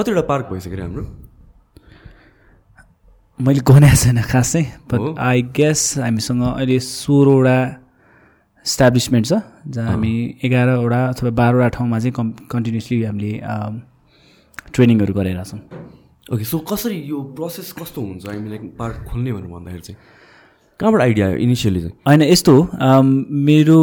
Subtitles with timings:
[0.00, 1.04] कतिवटा पार्क भइसक्यो हाम्रो?
[3.40, 4.62] मैले गनेको छैन खासै?
[4.88, 7.58] बट आई गेस हामीसँग अहिले सोह्रवटा
[8.66, 9.32] इस्टाब्लिसमेन्ट छ
[9.72, 10.12] जहाँ हामी
[10.44, 13.32] एघारवटा अथवा बाह्रवटा ठाउँमा चाहिँ कम् कन्टिन्युसली हामीले
[14.74, 15.60] ट्रेनिङहरू गरेका छौँ।
[16.32, 18.26] ओके सो कसरी यो प्रोसेस कस्तो हुन्छ?
[18.28, 19.98] हामीलाई पार्क खोल्ने भनेर भन्दाखेरि चाहिँ
[20.80, 21.94] कहाँबाट आइडिया आयो इनिसियली चाहिँ?
[22.06, 22.62] होइन यस्तो हो
[23.48, 23.80] मेरो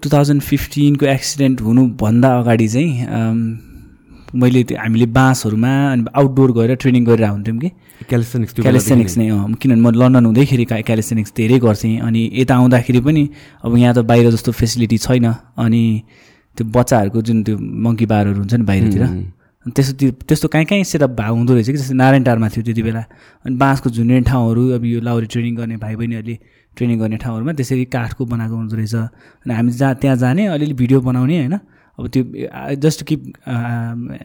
[0.00, 2.92] टु थाउजन्ड फिफ्टिनको एक्सिडेन्ट हुनुभन्दा अगाडि चाहिँ
[4.34, 7.68] मैले हामीले बाँसहरूमा अनि आउटडोर गएर ट्रेनिङ गरेर हुन्थ्यौँ कि।
[8.64, 13.22] क्यालिस्थेनिक्स नै अँ, किनभने म लन्डन हुँदैखेरि का- क्यालिस्थेनिक्स धेरै गर्थेँ अनि यता आउँदाखेरि पनि
[13.64, 15.26] अब यहाँ त बाहिर जस्तो फेसिलिटी छैन
[15.56, 15.82] अनि
[16.56, 19.72] त्यो बच्चाहरूको जुन त्यो मङ्की बारहरू हुन्छ नि बाहिरतिर अनि
[20.28, 23.02] त्यस्तो कहीँ कहीँ सेटअप भए हुँदो रहेछ कि। जस्तै नारायणटारमा थियो त्यति बेला।
[23.44, 26.36] अनि बाँसको झुन्ने ठाउँहरू अब यो लाउरी ट्रेनिङ गर्ने भाइ बहिनीहरूले
[26.76, 31.00] ट्रेनिङ गर्ने ठाउँहरूमा त्यसरी काठको बनाएको हुँदो रहेछ। अनि हामी जहाँ त्यहाँ जाने अलिअलि भिडियो
[31.00, 31.54] बनाउने होइन।
[31.98, 32.22] अब त्यो
[32.84, 33.20] just keep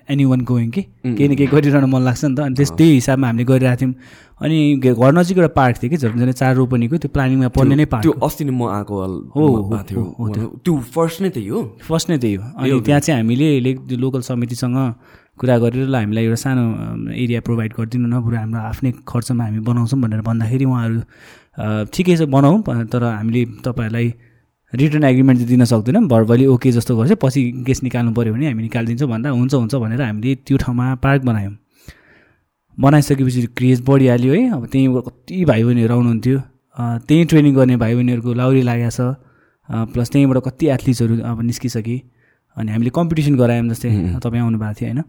[0.10, 0.82] any one going कि?
[1.06, 3.94] केही न केही गरिरहन मन लाग्छ नि त। अनि त्यस त्यही हिसाबमा हामीले गरिरहेको थियौँ।
[4.42, 4.58] अनि
[4.98, 8.12] घर नजिक एउटा पार्क थियो कि झन् चार रोपनीको त्यो प्लानिङमा पर्ने नै पार्क त्यो
[8.26, 8.94] अस्ति नै म आएको
[9.36, 9.46] हो,
[10.66, 11.62] त्यो। फर्स्ट नै त्यही हो?
[11.86, 13.48] फर्स्ट नै त्यही हो। अनि त्यहाँ चाहिँ हामीले
[14.02, 14.78] लोकल समितिसँग
[15.40, 16.64] कुरा गरेर ल हामीलाई एउटा सानो
[17.16, 21.00] एरिया प्रोभाइड गरिदिनु न बरु हाम्रो आफ्नै खर्चमा हामी बनाउँछौँ भनेर भन्दाखेरि उहाँहरू
[21.94, 24.08] ठिकै छ बनाऊ प- तर हामीले तपाईँहरूलाई
[24.74, 28.64] रिटर्न एग्रिमेन्ट चाहिँ दिन सक्दैनौँ। भर्बली ओके जस्तो गर्छ पछि केस निकाल्नु पऱ्यो भने हामी
[28.64, 31.56] निकालिदिन्छौँ भन्दा हुन्छ हुन्छ भनेर हामीले त्यो ठाउँमा पार्क बनायौँ।
[32.78, 36.38] बनाइसकेपछि क्रेज बढिहाल्यो है। अब त्यहीँबाट कति भाइ बहिनीहरू आउनुहुन्थ्यो।
[37.08, 39.02] त्यहीँ ट्रेनिङ गर्ने भाइ बहिनीहरूको लाउरी लागेको छ।
[39.94, 42.02] प्लस त्यहीँबाट कति एथलिट्सहरू अब निस्किसके
[42.58, 43.90] अनि हामीले कम्पिटिसन गरायौँ जस्तै
[44.22, 45.02] तपाईँ आउनु भएको थियो होइन?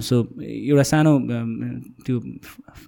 [0.00, 1.12] सो एउटा सानो
[2.06, 2.16] त्यो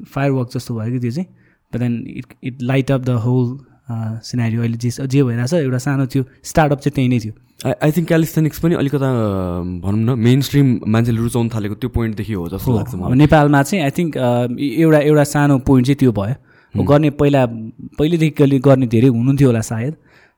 [0.06, 1.28] फायर वर्क जस्तो भयो कि त्यो चाहिँ।
[1.72, 3.46] But then it it light up the whole
[3.88, 7.32] scenery अहिले जे जे भइरहेछ एउटा सानो त्यो स्टार्टअप चाहिँ त्यही नै थियो।
[7.66, 9.10] आई आई थिङ्क क्यालिस्थेनिक्स पनि अलिकता
[9.84, 13.62] भनौँ न मेन स्ट्रिम मान्छेले रुचाउनु थालेको त्यो पोइन्टदेखि हो जस्तो लाग्छ अब मलाई। नेपालमा
[13.62, 14.16] चाहिँ आई थिङ्क
[14.56, 17.46] एउटा एउटा सानो पोइन्ट चाहिँ त्यो भयो। गर्ने पहिला
[17.98, 19.94] पहिलेदेखि कहिले गर्ने धेरै हुनुहुन्थ्यो होला सायद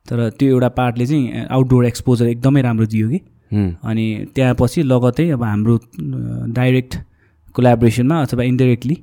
[0.07, 3.19] तर त्यो एउटा पार्टले चाहिँ आउटडोर एक्सपोजर एकदमै राम्रो दियो कि।
[3.91, 4.05] अनि
[4.35, 5.75] त्यहाँ पछि लगतै अब हाम्रो
[6.55, 6.93] डाइरेक्ट
[7.57, 8.97] कोलाबोरेसनमा अथवा इन्डाइरेक्टली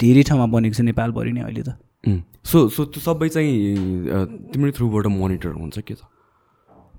[0.00, 1.70] धेरै ठाउँमा बनेको छ नेपालभरि नै अहिले त.
[2.44, 3.52] सो सो त्यो सबै चाहिँ
[4.52, 6.02] तिम्रै थ्रुबाट मोनिटर हुन्छ के त?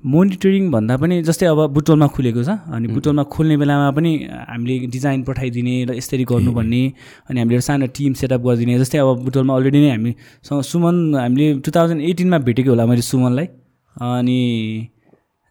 [0.03, 4.12] मोनिटरिङ भन्दा पनि जस्तै अब बुटोलमा खुलेको छ अनि बुटोलमा खोल्ने बेलामा पनि
[4.50, 6.81] हामीले डिजाइन पठाइदिने र यसरी गर्नु भन्ने
[7.29, 11.47] अनि हामीले एउटा सानो टिम सेटअप गरिदिने जस्तै अब बुटोलमा अलरेडी नै हामीसँग सुमन हामीले
[11.66, 13.47] टु थाउजन्ड एटिनमा भेटेको होला मैले सुमनलाई
[13.96, 14.40] अनि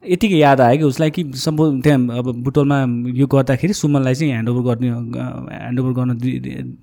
[0.03, 2.77] यतिकै याद आयो कि उसलाई कि सम्भव त्यहाँ अब बुटोलमा
[3.21, 6.11] यो गर्दाखेरि सुमनलाई चाहिँ ह्यान्डओभर गर्ने ह्यान्डओभर गर्न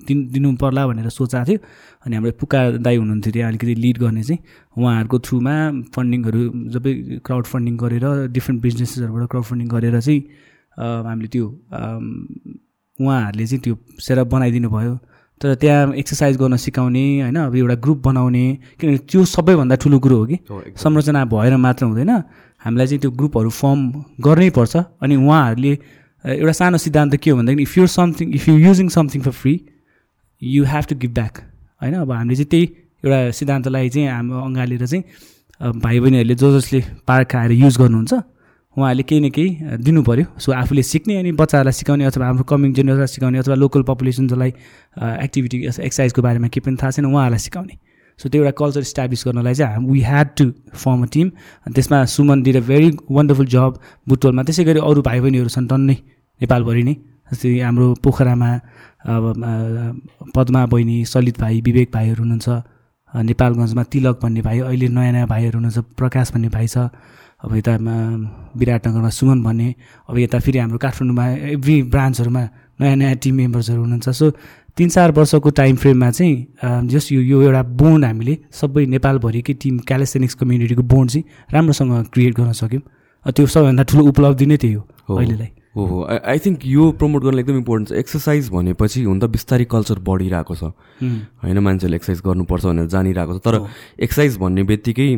[0.05, 1.59] दिनु दिनु पर्ला भनेर सोचेको थियो।
[2.05, 4.39] अनि हाम्रो पुका दाई हुनुहुन्थ्यो त्यहाँ अलिकति लिड गर्ने चाहिँ।
[4.77, 5.55] उहाँहरूको थ्रुमा
[5.97, 6.41] फन्डिङहरू
[6.77, 6.93] सबै
[7.25, 8.05] क्राउड फन्डिङ गरेर
[8.37, 10.21] डिफ्रेन्ट बिजनेसेसहरूबाट क्राउड फन्डिङ गरेर चाहिँ
[10.77, 11.45] हामीले त्यो
[12.99, 14.93] उहाँहरूले चाहिँ त्यो सेटअप बनाइदिनु भयो।
[15.41, 17.35] तर त्यहाँ एक्सर्साइज गर्न सिकाउने होइन?
[17.35, 18.45] अब एउटा ग्रुप बनाउने
[18.79, 20.37] किनभने त्यो सबैभन्दा ठुलो कुरो हो कि।
[20.77, 22.11] संरचना भएर मात्र हुँदैन।
[22.65, 23.79] हामीलाई चाहिँ त्यो ग्रुपहरू फर्म
[24.25, 25.73] गर्नै पर्छ। अनि उहाँहरूले
[26.25, 29.53] एउटा सानो सिद्धान्त के हो भनेदेखि if you something if you using something for free
[30.41, 31.37] you have to give back
[31.81, 31.93] होइन?
[31.93, 32.65] अब हामीले चाहिँ त्यही
[33.03, 35.03] एउटा सिद्धान्तलाई चाहिँ हाम्रो अँगालेर चाहिँ
[35.81, 38.13] भाइ बहिनीहरूले जो जसले पार्क आएर युज गर्नुहुन्छ
[38.77, 39.49] उहाँहरूले केही न केही
[39.81, 43.81] दिनु पऱ्यो सो आफूले सिक्ने अनि बच्चाहरूलाई सिकाउने अथवा हाम्रो कमिङ जेनेरेसनलाई सिकाउने अथवा लोकल
[43.89, 44.51] पपुलेसन जसलाई
[45.25, 47.75] एक्टिभिटी एक्सर्साइजको बारेमा केही पनि थाहा छैन उहाँहरूलाई सिकाउने।
[48.19, 50.45] सो त्यो एउटा कल्चर इस्टाब्लिस गर्नलाई चाहिँ we had to
[50.77, 51.27] form a team.
[51.73, 53.71] त्यसमा Suman did a very wonderful job
[54.09, 55.97] बुटोलमा त्यसै गरी अरू भाइ बहिनीहरू छन् टन्नै
[56.41, 56.95] नेपालभरि नै।
[57.29, 58.49] जस्तै हाम्रो पोखरामा
[59.09, 59.23] अब
[60.35, 62.47] पद्मा बहिनी सलित भाइ विवेक भाइहरू हुनुहुन्छ।
[63.13, 66.77] नेपालगञ्जमा तिलक भन्ने भाइ अहिले नयाँ नयाँ भाइहरू हुनुहुन्छ प्रकाश भन्ने भाइ छ।
[67.43, 67.97] अब यता अ,
[68.57, 69.73] विराटनगरमा सुमन भन्ने
[70.09, 72.43] अब यता फेरि हाम्रो काठमाडौँमा एभ्री ब्रान्चहरूमा
[72.81, 74.25] नयाँ नयाँ टिम मेम्बर्सहरू हुनुहुन्छ। सो
[74.77, 79.77] तिन चार वर्षको टाइम फ्रेममा चाहिँ जस्ट यो यो एउटा बोन्ड हामीले सबै नेपालभरिकै टिम
[79.89, 81.23] क्यालेस्थेनिक्स कम्युनिटीको बोन्ड चाहिँ
[81.53, 82.83] राम्रोसँग क्रिएट गर्न सक्यौँ।
[83.25, 84.83] त्यो सबैभन्दा ठुलो उपलब्धि नै त्यही हो।
[85.17, 85.49] अहिलेलाई।
[85.85, 89.65] हो आई आई थिङ्क यो प्रमोट गर्न एकदम इम्पोर्टेन्ट छ। एक्सर्साइज भनेपछि हुन त बिस्तारै
[89.65, 90.63] कल्चर बढिरहेको छ।
[91.43, 93.55] होइन मान्छेहरूले एक्सर्साइज गर्नुपर्छ भनेर जानिरहेको छ। तर
[93.99, 95.09] एक्सर्साइज भन्ने बित्तिकै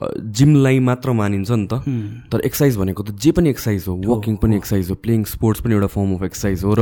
[0.00, 1.82] जिमलाई मात्र मानिन्छ नि त।
[2.30, 5.74] तर एक्सर्साइज भनेको त जे पनि एक्सर्साइज हो वकिङ पनि एक्सर्साइज हो प्लेइङ स्पोर्ट्स पनि
[5.74, 6.80] एउटा फर्म अफ एक्सर्साइज हो र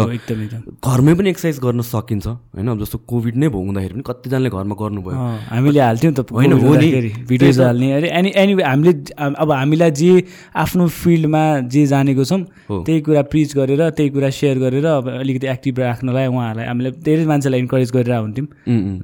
[0.84, 4.74] घरमै पनि एक्सर्साइज गर्न सकिन्छ। होइन अब जस्तो कोभिड नै भयो हुँदाखेरि पनि कतिजनाले घरमा
[4.76, 5.16] गर्नुभयो।
[5.50, 6.88] हामीले हाल्थ्यौँ त होइन, हो नि।
[7.28, 10.12] भिडियोज। हाल्ने। अरे एनी एनी हामीले अब हामीलाई जे
[10.52, 11.42] आफ्नो फिल्डमा
[11.72, 12.42] जे जानेको छौँ।
[12.84, 16.90] त्यही कुरा कुरा प्रिच गरेर त्यही कुरा सेयर गरेर अब अलिकति एक्टिभ राख्नलाई उहाँहरूलाई हामीले
[17.02, 18.46] धेरै मान्छेलाई इन्करेज गरेर हुन्थ्यौँ.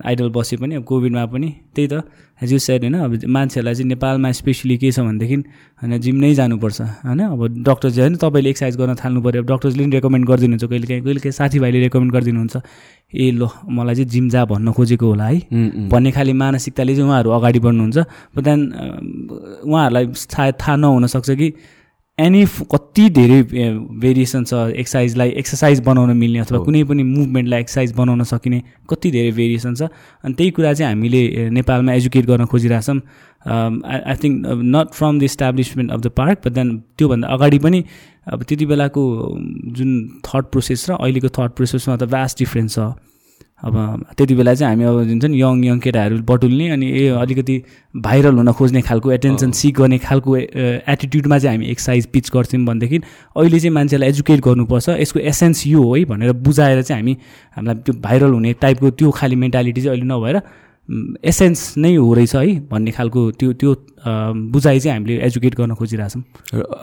[0.07, 1.95] आइडल बसे पनि अब कोभिडमा पनि त्यही त।
[2.43, 5.37] एज यु सेड होइन अब मान्छेहरूलाई चाहिँ नेपालमा स्पेसली के छ भनेदेखि
[5.83, 9.47] होइन जिम नै जानुपर्छ होइन। अब डक्टर चाहिँ होइन तपाईँले एक्सर्साइज गर्न थाल्नु पऱ्यो अब
[9.51, 12.55] डक्टर्सले पनि रेकमेन्ड गरिदिनुहुन्छ कहिले काहीँ कहिले काहीँ साथीभाइले रेकमेन्ड गरिदिनुहुन्छ।
[13.15, 15.39] ए ल मलाई चाहिँ जिम जा भन्न खोजेको होला है.
[15.91, 17.99] भन्ने खाले मानसिकताले चाहिँ उहाँहरू अगाडि बढ्नुहुन्छ।
[18.35, 21.49] त्यहाँदेखि उहाँहरूलाई सायद थाहा नहुनसक्छ कि
[22.19, 28.23] एनी कति धेरै भेरिएसन छ एक्सर्साइजलाई एक्सर्साइज बनाउन मिल्ने अथवा। कुनै पनि मुभमेन्टलाई एक्सर्साइज बनाउन
[28.23, 29.91] सकिने कति धेरै भेरिएसन छ।
[30.23, 32.99] अनि त्यही कुरा चाहिँ हामीले नेपालमा एजुकेट गर्न खोजिरहेछौँ।
[33.51, 37.85] I think not from the establishment of the park but then त्योभन्दा अगाडि पनि
[38.31, 39.03] अब त्यति बेलाको
[39.75, 39.91] जुन
[40.23, 42.95] थट प्रोसेस र अहिलेको थट प्रोसेसमा त भ्यास्ट डिफ्रेन्स छ।
[43.65, 43.77] अब
[44.17, 47.57] त्यति बेला चाहिँ हामी अब हुन्छ नि यङ यङ केटाहरू बटुल्ने अनि ए अलिकति
[48.07, 52.99] भाइरल हुन खोज्ने खालको एटेन्सन सिक गर्ने खालको एटिट्युडमा चाहिँ हामी एक्सर्साइज पिच गर्थ्यौँ भनेदेखि
[53.37, 57.17] अहिले चाहिँ मान्छेलाई एजुकेट गर्नुपर्छ। यसको एसेन्स यो हो है भनेर बुझाएर चाहिँ हामी
[57.57, 60.41] हामीलाई त्यो भाइरल हुने टाइपको त्यो खालि मेन्टालिटी चाहिँ अहिले नभएर
[61.25, 63.75] एसेन्स नै हो रहेछ है भन्ने खालको त्यो त्यो
[64.53, 66.23] बुझाइ चाहिँ हामीले एजुकेट गर्न खोजिरहेछौँ।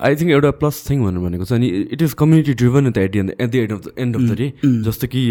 [0.02, 2.98] आई थिङ्क एउटा प्लस थिङ भन्नु भनेको छ अनि it is community driven at the
[2.98, 4.54] at the end of the end of the day
[4.90, 5.22] जस्तो कि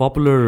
[0.00, 0.40] पपुलर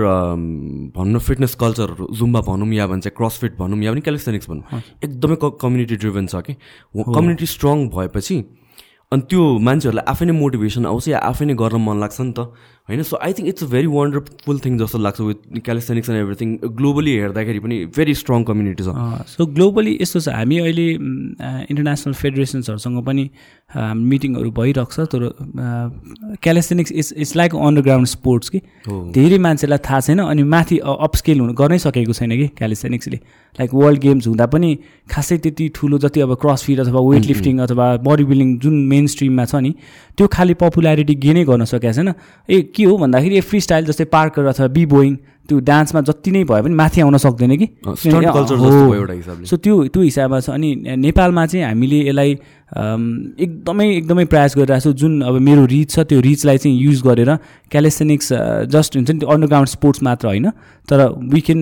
[0.97, 5.37] भनौँ न फिटनेस कल्चरहरू जुम्बा भनौँ या भन्छ क्रसफिट भनौँ या पनि क्यालिस्थेनिक्स भनौँ एकदमै
[5.45, 6.57] कम्युनिटी ड्रिभन छ कि?
[6.97, 8.37] कम्युनिटी स्ट्रङ भएपछि
[9.13, 12.49] अनि त्यो मान्छेहरूलाई आफै नै मोटिभेसन आउँछ या आफै नै गर्न मन लाग्छ नि त
[12.89, 13.03] होइन?
[13.05, 16.49] So I think it's a very wonderful thing जस्तो लाग्छ with calisthenics and everything
[16.81, 18.97] globally हेर्दाखेरि पनि भेरी स्ट्रङ कम्युनिटी छ।
[19.37, 23.25] सो ग्लोबली यस्तो छ हामी अहिले इन्टरनेसनल फेडरेसन्सहरूसँग पनि
[23.77, 25.23] मिटिङहरू भइरहेको छ तर
[26.43, 31.53] calisthenics it's it's like underground sports कि। धेरै मान्छेलाई थाहा छैन अनि माथि अपस्केल हुनु
[31.55, 33.17] गर्नै सकेको छैन कि क्यालिस्थेनिक्सले
[33.57, 34.71] लाइक वर्ल्ड गेम्स हुँदा पनि
[35.11, 39.45] खासै त्यति ठुलो जति अब क्रसफिट अथवा वेट लिफ्टिङ अथवा बडी बिल्डिङ जुन मेन स्ट्रिममा
[39.45, 39.75] छ नि
[40.19, 42.15] त्यो खालि पपुल्यारिटी गेनै गर्न सकेको छैन।
[42.49, 45.17] ए के हो भन्दाखेरि फ्री स्टाइल जस्तै पार्कर अथवा बी बोइङ
[45.49, 47.67] त्यो डान्समा जति नै भए पनि माथि आउन सक्दैन कि?
[49.45, 52.31] सो त्यो त्यो हिसाबमा छ। अनि नेपालमा चाहिँ हामीले यसलाई
[52.73, 57.31] एकदमै एकदमै प्रयास गरिरहेको छौँ। जुन अब मेरो रिच छ त्यो रिचलाई चाहिँ युज गरेर
[57.71, 58.29] क्यालेस्थेनिक्स
[58.73, 60.51] जस्ट हुन्छ नि त्यो अन्डरग्राउन्ड स्पोर्ट्स मात्र होइन।
[60.89, 60.99] तर
[61.35, 61.61] we can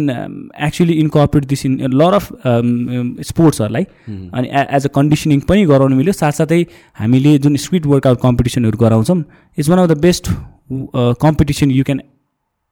[0.60, 2.26] actually incorporate this in lot of
[3.32, 3.84] स्पोर्ट्सहरूलाई
[4.32, 6.62] अनि एज अ कन्डिसनिङ पनि गराउनु मिल्यो। साथसाथै
[7.00, 9.18] हामीले जुन स्ट्रिट वर्कआउट कम्पिटिसनहरू गराउँछौँ
[9.58, 10.24] it's one of the best
[11.26, 12.00] competition you can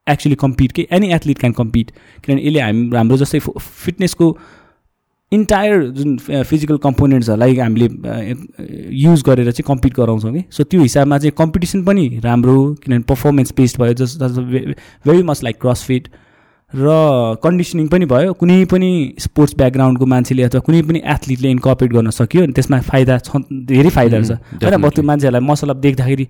[0.09, 1.91] actually compete कि एनी एथलिट क्यान कम्पिट
[2.25, 4.37] किनभने यसले हामी हाम्रो जस्तै फिटनेसको
[5.33, 7.89] इन्टायर जुन फिजिकल कम्पोनेन्ट्सहरूलाई हामीले
[8.99, 13.53] युज गरेर चाहिँ कम्पिट गराउँछौँ कि सो त्यो हिसाबमा चाहिँ कम्पिटिसन पनि राम्रो किनभने पर्फर्मेन्स
[13.57, 16.09] बेस्ड भयो just very much like CrossFit
[16.73, 16.85] र
[17.41, 18.89] कन्डिसनिङ पनि भयो। कुनै पनि
[19.19, 23.89] स्पोर्ट्स ब्याकग्राउन्डको मान्छेले अथवा कुनै पनि एथलिटले इन्कर्पोरेट गर्न सक्यो अनि त्यसमा फाइदा छ धेरै
[23.89, 26.27] फाइदाहरू छ होइन त्यो मान्छेहरूलाई मसल अप देख्दाखेरि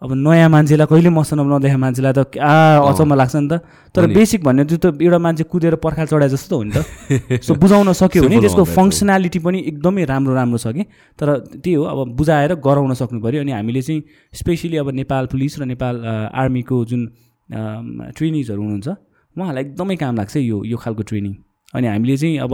[0.00, 3.54] अब नयाँ मान्छेलाई कहिले मसल अप नदेखाएको मान्छेलाई त क्या अचम्म लाग्छ नि त।
[3.94, 7.44] तर। बेसिक भन्ने त्यो त एउटा मान्छे कुदेर पर्खाल चढाए जस्तो त हो नि त।
[7.46, 10.82] सो बुझाउन सक्यो भने त्यसको फङ्सनालिटी पनि एकदमै राम्रो राम्रो छ कि।
[11.20, 11.28] तर
[11.60, 14.00] त्यही हो अब बुझाएर गराउन सक्नु पऱ्यो अनि हामीले चाहिँ
[14.32, 15.94] स्पेसली अब नेपाल पुलिस र नेपाल
[16.32, 17.02] आर्मीको जुन
[18.16, 18.88] ट्रेनिजहरू हुनुहुन्छ
[19.36, 21.34] उहाँहरूलाई एकदमै काम लाग्छ यो यो खालको ट्रेनिङ
[21.74, 22.52] अनि हामीले चाहिँ अब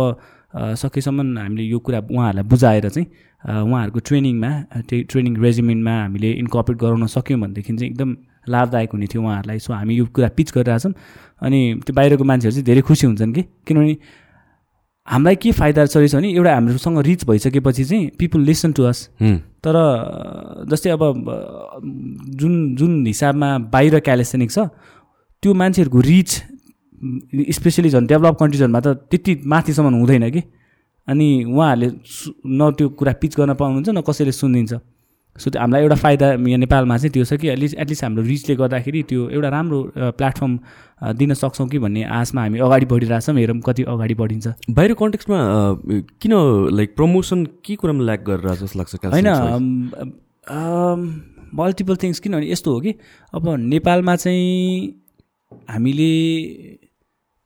[0.83, 3.07] सकेसम्म हामीले यो कुरा उहाँहरूलाई बुझाएर चाहिँ
[3.45, 4.51] उहाँहरूको ट्रेनिङमा
[4.89, 8.17] त्यही ट्रेनिङ रेजिमेन्टमा हामीले इन्कर्पोरेट गराउन सक्यौँ भनेदेखि चाहिँ एकदम
[8.49, 10.93] लाभदायक हुने थियो उहाँहरूलाई। सो हामी यो कुरा पिच गरिरहेछौँ
[11.43, 13.43] अनि त्यो बाहिरको मान्छेहरू चाहिँ धेरै खुसी हुन्छन् कि?
[13.67, 13.97] किनभने
[15.09, 19.09] हामीलाई के फाइदा छ रहेछ भने एउटा हाम्रोसँग रिच भइसकेपछि चाहिँ पिपुल लिसन टु अस
[19.65, 19.77] तर
[20.71, 21.03] जस्तै अब
[22.41, 24.59] जुन जुन हिसाबमा बाहिर क्यालेस्थेनिक छ
[25.43, 26.31] त्यो मान्छेहरूको रिच
[27.53, 30.43] स्पेसली झन् डेभलप कन्ट्रिजहरूमा त त्यति माथिसम्म हुँदैन कि।
[31.09, 31.89] अनि उहाँहरूले
[32.47, 34.75] न त्यो कुरा पिच गर्न पाउनुहुन्छ न कसैले सुनिदिन्छ।
[35.37, 38.55] सो त्यो हामीलाई एउटा फाइदा यहाँ नेपालमा चाहिँ त्यो छ कि एटलिस्ट एटलिस्ट हाम्रो रिचले
[38.57, 39.79] गर्दाखेरि त्यो एउटा राम्रो
[40.19, 40.59] प्लेटफर्म
[41.17, 45.39] दिन सक्छौँ कि भन्ने आशमा हामी अगाडि बढिरहेछौँ हेरौँ कति अगाडि बढिन्छ। बाहिर कन्टेक्समा
[46.21, 46.33] किन
[46.77, 49.29] लाइक प्रमोसन के कुरामा ल्याक गरेर जस्तो लाग्छ होइन?
[51.55, 52.95] मल्टिपल थिङ्स किनभने यस्तो हो कि
[53.35, 54.95] अब नेपालमा चाहिँ
[55.71, 56.13] हामीले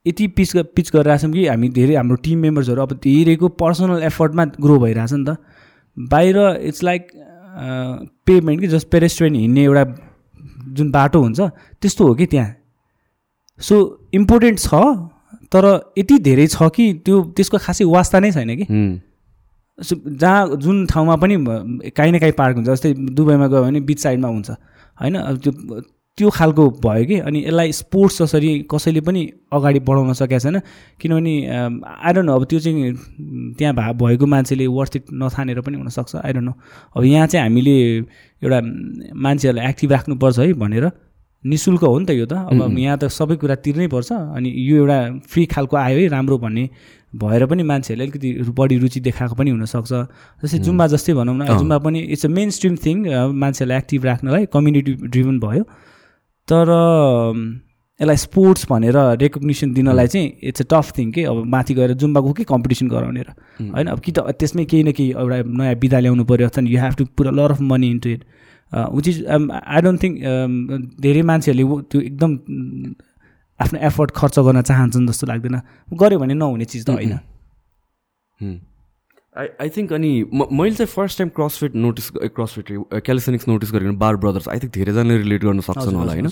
[0.07, 4.79] यति पिच पिच गरिरहेछौँ कि हामी धेरै हाम्रो टिम मेम्बर्सहरू अब धेरैको पर्सनल एफर्टमा ग्रो
[4.79, 5.37] भइरहेछ नि त।
[5.97, 7.09] बाहिर इट्स लाइक
[8.27, 9.85] पेमेन्ट कि जस्ट पेरेस्ट्रेन हिँड्ने एउटा
[10.77, 12.55] जुन बाटो हुन्छ त्यस्तो हो कि त्यहाँ।
[13.61, 13.75] सो
[14.15, 14.75] इम्पोर्टेन्ट छ
[15.53, 15.65] तर
[15.99, 18.67] यति धेरै छ कि त्यो त्यसको खासै वास्ता नै छैन कि।
[19.79, 21.37] सो जहाँ जुन ठाउँमा पनि
[21.91, 24.51] काहीँ न काहीँ पार्क हुन्छ जस्तै दुबईमा गयो भने बिच साइडमा हुन्छ।
[25.01, 25.53] होइन अब त्यो
[26.19, 27.17] त्यो खालको भयो कि?
[27.27, 30.61] अनि यसलाई स्पोर्ट्स जसरी कसैले पनि अगाडि बढाउन सकेको छैन।
[31.01, 35.77] किनभने आई डोन्ट नो अब त्यो चाहिँ त्यहाँ भए भएको मान्छेले वर्थ इट नथानेर पनि
[35.83, 36.53] हुनसक्छ। नो
[36.97, 37.77] अब यहाँ चाहिँ हामीले
[38.43, 38.61] एउटा
[39.11, 40.91] मान्छेहरूलाई एक्टिभ राख्नुपर्छ है भनेर।
[41.45, 44.49] नि शुल्क हो नि त यो त। अब यहाँ त सबै कुरा तिर्नै पर्छ। अनि
[44.49, 46.65] यो एउटा फ्री खालको आयो है राम्रो भन्ने
[47.11, 49.93] भएर पनि मान्छेहरूले अलिकति बढी रुचि देखाएको पनि हुनसक्छ।
[50.41, 52.97] जस्तै जुम्बा जस्तै भनौँ न। जुम्बा पनि it's a main stream thing
[53.35, 55.65] मान्छेहरूलाई एक्टिभ राख्नलाई कम्युनिटी ड्रिभन भयो।
[56.49, 56.71] तर
[58.01, 62.33] यसलाई स्पोर्ट्स भनेर रेकग्नेसन दिनलाई चाहिँ इट्स अ टफ थिङ के अब माथि गएर जुम्बाको
[62.33, 63.31] के कम्पिटिसन गराउने र।
[63.73, 66.81] होइन अब कि त त्यसमै केही न केही एउटा नयाँ विधा ल्याउनु पऱ्यो अथवा you
[66.81, 68.25] have to put a lot of money into it
[68.73, 70.15] which is I don't think
[71.01, 72.31] धेरै मान्छेहरूले त्यो एकदम
[73.61, 75.57] आफ्नो एफर्ट खर्च गर्न चाहन्छन् जस्तो लाग्दैन।
[75.95, 77.19] गऱ्यो भने नहुने चिज त होइन।
[79.37, 84.17] आई आई थिङ्क अनि मैले चाहिँ first time CrossFit notice CrossFit calisthenics notice गरेको बार
[84.25, 86.31] ब्रदर्स आई थिङ्क धेरैजनाले रिलेट गर्न सक्छन् होला होइन।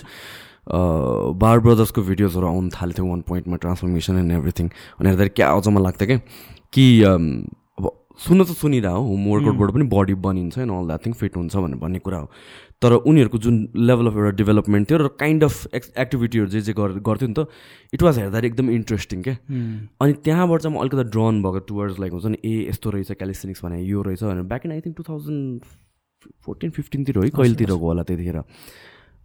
[1.43, 5.83] बार ब्रदर्सको भिडियोजहरू आउनु थियो वान पोइन्टमा ट्रान्सफर्मेसन एन्ड एभ्रिथिङ अनि हेर्दाखेरि क्या अझ मन
[5.83, 6.19] लाग्थ्यो क्या
[6.73, 7.91] कि अब
[8.27, 11.57] सुन्न त सुनिरह हो होम वर्कआउटबाट पनि बडी बनिन्छ and all that thing fit हुन्छ
[11.57, 12.31] भनेर भन्ने कुरा हो।
[12.83, 13.57] तर उनीहरूको जुन
[13.89, 17.47] लेभल अफ एउटा डेभलपमेन्ट थियो र काइन्ड अफ एक्स एक्टिभिटीहरू जे जे गर्थ्यो नि त
[17.95, 19.37] इट वाज हेर्दाखेरि एकदम इन्ट्रेस्टिङ क्या।
[20.03, 23.65] अनि त्यहाँबाट चाहिँ म अलिकति ड्रन भएको टुवर्ड्स लाइक हुन्छ नि ए यस्तो रहेछ क्यालिस्टिनिक्स
[23.65, 25.63] भने यो रहेछ भनेर। Back in I think two thousand
[26.47, 28.43] fourteen फिफ्टिनतिर है कहिलेतिरको होला त्यतिखेर।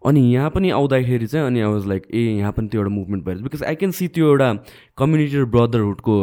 [0.02, 3.26] अनि यहाँ पनि आउँदाखेरि चाहिँ अनि आई वाज लाइक ए यहाँ पनि त्यो एउटा मुभमेन्ट
[3.26, 4.54] भएर बिकज आई क्यान सी त्यो एउटा
[4.98, 6.14] कम्युनिटी र ब्रदरहुडको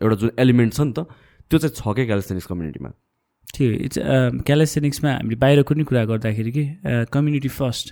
[0.00, 1.04] एउटा जुन एलिमेन्ट छ नि त
[1.50, 2.90] त्यो चाहिँ छ क्या क्यालिस्टेनिक्स कम्युनिटीमा
[3.54, 3.98] ठिक इट्स
[4.46, 6.64] क्यालिस्टेनिक्समा हामीले बाहिरको नि कुरा गर्दाखेरि कि
[7.12, 7.86] कम्युनिटी फर्स्ट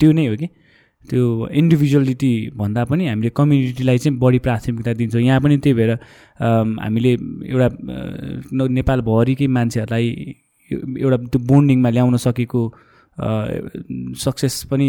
[0.00, 0.48] त्यो नै हो कि।
[1.04, 5.92] त्यो इन्डिभिजुअलिटी भन्दा पनि हामीले कम्युनिटीलाई चाहिँ बढी प्राथमिकता दिन्छौँ। यहाँ पनि त्यही भएर
[6.84, 7.12] हामीले
[7.52, 7.68] एउटा
[8.68, 10.06] नेपालभरिकै मान्छेहरूलाई
[11.00, 12.60] एउटा त्यो बोन्डिङमा ल्याउन सकेको
[14.24, 14.88] सक्सेस पनि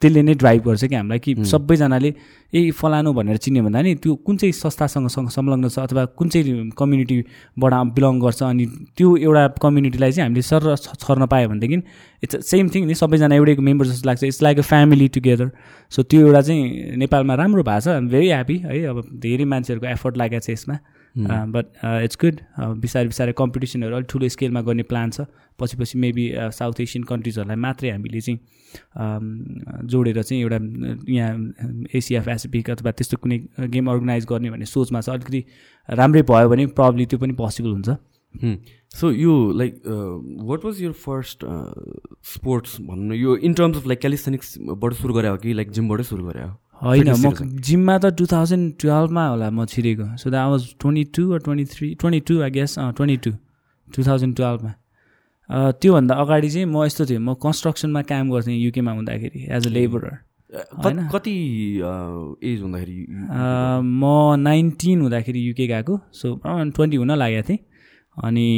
[0.00, 2.10] त्यसले नै ड्राइभ गर्छ कि हामीलाई कि सबैजनाले
[2.54, 6.70] ए फलानु भनेर चिन्यो भन्दा नि त्यो कुन चाहिँ संस्थासँग संलग्न छ अथवा कुन चाहिँ
[6.78, 11.76] कम्युनिटीबाट बिलङ गर्छ अनि त्यो एउटा कम्युनिटीलाई चाहिँ हामीले सर छर्न पायो भनेदेखि
[12.24, 15.50] इट्स सेम थिङ नि सबैजना एउटैको मेम्बर जस्तो लाग्छ। It's like a family together
[15.92, 20.16] so त्यो एउटा चाहिँ नेपालमा राम्रो भएको छ। भेरी ह्याप्पी है अब धेरै मान्छेहरूको एफर्ट
[20.16, 20.78] लागेको छ यसमा।
[21.18, 21.66] बट
[22.04, 22.40] इट्स गुड
[22.80, 25.26] बिस्तारै बिस्तारै कम्पिटिसनहरू अलिक ठुलो स्केलमा गर्ने प्लान छ
[25.58, 28.38] पछि पछि मेबी साउथ एसियन कन्ट्रिजहरूलाई मात्रै हामीले चाहिँ
[29.92, 30.58] जोडेर चाहिँ एउटा
[31.14, 31.32] यहाँ
[31.94, 33.38] एसिया पेसिफिक अथवा त्यस्तो कुनै
[33.76, 35.44] गेम अर्गनाइज गर्ने भन्ने सोचमा छ अलिकति
[35.88, 37.96] राम्रै भयो भने प्रब्लम त्यो पनि पोसिबल हुन्छ।
[38.94, 39.82] सो यो like
[40.48, 41.44] what was your first
[42.34, 46.04] sports भनौँ न यो इन टर्म्स अफ लाइक क्यालिस्थेनिक्सबाट सुरु गरे हो कि लाइक जिमबाटै
[46.04, 46.52] सुरु गरे हो?
[46.82, 47.32] होइन म
[47.66, 51.94] जिममा त टु थाउजन्ड टुवेल्भमा होला म छिरेको। So that was twenty two twenty three
[52.00, 53.30] twenty two I guess twenty two
[53.88, 54.72] two thousand टुवेल्भमा
[55.80, 60.14] त्योभन्दा अगाडि चाहिँ म यस्तो थिएँ म कन्स्ट्रक्सनमा काम गर्थेँ युकेमा हुँदाखेरि एज अ लेबरर
[60.84, 60.98] होइन?
[61.12, 61.34] कति
[62.50, 62.96] एज हुँदाखेरि
[63.82, 64.02] म
[64.38, 67.58] नाइन्टिन हुँदाखेरि युके गएको। सो ट्वेन्टी हुन लागेको थिएँ।
[68.16, 68.48] अनि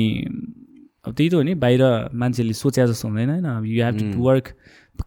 [1.06, 1.82] अब त्यही त हो नि बाहिर
[2.14, 3.64] मान्छेले सोचे जस्तो हुँदैन होइन?
[3.66, 4.46] यु हेभ टु वर्क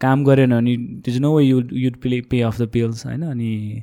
[0.00, 0.72] काम गरेन भने
[1.08, 3.22] is no way you you'd play pay off the bills होइन?
[3.22, 3.82] अनि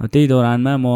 [0.00, 0.86] त्यही दौरानमा म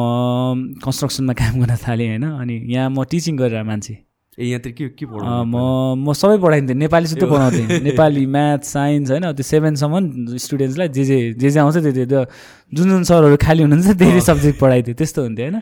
[0.84, 2.24] कन्स्ट्रक्सनमा काम गर्न थालेँ होइन?
[2.24, 3.98] अनि यहाँ म टिचिङ गरेर मान्छे।
[4.38, 5.56] ए यहाँतिर के के म
[5.96, 9.32] म सबै पढाइन्थेँ नेपाली सुत्रै पढाउँथेँ। नेपाली म्याथ साइन्स होइन?
[9.32, 12.24] त्यो सेभेनसम्म स्टुडेन्ट्सलाई जे जे जे जे आउँछ त्यो त्यो
[12.74, 15.60] जुन जुन सरहरू खाली हुनुहुन्छ धेरै सब्जेक्ट पढाइदियो त्यस्तो हुन्थ्यो होइन?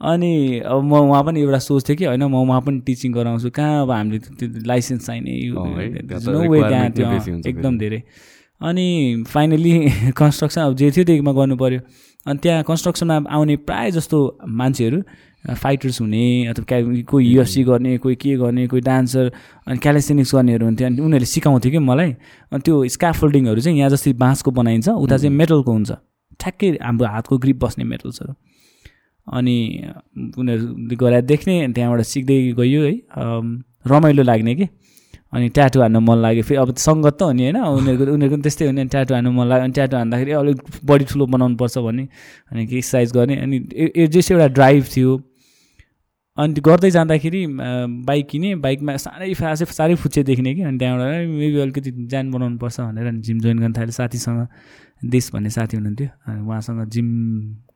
[0.00, 3.50] अनि अब म उहाँ पनि एउटा सोच थियो कि होइन म उहाँ पनि टिचिङ गराउँछु।
[3.50, 5.32] कहाँ अब हामीले त्यो लाइसेन्स चाहिने?
[5.54, 8.02] नो वे त्यहाँ त्यो एकदम धेरै।
[8.60, 9.72] अनि फाइनली
[10.16, 11.80] कन्स्ट्रक्सन अब जे थियो त्यहीमा गर्नु पऱ्यो
[12.26, 15.02] अनि त्यहाँ कन्स्ट्रक्सनमा आउने प्रायः जस्तो मान्छेहरू
[15.54, 19.30] फाइटर्स हुने अथवा कोही युएफसी गर्ने कोही के गर्ने कोही डान्सर
[19.66, 22.10] अनि क्यालेस्टेनिक्स गर्नेहरू हुन्थ्यो। अनि उनीहरूले सिकाउँथ्यो कि मलाई।
[22.52, 25.90] अनि त्यो स्क्याफोल्डिङहरू चाहिँ यहाँ जस्तै बाँसको बनाइन्छ उता चाहिँ मेटलको हुन्छ।
[26.40, 28.32] ठ्याक्कै हाम्रो हातको ग्रिप बस्ने मेटल्सहरू
[29.26, 29.56] अनि
[30.38, 32.92] उनीहरू गएर देख्ने त्यहाँबाट सिक्दै गयो है।
[33.86, 34.68] रमाइलो लाग्ने कि।
[35.34, 38.42] अनि ट्याटु हान्नु मन लाग्यो। फेरि अब सङ्गत त हो नि होइन। उनीहरूको उनीहरूको पनि
[38.42, 41.78] त्यस्तै हो नि। ट्याटु हान्नु मन लाग्यो। अनि ट्याटु हान्दाखेरि अलिक बडी ठुलो बनाउनु पर्छ
[41.78, 42.04] भन्ने
[42.52, 43.56] अनि एक्सर्साइज गर्ने। अनि
[44.14, 45.10] जस्तो एउटा ड्राइभ थियो।
[46.38, 47.40] अनि गर्दै जाँदाखेरि
[48.06, 52.58] बाइक किने। बाइकमा साह्रै फासै साह्रै फुच्चे देख्ने कि। अनि त्यहाँबाट मेबी अलिकति जान बनाउनु
[52.58, 54.46] पर्छ भनेर जिम जोइन गर्न थालेँ साथीसँग।
[55.02, 57.08] देश भन्ने साथी हुनुहुन्थ्यो। अनि उहाँसँग जिम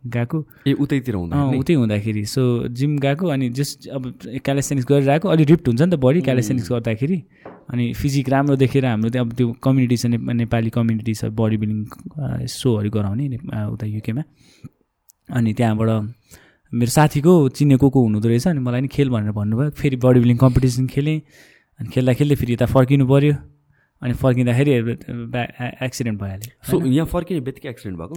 [0.05, 4.02] गएको। ए उतैतिर हुँदा उतै हुँदाखेरि। सो जिम गएको अनि जस अब
[4.45, 7.19] क्यालेसेनिक्स गरेर आएको अलिक रिप्ट हुन्छ नि त बडी क्यालेसेनिक्स गर्दाखेरि।
[7.73, 12.47] अनि फिजिक राम्रो देखेर हाम्रो त्यहाँ अब त्यो कम्युनिटी छ नेपाली कम्युनिटी छ बडी बिल्डिङ
[12.49, 13.26] सोहरू गराउने
[13.75, 14.23] उता युकेमा
[15.37, 15.90] अनि त्यहाँबाट
[16.73, 20.37] मेरो साथीको चिनेको को हुनुहुँदो रहेछ अनि मलाई नि खेल भनेर भन्नुभयो। फेरि बडी बिल्डिङ
[20.37, 21.21] कम्पिटिसन खेलेँ।
[21.81, 23.35] अनि खेल्दा खेल्दै फेरि यता फर्किनु पऱ्यो
[24.02, 24.73] अनि फर्किँदाखेरि
[25.85, 28.14] एक्सिडेन्ट भइहाल्यो। सो यहाँ फर्किने बित्तिकै एक्सिडेन्ट भएको?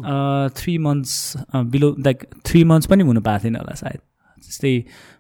[0.58, 1.14] Three months
[1.74, 4.00] below like three months पनि हुनु पाएको थिएन होला सायद।
[4.44, 4.74] जस्तै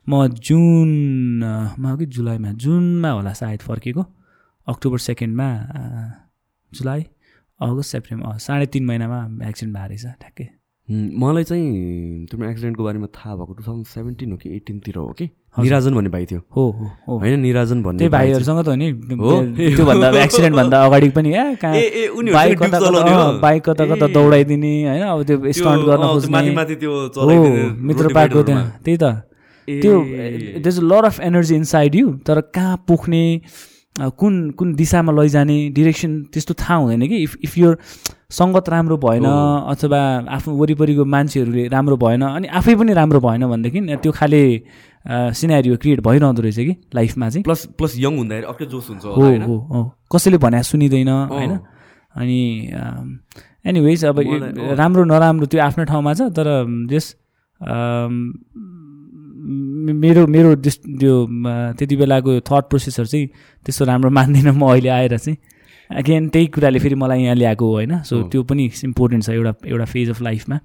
[0.09, 2.51] म जुनमा कि जुलाईमा?
[2.53, 4.05] जुनमा होला सायद फर्केको।
[4.67, 5.49] अक्टोबर सेकेन्डमा
[6.71, 7.01] जुलाई
[7.59, 10.47] अगस्त सेप्टेम्बर साढे तिन महिनामा एक्सिडेन्ट भएको रहेछ ठ्याक्कै।
[10.91, 15.29] मलाई चाहिँ तिम्रो एक्सिडेन्टको बारेमा थाहा भएको टु थाउजन्ड सेभेन्टिन हो कि एटिनतिर हो कि?
[15.59, 16.63] निराजन भन्ने भाइ थियो। हो
[17.07, 18.91] होइन निराजन भन्ने भाइहरूसँग त हो नि?
[19.75, 21.31] त्योभन्दा एक्सिडेन्ट भन्दा अगाडि पनि
[22.33, 22.79] बाइक कता
[23.41, 26.39] बाइक कता कता। दौडाइदिने होइन अब त्यो स्टन्ट गर्न खोज्ने।
[27.87, 29.03] मित्र डिभाइडरमा। त्यहाँ। त्यही त।
[29.67, 29.93] त्यो
[30.63, 33.23] there's a lot of energy inside you तर कहाँ पुग्ने
[33.95, 37.75] कुन कुन दिशामा लैजाने डिरेक्सन त्यस्तो थाहा हुँदैन कि। इफ इफ यो
[38.31, 39.99] सङ्गत राम्रो भएन अथवा
[40.35, 44.41] आफ्नो वरिपरिको मान्छेहरूले राम्रो भएन अनि आफै पनि राम्रो भएन भनेदेखि त्यो खाले
[45.35, 49.11] सिनेरियो क्रिएट भइरहँदो रहेछ कि लाइफमा चाहिँ। प्लस प्लस यङ हुँदाखेरि अर्कै जोस हुन्छ हो
[49.19, 49.79] हो हो
[50.13, 51.53] कसैले भने सुनिँदैन होइन?
[52.15, 52.39] अनि
[53.67, 54.19] एनिवेज अब।
[54.79, 56.47] राम्रो नराम्रो त्यो आफ्नो ठाउँमा छ तर
[56.91, 57.05] जस
[60.01, 61.15] मेरो मेरो त्यो
[61.77, 63.27] त्यति बेलाको थट प्रोसेसहरू चाहिँ
[63.65, 65.37] त्यस्तो राम्रो मान्दिनँ म अहिले आएर चाहिँ।
[65.97, 69.85] अगेन त्यही कुराले फेरि मलाई यहाँ ल्याएको होइन सो। त्यो पनि इम्पोर्टेन्ट छ एउटा एउटा
[69.85, 70.59] फेज अफ लाइफमा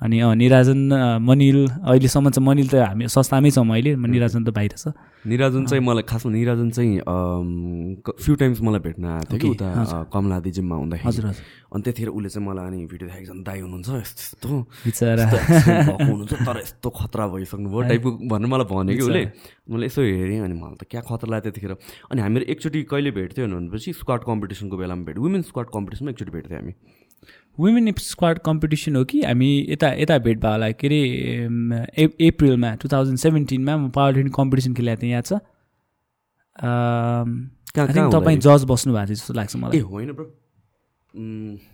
[0.00, 0.80] अनि निराजन
[1.22, 4.90] मनिल अहिलेसम्म चाहिँ मनिल त हामी संस्थामै छौँ अहिले निराजन त बाहिर छ।
[5.24, 6.98] निराजन चाहिँ मलाई खासमा निराजन चाहिँ
[8.02, 12.10] फ्यु टाइम्स मलाई भेट्न आएको थियो कि उता कमलादी जिममा हुँदाखेरि। हजुर हजुर। अनि त्यतिखेर
[12.10, 14.50] उसले चाहिँ मलाई अनि भिडियो देखाएको झन् दाई हुनुहुन्छ यस्तो यस्तो।
[14.84, 15.24] बिचरा।
[16.04, 19.22] हुनुहुन्छ तर यस्तो खतरा भइसक्नु भयो टाइपको भनेर मलाई भन्यो कि उसले।
[19.72, 21.72] मैले यसो हेरेँ अनि मलाई त क्या खतरा लाग्यो त्यतिखेर।
[22.12, 26.56] अनि हामीहरू एकचोटि कहिले भेट्थ्यो भनेपछि स्क्वाड कम्पिटिसनको बेलामा भेट्यो वुमेन स्क्वाड कम्पिटिसनमा एकचोटि भेट्थ्यो
[26.60, 26.74] हामी।
[27.58, 29.22] वुमेन स्क्वाड कम्पिटिसन हो कि?
[29.22, 31.00] हामी यता यता भेट भयो होला। के अरे
[31.98, 35.32] ए- अप्रिलमा टु थाउजन्ड सेभेन्टिनमा म पावर लिफ्टिङ कम्पिटिसन खेलेको थिएँ याद छ?
[38.14, 40.26] तपाईँ जज बस्नु भएको थियो जस्तो लाग्छ मलाई। होइन ब्रो।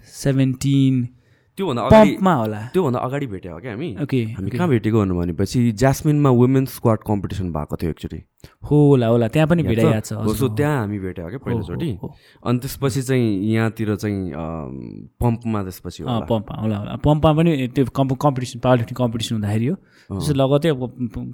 [0.04, 1.08] सेभेन्टिन
[1.56, 3.96] त्योभन्दा पम्पमा होला। त्योभन्दा अगाडि भेट्यो हो क्या हामी?
[4.02, 8.22] ओके हामी कहाँ भेटेको भनेपछि ज्यास्मिनमा वुमेन स्क्वाड कम्पिटिसन भएको थियो एकचोटि हो
[8.70, 10.12] होला होला त्यहाँ पनि भेटा याद छ?
[10.36, 11.90] सो त्यहाँ हामी भेट्यो क्या पहिलोचोटि।
[12.46, 14.18] अनि त्यसपछि चाहिँ यहाँतिर चाहिँ
[15.20, 19.76] पम्पमा त्यसपछि पम्पमा होला होला। पम्पमा पनि त्यो comp competition power lifting competition हुँदाखेरि हो।
[20.10, 20.80] त्यसो लगतै अब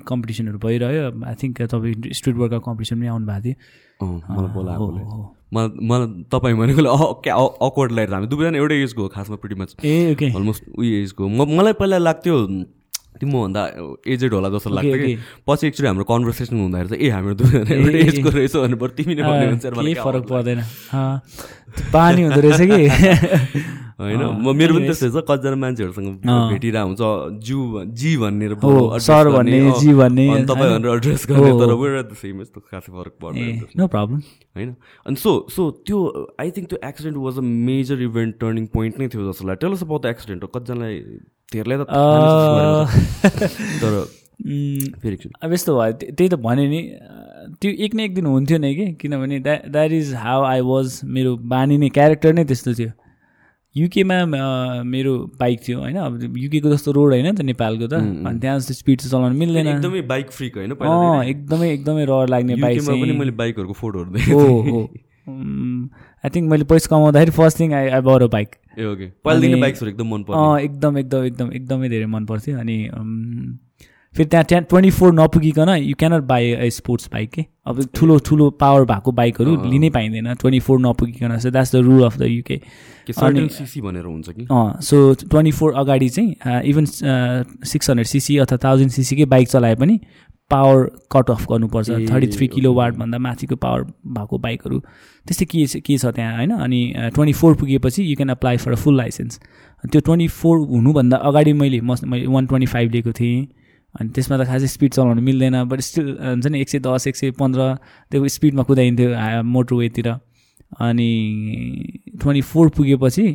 [0.09, 3.55] कम्पिटिसनहरू भइरह्यो। आई थिङ्क तपाईँ स्ट्रिट वर्कआउट कम्पिटिसन पनि आउनु भएको
[4.01, 4.87] थियो मलाई बोलाएको।
[5.55, 7.35] मलाई मलाई तपाईँ भनेकोले अ क्या
[7.67, 11.47] अक्वर्ड लागेर हामी दुवैजना एउटै एजको हो खासमा मच ए ओके। अलमोस्ट उयो एजको म
[11.59, 12.37] मलाई पहिला लाग्थ्यो
[13.21, 13.63] तिमी मभन्दा
[14.07, 15.15] एजेड होला जस्तो लाग्थ्यो कि?
[15.49, 17.35] पछि एकचोटि हाम्रो कन्भर्सेसन हुँदाखेरि चाहिँ ए हाम्रो
[17.77, 20.61] एउटै एजको रहेछ भने बरु तिमी नै फरक पर्दैन।
[21.93, 22.81] पानी हुँदो रहेछ कि?
[23.97, 26.09] होइन म मेरो पनि त्यस्तै छ कतिजना मान्छेहरूसँग
[26.53, 27.59] भेटिरहेको हुन्छ जु
[27.97, 28.49] जी भन्ने
[29.01, 33.65] सर भन्ने जी भन्ने तपाईँ भनेर एड्रेस गर्ने तर द सेम यस्तो खासै फरक पर्दैन
[33.77, 34.21] नो प्रब्लम
[34.57, 34.75] होइन
[35.07, 36.01] अनि सो सो त्यो
[36.41, 39.81] आई थिङ्क त्यो accident was a major event turning point नै थियो जस्तो लाग्यो। टेल
[39.81, 41.01] अबाउट द एक्सिडेन्ट हो कतिजनालाई
[41.53, 41.87] धेरैलाई त।
[43.83, 43.93] तर
[45.03, 46.81] फेरि अब यस्तो भयो त्य- त्यही त भने नि
[47.63, 48.87] त्यो एक न एक दिन हुन्थ्यो नै कि?
[49.01, 52.91] किनभने that that is how I was मेरो बानी नै क्यारेक्टर नै त्यस्तो थियो।
[53.77, 54.19] युकेमा
[54.85, 55.97] मेरो बाइक थियो होइन?
[55.97, 59.67] अब युकेको जस्तो रोड होइन त नेपालको त। अनि त्यहाँ जस्तो स्पिड चाहिँ चलाउनु मिल्दैन।
[59.69, 64.11] एकदमै बाइक फ्रिक होइन अँ पहिला एकदमै एकदमै रहर लाग्ने बाइक पनि मैले बाइकहरूको फोटोहरू
[64.11, 64.81] हो देखेँ हो
[66.25, 69.53] आई थिङ्क मैले पैसा कमाउँदाखेरि first thing I I bought a bike A okay पहिलादेखि
[69.53, 72.77] अनि- बाइक्सहरू एकदम मन पर्ने अँ एकदम एकदम एकदम एकदमै धेरै मन पर्थ्यो अनि
[74.15, 77.45] फेरि त्यहाँ त्यहाँ twenty four नपुगिकन you cannot buy a sports bike के?
[77.67, 82.05] अब ठुलो ठुलो पावर भएको बाइकहरू लिनै पाइँदैन। Twenty four नपुगिकन so that's the rule
[82.05, 82.61] of the UK
[83.13, 84.47] CC भनेर हुन्छ कि?
[84.51, 86.85] अँ सो ट्वेन्टी फोर अगाडि चाहिँ इभन
[87.73, 90.01] सिक्स हन्ड्रेड सिसी अथवा थाउजन्ड सिसीकै बाइक चलाए पनि
[90.51, 93.83] पावर कट अफ गर्नुपर्छ। थर्टी थ्री किलो वाटभन्दा माथिको पावर
[94.17, 94.81] भएको बाइकहरू
[95.27, 96.51] त्यस्तै के के छ त्यहाँ होइन?
[96.51, 96.81] अनि
[97.15, 99.41] ट्वेन्टी फोर पुगेपछि you can apply for a full licence
[99.85, 103.47] त्यो ट्वेन्टी फोर हुनुभन्दा अगाडि मैले म मैले वान ट्वेन्टी फाइभ लिएको थिएँ।
[103.95, 107.17] अनि त्यसमा त खासै स्पिड चलाउनु मिल्दैन बट स्टिल हुन्छ नि एक सय दस एक
[107.17, 107.75] सय पन्ध्र
[108.11, 111.11] त्यो स्पिडमा कुदाइन्थ्यो मोटरवेतिर अनि
[112.21, 113.27] ट्वेन्टी फोर पुगेपछि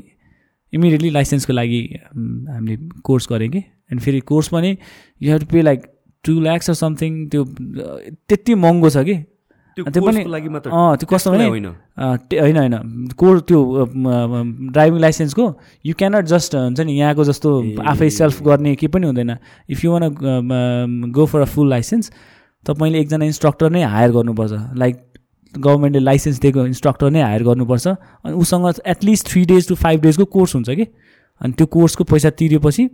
[0.74, 1.82] इमिडिएटली लाइसेन्सको लागि
[2.14, 3.60] हामीले कोर्स गरेँ कि।
[3.92, 4.78] अनि फेरि कोर्स पनि
[5.22, 5.82] you have to pay like
[6.26, 7.44] two lakhs or something त्यो
[8.30, 9.16] त्यति महँगो छ कि।
[9.76, 13.60] त्यो पनि- कोर्सको लागि मात्र अँ त्यो कस्तो भने होइन। होइन होइन। कोर्स त्यो
[14.72, 15.46] ड्राइभिङ लाइसेन्सको
[15.86, 19.38] यु क्यानट जस्ट हुन्छ नि यहाँको जस्तो आफै सेल्फ गर्ने केही पनि हुँदैन।
[19.70, 22.12] If you want go for a full licence
[22.66, 24.96] तपाईँले एकजना इन्स्ट्रक्टर नै हायर गर्नुपर्छ। लाइक
[25.58, 30.26] गभर्मेन्टले लाइसेन्स दिएको इन्स्ट्रक्टर नै हायर गर्नुपर्छ। अनि उसँग at least three days to five डेजको
[30.26, 30.86] कोर्स हुन्छ कि?
[31.42, 32.90] अनि त्यो कोर्सको पैसा तिरेपछि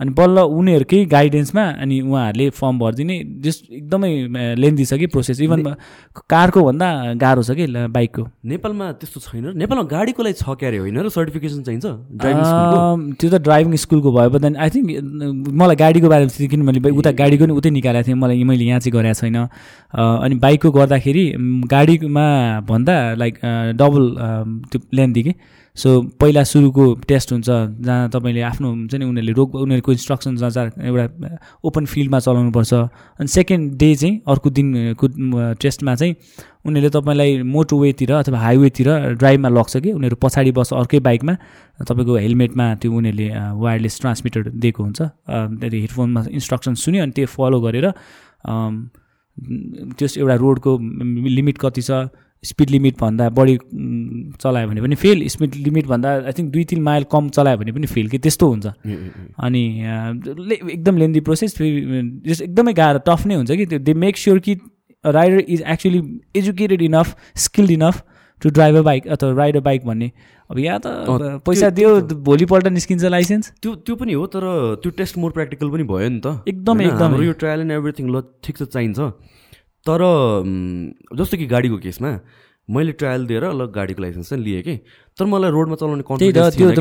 [0.00, 4.10] अनि बल्ल उनीहरूकै गाइडेन्समा अनि उहाँहरूले फर्म भरिदिने जस्ट एकदमै
[4.60, 5.62] लेन्दी छ कि प्रोसेस इभन
[6.32, 9.44] कारको भन्दा गाह्रो छ कि बाइकको नेपालमा त्यस्तो छैन?
[9.56, 11.86] नेपालमा गाडीको लागि छ क्यारे होइन र सर्टिफिकेसन चाहिन्छ?
[13.16, 14.86] त्यो त ड्राइभिङ स्कुलको भयो बट आई थिङ्क
[15.56, 18.80] मलाई गाडीको बारेमा चाहिँ किन मैले उता गाडीको नि उतै निकालेको थिएँ मलाई मैले यहाँ
[18.84, 19.36] चाहिँ गरेको छैन।
[19.96, 21.24] अनि बाइकको गर्दाखेरि
[21.72, 22.26] गाडीमा
[22.68, 23.34] भन्दा लाइक
[23.80, 24.04] डबल
[24.70, 25.34] त्यो लेन्थी कि?
[25.76, 25.88] सो
[26.20, 27.48] पहिला सुरुको टेस्ट हुन्छ
[27.84, 31.04] जहाँ तपाईँले आफ्नो हुन्छ नि उनीहरूले रोक उनीहरूको इन्स्ट्रक्सन जहाँ एउटा
[31.64, 32.72] ओपन फिल्डमा चलाउनुपर्छ।
[33.20, 35.06] अनि सेकेन्ड डे चाहिँ अर्को दिनको
[35.60, 36.14] टेस्टमा चाहिँ
[36.66, 38.88] उनीहरूले तपाईँलाई मोटो वेतिर अथवा हाइवेतिर
[39.20, 41.34] ड्राइभमा लग्छ कि उनीहरू पछाडि बस्छ अर्कै बाइकमा।
[41.84, 43.28] तपाईँको हेलमेटमा त्यो उनीहरूले
[43.60, 47.86] वायरलेस ट्रान्समिटर दिएको हुन्छ। त्यहाँदेखि हेडफोनमा इन्स्ट्रक्सन सुन्यो अनि त्यो फलो गरेर
[49.98, 50.72] त्यस एउटा रोडको
[51.36, 52.08] लिमिट कति छ
[52.46, 53.56] स्पिड लिमिटभन्दा बढी
[54.42, 57.86] चलायो भने पनि फेल। स्पिड लिमिटभन्दा आई थिङ्क दुई तिन माइल कम चलायो भने पनि
[57.86, 58.66] फेल कि त्यस्तो हुन्छ।
[59.46, 59.62] अनि
[60.72, 64.38] एकदम लेन्दी प्रोसेस फेरि जस एकदमै गाह्रो टफ नै हुन्छ कि त्यो। दे मेक स्योर
[64.46, 64.54] कि
[65.04, 66.02] rider is actually
[66.36, 68.02] educated enough skilled enough
[68.42, 70.10] to drive a bike अथवा राइड अ बाइक भन्ने।
[70.50, 74.44] अब यहाँ त पैसा दियो भोलिपल्ट निस्किन्छ लाइसेन्स त्यो त्यो पनि हो तर
[74.82, 76.84] त्यो टेस्ट मोर प्र्याक्टिकल पनि भयो नि त। एकदमै?
[76.86, 78.98] एकदमै। यो ट्रायल एन्ड एभ्रिथिङ ल ठिक छ चाहिन्छ।
[79.88, 80.02] तर
[81.16, 82.10] जस्तो कि गाडीको केसमा
[82.68, 84.76] मैले ट्रायल दिएर ल गाडीको लाइसेन्स चाहिँ लिएँ कि।
[85.18, 86.78] तर मलाई रोडमा चलाउने कन्फिडेन्स त्यो त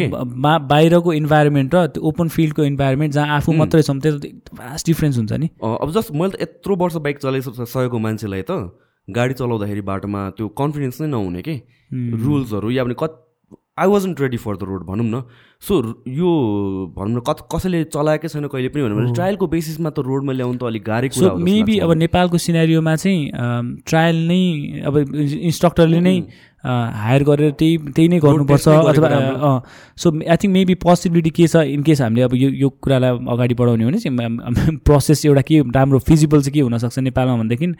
[0.66, 4.18] बाहिरको इन्भाइरोमेन्ट र त्यो ओपन फिल्डको इन्भाइरोमेन्ट जहाँ आफू मात्रै छौँ त्यो
[4.58, 8.52] भास्ट डिफ्रेन्स हुन्छ नि। अब जस्ट मैले त यत्रो वर्ष बाइक चलाइसकेको मान्छेलाई त
[9.08, 11.56] गाडी चलाउँदाखेरि बाटोमा त्यो कन्फिडेन्स नै नहुने कि।
[11.94, 13.14] रुल्सहरू या भने कत
[13.78, 15.22] I wasn't ready for the road भनौँ न
[15.62, 16.30] सो यो
[16.96, 20.64] भनौँ न कत कसैले चलाएकै छैन कहिले पनि भने ट्रायलको बेसिसमा त रोडमा ल्याउनु त
[20.64, 24.40] अलिक गाह्रै कुरा सो मेबी अब। नेपालको सिनेरियोमा चाहिँ ट्रायल नै
[24.88, 26.16] अब इन्स्ट्रक्टरले नै
[26.64, 29.52] हायर गरेर त्यही त्यही नै गर्नुपर्छ अथवा।
[29.98, 33.60] So I think maybe possibility के छ इन केस हामीले अब यो यो कुरालाई अगाडि
[33.60, 37.74] बढाउने हो भने चाहिँ प्रोसेस एउटा के राम्रो फिजिबल चाहिँ के हुनसक्छ नेपालमा भनेदेखि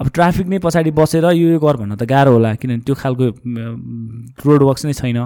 [0.00, 3.24] अब ट्राफिक नै पछाडि बसेर यो यो गर भन्न त गाह्रो होला किनभने त्यो खालको
[4.46, 5.18] रोड वर्क्स नै छैन।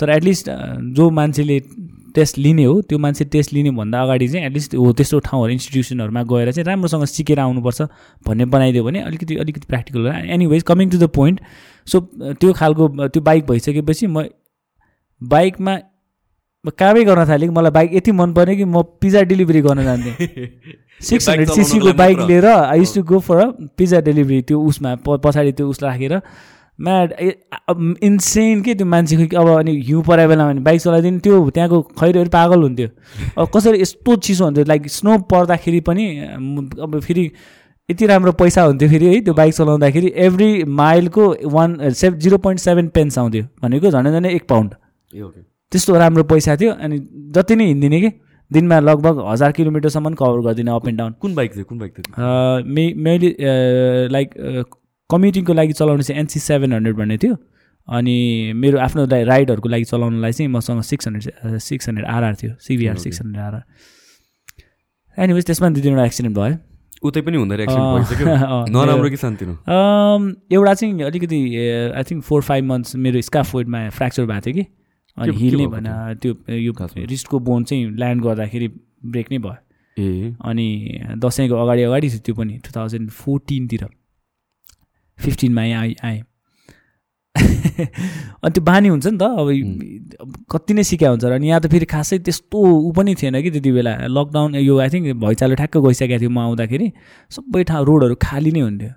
[0.00, 0.50] तर एटलिस्ट
[0.96, 1.58] जो मान्छेले
[2.14, 6.22] टेस्ट लिने हो त्यो मान्छे टेस्ट लिने भन्दा अगाडि चाहिँ एटलिस्ट हो त्यस्तो ठाउँहरू इन्स्टिट्युसनहरूमा
[6.32, 7.82] गएर चाहिँ राम्रोसँग सिकेर आउनुपर्छ
[8.26, 11.40] भन्ने बनाइदियो भने अलिकति अलिकति practical anyways coming to the point
[11.86, 12.00] so
[12.40, 14.24] त्यो खालको त्यो बाइक भइसकेपछि म
[15.22, 15.78] बाइकमा
[16.70, 20.14] कामै गर्न थालेँ कि मलाई बाइक यति मन पर्यो कि म पिज्जा डेलिभरी गर्न जान्थेँ।
[21.08, 24.94] सिक्स हन्ड्रेड सिसीको बाइक। लिएर I used to go for a pizza delivery त्यो उसमा
[25.06, 26.20] पछाडि त्यो उस राखेर।
[26.78, 27.12] म्याड
[28.02, 31.82] इन्सेन के त्यो मान्छेको कि अब अनि हिउँ परायो बेलामा भने बाइक चलाइदिने त्यो त्यहाँको
[31.98, 32.88] खैरोहरू पागल हुन्थ्यो।
[33.38, 36.06] अब कसरी यस्तो चिसो हुन्थ्यो लाइक स्नो पर्दाखेरि पनि
[36.78, 37.30] अब फेरि
[37.88, 42.60] यति राम्रो पैसा हुन्थ्यो फेरि है त्यो बाइक चलाउँदाखेरि एभ्री माइलको one save zero point
[42.60, 44.74] seven pence आउँथ्यो भनेको झन् झन् एक पाउन्ड.
[45.72, 46.98] त्यस्तो राम्रो पैसा थियो अनि
[47.34, 48.10] जति नै हिँडिदिने कि
[48.50, 51.64] दिनमा लगभग हजार किलोमिटरसम्म कभर गरिदिने अप एन्ड डाउन कुन बाइक थियो?
[51.64, 52.04] कुन बाइक थियो?
[52.68, 53.28] मे मैले
[54.12, 54.28] लाइक
[55.10, 57.36] कम्युटिङको लागि चलाउने चाहिँ एनसी सेभेन हन्ड्रेड भन्ने थियो।
[57.88, 58.16] अनि
[58.56, 63.20] मेरो आफ्नो राइडहरूको लागि चलाउनलाई चाहिँ मसँग six hundred six hundred RR थियो। CBR six
[63.22, 63.62] hundred RR
[65.16, 66.56] anyways त्यसमा दुई तिनवटा एक्सिडेन्ट भयो।
[67.02, 67.54] उतै पनि हुँदो
[70.52, 71.38] एउटा चाहिँ अलिकति
[71.96, 74.64] I think four five months मेरो स्काफोइडमा फ्र्याक्चर भएको थियो कि।
[75.16, 76.34] अनि के- हिल नै के भएको भएन त्यो?
[76.56, 76.72] यो?
[77.06, 78.68] रिस्टको बोन चाहिँ ल्यान्ड गर्दाखेरि
[79.04, 79.56] ब्रेक नै भयो।
[79.98, 83.86] ए। अनि दसैँको अगाडि अगाडि थियो त्यो पनि टु थाउजन्ड फोर्टिनतिर
[85.18, 86.22] फिफ्टिनमा आएँ आएँ।
[88.44, 89.48] अनि त्यो बानी हुन्छ नि त अब
[90.20, 93.42] अब कति नै सिकाइ हुन्छ र अनि यहाँ त फेरि खासै त्यस्तो ऊ पनि थिएन
[93.42, 96.92] कि त्यति बेला। लकडाउन यो आई थिङ्क भैँचालो ठ्याक्क गइसकेको थियो म आउँदाखेरि।
[97.30, 98.90] सबै ठाउँ रोडहरू खाली नै हुन्थ्यो।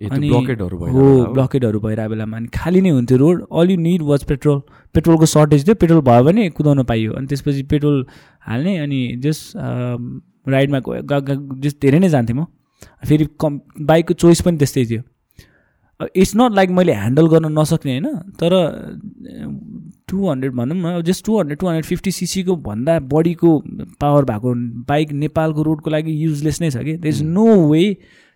[0.00, 3.44] ब्लकेटहरू भयो हो ब्लकेटहरू भइरहेको बेलामा अनि खाली नै हुन्थ्यो road.
[3.52, 4.60] All you need was petrol
[4.94, 8.04] पेट्रोलको सर्टेज थियो पेट्रोल भयो भने कुदाउन पाइयो। अनि त्यसपछि पेट्रोल
[8.48, 10.80] हाल्ने अनि जस राइडमा
[11.64, 12.46] जस धेरै नै जान्थेँ म।
[13.06, 15.02] फेरि कम बाइकको चोइस पनि त्यस्तै थियो।
[16.00, 18.06] इट्स नट लाइक मैले ह्यान्डल गर्न नसक्ने होइन?
[18.40, 18.50] तर
[20.08, 23.50] टु हन्ड्रेड भनौँ न just two hundred two hundred fifty सिसीको भन्दा बढीको
[24.00, 24.54] पावर भएको
[24.88, 27.84] बाइक नेपालको रोडको लागि युजलेस नै छ कि। द इज नो वे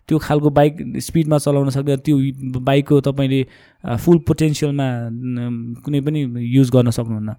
[0.09, 0.73] त्यो खालको बाइक
[1.05, 2.17] स्पिडमा चलाउन सक्दा त्यो
[2.61, 3.41] बाइकको तपाईँले
[4.03, 4.87] फुल पोटेन्सियलमा
[5.85, 6.19] कुनै पनि
[6.49, 7.35] युज गर्न सक्नुहुन्न।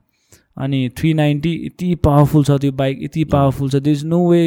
[0.56, 4.42] अनि थ्री नाइन्टी यति पावरफुल छ त्यो बाइक यति पावरफुल छ। There is no way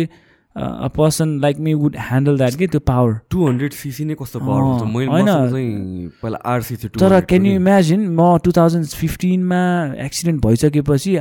[0.56, 4.40] a person like me would handle that कि त्यो पावर टु हन्ड्रेड सिसी नै कस्तो
[4.40, 9.62] होइन। मसँग चाहिँ पहिला आरसी थियो तर 200 क्यान यु इमेजिन म टु थाउजन्ड फिफ्टिनमा
[10.06, 11.16] एक्सिडेन्ट भइसकेपछि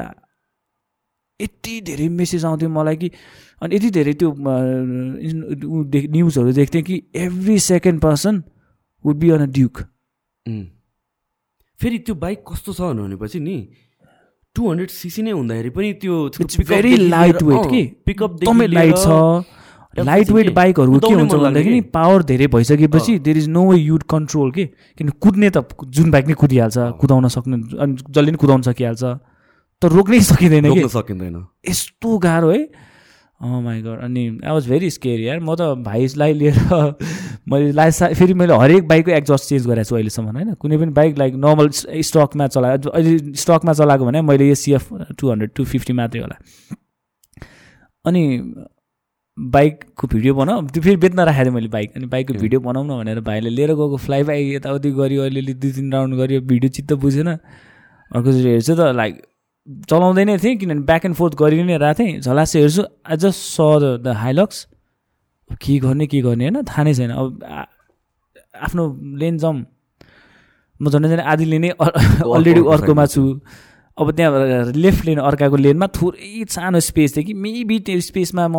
[1.41, 3.11] यति धेरै मेसेज आउँथ्यो मलाई कि
[3.63, 4.29] अनि यति धेरै त्यो
[6.11, 8.43] न्युजहरू देख्थेँ कि every second person
[9.05, 9.75] would be on a Duke.
[11.81, 13.57] फेरि त्यो बाइक कस्तो छ भनेपछि नि
[14.57, 16.15] टु हन्ड्रेड सिसी नै हुँदाखेरि पनि त्यो
[16.69, 17.83] भेरी लाइट वेट कि?
[18.07, 19.09] पिकअप एकदमै लाइट छ।
[20.05, 24.51] लाइट वेट बाइकहरूको के हुन्छ भन्दाखेरि पावर धेरै भइसकेपछि there is no way you'd control
[24.53, 24.65] के?
[24.99, 29.03] किन कुद्ने त जुन बाइक नै कुदिहाल्छ कुदाउन सक्ने अनि जसले पनि कुदाउन सकिहाल्छ।
[29.83, 30.89] तर रोक्नै सकिँदैन कि?
[30.89, 31.37] सकिँदैन।
[31.69, 32.61] यस्तो गाह्रो है।
[33.43, 36.55] माई गड अनि आई वाज भेरी स्केयर यार। म त भाइसलाई लिएर
[37.49, 40.55] मैले लास्ट फेरि मैले हरेक बाइकको एक्जस्ट चेन्ज गरेको छु अहिलेसम्म होइन?
[40.55, 45.31] कुनै पनि बाइक लाइक नर्मल स्टकमा चलाएको अहिले स्टकमा चलाएको भने मैले यो CF two
[45.31, 46.37] hundred two fifty मात्रै होला।
[48.05, 48.23] अनि
[49.39, 53.21] बाइकको भिडियो बनाऊ। त्यो फेरि बेच्न राखेको थिएँ मैले बाइक। अनि बाइकको भिडियो बनाउन भनेर
[53.27, 57.29] भाइले लिएर गएको फ्लाइ बाइक यताउति गऱ्यो अलिअलि दुई तिन राउन्ड गऱ्यो। भिडियो चित्त बुझेन।
[57.29, 59.23] अर्कोचोटि हेर्छु त लाइक
[59.67, 63.41] चलाउँदै नै थिएँ किनभने ब्याक एन्ड फोर्थ गरि नै रहेको थिएँ। झलासे हेर्छु I just
[63.55, 63.59] saw
[64.03, 64.67] the Hilux.
[65.61, 66.63] के गर्ने के गर्ने होइन?
[66.65, 67.29] थाहा नै छैन। अब
[68.63, 68.83] आफ्नो
[69.19, 69.57] लेन जम
[70.81, 73.23] म झन् झन् आधी नै अलरेडी अर्कोमा छु।
[73.99, 78.57] अब त्यहाँ लेफ्ट लेन अर्काको लेनमा थोरै सानो स्पेस थियो कि मेबी त्यो स्पेसमा म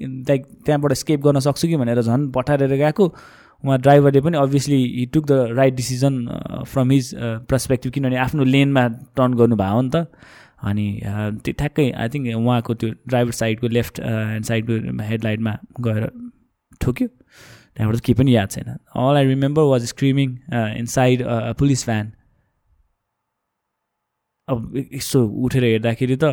[0.00, 3.04] लाइक त्यहाँबाट स्केप गर्न सक्छु कि भनेर झन् पठाएर गएको।
[3.64, 6.14] उहाँ ड्राइभरले पनि obviously he took the right decision
[6.72, 7.10] from his
[7.50, 10.06] perspective किनभने आफ्नो लेनमा टर्न गर्नुभयो नि त।
[10.64, 10.86] अनि
[11.44, 15.52] त्यो ठ्याक्कै आई थिङ्क उहाँको त्यो ड्राइभर साइडको लेफ्ट ह्यान्ड साइडको हेडलाइटमा
[15.86, 16.04] गएर
[16.80, 20.28] ठोक्यो। त्यहाँबाट केही पनि याद छैन। All I remember was screaming
[20.92, 21.22] inside
[21.58, 22.12] police van
[24.48, 26.24] अब यसो उठेर हेर्दाखेरि त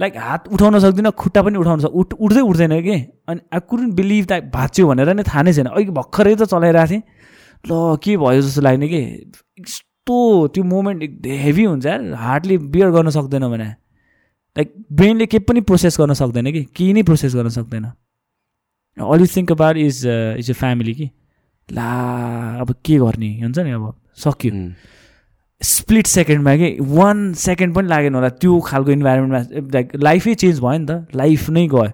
[0.00, 2.96] लाइक हात उठाउन सक्दिनँ खुट्टा पनि उठाउन सक् उठ उठ्दै उठ्दैन कि?
[3.28, 6.90] अनि आई कुडन्ट बिलिभ द्याट भाँच्यो भनेर नै थाहा नै छैन। अघि भर्खरै त चलाइरहेको
[6.90, 7.02] थिएँ।
[7.64, 9.00] ल के भयो जस्तो लाग्ने कि?
[9.60, 10.16] यस्तो
[10.54, 13.68] त्यो मोमेन्ट हेभी हुन्छ यार। हार्टले बियर गर्न सक्दैन भने।
[14.56, 16.62] लाइक ब्रेनले केही पनि प्रोसेस गर्न सक्दैन कि?
[16.76, 17.84] केही नै प्रोसेस गर्न सक्दैन।
[19.00, 20.06] All you think about is
[20.38, 21.10] is a family कि?
[21.72, 21.88] ला
[22.60, 23.30] अब के गर्ने?
[23.40, 24.52] हुन्छ नि अब। सक्यो।
[25.60, 30.78] स्प्लिट सेकेन्डमा कि वान सेकेन्ड पनि लागेन होला। त्यो खालको इन्भाइरोमेन्टमा लाइक लाइफै चेन्ज भयो
[30.78, 31.90] नि त। लाइफ नै गयो।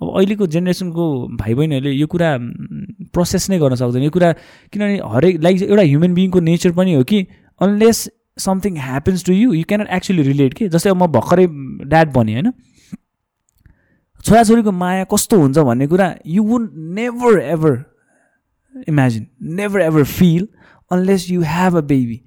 [0.00, 1.04] अब अहिलेको जेनेरेसनको
[1.40, 2.30] भाइ बहिनीहरूले यो कुरा
[3.12, 4.32] प्रोसेस नै गर्न सक्दैन। यो कुरा
[4.72, 7.26] किनभने हरेक लाइक एउटा ह्युमन बिङको नेचर पनि हो कि
[7.60, 8.08] unless
[8.38, 11.46] something happens to you you cannot actually relate कि। जस्तै अब म भर्खरै
[11.84, 12.52] ड्याड भनेँ होइन?
[14.24, 17.84] छोराछोरीको माया कस्तो हुन्छ भन्ने कुरा you would never ever
[18.88, 20.48] imagine never ever feel
[20.90, 22.20] unless you have a baby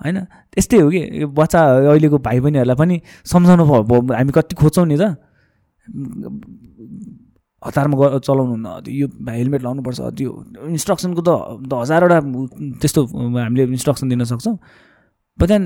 [0.00, 0.18] होइन?
[0.52, 1.00] त्यस्तै हो कि?
[1.24, 2.96] बच्चा अहिलेको भाइ बहिनीहरूलाई पनि
[3.32, 5.16] सम्झाउनु भयो हामी कति खोज्छौँ नि त।
[7.62, 10.30] हतारमा ग चलाउनु न यो हेलमेट लाउनुपर्छ त्यो
[10.70, 12.18] इन्स्ट्रक्सनको त हजारवटा
[12.80, 14.56] त्यस्तो हामीले इन्स्ट्रक्सन दिन सक्छौँ।
[15.38, 15.62] बट देन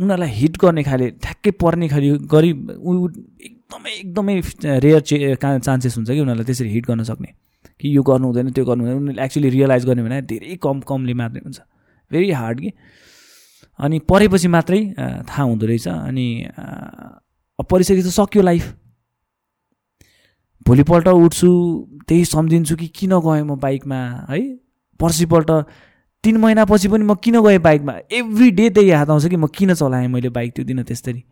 [0.00, 4.34] उनीहरूलाई हिट गर्ने खाले ठ्याक्कै पर्ने खाले गरी एकदमै एकदमै
[4.84, 7.30] रेयर चे चान्सेस हुन्छ कि उनीहरूलाई त्यसरी हिट गर्न सक्ने।
[7.80, 11.14] कि यो गर्नु हुँदैन त्यो गर्नु हुँदैन। उनीहरूले एक्चुली रियलाइज गर्ने भने धेरै कम कमले
[11.20, 11.58] मात्रै हुन्छ।
[12.10, 12.70] भेरी हार्ड कि।
[13.78, 14.80] अनि परेपछि मात्रै
[15.28, 16.26] थाहा हुँदो रहेछ अनि
[17.70, 18.64] परिसकेपछि सक्यो लाइफ।
[20.66, 21.48] भोलिपल्ट उठ्छु
[22.08, 24.40] त्यही सम्झिन्छु कि किन गएँ म बाइकमा है?
[25.00, 25.50] पर्सिपल्ट
[26.24, 27.94] तिन महिनापछि पनि म किन गएँ बाइकमा?
[28.12, 31.22] एभ्री डे त्यही याद आउँछ कि म किन चलाएँ मैले बाइक त्यो दिन त्यस्तरी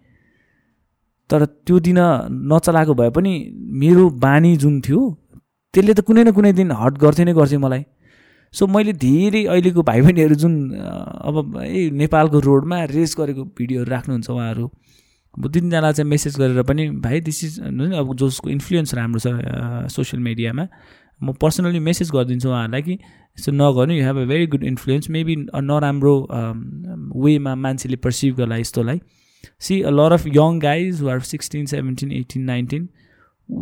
[1.31, 1.99] तर त्यो दिन
[2.53, 3.33] नचलाएको भए पनि
[3.81, 5.01] मेरो बानी जुन थियो
[5.75, 7.85] त्यसले त कुनै न कुनै दिन हट गर्थ्यो नै गर्थ्यो मलाई।
[8.55, 14.31] सो मैले धेरै अहिलेको भाइ बहिनीहरू जुन अब ए नेपालको रोडमा रेस गरेको भिडियोहरू राख्नुहुन्छ
[14.31, 14.71] उहाँहरू
[15.39, 17.61] अब तिनजना चाहिँ मेसेज गरेर पनि भाइ दिस इज
[17.95, 20.69] अब जसको इन्फ्लुएन्स राम्रो छ सोसियल मिडियामा
[21.23, 25.37] म पर्सनली मेसेज गरिदिन्छु उहाँहरूलाई कि यस्तो नगर्नु you have a very good influence maybe
[25.37, 26.15] नराम्रो
[27.17, 29.01] वेमा मान्छेले पर्सिभ गर्ला यस्तोलाई.
[29.61, 32.89] See a lot of young guys who are sixteen seventeen eighteen nineteen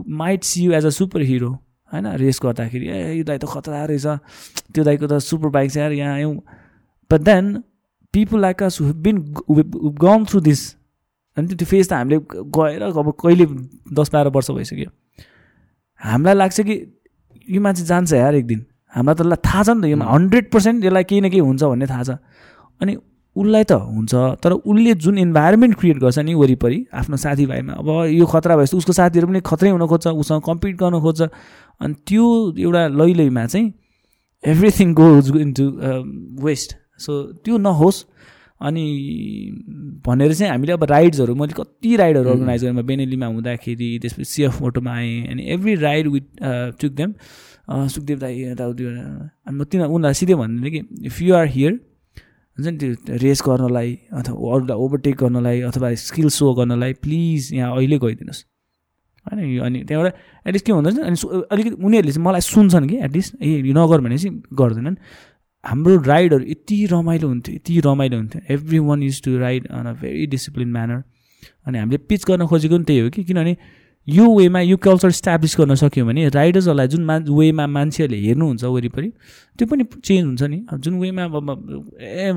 [0.08, 0.90] might see you as a
[1.22, 1.61] superhero
[1.92, 4.06] होइन रेस गर्दाखेरि ए यो दाइ त खतरा रहेछ।
[4.72, 6.36] त्यो दाइको त सुपर बाइक छ यार यहाँ आयौँ।
[7.10, 7.62] But then
[8.14, 9.16] people like us who been
[10.00, 10.62] gone through this
[11.36, 13.46] अनि त्यो फेज त हामीले गएर अब कहिले
[13.92, 14.90] दस बाह्र वर्ष भइसक्यो।
[16.00, 16.74] हामीलाई लाग्छ कि
[17.48, 20.84] यो मान्छे जान्छ यार एक दिन। हामीलाई त थाहा छ नि त यो हन्ड्रेड पर्सेन्ट
[20.84, 22.10] यसलाई केही न केही हुन्छ भन्ने थाहा छ।
[22.80, 22.96] अनि
[23.36, 28.26] उसलाई त हुन्छ तर उसले जुन इन्भाइरोमेन्ट क्रिएट गर्छ नि वरिपरि आफ्नो साथीभाइमा अब यो
[28.26, 31.22] खतरा भएपछि उसको साथीहरू पनि खत्रै हुन खोज्छ उसँग कम्पिट गर्न खोज्छ।
[31.80, 32.24] अनि त्यो
[32.58, 33.72] एउटा लैलैमा चाहिँ
[34.44, 35.64] everything goes into
[36.44, 38.04] waste so त्यो नहोस्।
[38.60, 38.84] अनि
[40.06, 44.92] भनेर चाहिँ हामीले अब राइड्सहरू मैले कति राइडहरू अर्गनाइज गरेँ बेनेलीमा हुँदाखेरि त्यसपछि सिएफ मोटोमा
[44.92, 46.26] आएँ अनि every ride with
[46.80, 47.14] took them
[47.94, 51.72] Sukhdev दाई यताउति अनि म तिनीहरू उनीहरूलाई सिधै भन्दैन कि इफ यु आर हियर
[52.56, 57.76] हुन्छ नि त्यो रेस गर्नलाई अथवा अरूलाई ओभरटेक गर्नलाई अथवा स्किल सो गर्नलाई प्लिज यहाँ
[57.76, 58.40] अहिले गइदिनुहोस्।
[59.26, 60.14] होइन अनि त्यहाँबाट
[60.46, 61.16] एटलिस्ट के हुँदो अनि
[61.52, 64.96] अलिकति उनीहरूले चाहिँ मलाई सुन्छन् कि एटलिस्ट ए नगर भने चाहिँ गर्दैनन्।
[65.64, 69.92] हाम्रो राइडहरू यति रमाइलो हुन्थ्यो यति रमाइलो हुन्थ्यो। Every one use to ride on a
[70.00, 71.02] very discipline manner
[71.66, 73.56] अनि हामीले पिच गर्न खोजेको पनि त्यही हो कि किनभने
[74.08, 79.08] यो वेमा यो कल्चर इस्टाब्लिस गर्न सक्यो भने राइडर्सहरूलाई जुन मा वेमा मान्छेहरूले हेर्नुहुन्छ वरिपरि
[79.58, 81.50] त्यो पनि चेन्ज हुन्छ नि। अब जुन वेमा अब
[82.00, 82.32] ए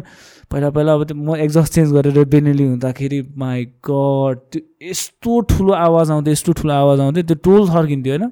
[0.51, 5.73] पहिला पहिला अब त्यो म एक्जस्ट चेन्ज गरेर बेनेली हुँदाखेरि माई गड त्यो यस्तो ठुलो
[5.73, 8.31] आवाज आउँथ्यो यस्तो ठुलो आवाज आउँथ्यो त्यो टोल थर्किन्थ्यो होइन?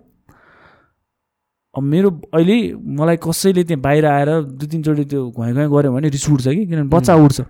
[1.75, 2.57] अब मेरो अहिले
[2.97, 6.65] मलाई कसैले त्यहाँ बाहिर आएर दुई तिनचोटि त्यो घुवाइ घुवाइ गऱ्यो भने रिस उठ्छ कि?
[6.65, 7.41] किनभने बच्चा उठ्छ।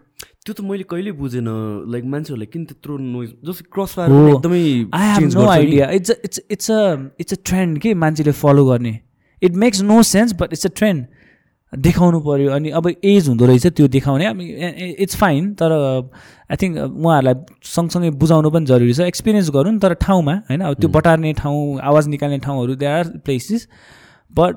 [0.46, 1.48] त्यो त मैले कहिले बुझेन
[1.92, 4.62] लाइक मान्छेहरूले किन त्यत्रो नोइज जस्तै क्रस हो। एकदमै
[4.94, 6.82] आई हेभ नो गर्छ नि। Idea it's it's it's a
[7.20, 8.94] it's a trend के मान्छेले फलो गर्ने।
[9.42, 11.06] It makes no sense but it's a trend
[11.74, 14.26] देखाउनु पऱ्यो अनि अब एज हुँदो रहेछ त्यो देखाउने।
[15.04, 20.36] इट्स फाइन तर आई थिङ्क उहाँहरूलाई सँगसँगै बुझाउनु पनि जरुरी छ। एक्सपिरियन्स गरौँ तर ठाउँमा
[20.50, 20.62] होइन?
[20.62, 23.68] अब त्यो बटार्ने ठाउँ आवाज निकाल्ने ठाउँहरू they are places
[24.34, 24.54] but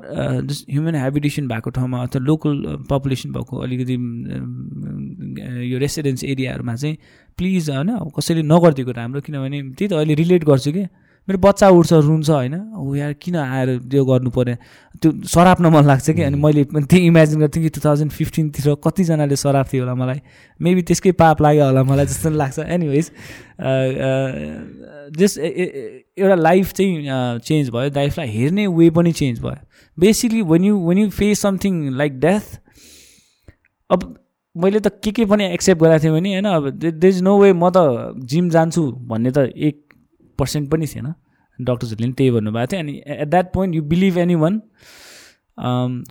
[0.49, 2.55] just human habitation भएको ठाउँमा अथवा लोकल
[2.91, 6.97] पपुलेसन भएको अलिकति अम, यो रेसिडेन्स एरियाहरूमा चाहिँ
[7.39, 10.85] प्लिज होइन कसैले नगरिदिएको राम्रो किनभने त्यही त अहिले रिलेट गर्छु कि।
[11.29, 12.55] मेरो बच्चा उठ्छ रुन्छ होइन?
[12.55, 14.57] हो यार किन आएर त्यो गर्नु पऱ्यो
[15.03, 16.23] त्यो सराप्न मन लाग्छ कि?
[16.23, 20.21] अनि मैले त्यही इमेजिन गर्थेँ कि टु थाउजन्ड फिफ्टिनतिर कतिजनाले सराप थियो होला मलाई।
[20.61, 23.11] मेबी त्यसकै पाप लाग्यो होला मलाई जस्तो लाग्छ। एनिवेज
[25.19, 29.59] जस्ट एउटा लाइफ चाहिँ चेन्ज भयो। लाइफलाई हेर्ने वे पनि चेन्ज भयो।
[29.99, 32.61] Basically when you when you face something like death
[33.91, 34.15] अब
[34.57, 36.47] मैले त के के पनि एक्सेप्ट गरेको थिएँ भने होइन?
[36.47, 39.83] अब दे इज नो वे म त जिम जान्छु भन्ने त एक
[40.39, 41.09] पर्सेन्ट पनि थिएन।
[41.59, 44.55] डक्टर्सहरूले पनि त्यही भन्नुभएको थियो अनि at that point you believe any one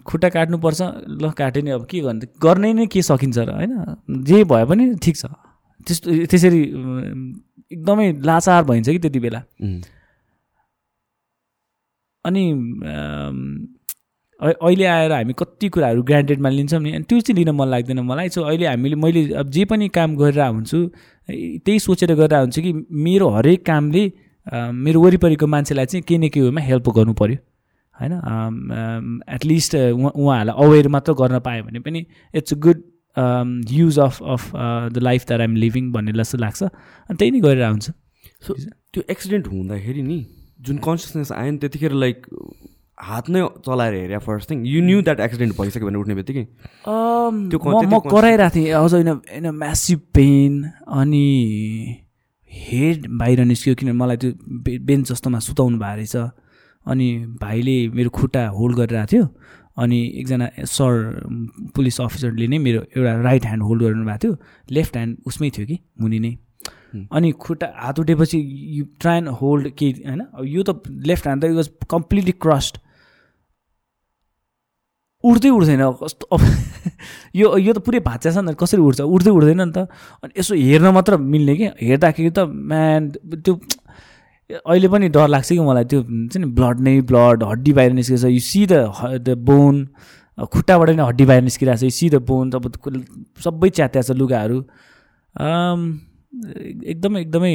[0.05, 0.81] खुट्टा काट्नुपर्छ
[1.21, 2.25] ल काट्यो नि अब के गर्नु?
[2.41, 3.73] गर्नै नै के सकिन्छ र होइन?
[4.25, 5.25] जे भए पनि ठिक छ।
[5.85, 6.61] त्यस्तो त्यसरी
[7.71, 9.39] एकदमै लाचार भइन्छ कि त्यति बेला।
[12.25, 12.43] अनि
[14.45, 18.29] अहिले आएर हामी कति कुराहरू ग्रान्टेडमा लिन्छौँ नि। अनि त्यो चाहिँ लिन मन लाग्दैन मलाई।
[18.29, 20.79] सो अहिले हामीले मैले अब जे पनि काम गरेर हुन्छु
[21.65, 22.73] त्यही सोचेर गरेर हुन्छु कि
[23.05, 24.03] मेरो हरेक कामले
[24.77, 27.37] मेरो वरिपरिको मान्छेलाई चाहिँ केही न केही वेमा हेल्प गर्नु पऱ्यो
[27.95, 28.13] होइन
[29.35, 32.83] एटलिस्ट उहाँहरूलाई अवेर मात्र गर्न पायो भने पनि it's a good
[33.71, 34.51] use of of
[34.93, 37.89] the life that I'm living भन्ने जस्तो लाग्छ। अनि त्यही नै गरेर हुन्छ।
[38.47, 38.53] सो
[38.93, 40.19] त्यो एक्सिडेन्ट हुँदाखेरि नि
[40.61, 42.25] जुन कन्सियसनेस आयो नि त्यतिखेर लाइक
[42.97, 46.45] हात नै चलाएर हेरे first thing you knew that accident भइसक्यो भने उठ्ने बित्तिकै?
[46.87, 51.25] म कराइरहेको थिएँ। अझ होइन होइन म्यासिभ पेन अनि
[52.51, 54.31] हेड बाहिर निस्क्यो किनभने मलाई त्यो
[54.79, 56.15] बेन्च जस्तोमा सुताउनु भएको रहेछ।
[56.85, 57.07] अनि
[57.41, 59.25] भाइले मेरो खुट्टा होल्ड गरिरहेको थियो।
[59.75, 60.93] अनि एकजना सर
[61.75, 64.33] पुलिस अफिसरले नै मेरो एउटा राइट ह्यान्ड होल्ड गर्नु भएको थियो।
[64.71, 66.31] लेफ्ट ह्यान्ड उसमै थियो कि मुनि नै।
[67.11, 68.39] अनि खुट्टा हात उठेपछि
[68.77, 70.21] यु ट्राई एन्ड होल्ड के होइन?
[70.47, 72.77] यो त लेफ्ट ह्यान्ड त वाज कम्प्लिटली क्रस्ड
[75.29, 76.25] उठ्दै उठ्दैन। कस्तो
[77.41, 79.01] यो यो त पुरै भाँच्या छ नि त कसरी उठ्छ?
[79.01, 79.77] उठ्दै उठ्दैन नि त।
[80.23, 81.67] अनि यसो हेर्न मात्र मिल्ने कि?
[81.81, 83.01] हेर्दाखेरि त म्यान
[83.43, 83.53] त्यो
[84.49, 88.23] अहिले पनि डर लाग्छ कि मलाई त्यो हुन्छ नि ब्लड नै ब्लड हड्डी बाहिर निस्केछ
[88.29, 89.75] यु सी द बोन
[90.53, 92.69] खुट्टाबाट नै हड्डी बाहिर निस्किरहेको छ यु सी द बोन अब
[93.41, 94.59] सबै च्यात्या छ लुगाहरू।
[96.93, 97.53] एकदमै एकदमै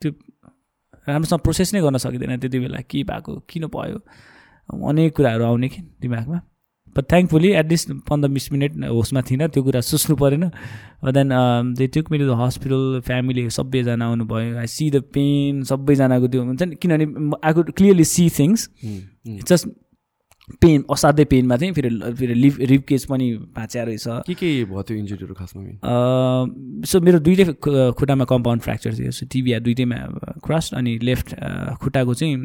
[0.00, 0.10] त्यो
[1.08, 3.32] राम्रोसँग प्रोसेस नै गर्न सकिँदैन त्यति बेला। के भएको?
[3.50, 3.98] किन भयो?
[4.68, 6.40] अनेक कुराहरू आउने कि दिमागमा।
[6.96, 10.44] बट थ्याङ्कफुली एटलिस्ट पन्ध्र बिस मिनट होसमा थिइनँ त्यो कुरा सोच्नु परेन।
[11.14, 11.28] Then
[11.78, 16.74] they took the hospital family सबैजना आउनुभयो। आई सी द पेन सबैजनाको त्यो हुन्छ नि
[16.82, 17.06] किनभने
[17.44, 19.68] I could clearly see things it's just
[20.62, 23.26] pain असाध्यै पेनमा थिएँ फेरि फेरि लिभ रिप केस पनि
[23.56, 25.60] भाँच्या रहेछ। के के भयो त्यो इन्जुरीहरू खासमा
[26.86, 27.44] सो मेरो दुइटै
[27.92, 29.96] खुट्टामा कम्पाउन्ड फ्र्याक्चर थियो। सो टिबिया दुइटैमा
[30.46, 31.34] क्रस्ट अनि लेफ्ट
[31.82, 32.36] खुट्टाको चाहिँ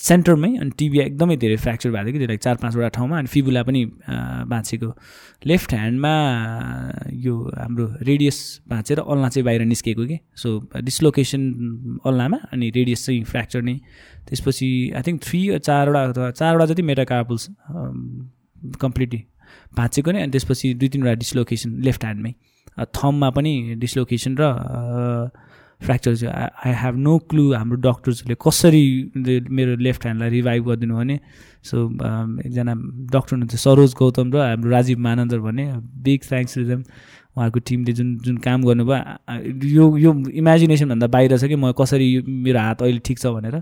[0.00, 3.62] सेन्टरमै अनि टिबिया एकदमै धेरै फ्र्याक्चर भएको थियो कि लाइक चार पाँचवटा ठाउँमा अनि फिबुला
[3.68, 4.14] पनि अ,
[4.52, 4.88] भाँचेको
[5.46, 6.12] लेफ्ट ह्यान्डमा
[7.26, 8.38] यो हाम्रो रेडियस
[8.70, 10.48] भाँचेर अल्ना चाहिँ बाहिर निस्केको कि। सो
[10.88, 11.42] डिस्लोकेसन
[12.06, 13.74] अल्नामा अनि रेडियस चाहिँ फ्र्याक्चर नै।
[14.28, 17.48] त्यसपछि आई थिङ्क थ्री चारवटा अथवा चारवटा जति मेटाकार्पल्स
[18.80, 19.22] कम्प्लिटली
[19.76, 22.32] भाँचेको नै अनि त्यसपछि दुई तिनवटा डिस्लोकेसन लेफ्ट ह्यान्डमै।
[22.78, 23.52] अ, थम्बमा पनि
[23.84, 24.44] डिस्लोकेसन र
[25.80, 28.84] फ्र्याक्चर थियो आई हेभ नो क्लु हाम्रो डक्टर्सहरूले कसरी
[29.58, 31.16] मेरो लेफ्ट ह्यान्डलाई रिभाइभ गरिदिनु भने।
[31.64, 31.76] सो
[32.46, 32.74] एकजना
[33.14, 35.64] डक्टर हुनुहुन्थ्यो सरोज गौतम र हाम्रो राजीव मानन्दर भन्ने।
[36.04, 40.10] बिग थ्याङ्क्स टु देम उहाँहरूको टिमले जुन जुन काम गर्नुभयो यो यो
[40.42, 43.56] इमेजिनेसनभन्दा बाहिर छ कि म कसरी मेरो हात अहिले ठिक छ भनेर।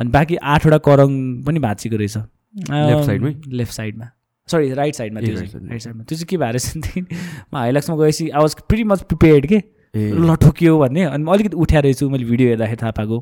[0.00, 1.10] अनि बाँकी आठवटा करङ
[1.44, 2.16] पनि भाँचिएको रहेछ।
[2.54, 3.34] Left side मै?
[3.50, 4.06] लेफ्ट साइडमा
[4.48, 8.40] सरी राइट साइडमा त्यो। राइट साइडमा त्यो चाहिँ के भएर चाहिँ म हाइलाक्समा गएपछि I
[8.40, 9.58] was pretty much prepared के?
[9.94, 13.18] ल ठोकियो भन्ने। अनि म अलिकति उठ्या रहेछु मैले भिडियो हेर्दाखेरि थाहा पाएको।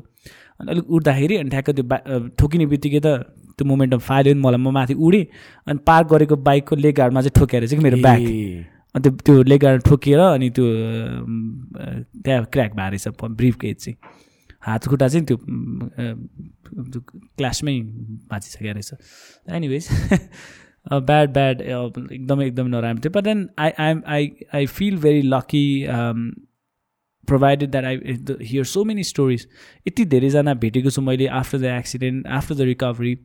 [0.59, 1.97] अनि अलिक उठ्दाखेरि अनि ठ्याक्क त्यो बा
[2.39, 3.07] ठोकिने बित्तिकै त
[3.57, 5.25] त्यो मोमेन्टमा फाल्यो नि मलाई। म माथि उडेँ
[5.67, 8.21] अनि पार्क गरेको बाइकको लेग गार्डमा चाहिँ ठोकेर चाहिँ मेरो ब्याग।
[8.95, 10.65] अनि त्यो त्यो लेग गार्ड ठोकिएर अनि त्यो
[12.23, 13.97] त्यहाँ क्र्याक भएर रहेछ ब्रिफ केज चाहिँ।
[14.65, 15.37] हात खुट्टा चाहिँ त्यो
[17.37, 17.79] क्लासमै
[18.31, 18.91] भाँचिसकेको रहेछ।
[19.49, 19.85] एनिवेज
[20.89, 24.23] ब्याड ब्याड एकदमै एकदमै नराम्रो थियो। But then I I I
[24.55, 25.65] I feel very lucky
[27.27, 27.97] provided that I
[28.41, 29.47] hear so many stories
[29.87, 33.15] यति धेरैजना भेटेको छु मैले after the accident after the recovery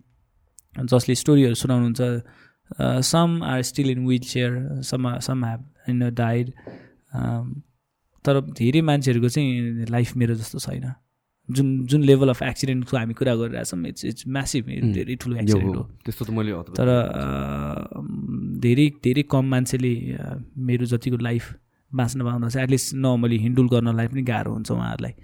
[0.74, 2.00] जसले स्टोरीहरू सुनाउनुहुन्छ।
[3.04, 6.50] Some are still in wheelchair some some have in died
[8.24, 10.92] तर धेरै मान्छेहरूको चाहिँ लाइफ मेरो जस्तो छैन।
[11.48, 15.82] जुन जुन लेभल अफ एक्सिडेन्टको हामी कुरा गरिरहेछौँ इट्स इट्स म्यासिभ धेरै ठुलो एक्सिडेन्ट हो।
[16.04, 16.88] त्यस्तो त मैले तर
[18.62, 19.92] धेरै धेरै कम मान्छेले
[20.68, 21.44] मेरो जतिको लाइफ
[21.92, 25.14] बाँच्न चाहिँ एटलिस्ट नर्मली हिन्डुल गर्नलाई पनि गाह्रो हुन्छ उहाँहरूलाई.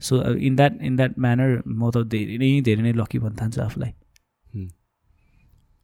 [0.00, 3.60] So in that in that manner म त धेरै नै धेरै नै लकी भन्न चाहन्छु
[3.60, 3.92] आफूलाई.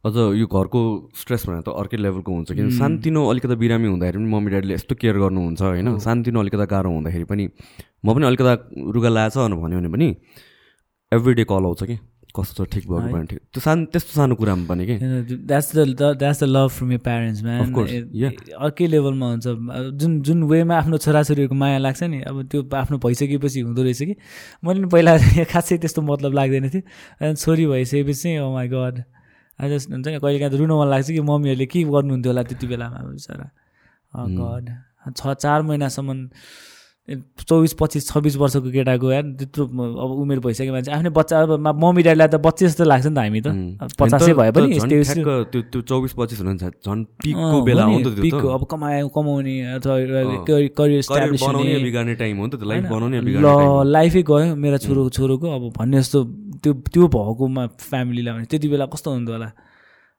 [0.05, 0.81] अझ यो घरको
[1.21, 4.95] स्ट्रेस भनेर त अर्कै लेभलको हुन्छ किन सानतिनो अलिकति बिरामी हुँदाखेरि पनि मम्मी ड्याडीले यस्तो
[5.03, 7.45] केयर गर्नुहुन्छ होइन। सानतिनो अलिकति गाह्रो हुँदाखेरि पनि
[8.05, 8.53] म पनि अलिकति
[8.95, 10.09] रुगा लाएछ भन्यो भने पनि
[11.13, 11.97] एभ्री डे कल आउँछ कि।
[12.37, 14.95] कस्तो छ ठिक भयो कि भएन ठिक त्यो सानो त्यस्तो सानो कुरामा पनि कि?
[15.49, 17.73] That's the that's the love from your parents man.
[18.61, 19.47] अर्कै लेभलमा हुन्छ।
[20.01, 24.15] जुन जुन वेमा आफ्नो छोराछोरीहरूको माया लाग्छ नि अब त्यो आफ्नो भइसकेपछि हुँदो रहेछ कि।
[24.65, 25.17] मैले नि पहिला
[25.53, 26.83] खासै त्यस्तो मतलब लाग्दैन थियो।
[27.21, 29.03] अनि छोरी भइसकेपछि चाहिँ oh my god
[29.61, 32.43] I just हुन्छ नि कहिले काहीँ त रुन मन लाग्छ कि मम्मीहरूले के गर्नुहुन्थ्यो होला
[32.43, 33.47] त्यति बेलामा बिचरा।
[34.17, 34.67] गड
[35.17, 36.29] छ चार महिनासम्म
[37.07, 42.03] चौबिस पच्चिस छब्बिस वर्षको केटाको यार त्यत्रो अब उमेर भइसक्यो मान्छे। आफ्नै बच्चा अब मम्मी
[42.03, 43.49] ड्याडीलाई त बच्चे जस्तो लाग्छ नि त हामी त।
[43.95, 48.49] पचासै भए पनि त्यो त्यो चौबिस पच्चिस हुनुहुन्छ। झन् पिकको बेला हो नि, त पिकको
[48.51, 49.55] अब कमाए कमाउने।
[49.87, 53.47] करियर करियर इस्टाब्लिस बनाउने हुने। बिगार्ने टाइम हो नि त त्यो लाइफ बनाउने ल।
[53.87, 56.19] लाइफै गयो मेरो छोरो छोरोको अब भन्ने जस्तो
[56.59, 59.51] त्यो त्यो भएकोमा फ्यामिलीलाई भने त्यति बेला कस्तो हुन्थ्यो होला?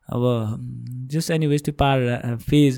[0.07, 0.23] अब
[1.11, 1.97] जस्ट एनिवेज त्यो पार
[2.47, 2.73] फेज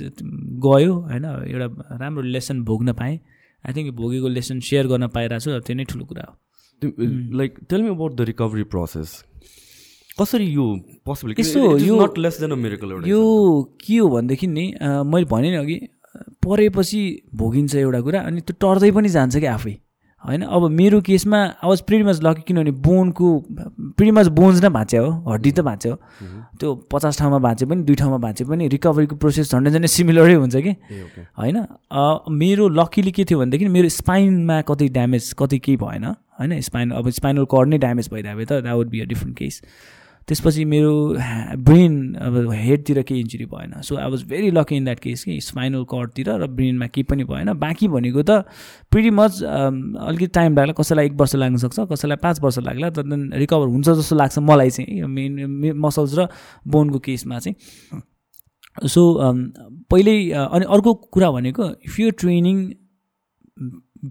[0.66, 1.68] गयो होइन। एउटा
[2.01, 3.29] राम्रो लेसन भोग्न पाएँ।
[3.64, 6.34] आई थिङ्क भोगेको लेसन सेयर गर्न पाइरहेको छु त्यो नै ठुलो कुरा हो।
[7.39, 9.10] Like tell me about the recovery process
[10.20, 10.66] कसरी यो
[11.05, 11.99] पोसिबल यसो यो-
[13.10, 13.22] यो
[13.86, 14.66] के हो भनेदेखि नि
[15.12, 15.78] मैले भने नि अघि
[16.45, 17.01] परेपछि
[17.36, 19.74] भोगिन्छ एउटा कुरा अनि त्यो टर्दै पनि जान्छ कि आफै।
[20.24, 20.42] होइन?
[20.42, 23.28] अब मेरो केसमा I was pretty much lucky किनभने बोनको
[24.12, 25.96] मच बोन्स नै भाँच्यो हो हड्डी त भाँच्यो
[26.60, 30.56] त्यो पचास ठाउँमा भाँचे पनि दुई ठाउँमा भाँचे पनि रिकभरीको प्रोसेस झन्डै झन्डै सिमिलरै हुन्छ
[30.56, 30.74] कि.
[31.40, 31.58] होइन?
[32.42, 36.60] मेरो लकिली के थियो भनेदेखि मेरो स्पाइनमा कति ड्यामेज कति केही भएन होइन?
[36.62, 39.62] स्पाइन अब स्पाइनल कर्ड नै ड्यामेज भइरहेको त that would be a different case
[40.30, 40.94] त्यसपछि मेरो
[41.66, 45.40] ब्रेन अब हेडतिर केही इन्जुरी भएन। So I was very lucky in that case कि
[45.42, 48.46] स्पाइनल कर्डतिर र ब्रेनमा केही पनि भएन। बाँकी भनेको त
[48.92, 53.04] प्रिटी मच अलिकति टाइम लाग्ला। कसैलाई एक वर्ष लाग्न सक्छ कसैलाई पाँच वर्ष लाग्ला तर
[53.40, 56.28] रिकभर हुन्छ जस्तो लाग्छ मलाई चाहिँ मेन मसल्स र
[56.68, 59.02] बोनको केसमा चाहिँ। सो
[59.90, 62.58] पहिल्यै अ, अनि अर्को कुरा भनेको इफ यु ट्रेनिङ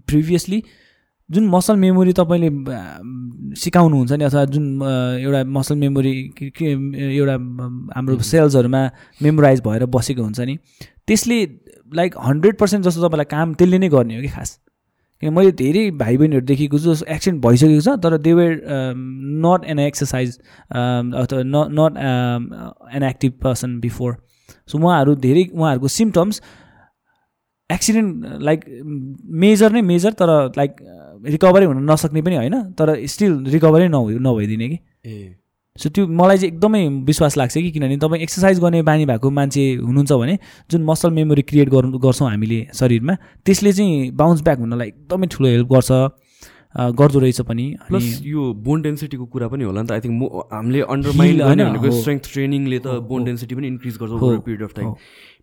[0.07, 0.63] प्रिभियसली
[1.29, 2.49] जुन मसल मेमोरी तपाईँले
[3.55, 4.65] सिकाउनुहुन्छ नि अथवा जुन
[5.21, 6.13] एउटा मसल मेमोरी
[7.17, 7.35] एउटा
[7.95, 8.81] हाम्रो सेल्सहरूमा
[9.21, 10.57] मेमोराइज भएर बसेको हुन्छ नि
[11.07, 11.37] त्यसले
[11.95, 14.59] लाइक हन्ड्रेड पर्सेन्ट जस्तो तपाईँलाई काम त्यसले नै गर्ने हो कि खास?
[15.21, 18.61] किन मैले धेरै भाइ बहिनीहरू देखेको छु जस्तो एक्सिडेन्ट भइसकेको छ तर they were
[19.45, 20.37] not an exercise
[20.71, 21.97] अथवा न not
[22.95, 24.15] an active person before
[24.67, 26.41] so उहाँहरू धेरै उहाँहरूको सिम्टम्स
[27.69, 28.65] एक्सिडेन्ट लाइक
[29.43, 30.75] मेजर नै मेजर तर लाइक
[31.25, 35.35] रिकभरै हुन नसक्ने पनि होइन तर स्टिल रिकभरै नभइ नभइदिने कि। ए।
[35.75, 39.63] सो त्यो मलाई चाहिँ एकदमै विश्वास लाग्छ कि किनभने तपाईँ एक्सर्साइज गर्ने बानी भएको मान्छे
[39.75, 40.37] हुनुहुन्छ भने
[40.71, 43.15] जुन मसल मेमोरी क्रिएट गर्नु गर्छौँ हामीले शरीरमा
[43.45, 45.91] त्यसले चाहिँ बााउन्स ब्याक हुनलाई एकदमै ठुलो हेल्प गर्छ
[46.99, 50.21] गर्दो रहेछ पनि। प्लस यो बोन डेन्सिटीको कुरा पनि होला नि त। आई थिङ्क
[50.53, 51.73] हामीले अन्डरमाइन Heal, गर्ने होइन?
[51.73, 54.93] भनेको हो। स्ट्रेङ्थ ट्रेनिङले त बोन डेन्सिटी पनि इन्क्रिज गर्छ over period of time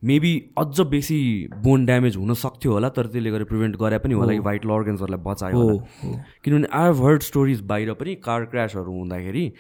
[0.03, 1.19] maybe अझ बेसी
[1.63, 5.21] बोन ड्यामेज हुन सक्थ्यो होला तर त्यसले गर्दा प्रिभेन्ट गरे पनि होला कि भाइटल अर्गन्सहरूलाई
[5.25, 6.13] बचायो होला।
[6.45, 9.53] किनभने आई हेभ हर्ड स्टोरिज बाहिर पनि कार क्रासहरू हुँदाखेरि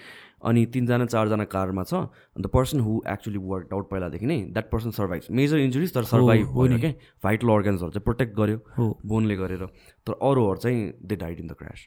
[0.44, 1.94] अनि तिनजना चारजना कारमा छ
[2.36, 6.46] अन्त person who actually work out पहिलादेखि नै that person survive major injuries तर सर्भाइभ
[6.48, 6.90] हो भयो क्या।
[7.24, 9.64] भाइटल अर्गन्सहरू चाहिँ प्रोटेक्ट गर्यो बोनले गरेर।
[10.06, 11.86] तर अरूहरू चाहिँ they died in the crash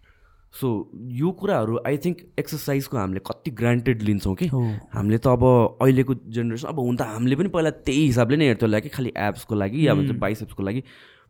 [0.54, 0.68] so
[1.14, 4.48] यो कुराहरू आई थिङ्क एक्सर्साइजको हामीले कति ग्रान्टेड लिन्छौँ कि?
[4.94, 5.44] हामीले त अब
[5.82, 9.12] अहिलेको जेनेरेसन अब हुन त हामीले पनि पहिला त्यही हिसाबले नै हेर्थ्यो होला कि खालि
[9.30, 10.82] एप्सको लागि या भन्छ बाइसेप्सको लागि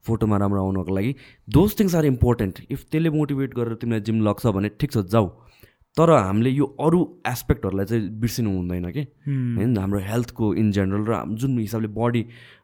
[0.08, 1.12] फोटोमा राम्रो आउनको लागि।
[1.48, 5.28] Those things are important if त्यसले मोटिभेट गरेर तिमीलाई जिम लग्छ भने ठिक छ जाऊ।
[5.98, 9.04] तर हामीले यो अरू एस्पेक्टहरूलाई चाहिँ बिर्सिनु हुँदैन कि?
[9.58, 12.22] होइन हाम्रो हेल्थको इन जेनरल र जुन हिसाबले बडी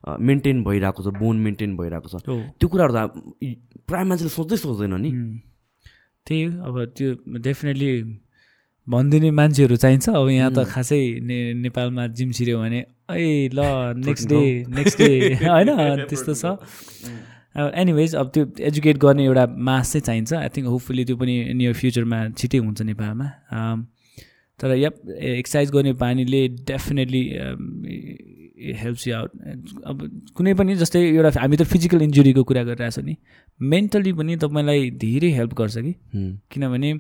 [0.08, 2.98] मेन्टेन भइरहेको छ बोन मेन्टेन भइरहेको छ। त्यो कुराहरू त
[3.90, 5.12] प्रायः मान्छेले सोच्दै सोच्दैन नि।
[6.28, 7.90] त्यही हो। अब त्यो डेफिनेटली
[8.88, 12.80] भनिदिने मान्छेहरू चाहिन्छ। अब यहाँ त खासै ने नेपालमा जिम छिर्यो भने
[13.12, 13.60] ए ल
[14.06, 15.10] नेक्स्ट डे नेक्स्ट डे
[15.46, 15.70] होइन
[16.10, 16.46] त्यस्तो छ।
[17.56, 21.74] एनिवेज अब त्यो एजुकेट गर्ने एउटा मास चाहिँ चाहिन्छ। आई थिङ्क होपफुली त्यो पनि नियर
[21.74, 23.28] फ्युचरमा छिटै हुन्छ नेपालमा।
[24.60, 27.24] तर यप एक्सर्साइज गर्ने बानीले डेफिनेटली
[28.74, 29.32] हेल्प्स यु आउट
[29.86, 29.98] अब
[30.36, 33.16] कुनै पनि जस्तै एउटा हामी त फिजिकल इन्जुरीको कुरा गरिरहेको छ नि
[33.60, 35.94] मेन्टली पनि तपाईँलाई धेरै हेल्प गर्छ कि?
[36.52, 36.92] किनभने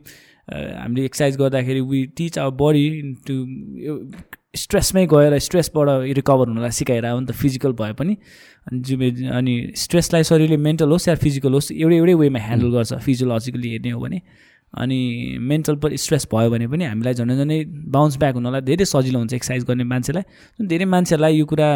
[0.45, 2.85] हामीले एक्सर्साइज गर्दाखेरि we teach our body
[3.27, 3.33] to
[4.55, 5.87] स्ट्रेसमै गएर स्ट्रेसबाट
[6.17, 8.13] रिकभर हुनलाई सिकाएर हो नि त फिजिकल भए पनि।
[8.71, 12.93] अनि जिमे अनि स्ट्रेसलाई शरीरले मेन्टल होस् या फिजिकल होस् एउटै एउटै वेमा ह्यान्डल गर्छ
[13.05, 14.21] फिजियोलोजिकली हेर्ने हो भने।
[14.75, 14.99] अनि
[15.41, 17.63] मेन्टल पनि स्ट्रेस भयो भने पनि हामीलाई झन् झनै
[17.95, 20.23] बााउन्स ब्याक हुनलाई धेरै सजिलो हुन्छ एक्सर्साइज गर्ने मान्छेलाई।
[20.67, 21.69] धेरै मान्छेहरूलाई यो कुरा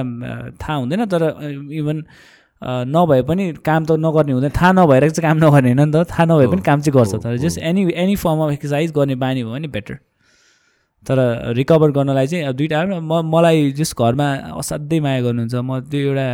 [0.61, 1.23] थाहा हुँदैन तर
[1.79, 2.03] इभन
[2.91, 6.25] नभए पनि काम त नगर्ने हुँदैन। थाहा नभएर चाहिँ काम नगर्ने होइन नि त। थाहा
[6.27, 9.53] नभए पनि काम चाहिँ गर्छ। तर just any any form of exercise गर्ने बानी भयो
[9.53, 9.95] भने बेटर
[11.07, 11.17] तर
[11.55, 14.27] रिकभर गर्नलाई चाहिँ दुइटा म मलाई जस घरमा
[14.59, 16.27] असाध्यै माया गर्नुहुन्छ म त्यो एउटा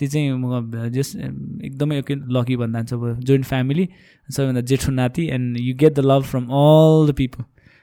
[0.00, 2.02] चिज चाहिँ म जस एकदमै
[2.36, 3.88] लकी भन्दा अब जोइन्ट फ्यामिली
[4.28, 7.42] सबैभन्दा जेठो नाति and you get the love from all the people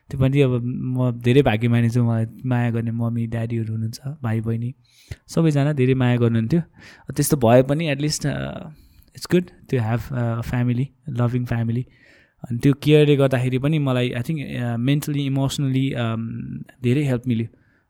[0.09, 0.53] त्यो पनि अब
[0.97, 4.73] म धेरै भाग्य मानिन्छु मलाई माया गर्ने मम्मी ड्याडीहरू हुनुहुन्छ भाइ बहिनी
[5.33, 6.61] सबैजना धेरै माया गर्नुहुन्थ्यो।
[7.15, 10.01] त्यस्तो भए पनि at least it's good to have
[10.49, 10.87] family
[11.19, 11.83] loving family
[12.43, 14.39] अनि त्यो केयरले गर्दाखेरि पनि मलाई आई थिङ्क
[14.87, 15.85] मेन्टली इमोसनली
[16.83, 17.47] धेरै हेल्प मिल्यो।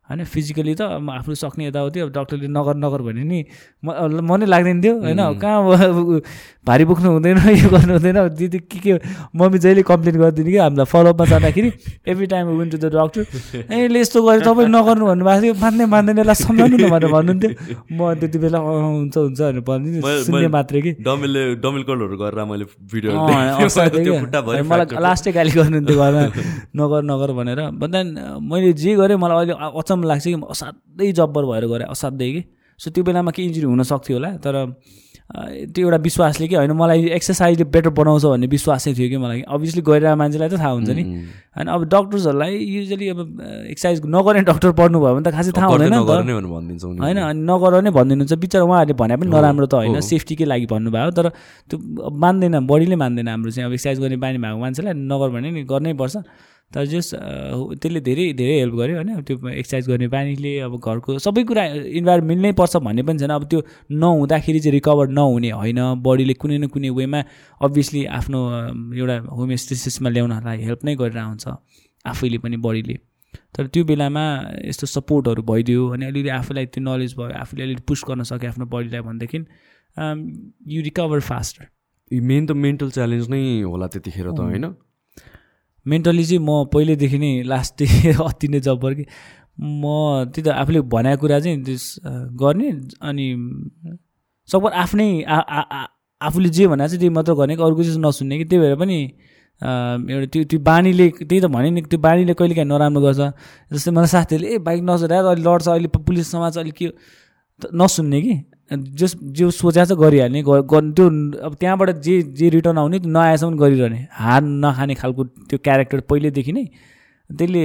[0.08, 3.38] होइन फिजिकली त म आफ्नो सक्ने यताउति अब डक्टरले नगर नगर भने नि
[3.84, 3.86] म
[4.24, 5.60] मनै लाग्दैन थियो होइन कहाँ
[6.68, 8.92] भारी बोक्नु हुँदैन यो गर्नु हुँदैन दिदी के के
[9.36, 11.70] मम्मी जहिले कम्प्लेन गरिदिने कि हामीलाई फलोअपमा जाँदाखेरि
[12.08, 13.22] every time when to the doctor
[13.72, 17.50] ए यसले यस्तो गरेर तपाईँ नगर्नु भन्नुभएको थियो मान्दै मान्दैन यसलाई सम्झाउनु न भनेर भन्नुहुन्थ्यो।
[17.92, 20.90] म त्यति बेला हुन्छ हुन्छ भनेर भनिदिनु सुन्ने मात्रै कि।
[22.18, 22.64] गरेर मैले
[24.68, 26.22] मलाई लास्टै गाली गर्नुहुन्थ्यो घरमा
[26.80, 28.00] नगर नगर भनेर। भन्दा
[28.50, 32.42] मैले जे गरेँ मलाई अहिले अचम्म अचम्म लाग्छ कि असाध्यै जब्बर भएर गएँ असाध्यै कि?
[32.78, 34.54] सो त्यो बेलामा के इन्जुरी हुनसक्थ्यो होला तर
[35.74, 39.82] त्यो एउटा विश्वासले कि होइन मलाई एक्सर्साइजले बेटर बनाउँछ भन्ने विश्वास थियो कि मलाई। अभियसली
[39.84, 41.02] गइरहेको मान्छेलाई त थाहा हुन्छ नि।
[41.52, 43.18] होइन अब डक्टर्सहरूलाई युजली अब
[43.68, 48.32] एक्सर्साइज नगर्ने डक्टर पढ्नु भयो भने त खासै थाहा हुँदैन होइन अनि नगर नै भनिदिनुहुन्छ।
[48.40, 51.26] बिचरा उहाँहरूले भने पनि नराम्रो त होइन सेफ्टीकै लागि भन्नुभयो। तर
[51.68, 51.76] त्यो
[52.08, 55.92] मान्दैन बडीले मान्दैन हाम्रो चाहिँ। अब एक्सर्साइज गर्ने बानी भएको मान्छेलाई नगर भने नि गर्नै
[55.92, 56.16] पर्छ।
[56.72, 57.08] तर जस
[57.80, 61.64] त्यसले धेरै धेरै हेल्प गर्यो होइन। त्यो एक्सर्साइज गर्ने बानीले अब घरको सबै कुरा
[62.00, 63.60] इन्भाइरोमेन्ट मिल्नै पर्छ भन्ने पनि छैन। अब त्यो
[63.90, 67.20] नहुँदाखेरि चाहिँ रिकभर नहुने होइन। बडीले कुनै न कुनै वेमा
[67.60, 68.38] अभियसली आफ्नो
[69.00, 71.46] एउटा होमियोस्टेसिसमा ल्याउनलाई हेल्प नै गरेर आउँछ
[72.04, 72.96] आफैले पनि बडीले
[73.56, 74.24] तर त्यो बेलामा
[74.64, 78.66] यस्तो सपोर्टहरू भइदियो अनि अलिअलि आफूलाई त्यो नलेज भयो आफूले अलिअलि पुस गर्न सक्यो आफ्नो
[78.74, 79.38] बडीलाई भनेदेखि
[80.74, 81.64] यु रिकभर फास्टर
[82.10, 84.66] मेन त मेन्टल च्यालेन्ज नै होला त्यतिखेर त होइन।
[85.92, 87.82] मेन्टली चाहिँ म पहिल्यैदेखि नै लास्ट
[88.28, 89.04] अति नै जब्बर कि
[89.60, 89.84] म
[90.34, 91.84] त्यही त आफूले भनेको कुरा चाहिँ त्यस
[92.42, 92.68] गर्ने
[93.02, 93.26] अनि
[94.48, 95.08] सकभर आफ्नै
[96.20, 98.98] आफूले जे भनेको चाहिँ त्यही मात्र गर्ने कि अर्को चिज नसुन्ने कि त्यही भएर पनि
[99.62, 103.20] एउटा त्यो त्यो बानीले त्यही त भने नि त्यो बानीले कहिले काहीँ नराम्रो गर्छ।
[103.70, 106.86] जस्तै मलाई साथीहरूले ए बाइक नचलाएर अहिले लड्छ अहिले पुलिस समाज अहिले के
[107.74, 108.34] नसुन्ने कि।
[108.70, 111.06] जस जो सोचा छ गरिहाल्ने त्यो
[111.40, 116.64] अब त्यहाँबाट जे जे रिटर्न आउने नआएसम्म गरिरहने। हार नखाने खालको त्यो क्यारेक्टर पहिल्यैदेखि नै।
[117.30, 117.62] त्यसले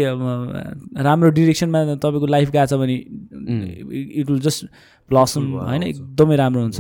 [1.04, 2.96] राम्रो डिरेक्सनमा तपाईँको लाइफ गएको छ भने
[4.20, 4.66] इट विल जस्ट
[5.10, 5.84] ब्लसम होइन?
[5.84, 6.80] एकदमै राम्रो हुन्छ।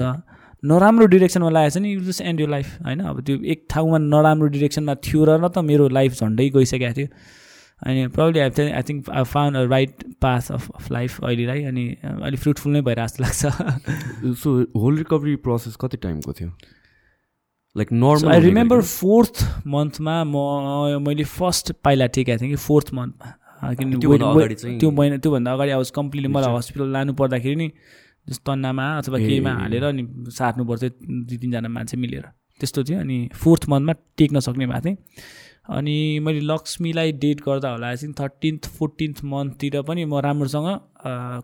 [0.63, 2.99] नराम्रो डिरेक्सनमा लागेको छ नि इट जस्ट एन्ड यो लाइफ होइन?
[3.03, 7.07] अब त्यो एक ठाउँमा नराम्रो डिरेक्सनमा थियो र न त मेरो लाइफ झन्डै गइसकेको थियो।
[7.83, 11.85] अनि probably I I think I found a right path of of life अहिलेलाई अनि
[12.03, 13.41] अलिक फ्रुटफुल नै भएर जस्तो लाग्छ।
[14.41, 14.49] सो
[14.81, 16.49] होल रिकभरी प्रोसेस कति टाइमको थियो?
[17.75, 20.35] Like normal I remember fourth मन्थमा म
[21.07, 23.27] मैले फर्स्ट पाइला टेकेको थिएँ कि फोर्थ मन्थमा
[23.63, 27.67] त्यो महिना त्योभन्दा अगाडि आवाज कम्प्लिटली मलाई हस्पिटल लानु पर्दाखेरि नि
[28.29, 30.83] जस्तो तन्नामा अथवा केहीमा हालेर अनि सार्नुपर्छ
[31.27, 32.25] दुई तिनजना मान्छे मिलेर।
[32.59, 34.97] त्यस्तो थियो अनि फोर्थ मन्थमा टेक्न सक्ने भएको थिएँ।
[35.65, 40.67] अनि मैले लक्ष्मीलाई डेट गर्दा होला आई थिङ्क थर्टिन्थ फोर्टिन्थ मन्थतिर पनि म राम्रोसँग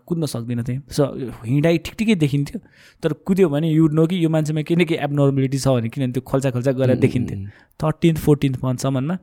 [0.06, 1.04] कुद्न सक्दिनँ थिएँ सो
[1.44, 2.58] हिँडाइ ठिक ठिकै देखिन्थ्यो।
[3.02, 6.12] तर कुद्यो भने युड नो कि यो मान्छेमा के न के एबनर्मलिटी छ भने किनभने
[6.12, 7.38] त्यो खोल्चा खोल्चा गरेर देखिन्थ्यो।
[7.80, 9.16] थर्टिन्थ फोर्टिन्थ मन्थसम्ममा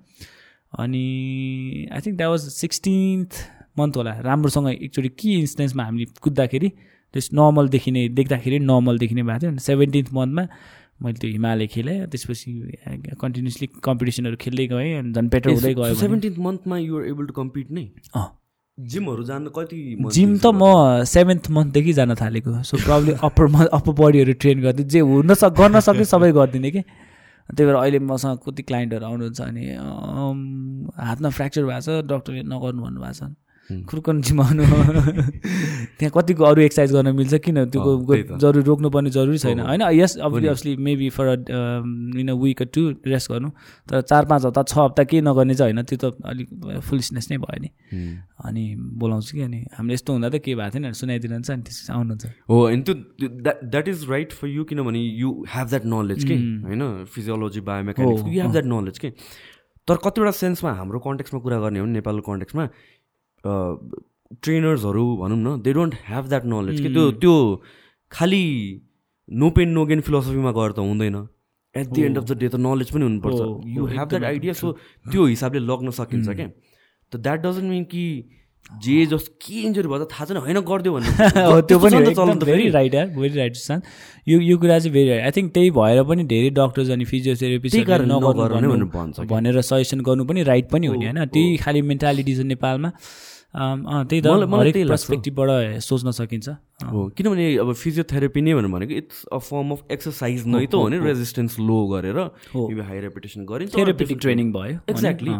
[0.82, 1.06] अनि
[1.94, 3.32] I think that was sixteenth
[3.80, 6.70] month होला। राम्रोसँग एकचोटि के इन्स्टेन्समा हामीले कुद्दाखेरि
[7.14, 10.44] त्यस नर्मल देखिने देख्दाखेरि नर्मल देखिने भएको थियो। सेभेन्टिन्थ मन्थमा
[11.04, 12.52] मैले त्यो हिमालय खेलेँ त्यसपछि
[13.22, 17.72] कन्टिन्युसली कम्पिटिसनहरू खेल्दै गएँ अनि झन् बेटर हुँदै गयो सेभेन्टिन्थ मन्थमा युआर एबल टु कम्पिट
[17.72, 17.86] नै?
[18.78, 19.78] जिमहरू जान कति
[20.14, 23.46] जिम त म सेभेन्थ मन्थदेखि जान थालेको सो प्रब्लम अप्पर
[23.78, 26.82] अप्पर बडीहरू ट्रेन गर्दै जे हुन सक् गर्न सक्ने सबै गरिदिने कि।
[27.50, 29.64] त्यही भएर अहिले मसँग कति क्लाइन्टहरू आउनुहुन्छ अनि
[31.10, 33.32] हातमा फ्र्याक्चर भएको छ डक्टरले नगर्नु भन्नुभएको छ।
[33.68, 37.66] खुर्कन चिमाउनु त्यहाँ कतिको अरू एक्सर्साइज गर्न मिल्छ किन?
[37.68, 41.28] त्यो। जरुरी रोक्नुपर्ने जरुरी छैन। होइन yes obviously maybe for
[42.16, 43.50] in a week to rest गर्नु।
[43.90, 46.48] तर चार पाँच हप्ता छ हप्ता केही नगर्ने चाहिँ होइन। त्यो त अलिक
[46.88, 47.70] फुलिसनेस नै भयो नि।
[48.46, 48.64] अनि
[49.04, 52.62] बोलाउँछु कि अनि। हामीले यस्तो हुँदा त केही भएको थिएन। सुनाइदिनुहुन्छ अनि त्यसपछि आउनुहुन्छ। हो
[52.72, 52.94] अनि त्यो
[53.68, 56.36] that is right for you किनभने यु हेभ द्याट नलेज के?
[56.68, 56.82] होइन?
[57.12, 59.10] Physiology biomechanics you have that knowledge के?
[59.88, 62.64] तर कतिवटा सेन्समा हाम्रो कन्टेक्समा कुरा गर्ने हो भने नेपालको कन्टेक्समा
[63.46, 67.36] ट्रेनर्सहरू भनौँ न they don't have that knowledge के त्यो त्यो
[68.12, 68.44] खालि
[69.30, 71.16] नो पेन नो गेन फिलोसफीमा गएर त हुँदैन।
[71.76, 73.40] At the end of the day त नलेज पनि हुनुपर्छ।
[73.76, 74.72] You have that idea so
[75.12, 76.48] त्यो हिसाबले लग्न सकिन्छ क्या।
[77.12, 78.04] त द्याट डजन्ट मिन कि
[78.84, 81.12] जे जस के इन्जुरी भयो त थाहा छैन होइन गरिदियो भन्ने।
[81.68, 83.82] त्यो पनि भेरी। राइट यार भेरी राइट सान
[84.28, 88.20] यो यो कुरा चाहिँ भेरी राइट आई थिङ्क त्यही भएर पनि धेरै डक्टर्स अनि नगर्नु
[88.20, 92.36] भनेर भन्छ। भनेर सजेसन गर्नु पनि राइट पनि हो नि हो, होइन त्यही खालि मेन्टालिटी
[92.36, 92.92] छ नेपालमा।
[93.56, 96.48] त्यही त मलाई-। पर्सपेक्टिभबाट सोच्न सकिन्छ।
[96.92, 100.88] हो किनभने अब फिजियोथेरापी नै भनेर भनेको it's a form of exercise नै त हो
[100.92, 102.20] नि रेजिस्टेन्स लो गरेर।
[102.84, 105.34] हाई रेपिटेसन गरिन्छ। थेरापेटिक ट्रेनिङ भयो एक्ज्याक्टली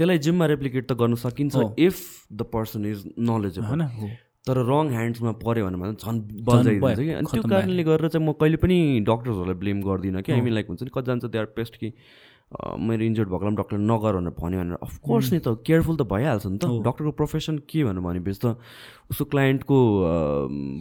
[0.00, 1.96] त्यसलाई जिममा रेप्लिकेट त गर्न सकिन्छ। If
[2.32, 2.98] the person is
[3.30, 4.16] knowledgeable होइन
[4.48, 8.32] तर रङ ह्यान्ड्समा पऱ्यो भने मात्र झन् बजाइदिन्छ कि अनि त्यो कारणले गरेर चाहिँ म
[8.40, 11.76] कहिले पनि डक्टर्सहरूलाई ब्लेम गर्दिनँ कि। हामी लाइक हुन्छ नि कतिजना चाहिँ दे आर पेस्ट
[11.76, 11.92] कि
[12.50, 16.58] मेरो इन्जर्ड भएको डक्टरले नगर भनेर भन्यो भनेर। अफकोर्स नि त केयरफुल त भइहाल्छ नि
[16.58, 18.56] त। डक्टरको प्रोफेसन के भनेर भनेपछि त
[19.12, 19.78] उसको क्लाइन्टको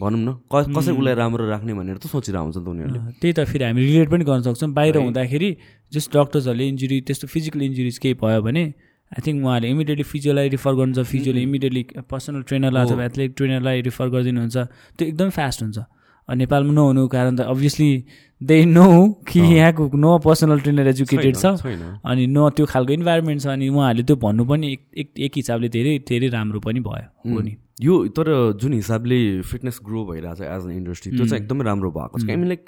[0.02, 3.40] भनौँ न कसरी उसलाई राम्रो राख्ने भनेर त सोचिरहेको हुन्छ नि त उनीहरूले। त्यही त
[3.44, 5.50] फेरि हामी रिलेट पनि गर्न सक्छौँ। बाहिर हुँदाखेरि
[5.94, 8.64] जस्ट डक्टर्सहरूले इन्जुरी त्यस्तो फिजिकल इन्जुरिज केही भयो भने
[9.10, 14.08] आई थिङ्क उहाँहरूले इमिडिएटली फिजियोलाई रिफर गर्नुहुन्छ फिजियोले इमिडिएटली पर्सनल ट्रेनरलाई अथवा एथलेटिक ट्रेनरलाई रिफर
[14.10, 14.58] गरिदिनुहुन्छ।
[14.98, 15.80] त्यो एकदम फास्ट हुन्छ।
[16.30, 17.90] नेपालमा नहुनुको कारण त अभियसली
[18.42, 18.86] दे नो
[19.26, 21.46] कि यहाँको नो पर्सनल ट्रेनर एजुकेटेड छ।
[22.06, 25.98] अनि न त्यो खालको इन्भाइरोमेन्ट छ। अनि उहाँहरूले त्यो भन्नु पनि एक एक हिसाबले धेरै
[26.06, 28.30] धेरै राम्रो पनि भयो हो नि। यो तर
[28.62, 32.30] जुन हिसाबले फिटनेस ग्रो भइरहेको छ एज अन इन्डस्ट्री त्यो चाहिँ एकदमै राम्रो भएको छ।
[32.30, 32.64] I mean like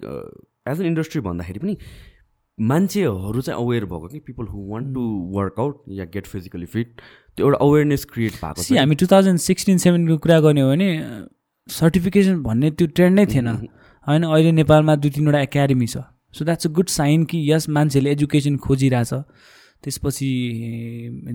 [0.68, 1.78] as an industry भन्दाखेरि पनि
[2.62, 5.02] मान्छेहरू चाहिँ अवेर भएको कि people who want to
[5.34, 7.02] workout yeah get physically fit
[7.38, 10.70] त्यो एउटा अवेरनेस क्रिएट भएको सी छ। हामी टु थाउजन्ड सिक्सटिन सेभेनको कुरा गर्ने हो
[10.70, 10.90] भने
[11.68, 13.48] सर्टिफिकेसन भन्ने त्यो ट्रेन्ड नै थिएन।
[14.08, 15.98] होइन अहिले नेपालमा दुई तिनवटा एकाडेमी छ।
[16.34, 19.14] So that's a good sign कि यस मान्छेले एजुकेसन खोजिरहेछ।
[19.84, 20.30] त्यसपछि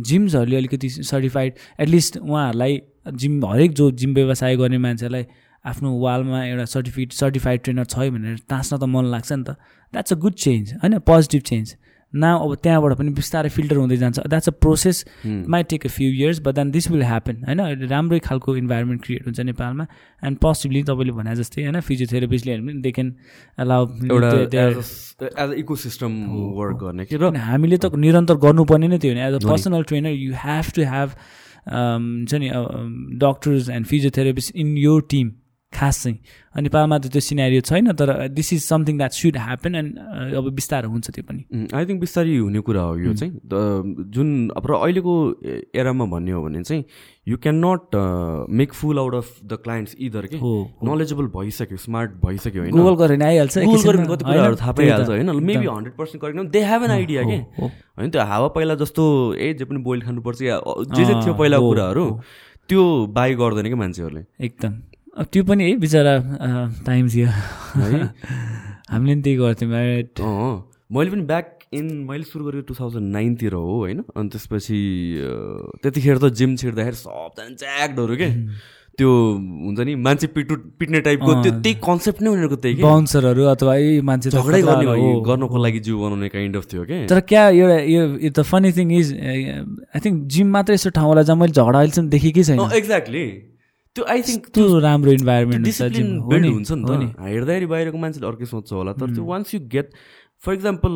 [0.07, 2.81] जिम्सहरूले अलिकति सर्टिफाइड एटलिस्ट उहाँहरूलाई
[3.15, 5.25] जिम हरेक जो जिम व्यवसाय गर्ने मान्छेलाई
[5.65, 9.57] आफ्नो वालमा एउटा सर्टिफिकेट सर्टिफाइड ट्रेनर छ भनेर टाँस्न त मन लाग्छ नि त।
[9.93, 10.99] द्याट्स अ गुड चेन्ज होइन?
[10.99, 11.77] पोजिटिभ चेन्ज
[12.13, 16.09] न अब त्यहाँबाट पनि बिस्तारै फिल्टर हुँदै जान्छ। That's a process might take a few
[16.11, 17.61] years but then this will happen होइन?
[17.91, 19.87] राम्रै खालको इन्भाइरोमेन्ट क्रिएट हुन्छ नेपालमा
[20.23, 21.81] एन्ड पोसिबली तपाईँले भने जस्तै होइन?
[21.81, 23.09] फिजियोथेरापिस्टले पनि दे क्यान
[23.59, 24.31] अलाउ एउटा
[25.43, 26.13] एज इको सिस्टम
[26.57, 30.15] वर्क गर्ने कि र हामीले त निरन्तर गर्नुपर्ने नै थियो भने as a personal trainer
[30.17, 31.09] you have to have
[31.67, 32.49] हुन्छ नि
[33.19, 35.33] doctors and physiotherapist in your team
[35.77, 36.19] खास। चाहिँ
[36.57, 39.91] अनि नेपालमा त त्यो सिनेरियो छैन तर this is something that should happen and
[40.35, 43.33] अब बिस्तारो हुन्छ त्यो पनि। आई थिङ्क बिस्तारै हुने कुरा हो यो चाहिँ।
[44.17, 45.15] जुन अब र अहिलेको
[45.77, 46.85] एरामा भन्ने हो भने चाहिँ
[47.29, 47.97] you can not
[48.57, 50.39] make fool out of the clients either के
[50.89, 52.73] नलेजेबल भइसक्यो स्मार्ट भइसक्यो होइन?
[52.73, 54.57] गुगल गरेर आइहाल्छ गुगल गरेर कति कुराहरू?
[54.57, 55.31] थाहा पाइहाल्छ होइन?
[55.45, 55.67] Maybe.
[55.67, 59.05] Hundred percent correct they have an idea के होइन त्यो हावा पहिला जस्तो
[59.35, 60.61] ए जे पनि बोइल खानुपर्छ या
[60.97, 62.07] जे जे थियो पहिलाको कुराहरू
[62.69, 62.83] त्यो
[63.15, 64.23] बाई गर्दैन क्या मान्छेहरूले?
[64.43, 64.73] एकदम।
[65.17, 66.15] त्यो पनि है बिचरा
[66.87, 67.35] टाइम थियो है?
[68.93, 69.73] हामीले पनि त्यही गर्थ्यौँ?
[70.21, 70.55] अँ
[70.93, 74.05] मैले पनि ब्याक इन मैले सुरु गरेको टु थाउजन्ड नाइनतिर हो होइन?
[74.17, 74.79] अनि त्यसपछि
[75.83, 78.29] त्यतिखेर त जिम छिर्दाखेरि सबजना च्याक्डहरू के?
[78.97, 82.83] त्यो हुन्छ नि मान्छे पिटु पिट्ने टाइपको त्यो त्यही कन्सेप्ट नै उनीहरूको त्यही कि?
[82.83, 87.07] बााउन्सरहरू अथवा यी मान्छे झगडै गर्ने हो। गर्नको लागि जिउ बनाउने काइन्ड अफ थियो क्या
[87.09, 91.23] तर क्या एउटा यो the funny thing is I think gym मात्र यस्तो ठाउँ होला
[91.29, 93.27] जहाँ मैले झगडा अहिलेसम्म देखेकै छैन। एक्ज्याक्टली
[93.97, 97.67] त्यो आई थिङ्क त्यो राम्रो इन्भाइरोमेन्ट हुन्छ डिसिप्लिन बिल्ड हुन्छ नि हो नि। त हेर्दाखेरि
[97.73, 99.91] बाहिरको मान्छेले अर्कै सोध्छ होला। तर त्यो once you get
[100.45, 100.93] for example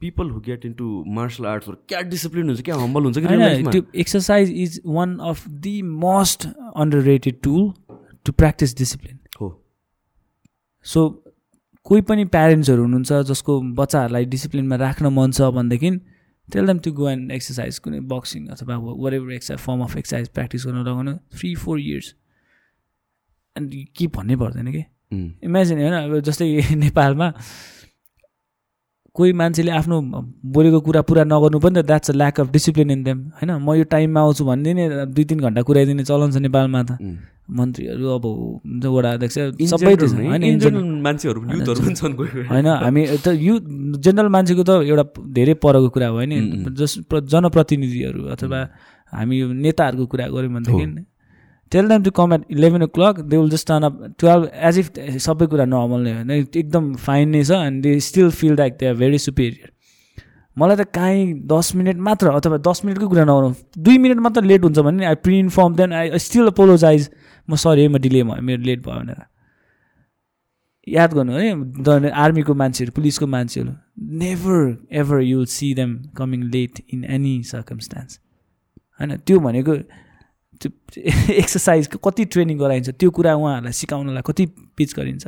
[0.00, 0.86] people who get into
[1.18, 5.76] martial आर्ट्सहरू क्या डिसिप्लिन हुन्छ क्या हम्बल हुन्छ कि। त्यो exercise is one of the
[6.02, 6.46] most
[7.12, 7.70] underrated tool
[8.24, 9.48] to practice discipline हो।
[10.86, 11.08] सो
[11.86, 15.90] कोही पनि प्यारेन्ट्सहरू हुनुहुन्छ जसको बच्चाहरूलाई डिसिप्लिनमा राख्न मन छ भनेदेखि
[16.52, 18.76] tell them to go and exercise कुनै बक्सिङ अथवा
[19.14, 22.14] whatever exercise form of exercise practice गर्न लगाउनु थ्री फोर इयर्स
[23.56, 24.84] अनि के भन्नै पर्दैन कि?
[25.44, 26.46] इमेजिन होइन अब जस्तै
[26.84, 27.32] नेपालमा
[29.16, 30.00] कोही मान्छेले आफ्नो
[30.54, 33.50] बोलेको कुरा पुरा नगर्नु पनि त that's a lack of discipline in them होइन?
[33.56, 36.98] म यो टाइममा आउँछु भनिदिने दुई तिन घन्टा कुराइदिने चलन छ नेपालमा त।
[37.48, 38.24] मन्त्रीहरू अब
[38.88, 39.34] वडा अध्यक्ष
[39.70, 40.42] सबै नै, होइन
[41.02, 41.40] मान्छेहरू
[42.76, 43.54] हामी त यु
[43.98, 46.32] जेनरल मान्छेको त एउटा धेरै परको कुरा हो होइन।
[46.74, 48.60] जस प्र- जनप्रतिनिधिहरू अथवा
[49.12, 51.04] हामी यो नेताहरूको कुरा गऱ्यौँ भनेदेखि
[51.72, 54.86] tell them to come at eleven o'clock they will just turn up twelve as if
[55.20, 58.86] सबै कुरा नर्मल नै होइन। एकदम फाइन नै छ and they still feel like they
[58.86, 59.70] are very superior
[60.56, 64.62] मलाई त काहीँ दस मिनट मात्र अथवा दस मिनटकै कुरा नगरौँ दुई मिनट मात्र लेट
[64.64, 67.08] हुन्छ भने I pre inform then I still apologise
[67.48, 69.24] म सरी म डिले भयो मेरो लेट भयो भनेर।
[70.86, 73.72] याद गर्नु है द आर्मीको मान्छेहरू पुलिसको मान्छेहरू।
[74.18, 78.20] Never ever you see them coming late in any circumstance
[79.00, 79.76] होइन त्यो भनेको
[80.62, 80.70] त्यो
[81.42, 85.26] एक्सर्साइजको कति ट्रेनिङ गराइन्छ त्यो कुरा उहाँहरूलाई सिकाउनलाई कति पिच गरिन्छ।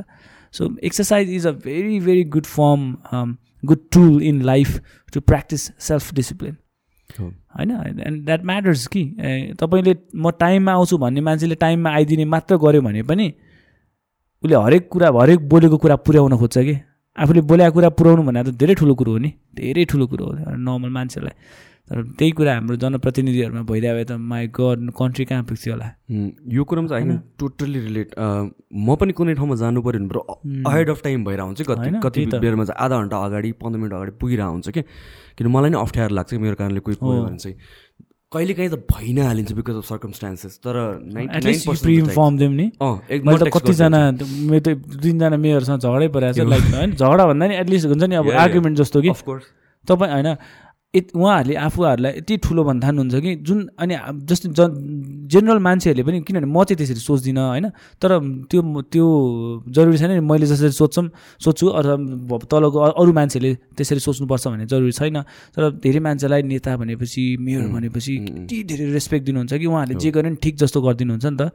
[0.55, 4.81] So exercise is a very very good form good tool in life
[5.15, 6.57] to practise self discipline.
[7.21, 7.71] होइन
[8.07, 9.03] एन्ड द्याट म्याटर्स कि।
[9.61, 13.27] तपाईँले म टाइममा आउँछु भन्ने मान्छेले टाइममा आइदिने मात्र गऱ्यो भने पनि
[14.45, 16.77] उसले हरेक कुरा हरेक बोलेको कुरा पुर्याउन खोज्छ कि।
[17.19, 20.33] आफूले बोलेको कुरा पुऱ्याउनु भनेर त धेरै ठुलो कुरो हो नि। धेरै ठुलो कुरो हो
[20.55, 21.35] नर्मल मान्छेलाई।
[21.89, 25.89] तर त्यही कुरा हाम्रो जनप्रतिनिधिहरूमा भइरहेको भए त माई गड कन्ट्री कहाँ पुग्थ्यो होला?
[26.53, 31.01] यो कुरामा चाहिँ होइन टोटल्ली रिलेट म पनि कुनै ठाउँमा जानु पऱ्यो भने अहेड अफ
[31.05, 34.69] टाइम भइरहेको हुन्छ कति कति। बेरमा चाहिँ आधा घन्टा अगाडि पन्ध्र मिनट अगाडि पुगिरहेको हुन्छ
[34.69, 34.83] कि।
[35.39, 37.57] किन मलाई नै अप्ठ्यारो लाग्छ कि मेरो कारणले कोही पुग्यो भने चाहिँ।
[38.33, 40.77] कहिले काहीँ त भइ नै हालिन्छ बिकज अफ सर्कमस्टान्सेस तर
[41.09, 41.41] मैले
[43.41, 47.87] त कतिजना मेरो त तिनजना मेयरसँग झगडै परेको छ लाइक होइन झगडा भन्दा नि एटलिस्ट
[47.89, 48.29] हुन्छ नि अब.
[48.45, 49.45] आर्ग्युमेन्ट जस्तो कि। अफकोर्स
[49.89, 50.29] तपाईँ होइन
[50.95, 54.61] यत उहाँहरूले आफूहरूलाई यति ठुलो भन्न थाल्नुहुन्छ कि जुन अनि जस्तो ज
[55.29, 57.67] जेनरल मान्छेहरूले पनि किनभने म चाहिँ त्यसरी सोच्दिनँ होइन?
[58.01, 58.11] तर
[58.49, 59.07] त्यो त्यो
[59.69, 61.05] जरुरी छैन नि मैले जसरी सोध्छौँ
[61.45, 65.21] सोध्छु अथवा तलको अरू मान्छेले त्यसरी सोच्नुपर्छ भन्ने जरुरी छैन।
[65.53, 70.29] तर धेरै मान्छेलाई नेता भनेपछि मेयर भनेपछि यति धेरै रेस्पेक्ट दिनुहुन्छ कि उहाँहरूले जे गरे
[70.29, 71.53] पनि ठिक जस्तो गरिदिनुहुन्छ नि त।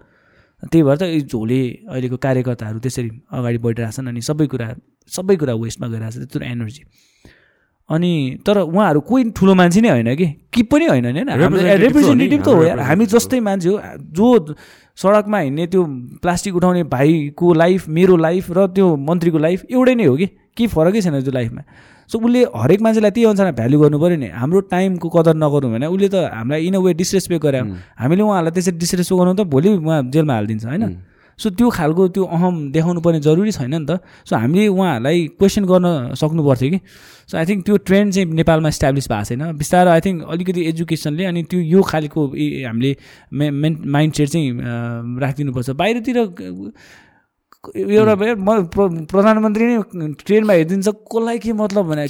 [0.69, 4.67] त्यही भएर त झोले अहिलेको कार्यकर्ताहरू त्यसरी अगाडि बढिरहेको छन् अनि सबै कुरा
[5.09, 6.81] सबै कुरा वेस्टमा गइरहेको छ त्यत्रो एनर्जी
[7.89, 8.11] अनि
[8.45, 10.27] तर उहाँहरू कोही ठुलो मान्छे नै होइन कि?
[10.53, 11.57] कि पनि होइन नि होइन?
[11.83, 13.79] रिप्रेजेन्टेटिभ त हो यार हामी जस्तै मान्छे हो।
[14.15, 14.55] जो
[14.97, 15.83] सडकमा हिँड्ने त्यो
[16.21, 20.27] प्लास्टिक उठाउने भाइको लाइफ मेरो लाइफ र त्यो मन्त्रीको लाइफ एउटै नै हो कि?
[20.57, 21.61] केही फरकै छैन त्यो लाइफमा।
[22.09, 25.87] सो उसले हरेक मान्छेलाई त्यही अनुसार भ्याल्यु गर्नु पऱ्यो नि। हाम्रो टाइमको कदर नगरौँ भने
[25.87, 27.59] उसले त हामीलाई इन अ वे डिसरेस्पेक्ट गरे
[27.99, 30.83] हामीले उहाँहरूलाई त्यसरी डिसरेस्पेक्ट गर्नु त भोलि उहाँ जेलमा हालिदिन्छ होइन?
[31.37, 35.65] सो त्यो खालको त्यो अहम देखाउनु पर्ने जरुरी छैन नि त। सो हामीले उहाँहरूलाई क्वेसन
[35.65, 36.79] गर्न सक्नु पर्थ्यो कि।
[37.29, 41.25] सो आई थिङ्क त्यो ट्रेन्ड चाहिँ नेपालमा इस्टाब्लिस भएको छैन। बिस्तारै आई थिङ्क अलिकति एजुकेसनले
[41.25, 42.21] अनि त्यो यो खालको
[42.67, 42.95] हामीले
[43.33, 44.49] मे मेन माइन्ड सेट चाहिँ
[45.19, 46.17] राखिदिनुपर्छ। बाहिरतिर
[47.73, 52.07] एउटा म प्र- प्रधानमन्त्री नै ट्रेनमा हेरिदिन्छ कसलाई के मतलब भने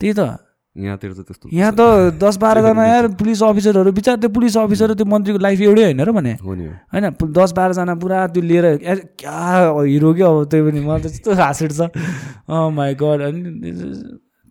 [0.00, 1.80] त्यही त। यहाँतिर त त्यस्तो यहाँ त
[2.24, 6.10] दस बाह्रजना यार पुलिस अफिसरहरू बिचार त्यो पुलिस अफिसर त्यो मन्त्रीको लाइफ एउटै होइन र
[6.16, 8.66] भने। होइन दस बाह्रजना पुरा त्यो लिएर
[9.20, 9.36] क्या
[9.84, 10.80] हिरो क्या अब त्यही पनि?
[10.80, 11.80] मलाई त त्यस्तो हाँस उठ्छ
[12.48, 13.40] माई गड अनि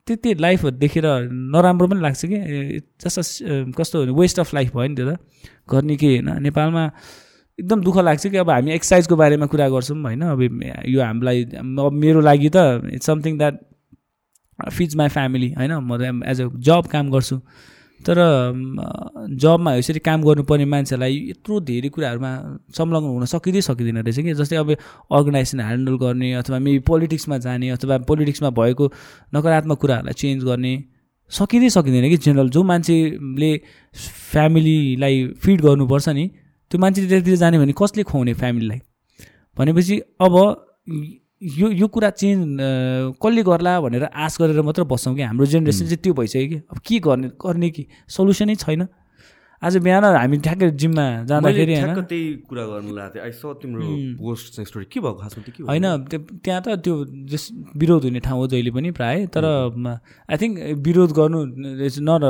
[0.07, 1.05] त्यति लाइफहरू देखेर
[1.53, 2.37] नराम्रो पनि लाग्छ कि?
[3.01, 5.17] जस्तो कस्तो वेस्ट अफ लाइफ भयो नि त्यो त।
[5.71, 6.29] गर्ने के होइन?
[6.45, 6.83] नेपालमा
[7.59, 10.21] एकदम दुःख लाग्छ कि अब हामी एक्सर्साइजको बारेमा कुरा गर्छौँ होइन?
[10.21, 10.41] अब
[10.85, 12.57] यो हामीलाई अब मेरो लागि त
[12.93, 13.59] it's something that
[14.69, 15.73] feeds my family होइन?
[15.73, 17.39] म एज अ जब काम गर्छु।
[17.99, 18.17] तर
[19.41, 22.31] जबमा यसरी काम गर्नुपर्ने मान्छेलाई यत्रो धेरै कुराहरूमा
[22.77, 24.33] संलग्न हुन सकिँदै सकिँदैन रहेछ कि?
[24.33, 28.91] जस्तै अब अर्गनाइजेसन ह्यान्डल गर्ने अथवा मेबी पोलिटिक्समा जाने अथवा पोलिटिक्समा भएको
[29.35, 30.73] नकारात्मक कुराहरूलाई चेन्ज गर्ने
[31.31, 33.51] सकिँदै सकिँदैन कि जेनरल जो मान्छेले
[34.31, 36.27] फ्यामिलीलाई फिड गर्नुपर्छ नि
[36.71, 38.79] त्यो मान्छे त्यतातिर जाने भने कसले खुवाउने फ्यामिलीलाई
[39.57, 40.33] भनेपछि अब
[41.41, 42.57] यो यो कुरा चेन्ज
[43.17, 46.77] कसले गर्ला भनेर आश गरेर मात्र बस्छौँ कि हाम्रो जेनेरेसन चाहिँ त्यो भइसक्यो कि। अब
[46.85, 47.85] के गर्ने गर्ने कि?
[48.13, 48.87] सल्युसनै छैन।
[49.61, 53.85] आज बिहान हामी ठ्याक्कै जिममा जाँदाखेरि त्यही कुरा गर्नु लागेको थिएँ। आई स तिम्रो
[54.21, 55.13] पोस्ट चाहिँ स्टोरी के भएको?
[55.21, 56.95] खासमा त्यो होइन त्यो- त्यहाँ त त्यो
[57.33, 59.45] जस विरोध हुने ठाउँ हो जहिले पनि प्रायः। तर
[60.29, 60.53] आई थिङ्क
[60.85, 61.39] विरोध गर्नु
[61.85, 62.23] इट्स नट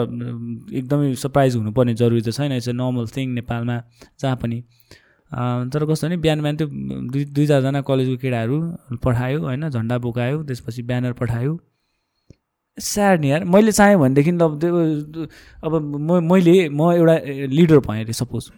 [0.71, 3.75] एकदमै सरप्राइज हुनुपर्ने जरुरी त छैन। इट्स अ नर्मल थिङ नेपालमा
[4.19, 4.63] जहाँ पनि।
[5.31, 6.67] तर कस्तो भने बिहान बिहान त्यो
[7.11, 8.57] दुई दुई चारजना कलेजको केटाहरू
[9.03, 11.59] पठायो होइन झन्डा बोकायो त्यसपछि ब्यानर पठायो।
[12.77, 15.25] स्याड नि यार। मैले चाहेँ भनेदेखि अब त्यो
[15.63, 17.15] अब म मैले म एउटा
[17.51, 18.51] लिडर भएँ अरे सपोज।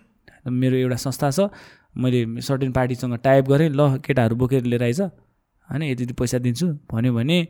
[0.47, 1.49] मेरो एउटा संस्था छ।
[1.97, 6.67] मैले सर्टेन पार्टीसँग टाइप गरेँ ल केटाहरू बोकेर लिएर आइज। होइन यति यति पैसा दिन्छु।
[6.91, 7.47] भन्यो भने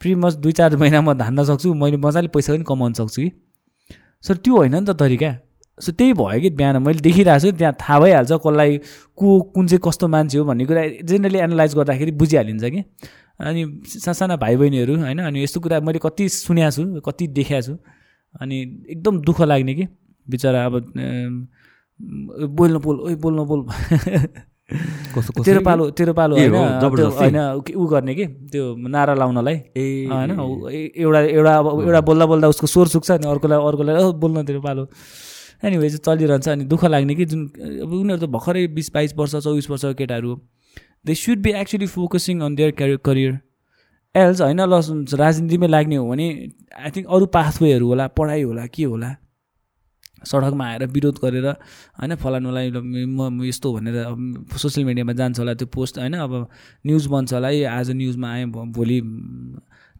[0.00, 3.30] प्रि मच दुई चार महिना म धान्न सक्छु। मैले मजाले पैसा पनि कमाउन सक्छु कि?
[4.24, 5.30] सर त्यो होइन नि त तरिका।
[5.78, 8.78] सो त्यही भयो कि बिहान। मैले देखिरहेको छु त्यहाँ थाहा भइहाल्छ कसलाई
[9.16, 12.82] को कुन चाहिँ कस्तो मान्छे हो भन्ने कुरा। जेनरली एनालाइज गर्दाखेरि बुझिहालिन्छ कि।
[13.40, 15.18] अनि सासाना भाइ बहिनीहरू होइन?
[15.18, 17.74] अनि यस्तो कुरा मैले कति सुनेको छु कति देखाएको छु।
[18.40, 18.56] अनि
[18.90, 19.86] एकदम दुःख लाग्ने कि।
[20.26, 21.46] बिचरा अब म,
[22.56, 23.34] बोल न बोल। ओइ बोल
[25.44, 26.54] तेरो पालो तेरो पालो होइन?
[27.12, 27.36] होइन
[27.76, 30.30] ऊ गर्ने कि त्यो नारा लाउनलाई। ए। होइन?
[30.96, 34.60] एउटा एउटा अब एउटा बोल्दा बोल्दा उसको स्वर सुक्छ अनि अर्कोलाई अर्कोलाई ओ बोल्न तेरो
[34.60, 34.86] पालो।
[35.62, 37.46] एनिवे चाहिँ चलिरहन्छ अनि दुःख लाग्ने कि जुन
[37.82, 40.40] अब उनीहरू त भर्खरै बिस बाइस वर्ष चौबिस वर्षको केटाहरू हो।
[41.06, 43.32] They should be actually focusing on their career career
[44.14, 44.80] else होइन ल
[45.20, 46.26] राजनीतिमै लाग्ने हो भने
[46.78, 49.10] आई थिङ्क अरू पाथवेहरू होला पढाइ होला के होला?
[50.24, 51.46] सडकमा आएर विरोध गरेर
[52.00, 53.96] होइन फलानुलाई म यस्तो भनेर
[54.56, 56.32] सोसियल मिडियामा जान्छ होला त्यो पोस्ट होइन अब
[56.86, 58.46] न्युज बन्छ होला है आज न्युजमा आएँ
[58.76, 59.00] भोलि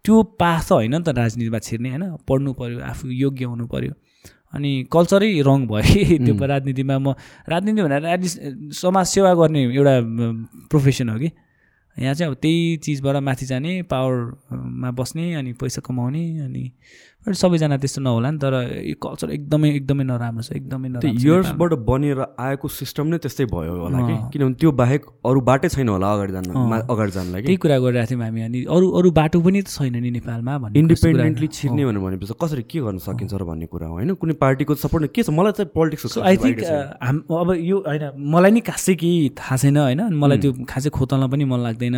[0.05, 3.93] त्यो पाथ होइन नि त राजनीतिमा छिर्ने होइन पढ्नु पऱ्यो आफू योग्य हुनु पऱ्यो
[4.55, 7.15] अनि कल्चरै रङ भयो कि त्यो राजनीतिमा म
[7.49, 8.39] राजनीति भनेर एटलिस्ट
[8.73, 9.95] समाज सेवा गर्ने एउटा
[10.71, 11.31] प्रोफेसन हो कि।
[11.97, 16.65] यहाँ चाहिँ अब त्यही चिजबाट माथि जाने पावरमा बस्ने अनि पैसा कमाउने अनि
[17.27, 18.55] बट सबैजना त्यस्तो नहोला नि तर
[18.85, 23.75] यो कल्चर एकदमै एकदमै नराम्रो छ एकदमै नराम्रो। इयर्सबाट बनेर आएको सिस्टम नै त्यस्तै भयो
[23.81, 26.45] होला कि। किनभने त्यो बाहेक अरू बाटै छैन होला अगाडि जान
[26.93, 30.11] अगाडि जानलाई त्यही कुरा गरिरहेको थियौँ हामी अनि अरू अरू बाटो पनि त छैन नि
[30.19, 34.15] नेपालमा भन्ने इन्डिपेन्डेन्टली छिर्ने भनेर भनेपछि कसरी के गर्न सकिन्छ र भन्ने कुरा हो होइन?
[34.21, 35.31] कुनै पार्टीको सपोर्ट के छ?
[35.33, 36.61] मलाई चाहिँ पोलिटिक्सको सो आई थिङ्क
[37.01, 40.01] हाम अब यो होइन मलाई नि खासै केही थाहा छैन होइन?
[40.13, 41.97] मलाई त्यो खासै खोतल्न पनि मन लाग्दैन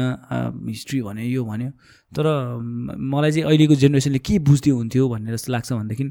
[0.71, 1.71] हिस्ट्री भन्यो यो भन्यो।
[2.17, 2.27] तर
[3.13, 6.05] मलाई चाहिँ अहिलेको जेनेरेसनले के बुझ्दै हुन्थ्यो भनेर जस्तो लाग्छ भनेदेखि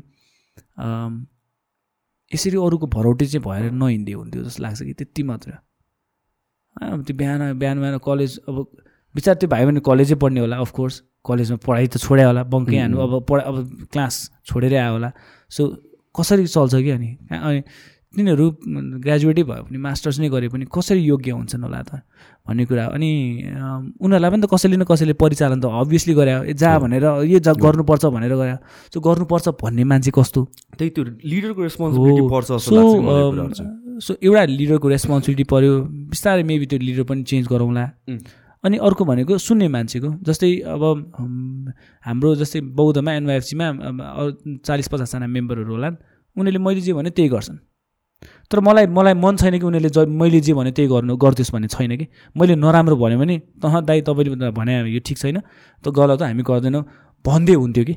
[2.31, 5.51] यसरी अरूको भरौटे चाहिँ भएर नहिँड्दै हुन्थ्यो जस्तो लाग्छ कि त्यति मात्र।
[6.75, 8.55] अब त्यो बिहान बिहान बिहान कलेज अब
[9.15, 12.97] बिचार त्यो भाइ भने कलेजै पढ्ने होला अफकोर्स कलेजमा पढाइ त छोड्या होला बङ्कै हानु
[12.99, 13.55] अब पढा अब
[13.91, 15.09] क्लास छोडेरै आयो होला।
[15.49, 15.61] सो
[16.15, 17.09] कसरी चल्छ कि अनि?
[17.31, 17.61] अनि
[18.15, 18.45] तिनीहरू
[19.03, 22.01] ग्रेजुएटै भयो भने मास्टर्स नै गरे पनि कसरी योग्य हुन्छन् होला त
[22.47, 23.09] भन्ने कुरा। अनि
[23.99, 27.51] उनीहरूलाई पनि त कसैले न कसैले परिचालन त अभियसली गरे। ए जा भनेर यो जा
[27.53, 28.55] गर्नुपर्छ भनेर गरे।
[28.93, 30.41] सो गर्नुपर्छ भन्ने मान्छे कस्तो?
[30.79, 32.49] त्यही त्यो लिडरको रेस्पोन्सिबिलिटी। पर्छ
[34.05, 35.73] सो एउटा लिडरको रेस्पोन्सिबिलिटी पऱ्यो
[36.11, 37.85] बिस्तारै मेबी त्यो लिडर पनि चेन्ज गरौँला.
[38.63, 40.83] अनि अर्को भनेको सुन्ने मान्छेको। जस्तै अब
[41.17, 41.69] हम,
[42.01, 43.67] हाम्रो जस्तै बौद्धमा एनवाइएफसीमा
[44.65, 45.89] चालिस पचासजना मेम्बरहरू होला
[46.35, 47.57] उनीहरूले मैले जे भने त्यही गर्छन्।
[48.51, 51.67] तर मलाई मलाई मन छैन कि उनीहरूले ज मैले जे भने त्यही गर्नु गरिदियोस् भन्ने
[51.67, 52.07] छैन कि?
[52.37, 55.41] मैले नराम्रो भन्यो भने तह दाइ तपाईँले भने यो ठिक छैन।
[55.83, 56.83] त गलत हामी गर्दैनौँ।
[57.25, 57.95] भन्दै हुन्थ्यो कि?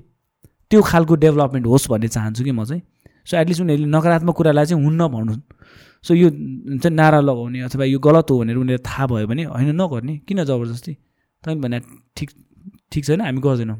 [0.70, 2.82] त्यो खालको डेभलपमेन्ट होस् भन्ने चाहन्छु कि म चाहिँ।
[3.28, 5.32] सो एटलिस्ट उनीहरूले नकारात्मक कुरालाई चाहिँ हुन्न भन्नु
[6.04, 6.28] सो यो
[6.80, 10.44] चाहिँ नारा लगाउने अथवा यो गलत हो भनेर उनीहरू थाहा भयो भने होइन नगर्ने। किन
[10.44, 10.92] जबरजस्ती?
[11.42, 11.78] तपाईँ भने
[12.16, 12.28] ठिक
[12.92, 13.78] ठिक छैन हामी गर्दैनौँ।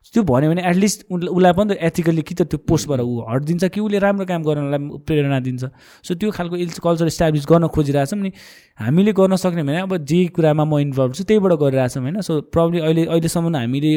[0.00, 3.80] त्यो भन्यो भने एटलिस्ट उसलाई पनि त एथिकल्ली कि त त्यो पोस्टबाट ऊ हटिदिन्छ कि
[3.80, 5.64] उसले राम्रो काम गर्नलाई प्रेरणा दिन्छ।
[6.02, 8.32] सो त्यो खालको कल्चर इस्टाब्लिस गर्न खोजिरहेछौँ नि
[8.80, 12.80] हामीले गर्न सक्ने भने अब जे कुरामा म इन्भल्भ छु त्यहीबाट गरिरहेछौँ होइन। सो प्रब्लम
[12.80, 13.92] अहिले अहिलेसम्म हामीले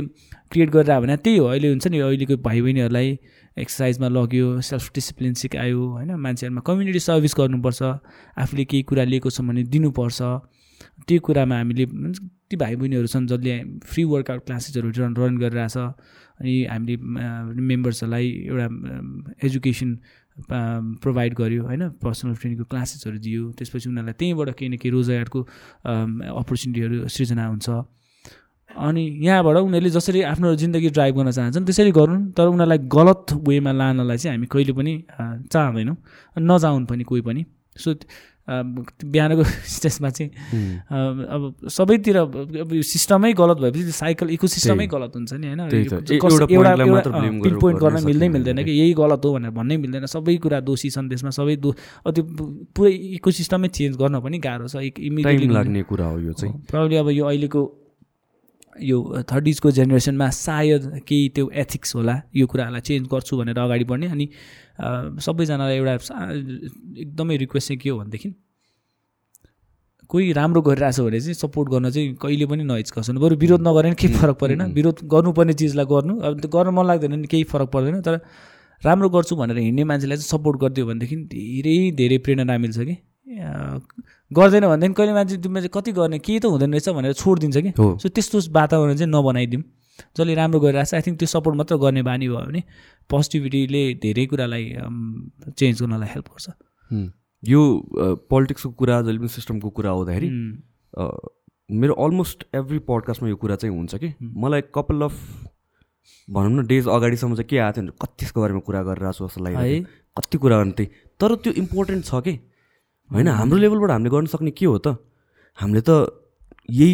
[0.52, 3.08] क्रिएट गरिरहेको भने त्यही हो। अहिले हुन्छ नि अहिलेको भाइ बहिनीहरूलाई
[3.58, 7.82] एक्सर्साइजमा लग्यो सेल्फ डिसिप्लिन सिकायो होइन। मान्छेहरूमा कम्युनिटी सर्भिस गर्नुपर्छ
[8.38, 10.22] आफूले केही कुरा लिएको छ भने दिनुपर्छ।
[11.08, 11.86] त्यो कुरामा हामीले
[12.54, 15.78] ती भाइ बहिनीहरू छन् जसले फ्री वर्कआउट क्लासेसहरू रन गरिरहेछ।
[16.38, 16.96] अनि हामीले
[17.62, 18.68] मेम्बर्सहरूलाई एउटा
[19.42, 19.90] एजुकेसन
[21.02, 21.84] प्रोभाइड गर्यो होइन?
[21.98, 25.40] पर्सनल ट्रेनिङको क्लासेसहरू दियो। त्यसपछि उनीहरूलाई त्यहीँबाट केही न केही रोजगारको
[26.42, 27.70] अपर्च्युनिटीहरू सृजना हुन्छ।
[28.70, 33.72] अनि यहाँबाट उनीहरूले जसरी आफ्नो जिन्दगी ड्राइभ गर्न चाहन्छन् त्यसरी गरून् तर उनीहरूलाई गलत वेमा
[33.72, 34.94] लानलाई चाहिँ हामी कहिले पनि
[35.54, 35.98] चाहँदैनौँ।
[36.38, 37.46] नजाउन् पनि कोही पनि।
[37.78, 37.94] सो
[38.48, 39.44] बिहानको
[39.76, 40.32] स्टेजमा चाहिँ
[40.92, 42.18] अब सबैतिर
[42.84, 45.62] सिस्टमै गलत भएपछि त्यो साइकल इको सिस्टमै। गलत हुन्छ नि होइन?
[47.44, 50.90] पिन पोइन्ट गर्न मिल्दै मिल्दैन कि। यही गलत हो भनेर भन्नै मिल्दैन। सबै कुरा दोषी
[50.92, 51.72] छन् त्यसमा सबै दो
[52.12, 52.24] त्यो
[52.76, 56.54] पुरै इको सिस्टमै चेन्ज गर्न पनि गाह्रो छ। एक इमिडिएटली लाग्ने कुरा हो यो चाहिँ।
[56.68, 57.62] प्रब्लम अब यो अहिलेको
[58.82, 64.08] यो थर्टिजको जेनेरेसनमा सायद केही त्यो एथिक्स होला यो कुराहरूलाई चेन्ज गर्छु भनेर अगाडि बढ्ने
[64.08, 64.30] अनि
[65.26, 66.32] सबैजनालाई एउटा सा-
[66.98, 68.34] एकदमै रिक्वेस्ट चाहिँ के हो भनेदेखि
[70.10, 73.96] कोही राम्रो गरिरहेछ भने चाहिँ सपोर्ट गर्न चाहिँ कहिले पनि नहिचकाउनु बरु विरोध नगरे पनि
[73.96, 77.70] केही फरक परेन। विरोध गर्नुपर्ने चिजलाई गर्नु। अब त्यो गर्न मन लाग्दैन नि केही फरक
[77.70, 78.20] पर्दैन। तर
[78.86, 84.68] राम्रो गर्छु भनेर हिँड्ने मान्छेलाई चाहिँ सपोर्ट गरिदियो भनेदेखि धेरै धेरै प्रेरणा मिल्छ कि। गर्दैन
[84.68, 87.70] भनेदेखि कहिले मान्छे तिमीले चाहिँ कति गर्ने केही त हुँदैन रहेछ भनेर छोडिदिन्छ कि?
[87.80, 89.64] हो। सो त्यस्तो वातावरण चाहिँ नबनाइदिउँ।
[90.18, 92.62] जसले राम्रो गरिरहेको छ आई थिङ्क त्यो सपोर्ट मात्र गर्ने बानी भयो भने
[93.10, 94.66] पोजिटिभिटीले धेरै कुरालाई
[95.56, 96.48] चेन्ज गर्नलाई हेल्प गर्छ.
[97.44, 97.62] यो
[98.30, 100.30] पोलिटिक्सको कुरा जहिले पनि सिस्टमको कुरा आउँदाखेरि
[101.80, 104.14] मेरो अलमोस्ट एभ्री पडकास्टमा यो कुरा चाहिँ हुन्छ कि?
[104.20, 105.16] मलाई कपाल अफ
[106.28, 109.28] भनौँ न डेज अगाडिसम्म चाहिँ के आएको थियो भने कति त्यसको बारेमा कुरा गरिरहेको छु
[109.28, 109.84] जस्तो थियो।
[110.18, 112.34] कति कुरा गर्ने त्यही तर त्यो इम्पोर्टेन्ट छ कि?
[113.12, 114.96] होइन हाम्रो लेभलबाट हामीले गर्न सक्ने के हो त?
[115.58, 115.92] हामीले त
[116.70, 116.94] यही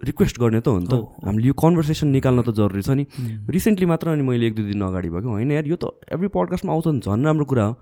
[0.00, 0.94] रिक्वेस्ट गर्ने त हो नि त।
[1.24, 3.04] हामीले यो कन्भर्सेसन निकाल्न त जरुरी छ नि।
[3.48, 6.28] रिसेन्टली मात्र अनि मैले एक दुई दिन अगाडि भयो कि होइन यार यो त एभ्री
[6.28, 7.74] पडकास्टमा आउँछ नि झन् राम्रो कुरा हो।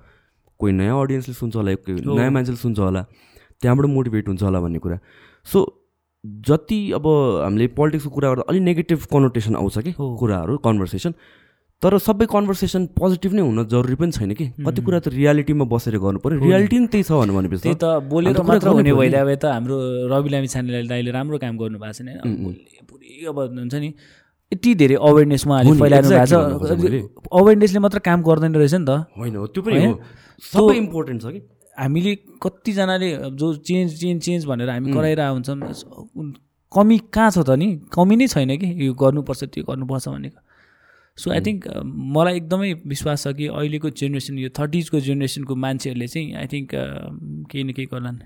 [0.60, 3.02] कोही नयाँ अडियन्सले सुन्छ होला कोही नयाँ मान्छेले सुन्छ होला।
[3.60, 4.98] त्यहाँबाट मोटिभेट हुन्छ होला भन्ने कुरा।
[5.46, 5.58] सो
[6.24, 7.06] जति अब
[7.42, 11.12] हामीले पोलिटिक्सको कुरा गर्दा अलिक नेगेटिभ कनोटेसन आउँछ कि कुराहरू कन्भर्सेसन
[11.82, 14.44] तर सबै कन्भर्सेसन पोजिटिभ नै हुन जरुरी पनि छैन कि?
[14.66, 18.40] कति कुरा त रियालिटीमा बसेर गर्नु पऱ्यो रियालिटी नै त्यही छ भनेपछि त्यही त बोलेर
[18.50, 19.76] मात्र हुने भइदियो। भए त हाम्रो
[20.12, 22.08] रवि लामी छानेले दाइले राम्रो काम गर्नु भएको छैन
[22.88, 23.88] पुरै अब हुन्छ नि
[24.52, 29.36] यति धेरै अवेरनेस उहाँले फैलाइनु भएको छ। अवेरनेसले मात्र काम गर्दैन रहेछ नि त। होइन
[29.52, 29.80] त्यो पनि
[30.40, 31.40] सबै इम्पोर्टेन्ट छ कि?
[31.76, 32.12] हामीले
[32.42, 35.56] कतिजनाले जो चेन्ज चेन्ज चेन्ज भनेर हामी गराइरहेको हुन्छौँ
[36.72, 37.68] कमी कहाँ छ त नि?
[37.92, 38.68] कमी नै छैन कि?
[38.86, 40.38] यो गर्नुपर्छ त्यो गर्नुपर्छ भनेको।
[41.18, 41.66] सो आई थिङ्क
[42.14, 46.70] मलाई एकदमै विश्वास छ कि अहिलेको जेनेरेसन यो थर्टिजको जेनेरेसनको मान्छेहरूले चाहिँ आई थिङ्क
[47.50, 48.18] केही न केही गर्लान्।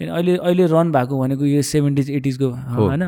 [0.00, 3.02] किन अहिले अहिले रन भएको भनेको यो सेभेन्टिज एटिजको होइन?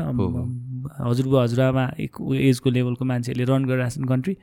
[0.99, 2.13] हजुरबा हजुरआमा एक
[2.49, 4.33] एजको लेभलको मान्छेहरूले रन गरिरहेको छन् कन्ट्री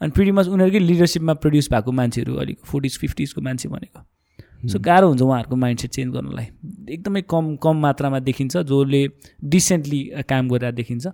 [0.00, 4.00] अनि प्रिटिमच उनीहरूकै लिडरसिपमा प्रड्युस भएको मान्छेहरू अलिक फोर्टिज फिफ्टिजको मान्छे भनेको।
[4.68, 6.46] सो गाह्रो हुन्छ उहाँहरूको माइन्डसेट चेन्ज गर्नलाई।
[6.92, 9.00] एकदमै कम कम मात्रामा देखिन्छ जसले
[9.44, 11.06] डिसेन्टली काम गरेर देखिन्छ।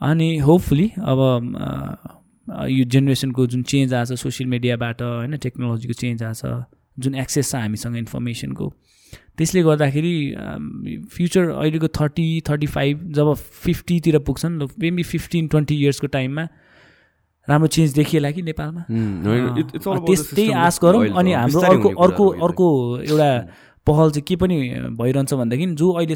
[0.00, 1.20] अनि होपफुली अब
[2.50, 6.64] यो जेनेरेसनको जुन चेन्ज आएको छ सोसियल मिडियाबाट होइन टेक्नोलोजीको चेन्ज आएको छ
[6.98, 8.74] जुन एक्सेस छ हामीसँग इन्फर्मेसनको
[9.36, 10.34] त्यसले गर्दाखेरि
[11.10, 16.48] फ्युचर अहिलेको थर्टी थर्टी फाइभ जब फिफ्टीतिर पुग्छन् मेबी फिफ्टिन ट्वेन्टी इयर्सको टाइममा
[17.48, 18.84] राम्रो चेन्ज देखिएला कि नेपालमा?
[20.06, 23.48] त्यस्तै आश गरौँ अनि हाम्रो अर्को अर्को अर्को एउटा
[23.86, 26.14] पहल चाहिँ के पनि भइरहन्छ भनेदेखि जो अहिले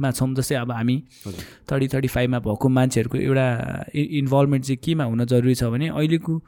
[0.00, 1.02] थर्टिजमा छौँ जस्तै अब हामी
[1.70, 3.46] थर्टी थर्टी फाइभमा भएको मान्छेहरूको एउटा
[3.94, 6.38] इन्भल्भमेन्ट चाहिँ केमा हुन जरुरी छ भने अहिलेको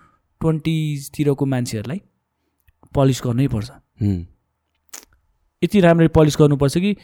[0.40, 2.00] ट्वेन्टिजतिरको मान्छेहरूलाई
[2.94, 3.70] पलिस गर्नै पर्छ।
[5.62, 6.96] यति राम्ररी पलिस गर्नुपर्छ कि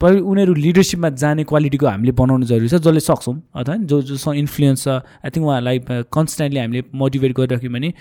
[0.00, 4.88] उनीहरू लिडरसिपमा जाने क्वालिटीको हामीले बनाउनु जरुरी छ जसले सक्छौँ अथवा जो जोसँग इन्फ्लुएन्स छ
[4.88, 5.78] आई थिङ्क उहाँहरूलाई
[6.12, 7.92] कन्सटेन्टली हामीले मोटिभेट गरिराख्यौँ भने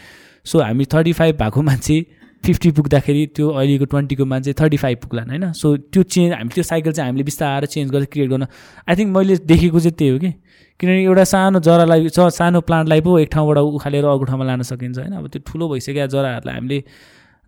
[0.46, 1.98] सो हामी थर्टी फाइभ भएको मान्छे
[2.46, 5.52] फिफ्टी पुग्दाखेरि त्यो अहिलेको ट्वेन्टीको मान्छे थर्टी फाइभ पुग्लान् होइन?
[5.52, 8.46] सो त्यो चेन्ज हामी त्यो साइकल चाहिँ हामीले बिस्तारै चेन्ज गरेर क्रिएट गर्न
[8.90, 10.32] आई थिङ्क मैले देखेको चाहिँ त्यही हो कि?
[10.80, 15.14] किनभने एउटा सानो जरालाई सानो प्लान्टलाई पो एक ठाउँबाट उखालेर अर्को ठाउँमा लान सकिन्छ होइन?
[15.14, 16.80] अब त्यो ठुलो भइसक्यो जराहरूलाई हामीले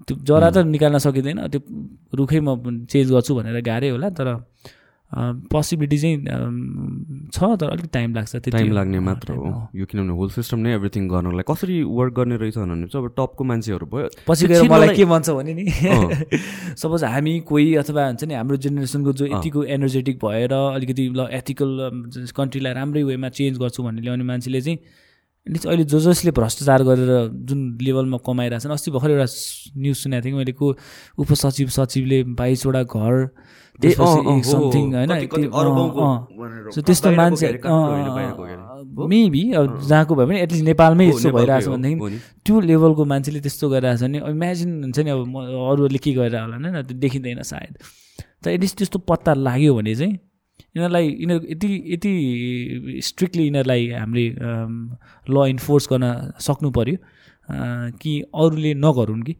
[0.07, 1.61] त्यो जरा त निकाल्न सकिँदैन त्यो
[2.15, 4.27] रुखै म चेन्ज गर्छु भनेर गाह्रै होला तर
[5.51, 6.17] पोसिबिलिटी चाहिँ
[7.33, 10.73] छ तर अलिक टाइम लाग्छ त्यो टाइम लाग्ने मात्र हो। यो किनभने होल सिस्टम नै
[10.75, 14.95] एभ्रिथिङ गर्नलाई कसरी वर्क गर्ने रहेछ भने चाहिँ अब टपको मान्छेहरू भयो। पछि गएर मलाई
[14.95, 15.65] के भन्छ भने नि?
[16.77, 21.69] सपोज हामी कोही अथवा हुन्छ नि हाम्रो जेनेरेसनको जो यतिको एनर्जेटिक भएर अलिकति ल एथिकल
[22.37, 24.79] कन्ट्रीलाई राम्रै वेमा चेन्ज गर्छु भन्ने ल्याउने मान्छेले चाहिँ
[25.47, 27.11] अहिले जो जसले भ्रष्टाचार गरेर
[27.47, 29.27] जुन लेभलमा कमाइरहेछन् अस्ति भर्खर एउटा
[29.77, 30.67] न्युज सुनेको थिएँ मैले को
[31.17, 33.15] उपसचिव सचिवले बाइसवटा घर
[33.85, 35.11] समथिङ होइन
[36.73, 37.47] सो त्यस्तो मान्छे
[39.07, 44.01] मेबी अब जहाँको भयो भने एटलिस्ट नेपालमै यस्तो भइरहेछ भनेदेखि त्यो लेभलको मान्छेले त्यस्तो गरिरहेछ
[44.03, 47.73] भने इमेजिन हुन्छ नि अब अरूहरूले के गरेर होला होइन त्यो देखिँदैन सायद।
[48.43, 52.11] तर एटलिस्ट त्यस्तो पत्ता लाग्यो भने चाहिँ यिनीहरूलाई यिनीहरू यति यति
[53.03, 54.27] स्ट्रिक्टली यिनीहरूलाई हामीले
[55.29, 56.05] ल इन्फोर्स गर्न
[56.39, 56.97] सक्नु पऱ्यो
[58.01, 59.33] कि अरूले नगरून् कि?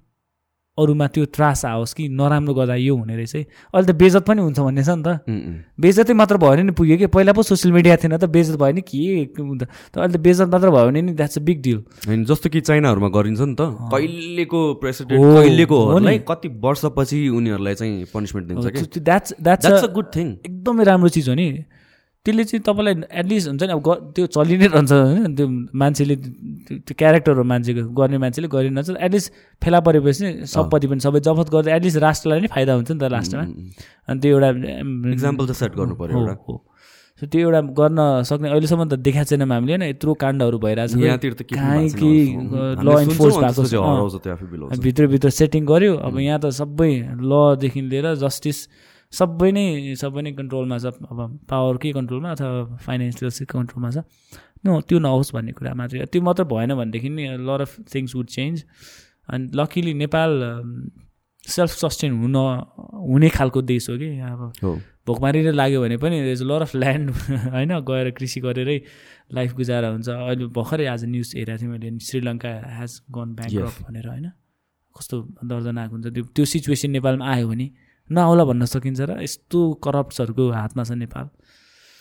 [0.78, 3.42] अरूमा त्यो त्रास आओस् कि नराम्रो गर्दा यो हुने रहेछ है।
[3.74, 5.10] अहिले त बेजत पनि हुन्छ भन्ने छ नि त।
[5.80, 7.08] बेजतै मात्र भयो भने नि पुग्यो कि?
[7.10, 10.70] पहिला पो सोसियल मिडिया थिएन त बेजत भयो नि के तर अहिले त बेजत मात्र
[10.70, 13.62] भयो भने नि द्याट्स अ बिग डिल होइन जस्तो कि चाइनाहरूमा गरिन्छ नि त।
[13.92, 15.78] कहिलेको प्रेसिडेन्ट कहिलेको
[16.30, 19.00] कति वर्षपछि उनीहरूलाई चाहिँ पनिसमेन्ट दिन्छ कि?
[19.00, 21.48] That's that's a good thing एकदमै राम्रो चिज हो नि।
[22.28, 23.80] त्यसले चाहिँ तपाईँलाई एटलिस्ट हुन्छ नि अब
[24.16, 25.48] त्यो चलि नै रहन्छ होइन। त्यो
[25.80, 26.16] मान्छेले
[26.84, 29.28] त्यो क्यारेक्टर हो मान्छेको गर्ने मान्छेले गरिरहन्छ एटलिस्ट
[29.64, 33.44] फेला परेपछि सबपट्टि पनि सबै जफत गर्दा एटलिस्ट राष्ट्रलाई नै फाइदा हुन्छ नि त लास्टमा।
[34.12, 34.50] अनि त्यो एउटा
[35.16, 36.56] इक्जाम्पल त सेट गर्नु पऱ्यो हो
[37.22, 38.00] सो त्यो एउटा गर्न
[38.30, 42.12] सक्ने अहिलेसम्म त देखाएको छैनौँ हामीले होइन यत्रो काण्डहरू भइरहेको छ। कहीँ कि
[42.78, 48.58] ल इन्फोर्स भएको भित्रभित्र सेटिङ गऱ्यो अब यहाँ त सबै लदेखि लिएर जस्टिस
[49.14, 53.98] सबै नै सबै नै कन्ट्रोलमा छ। अब पावर के कन्ट्रोलमा अथवा फाइनेन्सियल कन्ट्रोलमा छ?
[54.66, 58.28] नो त्यो नहोस् भन्ने कुरा मात्रै त्यो मात्र भएन भनेदेखि नि lot of things would
[58.28, 58.64] change
[59.30, 60.32] अनि लकिली नेपाल
[61.48, 64.52] सेल्फ सस्टेन हुन हुने खालको देश हो कि। अब
[65.08, 67.08] भोकमारी नै लाग्यो भने पनि इज लर अफ ल्यान्ड
[67.56, 67.72] होइन?
[67.80, 68.78] गएर कृषि गरेरै
[69.32, 74.08] लाइफ गुजारा हुन्छ। अहिले भर्खरै आज न्युज हेरेको थिएँ मैले श्रीलङ्का हेज गन ब्याङ्क भनेर
[74.08, 74.28] होइन?
[74.96, 75.16] कस्तो
[75.48, 77.68] दर्दनाक हुन्छ। त्यो त्यो सिचुएसन नेपालमा आयो भने
[78.10, 81.28] नआउला भन्न सकिन्छ र यस्तो करप्ट्सहरूको हातमा छ नेपाल।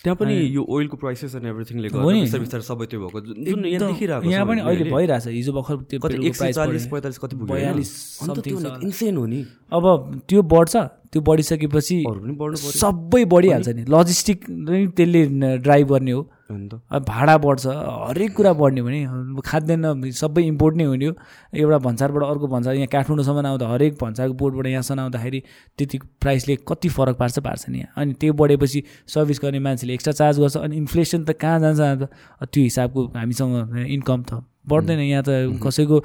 [0.05, 4.47] त्यहाँ पनि यो ओइलको प्राइसेस एन्ड एभ्रिथिङले गर्दा सबै त्यो भएको। जुन यहाँ देखिरहेको यहाँ
[4.47, 5.99] पनि अहिले भइरहेछ। हिजो भर्खर त्यो
[6.53, 7.91] चालिस पैँतालिस कति बयालिस
[8.87, 9.41] इन्सेन हो नि।
[9.73, 9.85] अब
[10.29, 10.75] त्यो बढ्छ।
[11.11, 11.97] त्यो बढिसकेपछि
[12.77, 15.23] सबै बढिहाल्छ नि। लजिस्टिक नै त्यसले
[15.59, 21.07] ड्राइभ गर्ने हो। अब भाडा बढ्छ हरेक कुरा बढ्ने भने खाद्यान्न सबै इम्पोर्ट नै हुने
[21.07, 21.15] हो
[21.55, 25.43] एउटा भन्सारबाट अर्को भन्सार यहाँ काठमाडौँसम्म आउँदा हरेक भन्सारको बोर्डबाट यहाँसम्म आउँदाखेरि
[25.79, 28.83] त्यति प्राइसले कति फरक पार्छ पार्छ नि। अनि त्यो बढेपछि
[29.15, 32.03] सर्भिस गर्ने मान्छेले एक्स्ट्रा चार्ज गर्छ अनि इन्फ्लेसन त कहाँ जान्छ अन्त?
[32.47, 35.99] त्यो हिसाबको हामीसँग इन्कम त बढ्दैन। यहाँ त कसैको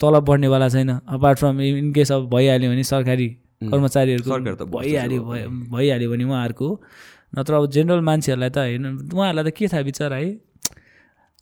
[0.00, 3.28] तलब बढ्नेवाला छैन। अपार्ट फ्रम इन केस अब भइहाल्यो भने सरकारी
[3.68, 5.22] कर्मचारीहरूको सरकार त बस्छ भइहाल्यो
[5.76, 6.68] भइहाल्यो भने उहाँहरूको
[7.32, 10.28] नत्र अब जेनरल मान्छेहरूलाई त होइन उहाँहरूलाई त के थाहा बिचरा है?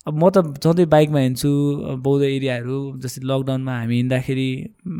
[0.07, 1.49] अब म त सधैँ बाइकमा हिँड्छु
[1.99, 4.49] बौद्ध एरियाहरू जस्तै लकडाउनमा हामी हिँड्दाखेरि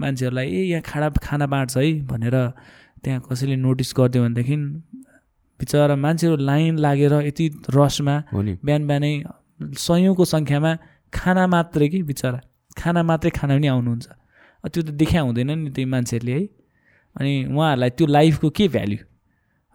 [0.01, 2.35] मान्छेहरूलाई ए यहाँ खाना खाना बाँड्छ है भनेर
[3.03, 4.55] त्यहाँ कसैले नोटिस गरिदियो भनेदेखि
[5.59, 8.15] बिचरा मान्छेहरू लाइन लागेर यति रसमा
[8.65, 9.13] बिहान बिहानै
[9.85, 10.71] सयौँको सङ्ख्यामा
[11.13, 12.39] खाना मात्रै कि बिचरा?
[12.77, 14.07] खाना मात्रै खाना पनि आउनुहुन्छ।
[14.63, 16.43] त्यो त देखा हुँदैन नि त्यो मान्छेहरूले है।
[17.15, 18.99] अनि उहाँहरूलाई त्यो लाइफको के भ्याल्यु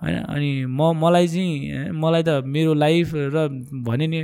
[0.03, 0.17] होइन?
[0.19, 3.49] अनि म मलाई चाहिँ मलाई त मेरो लाइफ र
[3.87, 4.21] भने नि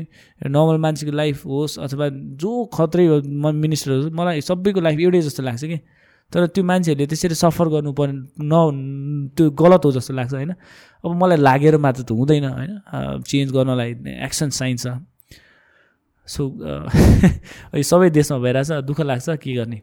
[0.47, 2.09] नर्मल मान्छेको लाइफ होस् अथवा
[2.43, 5.79] जो खत्रै हो म मिनिस्टरहरू मलाई सबैको लाइफ एउटै जस्तो लाग्छ कि।
[6.33, 10.53] तर त्यो मान्छेहरूले त्यसरी सफर गर्नु पर्ने न त्यो गलत हो जस्तो लाग्छ होइन?
[11.05, 12.73] अब मलाई लागेर मात्र त हुँदैन होइन?
[13.25, 13.91] चेन्ज गर्नलाई
[14.27, 14.87] एक्सन चाहिन्छ
[16.29, 16.43] सो
[17.77, 19.81] यो सबै देशमा भइरहेछ दुःख लाग्छ के गर्ने?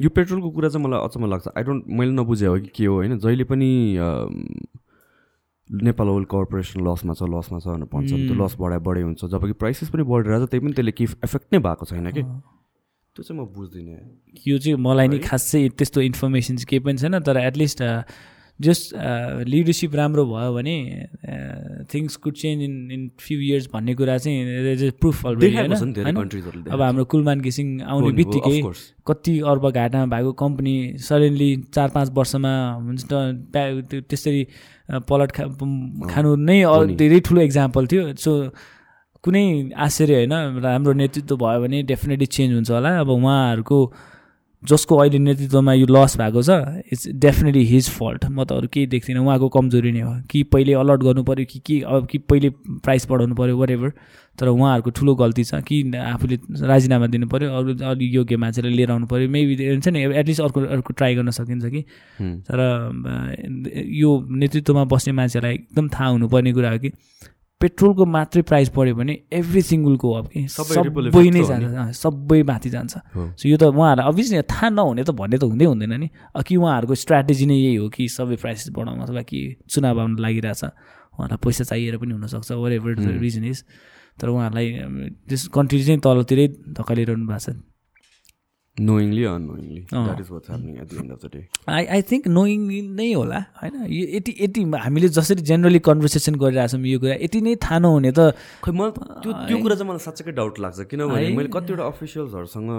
[0.00, 2.94] यो पेट्रोलको कुरा चाहिँ मलाई अचम्म लाग्छ। आई डोन्ट मैले नबुझे हो कि के हो
[2.94, 3.18] होइन?
[3.18, 3.70] जहिले पनि
[5.70, 9.54] नेपाल ओइल कर्पोरेसन लसमा छ लसमा छ भनेर भन्छ। त्यो लस बढाइ बढै हुन्छ। जबकि
[9.62, 13.38] प्राइसेस पनि बढिरहेको छ त्यही पनि त्यसले केही एफेक्ट नै भएको छैन कि। त्यो चाहिँ
[13.38, 13.98] म बुझ्दिनँ।
[14.48, 17.82] यो चाहिँ मलाई नि खासै त्यस्तो इन्फर्मेसन चाहिँ केही पनि छैन तर एटलिस्ट
[18.60, 18.92] जस्ट
[19.48, 20.76] लिडरसिप राम्रो भयो भने
[21.88, 27.80] things could change in in few years भन्ने कुरा चाहिँ प्रुफ अब हाम्रो कुलमान घिसिङ
[27.80, 28.60] आउने बित्तिकै
[29.08, 32.52] कति अर्ब घाटामा भएको कम्पनी सडनली चार पाँच वर्षमा
[32.84, 33.00] हुन्छ
[34.12, 34.42] त्यसरी
[35.08, 35.44] पलट खा
[36.10, 36.58] खानु नै
[37.00, 38.30] धेरै ठुलो इक्जाम्पल थियो। सो
[39.24, 39.44] कुनै
[39.86, 40.34] आश्चर्य होइन
[40.64, 43.78] राम्रो नेतृत्व भयो भने डेफिनेटली चेन्ज हुन्छ होला। अब उहाँहरूको
[44.62, 46.50] जसको अहिले नेतृत्वमा यो लस भएको छ
[46.92, 50.72] इट्स डेफिनेटली हिज फल्ट म त अरू केही देख्दिनँ उहाँको कमजोरी नै हो। कि पहिले
[50.76, 52.50] अलर्ट गर्नु पऱ्यो कि के अब कि पहिले
[52.84, 53.92] प्राइस बढाउनु पऱ्यो वाट एभर
[54.38, 56.36] तर उहाँहरूको ठुलो गल्ती छ कि आफूले
[56.68, 60.60] राजीनामा दिनु पऱ्यो अरू अलिक योग्य मान्छेलाई लिएर आउनु पऱ्यो मेबी हुन्छ नि एटलिस्ट अर्को
[60.76, 61.82] अर्को ट्राई गर्न सकिन्छ कि।
[62.44, 62.58] तर
[63.96, 66.92] यो नेतृत्वमा बस्ने मान्छेलाई एकदम थाहा हुनुपर्ने कुरा हो कि।
[67.60, 72.94] पेट्रोलको मात्रै प्राइस बढ्यो भने एभ्री सिङ्गलको अब कि सबै नै जान्छ। सबै माथि जान्छ।
[73.36, 76.08] सो यो त उहाँहरूलाई अभियसली थाहा नहुने त भन्ने त हुँदै हुँदैन नि।
[76.40, 79.38] कि उहाँहरूको स्ट्राटेजी नै यही हो कि सबै प्राइसेस बढाउनु अथवा कि
[79.68, 83.58] चुनाव आउनु लागिरहेछ। उहाँहरूलाई पैसा चाहिएर पनि हुनसक्छ वर एभर रिजन इज
[84.16, 84.68] तर उहाँहरूलाई
[85.28, 86.46] त्यस कन्ट्री चाहिँ तलतिरै
[86.80, 87.69] धकालिरहनु भएको छ।
[88.76, 89.80] Knowingly annoyingly.
[89.90, 92.60] That is what's happening at the end of the day I I think knowing
[92.96, 93.74] नै होला होइन?
[93.90, 98.20] यो यति यति हामीले जसरी जेनरली कन्भर्सेसन गरिरहेछौँ यो कुरा यति नै थाहा नहुने त
[98.64, 98.92] खै मलाई
[99.22, 102.70] त्यो त्यो कुरा चाहिँ मलाई साँच्चैकै डाउट लाग्छ। किनभने। मैले कतिवटा अफिसियल्सहरूसँग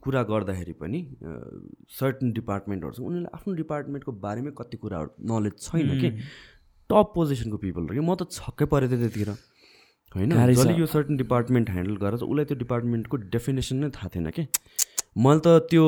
[0.00, 1.00] कुरा गर्दाखेरि पनि
[2.00, 6.08] सर्टन डिपार्टमेन्टहरूसँग उनीहरूले आफ्नो डिपार्टमेन्टको बारेमै कति कुराहरू नलेज छैन कि।
[6.90, 9.30] टप पोजिसनको पिपलहरू कि म त छक्कै परेँ थियो त्यतिखेर।
[10.14, 14.30] होइन। जसले यो सर्टन डिपार्टमेन्ट ह्यान्डल गरेर चाहिँ उसलाई त्यो डिपार्टमेन्टको डेफिनेसन नै थाहा थिएन
[14.30, 14.46] कि?
[15.18, 15.84] मलाई त त्यो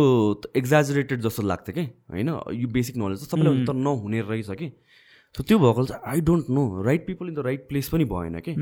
[0.57, 1.85] एक्जाजरेटेड जस्तो लाग्थ्यो कि?
[2.11, 2.29] होइन?
[2.62, 4.68] यो बेसिक नलेज त सबैलाई त नहुने रहेछ कि?
[5.35, 8.39] सो त्यो भएको चाहिँ I don't know right people in the right place पनि भएन
[8.47, 8.53] कि?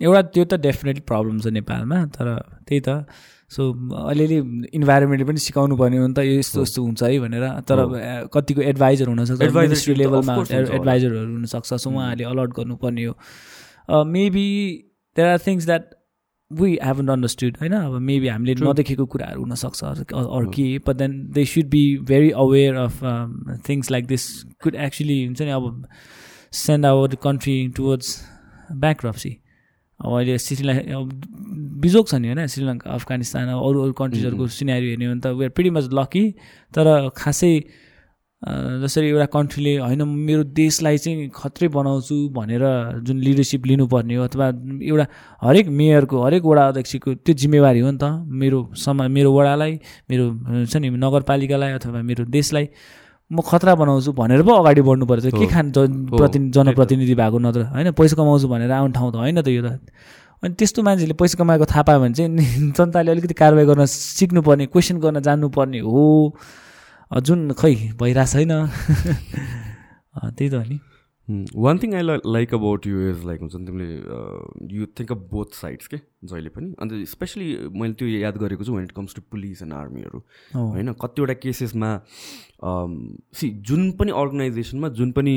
[0.00, 2.26] एउटा त्यो त डेफिनेटली प्रब्लम छ नेपालमा तर
[2.66, 3.04] त्यही त।
[3.50, 3.62] सो
[4.10, 4.38] अलिअलि
[4.78, 7.78] इन्भाइरोमेन्टले पनि सिकाउनु पर्ने हो नि त यो यस्तो यस्तो हुन्छ है भनेर। तर
[8.32, 10.34] कतिको एडभाइजर हुनसक्छ मिनिस्ट्री लेभलमा।
[10.78, 13.14] एडभाइजरहरू हुनसक्छ सो उहाँहरूले अलर्ट गर्नुपर्ने हो।
[14.08, 14.46] Maybe
[15.16, 15.90] there are things that
[16.50, 21.44] we heaven understood होइन अब मेबी हामीले नदेखेको कुराहरू हुनसक्छ अरू के but then they
[21.46, 23.04] should be very aware of
[23.68, 24.26] things like this
[24.62, 25.86] could actually हुन्छ नि अब
[26.56, 28.16] send our country towards
[28.76, 29.36] bankruptcy
[30.00, 31.08] अब अहिले श्रीलङ्का अब
[31.80, 35.50] बिजोग छ नि होइन श्रीलङ्का अफगानिस्तान अरू अरू कन्ट्रिजहरूको सिनेरी हेर्ने हो भने त वेआर
[35.50, 36.24] प्रिटी मच लकी
[36.72, 36.86] तर
[37.16, 37.52] खासै
[38.42, 42.62] जसरी एउटा कन्ट्रीले होइन मेरो देशलाई चाहिँ खत्रै बनाउँछु भनेर
[43.04, 44.46] जुन लिडरसिप लिनुपर्ने हो अथवा
[44.80, 45.06] एउटा
[45.44, 49.72] हरेक मेयरको हरेक वडा अध्यक्षको त्यो जिम्मेवारी हो नि त। मेरो समा मेरो वडालाई
[50.10, 52.68] मेरो हुन्छ नि नगरपालिकालाई अथवा मेरो देशलाई
[53.30, 57.90] म खतरा बनाउँछु भनेर पो अगाडि बढ्नु पर्छ के। खान प्रति। जनप्रतिनिधि भएको नत्र। होइन
[57.92, 59.84] पैसा कमाउँछु भनेर आउने ठाउँ त होइन त यो त।
[60.42, 64.96] अनि त्यस्तो मान्छेले पैसा कमाएको थाहा पायो भने चाहिँ जनताले अलिकति कारवाही गर्न सिक्नुपर्ने क्वेसन
[64.98, 66.34] गर्न जान्नुपर्ने हो।
[67.10, 68.52] जुन खै भइरहेको छैन
[70.36, 70.78] त्यही त हो नि
[71.54, 75.54] one thing I like about you is like हुन्छ नि तिमीले you think of both
[75.54, 75.96] sides के?
[76.24, 79.72] जहिले पनि। अन्त स्पेसली मैले त्यो याद गरेको छु when it comes to police and
[79.72, 80.22] आर्मीहरू
[80.54, 81.90] होइन कतिवटा केसेसमा
[83.38, 85.34] सी जुन पनि अर्गनाइजेसनमा जुन पनि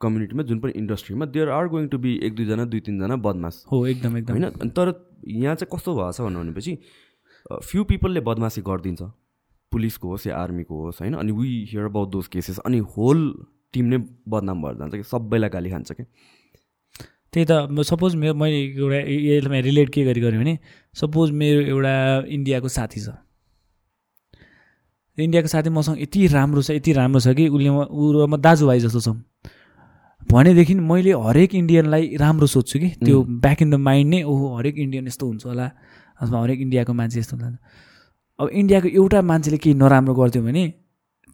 [0.00, 3.86] कम्युनिटीमा जुन पनि इन्डस्ट्रीमा there are going to be एक दुईजना दुई तिनजना बदमास। हो
[3.86, 4.94] एकदम एकदम। होइन तर
[5.26, 6.78] यहाँ चाहिँ कस्तो भएको छ भनेपछि
[7.50, 9.02] फ्यु पिपलले बदमासी गरिदिन्छ।
[9.72, 11.14] पुलिसको होस् या आर्मीको होस् होइन?
[11.14, 13.18] अनि we hear about those cases अनि होल
[13.72, 13.98] टिम नै
[14.28, 16.04] बदनाम भएर जान्छ कि सबैलाई गाली खान्छ कि?
[17.32, 20.58] त्यही त सपोज मेरो मैले एउटा यसलाई रिलेट के गरी गरेँ भने
[20.94, 21.94] सपोज मेरो एउटा
[22.26, 23.14] इन्डियाको साथी छ।
[25.18, 28.80] इन्डियाको साथी मसँग यति राम्रो छ यति राम्रो छ कि उसले ऊ र म दाजुभाइ
[28.80, 29.16] जस्तो छौँ।
[30.26, 34.78] भनेदेखि मैले हरेक इन्डियनलाई राम्रो सोध्छु कि त्यो ब्याक इन द माइन्ड नै ओहो हरेक
[34.78, 35.66] इन्डियन यस्तो हुन्छ होला
[36.20, 37.58] अथवा हरेक इन्डियाको मान्छे यस्तो हुन्छ।
[38.40, 40.64] अब इन्डियाको एउटा मान्छेले केही नराम्रो गरिदियो भने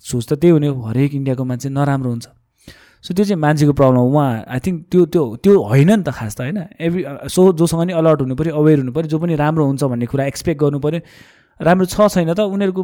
[0.04, 2.26] सोच त त्यही हुने हरेक इन्डियाको मान्छे नराम्रो हुन्छ।
[3.04, 6.10] सो त्यो चाहिँ मान्छेको प्रब्लम हो। उहाँ आई थिङ्क त्यो त्यो त्यो होइन नि त
[6.10, 6.58] खास त होइन?
[6.80, 10.06] एभ्री सो जोसँग नि अलर्ट हुनु पऱ्यो अवेर हुनु पऱ्यो जो पनि राम्रो हुन्छ भन्ने
[10.10, 11.00] कुरा एक्सपेक्ट गर्नु पऱ्यो।
[11.60, 12.82] राम्रो छ छैन त उनीहरूको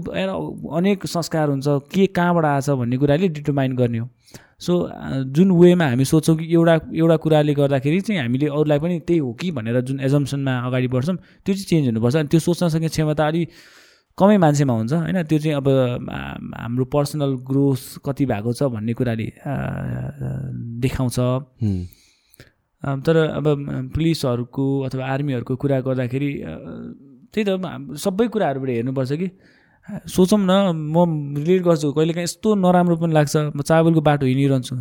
[0.71, 4.07] अनेक संस्कार हुन्छ के कहाँबाट आएछ भन्ने कुराले डिटरमाइन गर्ने हो।
[4.63, 4.73] सो
[5.35, 9.33] जुन वेमा हामी सोच्छौँ कि एउटा एउटा कुराले गर्दाखेरि चाहिँ हामीले अरूलाई पनि त्यही हो
[9.35, 13.27] कि भनेर जुन एजम्सनमा अगाडि बढ्छौँ त्यो चाहिँ चेन्ज हुनुपर्छ। अनि त्यो सोच्न सक्ने क्षमता
[13.27, 13.49] अलिक
[14.19, 15.69] कमै मान्छेमा हुन्छ। होइन त्यो चाहिँ अब
[16.61, 19.29] हाम्रो पर्सनल ग्रोथ कति भएको छ भन्ने कुराले
[20.83, 21.19] देखाउँछ।
[23.07, 23.47] तर अब
[23.95, 26.31] पुलिसहरूको अथवा आर्मीहरूको कुरा गर्दाखेरि
[27.33, 27.51] त्यही त
[27.97, 29.29] सबै कुराहरूबाट हेर्नुपर्छ कि।
[30.07, 30.97] सोचौँ न म
[31.39, 34.77] रिलेट गर्छु कहिलेकाहीँ यस्तो नराम्रो पनि लाग्छ। म चावलको बाटो हिँडिरहन्छु।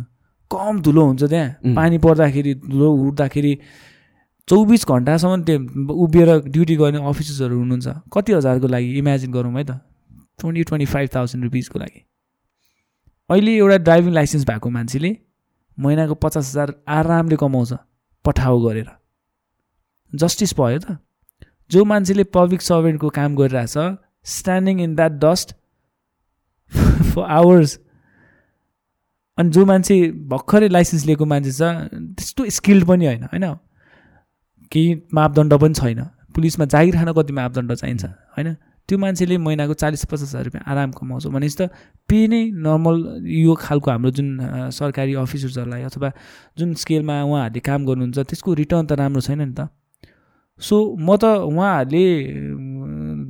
[0.50, 3.52] कम धुलो हुन्छ त्यहाँ। पानी पर्दाखेरि धुलो उठ्दाखेरि
[4.48, 5.58] चौबिस घन्टासम्म त्यो
[5.94, 8.88] उभिएर ड्युटी गर्ने अफिसर्सहरू हुनुहुन्छ। कति हजारको लागि?
[8.98, 9.70] इमेजिन गरौँ है त।
[10.38, 12.00] ट्वेन्टी ट्वेन्टी फाइभ थाउजन्ड रुपिजको लागि।
[13.30, 15.16] अहिले एउटा ड्राइभिङ लाइसेन्स भएको मान्छेले
[15.78, 17.72] महिनाको पचास हजार आरामले कमाउँछ
[18.24, 18.90] पठाउ गरेर।
[20.12, 20.98] जस्टिस भयो त।
[21.70, 23.74] जो मान्छेले पब्लिक सर्भेन्टको काम गरिरहेछ
[24.26, 25.54] standing in that dust
[27.14, 27.78] for hours
[29.38, 29.96] अनि जो मान्छे
[30.28, 31.62] भर्खरै लाइसेन्स लिएको मान्छे छ
[32.18, 33.46] त्यस्तो स्किल्ड पनि होइन होइन?
[34.72, 36.00] केही मापदण्ड पनि छैन।
[36.34, 38.04] पुलिसमा जागिर खान कति मापदण्ड चाहिन्छ
[38.36, 38.48] होइन?
[38.88, 41.70] त्यो मान्छेले महिनाको चालिस पचास हजार रुपियाँ आराम कमाउँछ भनेपछि त
[42.08, 44.28] पे नै नर्मल यो खालको हाम्रो जुन
[44.74, 46.10] सरकारी अफिसर्सहरूलाई अथवा
[46.58, 49.70] जुन स्केलमा उहाँहरूले काम गर्नुहुन्छ त्यसको रिटर्न त राम्रो छैन नि त।
[50.60, 52.04] सो म त उहाँहरूले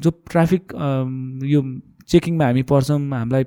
[0.01, 0.63] जो ट्राफिक
[1.45, 1.61] यो
[2.09, 3.45] चेकिङमा हामी पर्छौँ हामीलाई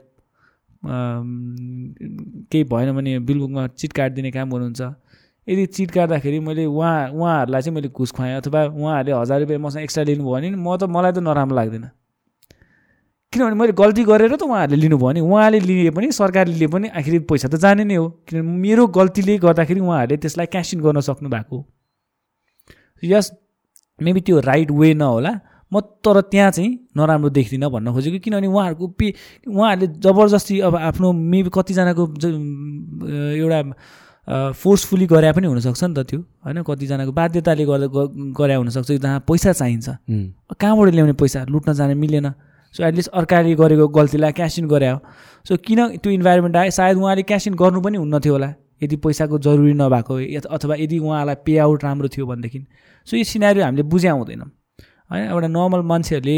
[2.54, 4.82] केही भएन भने बिलबुकमा चिट काटिदिने काम गर्नुहुन्छ।
[5.48, 9.84] यदि चिट काट्दाखेरि मैले उहाँ उहाँहरूलाई चाहिँ मैले घुस खुवाएँ अथवा उहाँहरूले हजार रुपियाँ मसँग
[9.84, 11.86] एक्स्ट्रा लिनुभयो भने म त मलाई त नराम्रो लाग्दैन।
[13.34, 17.20] किनभने मैले गल्ती गरेर त उहाँहरूले लिनुभयो भने उहाँले लिए पनि सरकारले लिए पनि आखिर
[17.30, 21.30] पैसा त जाने नै हो। किनभने मेरो गल्तीले गर्दाखेरि उहाँहरूले त्यसलाई क्यास इन गर्न सक्नु
[21.30, 21.58] भएको
[23.04, 23.32] यस
[24.00, 25.34] मेबी त्यो राइट वे नहोला
[25.72, 29.14] म तर त्यहाँ चाहिँ नराम्रो देख्दिनँ भन्न खोजेको किनभने उहाँहरूको पे
[29.46, 32.04] उहाँहरूले जबरजस्ती अब आफ्नो मेबी कतिजनाको
[33.36, 33.60] एउटा
[34.28, 36.62] फोर्सफुली गरे पनि हुनसक्छ नि त त्यो होइन?
[36.66, 37.88] कतिजनाको बाध्यताले गर्दा
[38.34, 39.88] गरे हुनसक्छ जहाँ पैसा चाहिन्छ।
[40.60, 41.46] कहाँबाट ल्याउने पैसा?
[41.46, 42.34] लुट्न जाने मिलेन।
[42.74, 45.00] सो एटलिस्ट अर्काले गरेको गल्तीलाई क्यास इन गरे हो।
[45.46, 46.72] सो किन त्यो इन्भाइरोमेन्ट आयो?
[46.72, 48.50] सायद उहाँले क्यास इन गर्नु पनि हुन्न थियो होला।
[48.84, 50.14] यदि पैसाको जरुरी नभएको
[50.52, 52.60] अथवा यदि उहाँलाई पे आउट राम्रो थियो भनेदेखि।
[53.08, 54.50] सो यो सिनारी हामीले बुझ्या हुँदैनौँ
[55.12, 55.24] होइन?
[55.32, 56.38] एउटा नर्मल मान्छेहरूले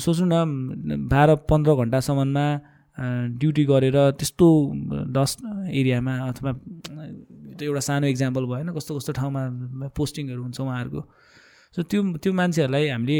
[0.00, 2.46] सोच्नु न बाह्र पन्ध्र घन्टासम्ममा
[2.96, 4.46] ड्युटी गरेर त्यस्तो
[5.16, 5.38] डस्ट
[5.80, 6.50] एरियामा अथवा
[7.60, 9.42] एउटा सानो इक्जाम्पल भयो होइन कस्तो कस्तो ठाउँमा
[9.96, 11.02] पोस्टिङहरू हुन्छ उहाँहरूको।
[11.74, 13.18] सो त्यो त्यो मान्छेहरूलाई हामीले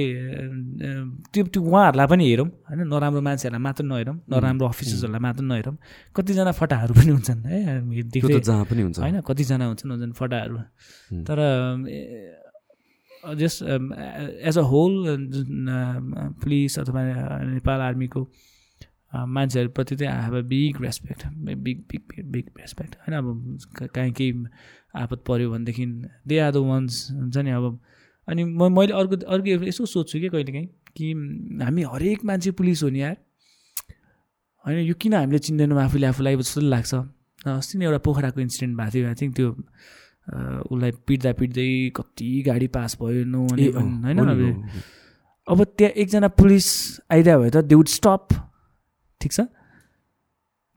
[1.28, 2.81] त्यो त्यो उहाँहरूलाई पनि हेरौँ होइन?
[2.89, 5.77] नराम्रो मान्छेहरूलाई मात्र नहेरौँ नराम्रो अफिसर्सहरूलाई मात्र नहेरौँ।
[6.16, 7.59] कतिजना फटाहरू पनि हुन्छन् है?
[8.40, 9.20] जहाँ पनि हुन्छ। होइन?
[9.28, 10.57] कतिजना हुन्छन् हुन्छन् फटाहरू।
[11.28, 11.39] तर
[13.36, 13.59] just
[14.48, 14.93] as a whole
[16.40, 17.01] police अथवा
[17.53, 18.20] नेपाल आर्मीको
[19.12, 24.45] मान्छेहरूप्रति चाहिँ I have a big respect big big big respect होइन अब काहीँ केही
[24.95, 25.87] आपत पऱ्यो भनेदेखि
[26.27, 27.78] दे आर द वान्स हुन्छ नि अब।
[28.28, 30.66] अनि म मैले अर्को अर्को यसो सोध्छु कि कहिलेकाहीँ
[30.97, 31.12] कि
[31.62, 33.16] हामी हरेक मान्छे पुलिस हो नि यार।
[34.65, 36.37] होइन यो किन हामीले चिन्दैनौँ आफूले आफूलाई?
[36.37, 36.95] जस्तो लाग्छ।
[37.47, 39.51] अस्ति नै एउटा पोखराको इन्सिडेन्ट भएको थियो आई थिङ्क त्यो
[40.66, 44.19] उसलाई पिट्दा पिट्दै कति गाडी पास भयो नो होइन
[45.49, 46.66] अब त्यहाँ एकजना पुलिस
[47.11, 48.28] आइदियो भए त दे वुड स्टप
[49.20, 49.40] ठिक छ?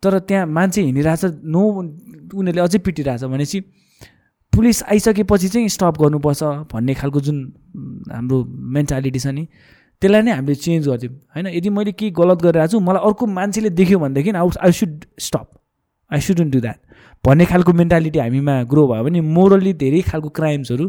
[0.03, 1.61] तर त्यहाँ मान्छे हिँडिरहेछ नो
[2.33, 3.59] उनीहरूले अझै पिटिरहेछ भनेपछि
[4.53, 7.37] पुलिस आइसकेपछि चाहिँ स्टप गर्नुपर्छ भन्ने खालको जुन
[8.11, 8.37] हाम्रो
[8.77, 9.43] मेन्टालिटी छ नि
[10.01, 13.69] त्यसलाई नै हामीले चेन्ज गरिदिउँ होइन यदि मैले केही गलत गरिरहेको छु मलाई अर्को मान्छेले
[13.79, 15.47] देख्यो भनेदेखि आउ I should stop
[16.11, 16.79] I shouldn't do that
[17.23, 20.85] भन्ने खालको मेन्टालिटी हामीमा ग्रो भयो भने मोरली धेरै खालको क्राइम्सहरू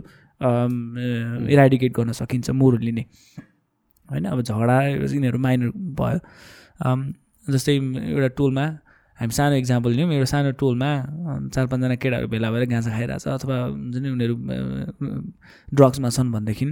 [1.51, 3.05] इराडिकेट गर्न सकिन्छ मोरली नै।
[4.09, 5.71] होइन अब झगडा यिनीहरू माइनर
[6.01, 6.19] भयो।
[7.49, 8.65] जस्तै एउटा टोलमा
[9.19, 10.91] हामी सानो इक्जाम्पल लियौँ एउटा सानो टोलमा
[11.55, 14.35] चार पाँचजना केटाहरू भेला भएर गाँजा खाइरहेछ अथवा हुन्छ नि उनीहरू
[15.75, 16.67] ड्रग्समा छन् भनेदेखि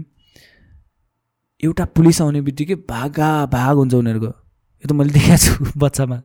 [1.62, 6.16] एउटा पुलिस आउने बित्तिकै भागा भाग हुन्छ उनीहरूको। यो त मैले देखाएको छु बच्चामा।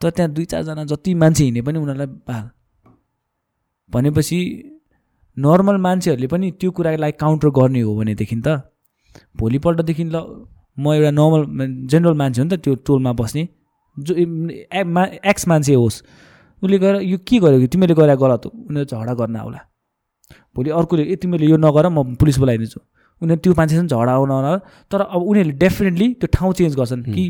[0.00, 2.44] तर त्यहाँ दुई चारजना जति मान्छे हिँडे पनि उनीहरूलाई भाग।
[3.90, 4.38] भनेपछि
[5.36, 8.48] नर्मल मान्छेहरूले पनि त्यो कुरालाई काउन्टर गर्ने हो भनेदेखि त
[9.36, 10.16] भोलिपल्टदेखि ल
[10.78, 11.42] म एउटा नर्मल
[11.90, 13.48] जेनरल मान्छे हो नि त त्यो टोलमा बस्ने।
[13.96, 16.02] जो एक्स मान्छे होस्
[16.62, 17.66] उसले गएर यो के गर्यो कि?
[17.66, 19.60] तिमीले गरे गलत हो। उनीहरू झगडा गर्न आउला।
[20.54, 22.80] भोलि अर्कोले ए तिमीले यो नगर म पुलिस बोलाइदिन्छु।
[23.22, 24.30] उनीहरू त्यो मान्छेसँग झगडा आउन
[24.90, 27.24] तर अब उनीहरूले डेफिनेटली त्यो ठाउँ चेन्ज गर्छन् कि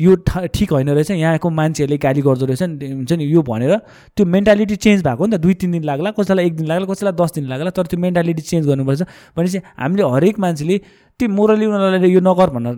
[0.00, 3.76] यो ठिक होइन रहेछ। यहाँको मान्छेहरूले गाली गर्दो रहेछ। नि हुन्छ नि यो भनेर
[4.16, 7.14] त्यो मेन्टालिटी चेन्ज भएको नि त। दुई तिन दिन लाग्ला कसैलाई एक दिन लाग्ला कसैलाई
[7.16, 9.02] दस दिन लाग्ला तर त्यो मेन्टालिटी चेन्ज गर्नुपर्छ।
[9.36, 10.78] भनेपछि हामीले हरेक मान्छेले
[11.20, 12.68] त्यो मोरली उनीहरूलाई यो नगर भन्न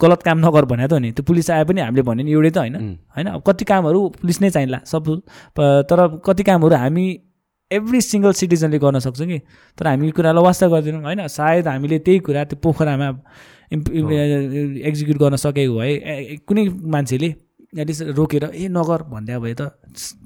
[0.00, 2.50] गलत काम नगर भने त हो नि त्यो पुलिस आए पनि हामीले भन्यो नि एउटै
[2.50, 2.76] त होइन।
[3.16, 3.26] होइन?
[3.26, 5.04] अब कति कामहरू पुलिस नै चाहिला सब
[5.58, 7.04] तर कति कामहरू हामी
[7.72, 9.38] एभ्री सिङ्गल सिटिजनले गर्न सक्छौँ कि?
[9.78, 11.26] तर हामी यो कुरालाई वास्ता गर्दैनौँ होइन?
[11.28, 13.08] सायद हामीले त्यही कुरा त्यो पोखरामा
[13.72, 15.92] एक्जिक्युट गर्न सकेको भए
[16.48, 17.28] कुनै मान्छेले
[17.72, 19.62] एटलिस्ट रोकेर ए नगर भन्दा भए त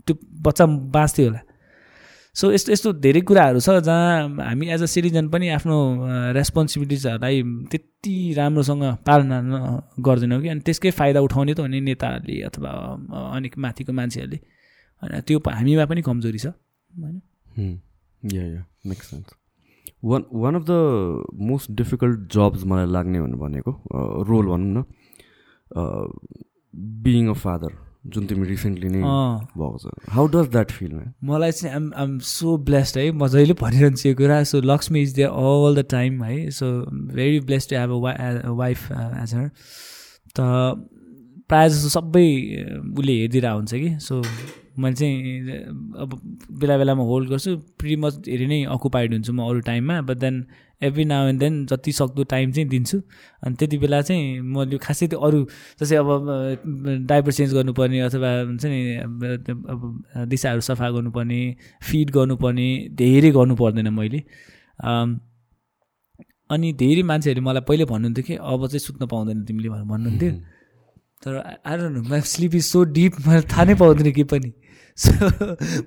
[0.06, 1.40] त्यो बच्चा बाँच्थ्यो होला।
[2.36, 5.77] सो यस्तो यस्तो धेरै कुराहरू छ जहाँ हामी एज अ सिटिजन पनि आफ्नो
[6.36, 9.36] रेस्पोन्सिबिलिटिजहरूलाई त्यति राम्रोसँग पालना
[10.05, 12.70] गर्दैनौँ कि। अनि त्यसकै फाइदा उठाउने त हो नि नेताहरूले अथवा
[13.36, 14.39] अनेक माथिको मान्छेहरूले।
[15.02, 17.16] होइन त्यो हामीमा पनि कमजोरी छ होइन?
[20.05, 20.73] One one of the
[21.49, 23.73] most difficult jobs मलाई लाग्ने भनेको
[24.28, 24.85] रोल भनौँ न
[27.05, 27.73] बिइङ अ फादर
[28.15, 30.93] जुन तिमी रिसेन्टली नै भएको छ। हाउ डज द्याट फिल
[31.24, 35.15] मलाई चाहिँ आम आम सो ब्लेस्ड है। म जहिले भनिरहन्छु यो कुरा। So Lakshmi is
[35.15, 36.66] there all the time है। So
[37.15, 39.49] very blessed to have a wife as her
[40.37, 40.39] त
[41.49, 42.28] प्रायः जस्तो सबै
[42.99, 44.23] उसले हेरिदिएर हुन्छ कि। सो
[44.78, 45.51] मैले चाहिँ
[46.03, 46.20] अब
[46.61, 50.44] बेला बेलामा होल्ड गर्छु। प्रि मच धेरै नै अकुपाइड हुन्छु म अरू टाइममा but then
[50.82, 52.98] every now and then जति सक्दो टाइम चाहिँ दिन्छु।
[53.43, 55.39] अनि त्यति बेला चाहिँ म यो खासै त्यो अरू
[55.81, 56.09] जस्तै अब
[57.09, 58.81] डाइपर चेन्ज गर्नुपर्ने अथवा हुन्छ नि
[59.73, 59.81] अब
[60.28, 61.40] दिशाहरू सफा गर्नुपर्ने
[61.82, 64.20] फिड गर्नुपर्ने धेरै गर्नु पर्दैन मैले।
[66.51, 70.32] अनि धेरै मान्छेहरूले मलाई पहिले भन्नुहुन्थ्यो कि अब चाहिँ सुत्न पाउँदैन तिमीले भन्नुहुन्थ्यो।
[71.22, 71.32] तर
[71.66, 74.52] आएर my sleep is so deep मलाई थाहा नै पाउँदैन के पनि।
[74.98, 75.10] सो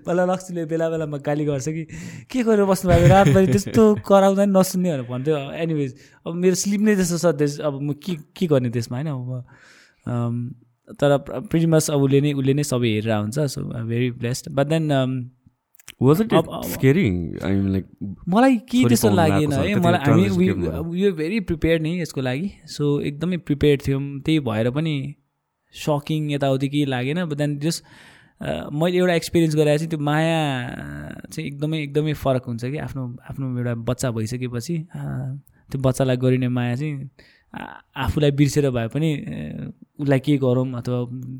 [0.05, 1.83] मलाई लक्ष्मीले बेला बेलामा गाली गर्छ कि
[2.31, 5.91] के गरेर बस्नुभएको रातभरि त्यस्तो कराउँदा नि नसुन्ने भनेर भन्थ्यो। एनिवेज
[6.27, 9.09] अब मेरो स्लिप नै त्यस्तो छ त्यस अब म के के गर्ने त्यसमा होइन?
[9.09, 11.17] अब तर
[11.49, 14.83] प्रिमस अब उसले नै उसले नै सबै हेरेर हुन्छ so very blessed but then
[18.29, 20.23] मलाई के त्यस्तो लागेन है। मलाई हामी
[21.01, 24.95] यो भेरी प्रिपेयर नै यसको लागि। सो एकदमै प्रिपेयर थियौँ। त्यही भएर पनि
[25.73, 27.83] सकिङ यताउति केही लागेन बट देन जस्ट
[28.73, 30.37] मैले एउटा एक्सपिरियन्स गरेर चाहिँ त्यो माया
[31.31, 36.75] चाहिँ एकदमै एकदमै फरक हुन्छ कि आफ्नो आफ्नो एउटा बच्चा भइसकेपछि त्यो बच्चालाई गरिने माया
[36.75, 37.09] चाहिँ
[37.97, 39.09] आफूलाई बिर्सेर भए पनि
[39.99, 40.97] उसलाई के गरौँ अथवा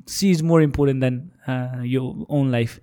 [0.10, 2.80] she is more important than your own life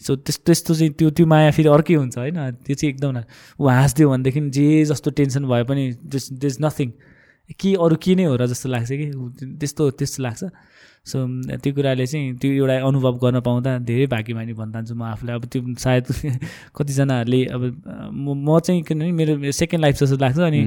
[0.00, 2.50] so त्यस्तो त्यस्तो चाहिँ त्यो त्यो माया फेरि अर्कै हुन्छ होइन?
[2.66, 3.22] त्यो चाहिँ एकदम
[3.60, 6.90] ऊ हाँसिदियो भनेदेखि जे जस्तो टेन्सन भए पनि दिस दिस नथिङ
[7.60, 9.06] के अरू के नै हो र जस्तो लाग्छ कि?
[9.60, 10.44] त्यस्तो त्यस्तो लाग्छ।
[11.06, 11.18] सो
[11.62, 15.44] त्यो कुराले चाहिँ त्यो एउटा अनुभव गर्न पाउँदा धेरै भाग्यमानी भन्न चाहन्छु म आफूलाई। अब
[15.52, 16.04] त्यो सायद
[16.76, 17.62] कतिजनाहरूले अब
[18.16, 20.62] म चाहिँ किनभने मेरो सेकेन्ड लाइफ जस्तो लाग्छ अनि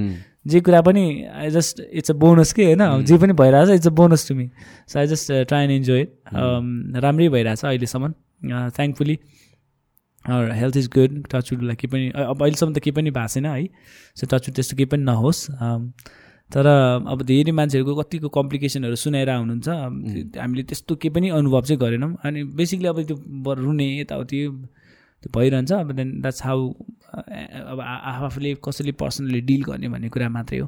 [0.48, 3.04] जे कुरा पनि I just it's a bonus के होइन?
[3.06, 4.50] जे पनि भइरहेछ it's a bonus to me
[4.88, 6.08] so I just try and enjoy
[7.02, 8.14] राम्रै भइरहेछ अहिलेसम्म।
[8.78, 9.18] थ्याङ्कफुली
[10.60, 13.68] हेल्थ इज गुड टचवुडलाई केही पनि अब अहिलेसम्म त केही पनि भएको छैन है।
[14.18, 15.40] सो टचवुड त्यस्तो केही पनि नहोस्।
[16.52, 19.68] तर अब धेरै मान्छेहरूको कतिको कम्प्लिकेसनहरू सुनाएर हुनुहुन्छ।
[20.40, 24.40] हामीले त्यस्तो केही पनि अनुभव चाहिँ गरेनौँ। अनि बेसिकली अब त्यो रुने यताउति
[25.24, 26.60] त्यो भइरहन्छ। अब देन द्याट्स हाउ
[27.68, 30.68] अब आफूले कसैले पर्सनली डिल गर्ने भन्ने कुरा मात्रै हो।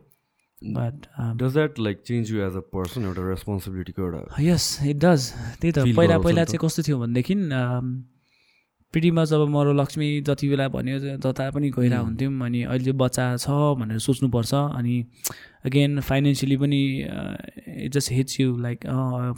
[0.62, 0.96] But
[1.40, 5.22] does that like change you as a person एउटा रेस्पोन्सिबिलिटीको एउटा यस इट डज
[5.62, 7.36] त्यही त। पहिला पहिला चाहिँ कस्तो थियो भनेदेखि
[8.94, 13.50] प्रिटिमा जब मरो लक्ष्मी जति बेला भन्यो जता पनि गइरहेको हुन्थ्यौँ अनि अहिले बच्चा छ
[13.80, 14.96] भनेर सोच्नुपर्छ अनि
[15.66, 16.80] अगेन फाइनेन्सियली पनि
[17.86, 18.86] it just hits you like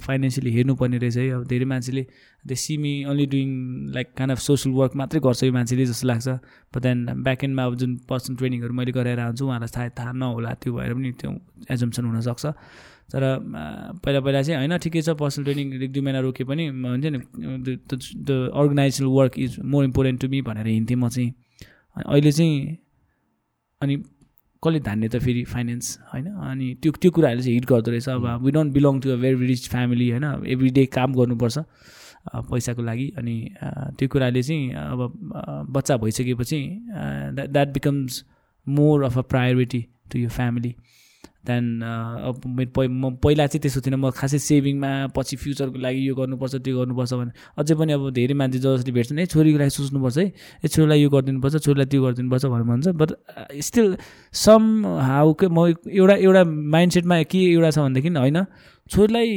[0.08, 2.06] financially हेर्नुपर्ने रहेछ है। अब धेरै मान्छेले
[2.48, 3.50] they see me only doing
[3.94, 6.28] like kind of social work मात्रै गर्छ यो मान्छेले जस्तो लाग्छ।
[6.74, 10.54] बट देन ब्याक एन्डमा अब जुन पर्सन ट्रेनिङहरू मैले गराएर आउँछु उहाँलाई थाहा थाहा नहोला
[10.64, 11.32] त्यो भएर पनि त्यो
[11.76, 12.46] एजम्सन हुनसक्छ।
[13.10, 13.22] तर
[14.04, 17.20] पहिला पहिला चाहिँ होइन ठिकै छ पर्सनल ट्रेनिङ एक दुई महिना रोके पनि हुन्छ नि
[18.20, 21.32] the organisational work is more important to me भनेर हिँड्थेँ म चाहिँ।
[21.98, 22.78] अहिले चाहिँ
[23.82, 23.96] अनि
[24.64, 26.26] कसले धान्ने त फेरि फाइनेन्स होइन?
[26.28, 29.46] अनि त्यो त्यो कुराहरूले चाहिँ हिट गर्दो रहेछ। अब we don't belong to a very
[29.48, 30.26] rich family होइन?
[30.48, 31.58] एभ्री डे काम गर्नुपर्छ
[32.52, 33.36] पैसाको लागि। अनि
[33.98, 35.00] त्यो कुराले चाहिँ अब
[35.76, 36.60] बच्चा भइसकेपछि
[36.94, 38.24] that that becomes
[38.68, 40.76] more of a priority to यो फ्यामिली
[41.48, 46.14] देन अब मेरो म पहिला चाहिँ त्यसो थिएन। म खासै सेभिङमा पछि फ्युचरको लागि यो
[46.16, 50.18] गर्नुपर्छ त्यो गर्नुपर्छ भने अझै पनि अब धेरै मान्छे जसरी भेट्छन् है छोरीको लागि सोच्नुपर्छ
[50.18, 50.26] है।
[50.64, 53.10] ए छोरीलाई यो गरिदिनुपर्छ छोरीलाई त्यो गरिदिनुपर्छ भनेर भन्छ। बट
[53.68, 53.88] स्टिल
[54.46, 58.40] सम हाउ म एउटा एउटा माइन्ड सेटमा के एउटा छ भनेदेखि होइन
[58.92, 59.30] छोरीलाई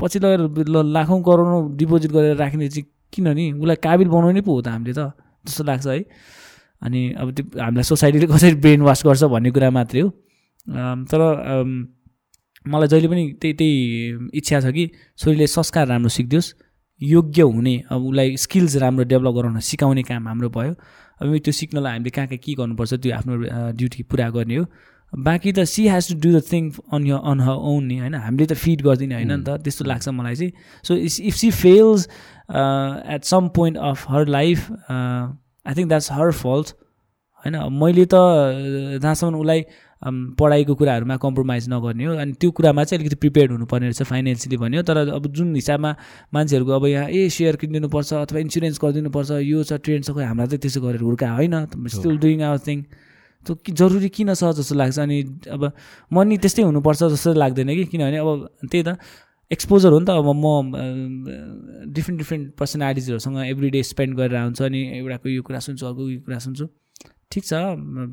[0.00, 4.60] पछि लगेर लाखौँ करोडौँ डिपोजिट गरेर राख्ने चाहिँ किन नि उसलाई काबिल बनाउने पो हो
[4.62, 5.12] त हामीले त
[5.46, 6.00] जस्तो लाग्छ है।
[6.84, 10.08] अनि अब त्यो हामीलाई सोसाइटीले कसरी ब्रेन वास गर्छ भन्ने कुरा मात्रै हो।
[11.10, 11.20] तर
[12.66, 14.84] मलाई जहिले पनि त्यही त्यही इच्छा छ कि
[15.18, 16.52] छोरीले संस्कार राम्रो सिकिदियोस्
[17.00, 20.72] योग्य हुने अब उसलाई स्किल्स राम्रो डेभलप गराउन सिकाउने काम हाम्रो भयो।
[21.20, 23.34] अब त्यो सिक्नलाई हामीले कहाँ कहाँ के गर्नुपर्छ त्यो आफ्नो
[23.78, 24.64] ड्युटी पुरा गर्ने हो।
[25.12, 28.14] बाँकी त she has to do the thing on your on her own नि होइन?
[28.14, 29.60] हामीले त फिड गरिदिने होइन नि त?
[29.62, 30.52] त्यस्तो लाग्छ मलाई चाहिँ।
[30.84, 32.08] So if she fails
[33.14, 34.58] at some point of her life
[35.66, 36.74] I think that's her fault
[37.44, 38.14] होइन मैले त
[38.98, 39.64] जहाँसम्म उसलाई
[40.34, 44.82] पढाइको कुराहरूमा कम्प्रोमाइज नगर्ने हो अनि त्यो कुरामा चाहिँ अलिकति प्रिपेयर्ड हुनुपर्ने रहेछ फाइनेन्सियली भन्यो
[44.82, 45.94] तर अब जुन हिसाबमा
[46.32, 50.46] मान्छेहरूको अब यहाँ ए सेयर किनिदिनुपर्छ अथवा इन्सुरेन्स गरिदिनुपर्छ यो छ ट्रेन छ खोइ हामीलाई
[50.48, 52.84] चाहिँ त्यसो गरेर हुर्का होइन स्टिल डुइङ आवर थिङ
[53.46, 55.18] त्यो जरुरी किन छ जस्तो लाग्छ अनि
[55.50, 55.72] अब
[56.10, 58.96] मनी त्यस्तै हुनुपर्छ जस्तो लाग्दैन कि किनभने अब त्यही त
[59.50, 60.46] एक्सपोजर हो नि त अब म
[61.92, 66.20] डिफ्रेन्ट डिफ्रेन्ट पर्सनालिटिजहरूसँग एभ्री डे स्पेन्ड गरेर आउँछ अनि एउटाको यो कुरा सुन्छु अर्को यो
[66.20, 66.66] कुरा सुन्छु।
[67.32, 67.54] ठिक छ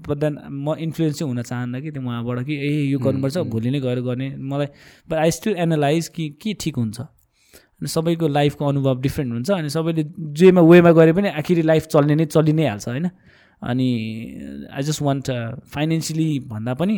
[0.07, 3.69] बट देन म इन्फ्लुएन्स चाहिँ हुन चाहन्न कि त्यो उहाँबाट कि ए यो गर्नुपर्छ भोलि
[3.71, 4.67] नै गएर गर्ने। मलाई
[5.09, 9.69] बट आई स्टिल एनालाइज कि के ठिक हुन्छ। अनि सबैको लाइफको अनुभव डिफ्रेन्ट हुन्छ अनि
[9.69, 10.03] सबैले
[10.35, 13.09] जेमा वेमा गरे पनि आखिरी लाइफ चल्ने नै चलि नै हाल्छ होइन?
[13.61, 13.87] अनि
[14.73, 15.31] आई जस्ट वान्ट
[15.73, 16.95] फाइनेन्सियली भन्दा पनि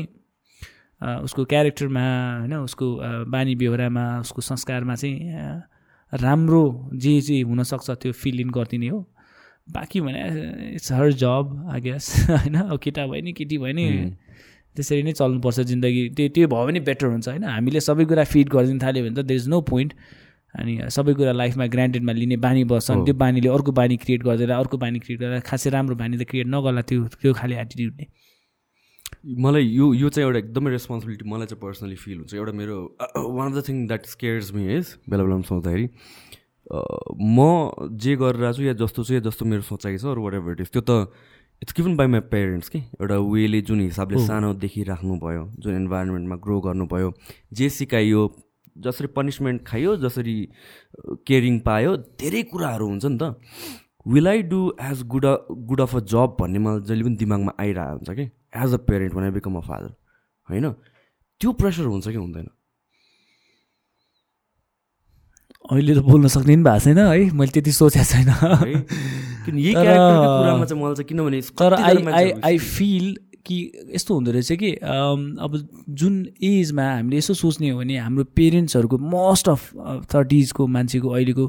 [1.23, 2.03] उसको क्यारेक्टरमा
[2.39, 2.87] होइन उसको
[3.31, 5.19] बानी बेहोरामा उसको संस्कारमा चाहिँ
[6.13, 6.63] राम्रो
[6.95, 8.99] जे जे हुनसक्छ त्यो फिल इन गरिदिने हो।
[9.67, 10.21] बाँकी भने
[10.73, 13.85] it's her job I guess होइन अब केटा भयो नि केटी भयो नि
[14.75, 18.49] त्यसरी नै चल्नुपर्छ जिन्दगी। त्यो त्यो भयो भने बेटर हुन्छ होइन। हामीले सबै कुरा फिड
[18.49, 19.93] गरिदिनु थाल्यो भने त देयर इज नो पोइन्ट
[20.55, 24.77] अनि सबै कुरा लाइफमा ग्रान्टेडमा लिने बानी बस्छन् त्यो बानीले अर्को बानी क्रिएट गरिदिएर अर्को
[24.77, 28.05] बानी क्रिएट गरेर खासै राम्रो बानी त क्रिएट नगर्ला त्यो त्यो खालि एटिट्युडले
[29.45, 32.77] मलाई यो यो चाहिँ एउटा एकदमै रेस्पोन्सिबिलिटी मलाई चाहिँ पर्सनली फिल हुन्छ। एउटा मेरो
[33.17, 35.85] one of the thing that scares me is बेला बेलामा सोच्दाखेरि
[37.19, 37.37] म
[38.03, 40.61] जे गरिरहेको छु या जस्तो छु या जस्तो मेरो सोचाइ छ अरू वाट एभर इट
[40.61, 41.09] इज त्यो त
[41.61, 42.79] it's given by my parents कि?
[42.99, 47.13] एउटा वेले जुन हिसाबले सानोदेखि राख्नुभयो जुन इन्भाइरोमेन्टमा ग्रो गर्नुभयो
[47.59, 48.21] जे सिकाइयो
[48.83, 50.35] जसरी पनिसमेन्ट खायो जसरी
[51.27, 53.35] केयरिङ पायो धेरै कुराहरू हुन्छ नि त।
[54.07, 55.25] Will I do as good
[55.69, 58.25] good of a job भन्ने मलाई जहिले पनि दिमागमा आइरहेको हुन्छ कि?
[58.53, 59.91] As a parent when I become a father
[60.47, 60.65] होइन?
[61.41, 62.47] त्यो प्रेसर हुन्छ कि हुँदैन?
[65.71, 68.29] अहिले त बोल्न सक्ने पनि भएको छैन है मैले त्यति सोचेको छैन।
[71.03, 73.15] किनभने तर आई आई आई फिल
[73.45, 73.57] कि
[73.95, 75.51] यस्तो हुँदो रहेछ कि अब
[75.89, 76.13] जुन
[76.43, 79.61] एजमा हामीले यसो सोच्ने हो भने हाम्रो पेरेन्ट्सहरूको मोस्ट अफ
[80.13, 81.47] थर्टिजको मान्छेको अहिलेको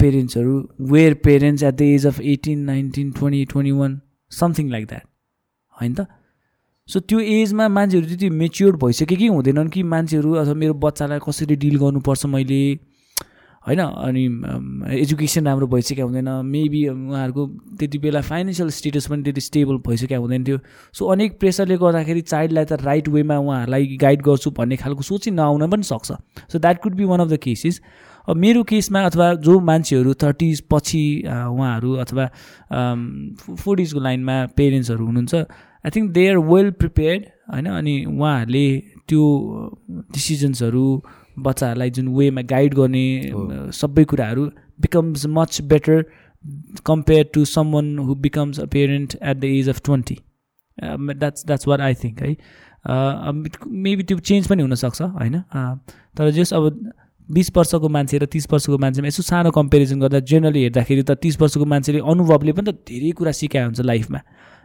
[0.00, 0.54] पेरेन्ट्सहरू
[0.92, 4.00] were parents at the age of eighteen nineteen twenty twenty one
[4.32, 5.06] something like that
[5.74, 6.06] होइन त?
[6.88, 11.56] सो त्यो एजमा मान्छेहरू त्यति मेच्योर्ड भइसक्यो कि हुँदैनन् कि मान्छेहरू अथवा मेरो बच्चालाई कसरी
[11.56, 12.60] डिल गर्नुपर्छ मैले
[13.66, 13.80] होइन?
[13.80, 14.24] अनि
[14.96, 17.46] एजुकेसन राम्रो भइसकेको हुँदैन। मेबी उहाँहरूको
[17.78, 20.58] त्यति बेला फाइनेन्सियल स्टेटस पनि त्यति स्टेबल भइसकेको हुँदैन थियो।
[20.94, 25.68] सो अनेक प्रेसरले गर्दाखेरि चाइल्डलाई त राइट वेमा उहाँहरूलाई गाइड गर्छु भन्ने खालको सोचै नआउन
[25.68, 26.12] पनि सक्छ।
[26.48, 27.80] So that could be one of the cases
[28.28, 32.24] अब मेरो केसमा अथवा जो मान्छेहरू थर्टिज पछि उहाँहरू अथवा
[33.56, 35.34] फोर्टिजको लाइनमा पेरेन्ट्सहरू हुनुहुन्छ
[35.88, 37.66] I think they are well prepared होइन?
[37.66, 38.66] अनि उहाँहरूले
[39.08, 39.24] त्यो
[40.14, 40.84] डिसिजन्सहरू
[41.38, 43.04] बच्चाहरूलाई जुन वेमा गाइड गर्ने
[43.72, 44.44] सबै कुराहरू
[44.80, 46.04] becomes much better
[46.86, 50.18] compare to someone who becomes a parent at the age of twenty
[50.78, 52.36] that's that's what I think है
[53.86, 55.40] मेबी त्यो चेन्ज पनि हुनसक्छ होइन?
[56.16, 56.92] तर जस अब
[57.28, 61.40] बिस वर्षको मान्छे र तिस वर्षको मान्छेमा यसो सानो कम्पेरिजन गर्दा जेनरली हेर्दाखेरि त तिस
[61.40, 64.20] वर्षको मान्छेले अनुभवले पनि त धेरै कुरा सिकायो हुन्छ लाइफमा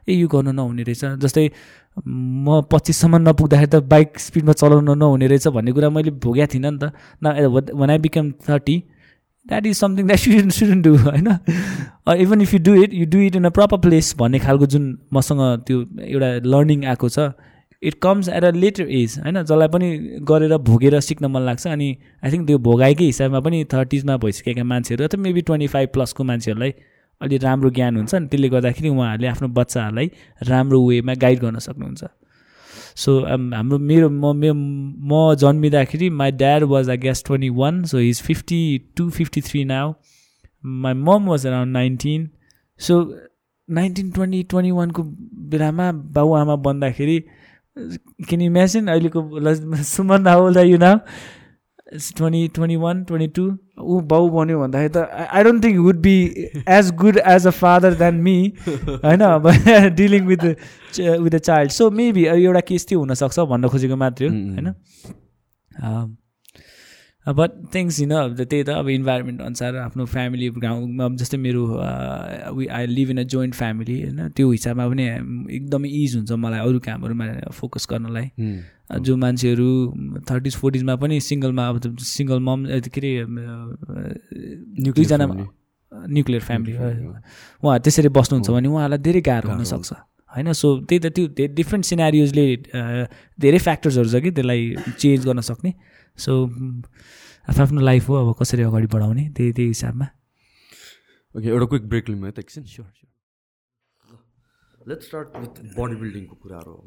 [0.08, 1.50] ए यो गर्नु नहुने रहेछ। जस्तै
[1.98, 6.78] म पच्चिससम्म नपुग्दाखेरि त बाइक स्पिडमा चलाउन नहुने रहेछ भन्ने कुरा मैले भोगेको थिइनँ नि
[6.80, 6.92] त।
[7.24, 7.26] न
[7.80, 8.78] when I become thirty
[9.48, 11.28] that is something that you shouldn't do होइन?
[12.24, 14.86] Even if you do it you do it in a proper place भन्ने खालको जुन
[15.14, 17.32] मसँग त्यो एउटा लर्निङ आएको छ
[17.84, 19.42] it comes at a later age होइन?
[19.44, 19.88] जसलाई पनि
[20.24, 21.90] गरेर भोगेर सिक्न मन लाग्छ। अनि
[22.24, 26.74] आई थिङ्क त्यो भोगाइकै हिसाबमा पनि थर्टिजमा भइसकेका मान्छेहरू अथवा मेबी ट्वेन्टी फाइभ प्लसको मान्छेहरूलाई
[27.24, 30.08] अलि राम्रो ज्ञान हुन्छ अनि त्यसले गर्दाखेरि उहाँहरूले आफ्नो बच्चाहरूलाई
[30.50, 32.04] राम्रो वेमा गाइड गर्न सक्नुहुन्छ।
[32.96, 33.12] सो
[33.56, 38.22] हाम्रो मेरो म मे म जन्मिँदाखेरि my dad was I guess twenty one so is
[38.22, 38.62] fifty
[38.98, 39.94] two fifty three now
[40.84, 42.30] my mom was around nineteen
[42.80, 43.00] so
[43.70, 45.04] nineteen twenty twenty वानको
[45.52, 47.18] बेलामा बाबुआमा बन्दाखेरि
[48.30, 49.20] किन इमेजिन अहिलेको
[49.84, 50.98] Suman how you now
[52.18, 53.46] twenty twenty one twenty two
[53.80, 56.16] ऊ बाउ बन्यो भन्दाखेरि त I don't think would be
[56.78, 58.36] as good as a father than me
[58.68, 59.22] होइन?
[59.34, 59.48] अब
[59.96, 64.34] dealing with with a child so maybe एउटा केस त्यो हुनसक्छ भन्न खोजेको मात्रै हो
[64.34, 64.74] होइन?
[67.28, 72.86] बट थिङ्स होइन अब त्यही त अब इन्भाइरोमेन्ट अनुसार आफ्नो फ्यामिली गाउँमा जस्तै मेरो I
[72.88, 74.28] live in a joint family होइन?
[74.36, 75.04] त्यो हिसाबमा पनि
[75.56, 78.28] एकदमै इज हुन्छ मलाई अरू कामहरूमा फोकस गर्नलाई।
[79.02, 79.68] जो मान्छेहरू
[80.30, 83.12] थर्टिज फोर्टिजमा पनि सिङ्गलमा अब सिङ्गल मम के अरे
[84.92, 86.74] दुईजना न्युक्लियर फ्यामिली
[87.64, 89.94] उहाँ त्यसरी बस्नुहुन्छ भने उहाँलाई धेरै गाह्रो हुनसक्छ।
[90.36, 90.52] होइन?
[90.52, 92.46] सो त्यही त त्यो डिफ्रेन्ट सिनारियोजले
[93.40, 94.62] धेरै फ्याक्टर्सहरू छ कि त्यसलाई
[95.00, 95.72] चेन्ज गर्न सक्ने।
[96.18, 96.34] सो
[97.50, 100.08] आफ्नो लाइफ हो अब कसरी अगाडि बढाउने त्यही त्यही हिसाबमा।
[101.36, 102.92] ओके एउटा क्विक ब्रेक लिउँ है त एकछिन sure
[104.90, 106.86] let's start with body बिल्डिङको कुराहरू अब।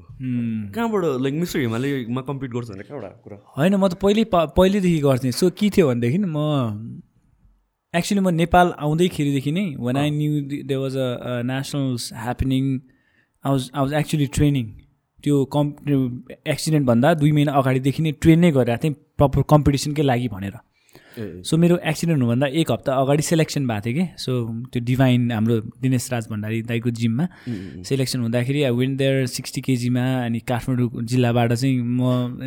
[0.74, 3.36] कहाँबाट लाइक मिस्टर हिमालयमा कम्पिट गर्छ भने कहाँबाट कुरा?
[3.56, 6.38] होइन म त पहिले पहिल्यैदेखि गर्थेँ सो के थियो भनेदेखि म
[7.94, 10.32] एक्चुली म नेपाल आउँदैखेरिदेखि नै when I knew
[10.68, 12.64] they was a nationals happening
[13.44, 14.66] I was I was actually training
[15.26, 15.70] त्यो कम्
[16.54, 20.54] एक्सिडेन्टभन्दा दुई महिना अगाडिदेखि नै ट्रेन नै गरिरहेको थिएँ प्रपर कम्पिटिसनकै लागि भनेर।
[21.18, 24.04] सो मेरो एक्सिडेन्ट हुनुभन्दा एक हप्ता अगाडि सेलेक्सन भएको थियो कि?
[24.18, 24.32] सो
[24.72, 27.26] त्यो डिभाइन हाम्रो दिनेश राज भण्डारी दाईको जिममा
[27.88, 32.40] सेलेक्सन हुँदाखेरि अब विन देयर सिक्सटी केजीमा अनि काठमाडौँ जिल्लाबाट चाहिँ म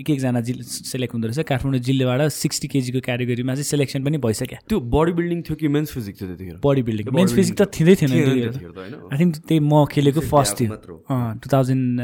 [0.00, 4.58] एक एकजना जिल्ला सेलेक्ट हुँदो रहेछ। काठमाडौँ जिल्लाबाट सिक्सटी केजीको क्याटेगोरीमा चाहिँ सेलेक्सन पनि भइसक्यो।
[4.68, 6.56] त्यो बडी बिल्डिङ थियो कि मेन्स फिजिक थियो त्यतिखेर?
[6.64, 10.72] बडी बिल्डिङ मेन्स फिजिक त थिँदै थिएन आई थिङ्क त्यही म खेलेको फर्स्ट थियो।
[11.42, 12.00] टु थाउजन्ड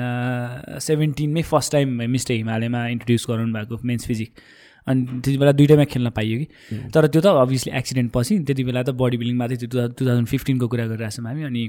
[0.88, 4.30] सेभेन्टिनमै फर्स्ट टाइम मिस्टर हिमालयमा इन्ट्रोड्युस गराउनु भएको मेन्स फिजिक
[4.86, 6.46] अनि त्यति बेला दुइटैमा खेल्न पाइयो कि।
[6.94, 10.28] तर त्यो त अभियसली एक्सिडेन्ट पछि त्यति बेला त बडी बिल्डिङमा चाहिँ त्यो टु थाउजन्ड
[10.28, 11.62] फिफ्टिनको कुरा गरिरहेको छौँ हामी अनि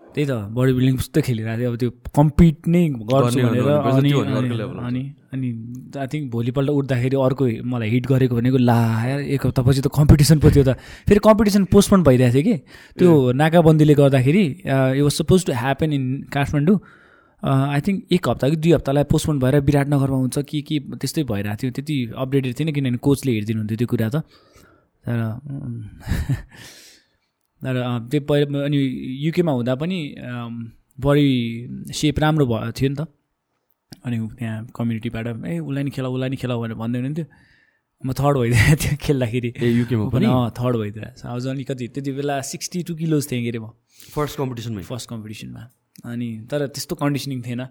[0.00, 2.82] त्यही त बडी बिल्डिङ कस्तो खेलिरहेको थियो। अब त्यो कम्पिट नै
[3.12, 4.12] गर्छु भनेर अनि
[4.88, 5.48] अनि अनि
[6.00, 8.78] आई थिङ्क भोलिपल्ट उठ्दाखेरि अर्को मलाई हिट गरेको भनेको ला
[9.36, 12.56] एक हप्तापछि त कम्पिटिसन पो थियो त। फेरि कम्पिटिसन पोस्टपोन भइरहेको थियो कि।
[12.98, 16.78] त्यो नाकाबन्दीले गर्दाखेरि it was suppose to happen in Kathmandu
[17.42, 21.56] I think एक हप्ता कि दुई हप्तालाई पोस्टपोन भएर विराटनगरमा हुन्छ कि के त्यस्तै भइरहेको
[21.62, 24.22] थियो। त्यति अपडेटेड थिएन किनभने कोचले हेरिदिनु हुन्थ्यो त्यो कुरा त।
[25.06, 25.38] तर
[27.62, 27.74] तर
[28.10, 28.78] त्यो पहिला अनि
[29.26, 29.98] युकेमा हुँदा पनि
[30.98, 31.28] बडी
[31.94, 33.06] सेप राम्रो भयो थियो नि त।
[34.04, 37.26] अनि त्यहाँ कम्युनिटीबाट ए उसलाई नि खेला उसलाई नि खेला भनेर भन्दै हुनुहुन्थ्यो।
[38.02, 40.26] म थर्ड भइदिएको थियो खेल्दाखेरि। युकेमा पनि?
[40.58, 43.70] थर्ड भइदिरहेको छ आज अलिकति त्यति बेला सिक्सटी टू किलोज थिएँ के अरे म।
[44.14, 45.62] फर्स्ट कम्पिटिसनमा फर्स्ट कम्पिटिसनमा
[46.04, 47.62] अनि तर त्यस्तो कन्डिसनिङ थिएन।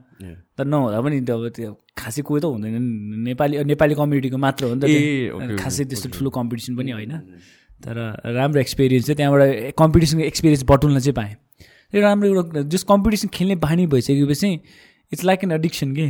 [0.57, 2.75] तर नहुँदा पनि अब त्यो खासै कोही त हुँदैन
[3.23, 7.13] नेपाली नेपाली कम्युनिटीको मात्र हो नि त खासै त्यस्तो ठुलो कम्पिटिसन पनि होइन।
[7.79, 7.95] तर
[8.35, 11.33] राम्रो एक्सपिरियन्स चाहिँ त्यहाँबाट कम्पिटिसनको एक्सपिरियन्स बटुल्न चाहिँ पाएँ।
[11.93, 14.49] त्यो राम्रो एउटा जस कम्पिटिसन खेल्ने बानी भइसकेपछि
[15.11, 16.07] इट्स लाइक एन एडिक्सन के।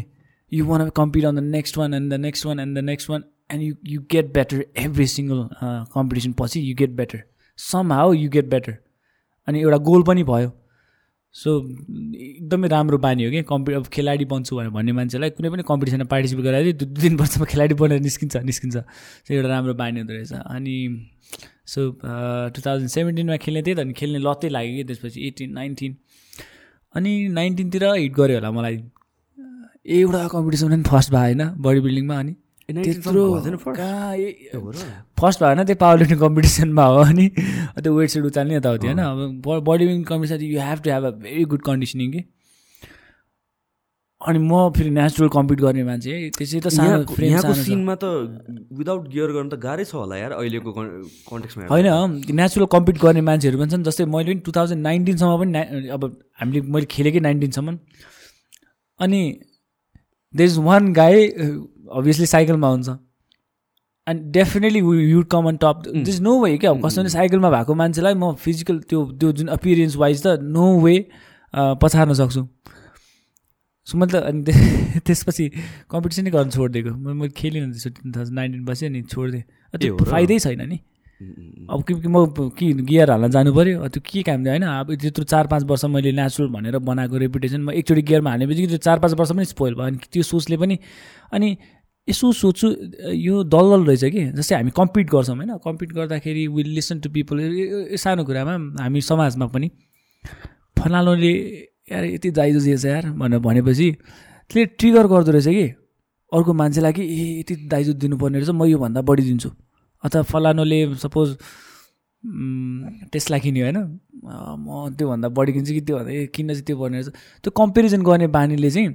[0.51, 3.23] You want compete on the next one and the next one and the next one
[3.51, 5.47] and you you get better every single
[5.93, 7.23] competition पछि you get better
[7.93, 8.77] somehow you get better
[9.47, 10.51] अनि एउटा goal पनि भयो।
[11.35, 11.51] So
[12.17, 16.07] एकदमै राम्रो बानी हो कि कम्पि अब खेलाडी बन्छु भनेर भन्ने मान्छेलाई कुनै पनि कम्पिटिसनमा
[16.13, 20.33] पार्टिसिपेट गरायो दुई तिन वर्षमा खेलाडी बनेर निस्किन्छ निस्किन्छ। त्यो एउटा राम्रो बानी हुँदो रहेछ।
[20.33, 20.75] अनि
[21.67, 21.79] सो
[22.53, 25.95] टु थाउजन्ड सेभेन्टिनमा खेल्ने थिएँ त अनि खेल्ने लत्तै लाग्यो कि त्यसपछि एटिन नाइन्टिन
[26.95, 28.77] अनि नाइन्टिनतिर हिट गऱ्यो होला मलाई।
[29.85, 32.33] एउटा कम्पिटिसन पनि फर्स्ट भयो होइन बडी बिल्डिङमा अनि।
[32.69, 33.23] त्यत्रो
[35.19, 37.27] फर्स्ट भयो होइन त्यो पावर लिफ्टिङ कम्पिटिसनमा हो अनि
[37.83, 41.11] त्यो वेट सेट उचाल्ने यताउति होइन। अब body building competition you have to have a
[41.21, 42.23] very good conditioning कि।
[44.21, 48.05] अनि म फेरि नेचुरल कम्पिट गर्ने मान्छे है त्यसै त सानो सिनमा त
[48.77, 51.87] विदाउट गियर गर्नु त गाह्रै छ होला यार अहिलेको कन्टेक्समा होइन
[52.39, 56.03] नेचुरल कम्पिट गर्ने मान्छेहरू पनि छन् जस्तै मैले पनि टु थाउजन्ड नाइन्टिनसम्म पनि अब
[56.41, 57.77] हामीले मैले खेलेकै नाइन्टिनसम्म
[58.99, 59.21] अनि
[60.33, 61.17] there is one guy
[61.91, 62.89] obviously साइकलमा हुन्छ।
[64.07, 64.79] And definitely
[65.11, 66.73] you come on top this no way क्या?
[66.73, 70.95] कसै पनि साइकलमा भएको मान्छेलाई म फिजिकल त्यो त्यो जुन अपियरेन्स वाइज त नो वे
[71.53, 72.47] पछार्न सक्छु।
[73.87, 74.41] सो मैले त अनि
[75.07, 75.45] त्यसपछि
[75.91, 79.43] कम्पिटिसनै गर्नु छोडिदिएको। मैले खेलिनँ त्यसो टु थाउजन्ड नाइन्टिन पछि अनि छोडिदिएँ।
[79.79, 80.79] त्यो फाइदै छैन नि।
[81.71, 84.51] अब कि म कि गियर हाल्न जानु पऱ्यो त्यो के काम थियो?
[84.53, 88.67] होइन अब त्यत्रो चार पाँच वर्ष मैले नेचुरल भनेर बनाएको रेपुटेसन म एकचोटि गियरमा हालेपछि
[88.67, 90.77] त्यो चार पाँच वर्ष पनि स्पोइल भयो। अनि त्यो सोचले पनि
[91.33, 91.57] अनि
[92.07, 92.67] यसो सोच्छु
[93.11, 95.57] यो दलदल रहेछ कि जस्तै हामी कम्पिट गर्छौँ होइन?
[95.63, 97.37] कम्पिट गर्दाखेरि विल लिसन टु पिपल
[97.97, 98.53] सानो कुरामा
[98.83, 99.67] हामी समाजमा पनि
[100.79, 101.33] फलालोले
[101.91, 105.67] यार यति दाइजो दिएछ यार भनेर भनेपछि त्यसले ट्रिगर गर्दो रहेछ कि
[106.31, 109.49] अर्को मान्छेलाई कि ए यति दाइजो दिनुपर्ने रहेछ म योभन्दा बढी दिन्छु।
[110.03, 111.37] अथवा फलानुले सपोज
[113.11, 113.77] टेस्ला किन्यो होइन?
[114.63, 117.09] म त्योभन्दा बढी किन्छु कि त्योभन्दा ए किन्न चाहिँ त्यो पर्ने रहेछ।
[117.43, 118.89] त्यो कम्पेरिजन गर्ने बानीले चाहिँ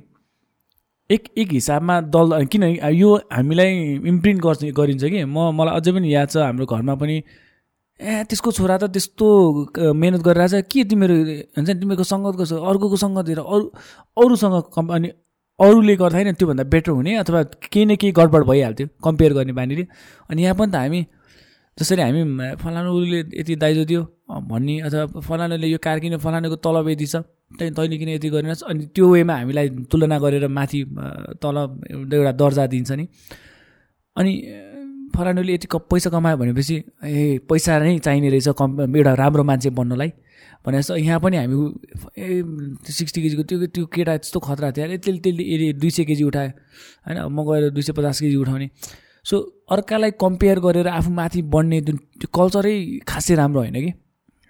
[1.11, 2.63] एक एक हिसाबमा दल किन
[2.95, 3.71] यो हामीलाई
[4.13, 5.25] इम्प्रिन्ट गर्छ गरिन्छ कि?
[5.25, 7.17] म मलाई अझै पनि याद छ हाम्रो घरमा पनि
[8.01, 9.27] ए त्यसको छोरा त त्यस्तो
[9.95, 11.17] मिहिनेत गरिरहेछ के तिमीहरू
[11.59, 13.65] हुन्छ नि तिमीहरूको सङ्गत गर्छ अर्कोको सङ्गत हेर अरू
[14.17, 15.09] अरूसँग कम् अनि
[15.59, 17.43] अरूले गर्दाखेरि त्योभन्दा बेटर हुने अथवा
[17.73, 19.85] केही न केही गडबड भइहाल्थ्यो कम्पेयर गर्ने बानीले।
[20.31, 21.01] अनि यहाँ पनि त हामी
[21.79, 22.23] जसरी हामी
[22.63, 24.03] फलानुले यति दाइजो दियो
[24.51, 27.23] भन्ने अथवा फलानुले यो कार किन्यो फलानुको तलब यति छ
[27.59, 30.81] तैँले किन यति गरेन अनि त्यो वेमा हामीलाई तुलना गरेर माथि
[31.43, 31.57] तल
[32.15, 33.05] एउटा दर्जा दिन्छ नि।
[34.17, 34.33] अनि
[35.17, 40.11] फलानुले यति पैसा कमायो भनेपछि ए पैसा नै चाहिने रहेछ कम् एउटा राम्रो मान्छे बन्नलाई।
[40.65, 41.57] भनेर चाहिँ यहाँ पनि हामी
[42.19, 42.43] ए
[42.89, 46.51] सिक्सटी केजीको त्यो त्यो केटा त्यस्तो खतरा थियो। अरे त्यसले त्यसले दुई सय केजी उठायो।
[47.07, 48.69] होइन म गएर दुई सय पचास केजी उठाउने।
[49.27, 49.37] सो
[49.71, 52.75] अर्कालाई कम्पेयर गरेर आफू माथि बढ्ने जुन त्यो कल्चरै
[53.07, 53.93] खासै राम्रो होइन कि?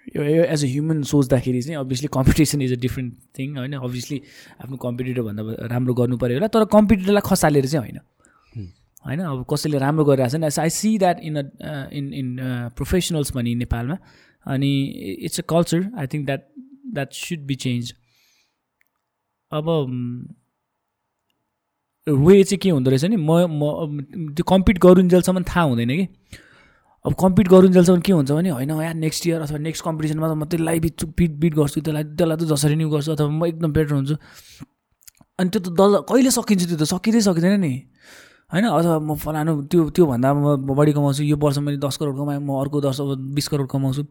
[0.07, 3.73] एज अ ह्युमन सोच्दाखेरि चाहिँ obviously competition is a different thing होइन?
[3.73, 4.21] अभियसली
[4.61, 7.99] आफ्नो कम्पिटिटरभन्दा राम्रो गर्नु पऱ्यो होला तर कम्पिटिटरलाई खसालेर चाहिँ होइन।
[9.05, 9.19] होइन?
[9.19, 11.43] अब कसैले राम्रो गरिरहेको छ नि I see that in a
[11.93, 12.29] in in
[12.75, 13.97] professionals भने नेपालमा।
[14.45, 14.71] अनि
[15.23, 16.41] it's a culture I think that
[16.93, 17.93] that should be change
[19.51, 19.65] अब
[22.07, 23.15] वे चाहिँ के हुँदो रहेछ नि?
[23.15, 26.07] म म त्यो कम्पिट गरुन्जेलसम्म थाहा हुँदैन कि।
[27.05, 30.45] अब कम्पिट गरुन्जेलसम्म के हुन्छ भने होइन यहाँ नेक्स्ट इयर अथवा नेक्स्ट कम्पिटिसनमा त म
[30.47, 33.93] त्यसलाई बिट बिट बिट गर्छु त्यसलाई त्यसलाई त जसरी नै गर्छु अथवा म एकदम बेटर
[33.93, 34.15] हुन्छु।
[35.39, 36.83] अनि त्यो त दल कहिले सकिन्छ त्यो त?
[36.87, 37.73] सकिँदै सकिँदैन नि।
[38.53, 42.39] होइन अथवा म फलानु त्यो त्योभन्दा म बढी कमाउँछु यो वर्ष मैले दस करोड कमाएँ
[42.39, 42.97] म अर्को दस
[43.35, 44.01] बिस करोड कमाउँछु।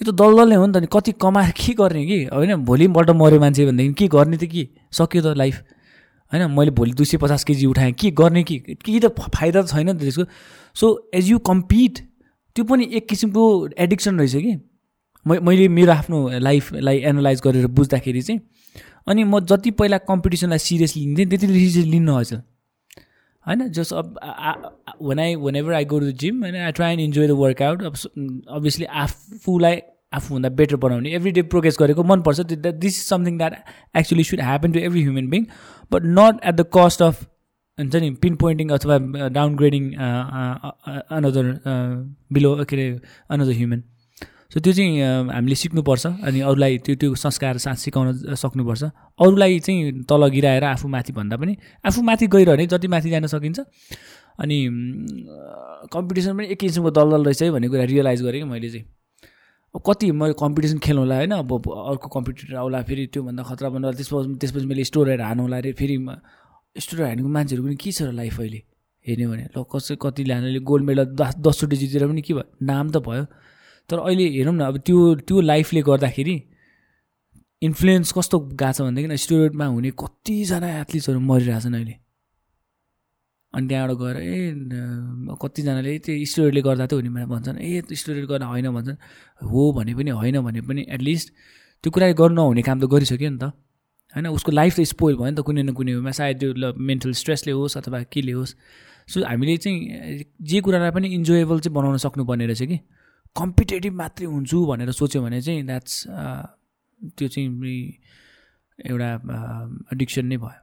[0.00, 2.18] यो त दलदलले हो नि त नि कति कमाएर के गर्ने कि?
[2.30, 4.68] होइन भोलिपल्ट मऱ्यो मान्छे भनेदेखि के गर्ने त के?
[4.94, 5.56] सक्यो त लाइफ
[6.30, 8.78] होइन मैले भोलि दुई सय पचास केजी उठाएँ के गर्ने कि?
[8.78, 10.24] केही त फाइदा त छैन त त्यसको।
[10.78, 12.09] सो एज यु कम्पिट
[12.56, 13.42] त्यो पनि एक किसिमको
[13.78, 14.56] एडिक्सन रहेछ कि?
[15.26, 18.40] मैले मेरो आफ्नो लाइफलाई एनालाइज गरेर बुझ्दाखेरि चाहिँ
[19.08, 22.38] अनि म जति पहिला कम्पिटिसनलाई सिरियसली लिन्थेँ त्यति सिरियस लिनु हजुर
[23.46, 23.68] होइन?
[23.68, 24.06] जस्ट अब
[25.02, 27.94] when I whenever I go to gym होइन I try and enjoy the workout अब
[28.56, 29.80] अभियसली आफूलाई
[30.12, 33.54] आफूभन्दा बेटर बनाउने एभ्री डे प्रोग्रेस गरेको मनपर्छ। This is something that
[33.96, 35.44] actually should happen to every human being
[35.92, 37.24] but not at the cost of
[37.80, 38.96] हुन्छ नि pinpointing अथवा
[39.36, 39.84] डाउन ग्रेडिङ
[41.16, 41.46] अनदर
[42.32, 42.86] बिलो के अरे
[43.30, 43.82] अनदर ह्युमन
[44.52, 48.82] सो त्यो चाहिँ हामीले सिक्नुपर्छ अनि अरूलाई त्यो त्यो संस्कार साथ सिकाउन सक्नुपर्छ।
[49.22, 53.60] अरूलाई चाहिँ तल गिराएर आफू माथि भन्दा पनि आफू माथि गइरहने जति माथि जान सकिन्छ।
[54.42, 54.58] अनि
[55.92, 58.86] कम्पिटिसन पनि एक किसिमको दलदल रहेछ है भन्ने कुरा रियलाइज गरेँ कि मैले चाहिँ।
[59.74, 63.92] अब कति मैले कम्पिटिसन खेल्नु होला होइन अब अर्को कम्पिटिटर आउला फेरि त्योभन्दा खतरा भन्नु
[63.92, 65.96] त्यसपछि त्यसपछि मैले स्टोरहरू हार्नु होला अरे फेरि
[66.76, 68.60] स्टोर हार्नेको मान्छेहरू पनि के छ र लाइफ अहिले?
[69.06, 72.44] हेर्ने भने ल कसै कति ल्याने गोल्ड मेडल दस दसचोटि जितेर पनि के भयो?
[72.62, 73.24] नाम त भयो।
[73.90, 76.36] तर अहिले हेरौँ न अब त्यो त्यो लाइफले गर्दाखेरि
[77.62, 81.94] इन्फ्लुएन्स कस्तो गएको छ भनेदेखि स्टुडेन्टमा हुने कतिजना एथलिट्सहरू मरिरहेछन् अहिले।
[83.54, 84.38] अनि त्यहाँबाट गएर ए
[85.42, 88.96] कतिजनाले त्यो स्टुडेन्टले गर्दा त हो नि भन्छन्। ए स्टुडेन्ट गर्दा होइन भन्छन्।
[89.42, 91.28] हो भने पनि होइन भने पनि एटलिस्ट
[91.84, 93.50] त्यो कुरा गर्नु नहुने काम त गरिसक्यो नि त।
[94.14, 97.12] होइन उसको लाइफ त स्पोइल भयो नि त कुनै न कुनै उयोमा सायद त्यो मेन्टल
[97.20, 98.54] स्ट्रेसले होस् अथवा केले होस्।
[99.10, 102.78] सो हामीले चाहिँ जे कुरालाई पनि इन्जोएबल चाहिँ बनाउन सक्नुपर्ने रहेछ कि?
[103.36, 105.94] कम्पिटेटिभ मात्रै हुन्छु भनेर सोच्यो भने चाहिँ द्याट्स
[107.18, 107.48] त्यो चाहिँ
[108.78, 109.10] एउटा
[109.94, 110.58] एडिक्सन नै भयो।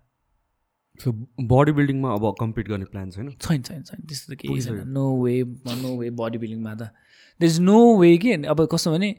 [0.99, 1.11] सो
[1.47, 5.05] बडी बिल्डिङमा अब कम्पिट गर्ने प्लान छैन छैन छैन। छैन त्यस्तो त केही छैन no
[5.23, 5.33] way
[5.81, 6.91] no way body बिल्डिङमा त।
[7.39, 9.09] दर इज नो वे कि अब कस्तो भने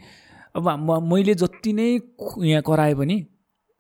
[0.57, 0.65] अब
[1.13, 1.89] मैले जति नै
[2.45, 3.17] यहाँ कराए पनि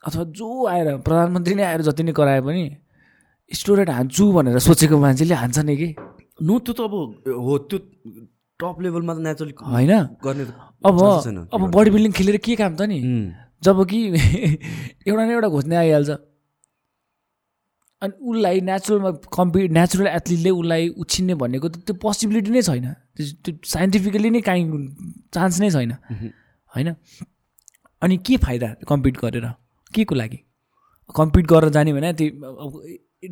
[0.04, 2.64] अथवा जो आएर प्रधानमन्त्री नै आएर जति नै कराए पनि
[3.50, 5.88] स्टुडेन्ट हान्छु भनेर सोचेको मान्छेले हान्छ नि कि?
[6.42, 6.94] नो त्यो त अब
[7.46, 7.78] हो त्यो
[8.60, 9.92] टप लेभलमा त नेचुरली होइन?
[10.24, 10.44] गर्ने
[10.84, 10.96] अब
[11.54, 12.98] अब बडी बिल्डिङ खेलेर के काम त नि?
[13.62, 13.98] जब कि
[15.08, 16.10] एउटा न एउटा घोज्ने आइहाल्छ।
[18.02, 23.58] अनि उसलाई नेचुरलमा कम्पि नेचुरल एथलिटले उसलाई उछिन्ने भनेको त त्यो पोसिबिलिटी नै छैन। त्यो
[23.66, 24.64] साइन्टिफिकली नै काहीँ
[25.34, 25.92] चान्स नै छैन।
[26.74, 26.94] होइन?
[28.02, 29.46] अनि के फाइदा कम्पिट गरेर?
[29.94, 30.38] के को लागि?
[31.10, 32.28] कम्पिट गरेर जाने भने त्यो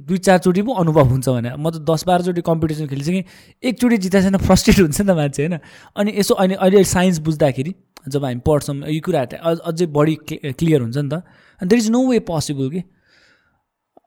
[0.02, 3.24] दुई चारचोटि पो अनुभव हुन्छ भने। म त दस बाह्रचोटि कम्पिटिसन खेलिसकेँ
[3.62, 5.58] एकचोटि जिता छैन फ्रस्ट्रेट हुन्छ नि त मान्छे होइन?
[5.96, 7.74] अनि यसो अहिले अहिले साइन्स बुझ्दाखेरि
[8.08, 11.22] जब हामी पढ्छौँ यो कुराहरू अझ बढी क्लियर हुन्छ नि त।
[11.60, 12.82] अनि there is no way possible कि?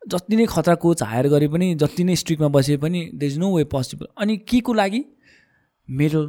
[0.10, 3.56] जति नै खतरा कोच हायर गरे पनि जति नै स्ट्रिकमा बसे पनि there is no
[3.56, 5.04] way possible अनि के को लागि?
[5.88, 6.26] मेडल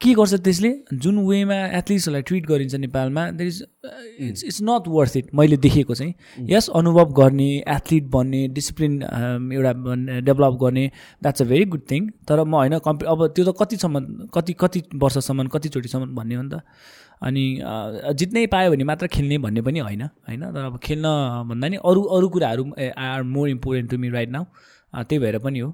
[0.00, 0.70] के गर्छ त्यसले?
[0.94, 3.62] जुन वेमा एथलिट्सहरूलाई ट्रिट गरिन्छ नेपालमा there is
[4.20, 6.14] it's it's not worth it मैले देखेको चाहिँ।
[6.50, 9.72] यस अनुभव गर्ने एथलिट बन्ने डिसिप्लिन एउटा
[10.20, 10.86] डेभलप गर्ने
[11.22, 14.82] that's a very good thing तर म होइन कम्पि अब त्यो त कतिसम्म कति कति
[14.96, 16.60] वर्षसम्म कतिचोटिसम्म भन्ने हो नि त।
[17.22, 17.44] अनि
[18.18, 20.42] जित्नै पायो भने मात्र खेल्ने भन्ने पनि होइन होइन?
[20.52, 21.06] तर अब खेल्न
[21.48, 22.64] भन्दा नि अरू अरू कुराहरू
[22.98, 24.44] are more important to me right now
[24.94, 25.70] त्यही भएर पनि हो।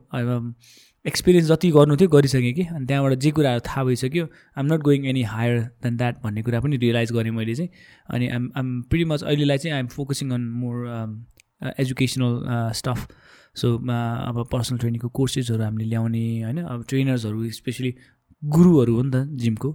[1.07, 4.25] एक्सपिरियन्स जति गर्नु थियो गरिसकेँ कि। अनि त्यहाँबाट जे कुराहरू थाहा भइसक्यो
[4.59, 7.71] I'm not going any higher than that भन्ने कुरा पनि रियलाइज गरेँ मैले चाहिँ।
[8.11, 10.77] अनि आइम आइम प्रिटी मच अहिलेलाई चाहिँ I'm focusing on more
[11.79, 13.09] educational stuff
[13.57, 16.59] so अब पर्सनल ट्रेनिङको कोर्सेसहरू हामीले ल्याउने होइन?
[16.65, 17.95] अब ट्रेनर्सहरू स्पेसली
[18.43, 19.71] गुरुहरू हो नि त जिमको।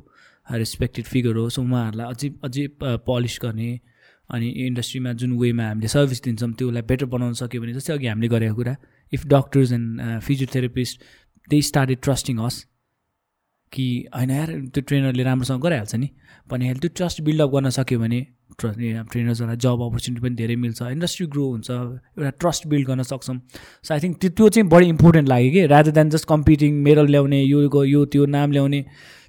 [0.47, 3.69] रेस्पेक्टेड फिगर हो। सो उहाँहरूलाई अझै अझै पलिस गर्ने।
[4.29, 8.27] अनि इन्डस्ट्रीमा जुन वेमा हामीले सर्भिस दिन्छौँ त्योलाई बेटर बनाउन सक्यो भने जस्तै अघि हामीले
[8.29, 8.75] गरेको कुरा।
[9.13, 11.03] If doctors and physiotherapist
[11.47, 12.65] they started trusting us
[13.71, 16.09] कि होइन यार त्यो ट्रेनरले राम्रोसँग गराइहाल्छ नि।
[16.49, 18.19] भने त्यो ट्रस्ट बिल्डअप गर्न सक्यो भने
[18.61, 23.37] ट्रेनर्सहरूलाई जब अपर्च्युनिटी पनि धेरै मिल्छ। इन्डस्ट्री ग्रो हुन्छ एउटा ट्रस्ट बिल्ड गर्न सक्छौँ।
[23.83, 27.41] सो आई थिङ्क त्यो चाहिँ बढी इम्पोर्टेन्ट लाग्यो कि। Rather than just competing medal ल्याउने
[27.43, 28.81] यो यो त्यो नाम ल्याउने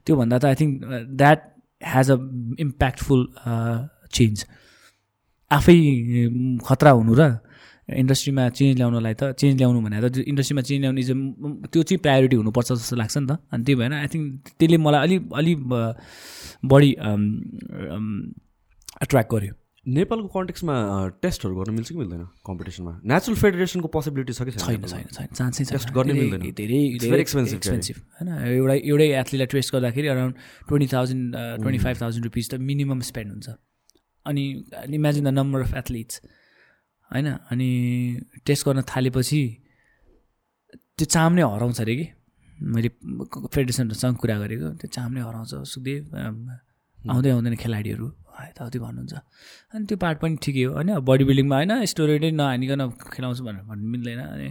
[0.06, 0.84] त्योभन्दा त I think
[1.22, 1.40] that
[1.82, 2.16] has a
[2.60, 3.26] impactful
[4.12, 4.44] change
[5.50, 5.76] आफै
[6.66, 7.22] खतरा हुनु र
[7.88, 11.10] इन्डस्ट्रीमा चेन्ज ल्याउनलाई त चेन्ज ल्याउनु भनेर त इन्डस्ट्रीमा चेन्ज ल्याउने इज
[11.70, 14.26] त्यो चाहिँ प्रायोरिटी हुनुपर्छ जस्तो लाग्छ नि त। अनि त्यही भएर आई थिङ्क
[14.58, 15.54] त्यसले मलाई अलि अलि
[16.66, 16.90] बढी
[19.06, 19.54] एट्र्याक्ट गर्यो।
[19.86, 20.74] नेपालको कन्टेक्समा
[21.22, 25.62] टेस्टहरू गर्न मिल्छ कि मिल्दैन कम्पिटिसनमा नेचुरल फेडरेसनको पोसिबिलिटी छ कि छैन छैन छैन चान्सै
[25.70, 28.28] टेस्ट गर्ने मिल्दैन। धेरै धेरै एक्सपेन्सिभ एक्सपेन्सिभ होइन?
[28.50, 30.34] एउटा एउटै एथलीलाई टेस्ट गर्दाखेरि around
[30.66, 31.22] twenty thousand
[31.62, 33.48] twenty five thousand rupees त मिनिमम स्पेन्ड हुन्छ।
[34.26, 34.44] अनि
[34.98, 36.14] imagine the number of athletes
[37.10, 37.28] होइन?
[37.50, 37.68] अनि
[38.46, 39.40] टेस्ट गर्न थालेपछि
[40.96, 42.06] त्यो चाम नै हराउँछ अरे कि?
[42.72, 42.88] मैले
[43.54, 46.02] फेडरेसनहरूसँग कुरा गरेको त्यो चाम नै हराउँछ। सुखदेव
[47.12, 48.06] आउँदै आउँदैन खेलाडीहरू।
[48.36, 49.14] यताउति भन्नुहुन्छ।
[49.74, 50.90] अनि त्यो पार्ट पनि ठिकै हो होइन?
[51.08, 51.72] बडी बिल्डिङमा होइन?
[51.92, 52.82] स्टोरेडै नहानिकन
[53.14, 54.48] खेलाउँछु भनेर भन्नु मिल्दैन। अनि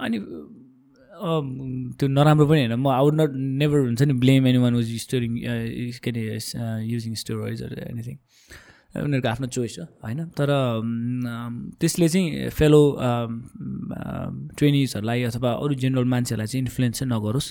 [0.00, 0.18] अनि
[1.98, 5.32] त्यो नराम्रो पनि होइन। म आउट नट नेभर हुन्छ नि blame any one was storing
[6.02, 6.22] के अरे
[6.90, 7.60] युजिङ स्टोरोइड्स
[7.92, 8.16] एनिथिङ
[8.90, 10.24] उनीहरूको आफ्नो चोइस हो होइन?
[10.34, 10.50] तर
[11.80, 12.82] त्यसले चाहिँ फेलो
[14.58, 17.48] ट्रेनिजहरूलाई अथवा अरू जेनरल मान्छेहरूलाई चाहिँ इन्फ्लुएन्स चाहिँ नगरोस्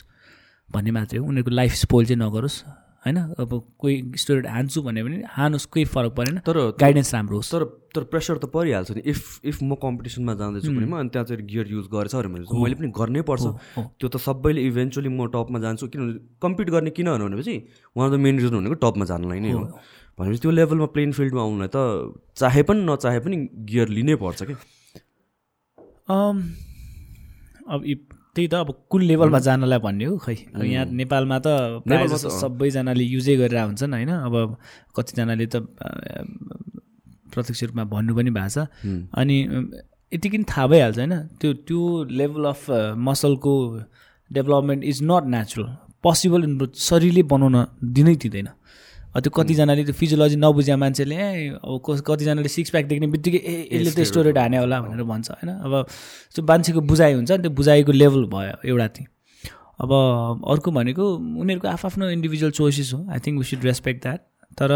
[0.70, 2.58] भन्ने मात्रै हो। उनीहरूको लाइफ स्पोइल चाहिँ नगरोस्
[3.00, 3.18] होइन?
[3.40, 7.64] अब कोही स्टुडेन्ट हान्छु भने पनि हानुहोस् कोही फरक परेन। तर गाइडेन्स राम्रो होस्। तर
[7.96, 11.68] तर प्रेसर त परिहाल्छ नि। इफ इफ म कम्पिटिसनमा जाँदैछु भने अनि त्यहाँ चाहिँ गियर
[11.72, 13.44] युज गरेछ अरे भने मैले पनि गर्नै पर्छ।
[13.80, 17.56] त्यो त सबैले इभेन्चुली म टपमा जान्छु। किनभने कम्पिट गर्ने किन भनेपछि
[17.96, 19.64] one of the main reason भनेको टपमा जानलाई नै हो।
[20.20, 21.78] भनेपछि त्यो लेभलमा प्लेन फिल्डमा आउनुलाई त
[22.40, 23.36] चाहे पनि नचाहे पनि
[23.72, 24.56] गियर लिनै पर्छ कि?
[27.74, 27.80] अब
[28.36, 30.16] त्यही त अब कुन लेभलमा जानलाई भन्ने हो?
[30.20, 30.36] खै
[30.70, 31.48] यहाँ नेपालमा त
[32.42, 34.12] सबैजनाले युजै गरेर हुन्छन् होइन?
[34.28, 34.36] अब
[34.96, 35.56] कतिजनाले त
[37.32, 38.58] प्रत्यक्ष रूपमा भन्नु पनि भएको छ।
[39.20, 39.36] अनि
[40.12, 41.14] यतिकै थाहा भइहाल्छ होइन?
[41.40, 41.82] त्यो त्यो
[42.20, 42.62] level of
[43.08, 43.54] मसलको
[44.32, 45.68] development is not natural.
[46.04, 46.42] Possible
[46.88, 47.56] शरीरले बनाउन
[47.98, 48.50] दिनै दिँदैन।
[49.26, 51.16] त्यो कतिजनाले त्यो फिजियोलोजी नबुझ्या मान्छेले
[51.60, 55.50] अब कतिजनाले सिक्स प्याक देख्ने बित्तिकै ए यसले त स्टोरेड हाने होला भनेर भन्छ होइन?
[55.66, 55.74] अब
[56.36, 59.08] त्यो मान्छेको बुझाइ हुन्छ नि त्यो बुझाइको लेभल भयो एउटा चाहिँ
[59.80, 59.92] अब
[60.52, 61.04] अर्को भनेको
[61.42, 64.20] उनीहरूको आफ्नो इन्डिभिजुअल चोइसेस हो। I think we should respect that
[64.60, 64.72] तर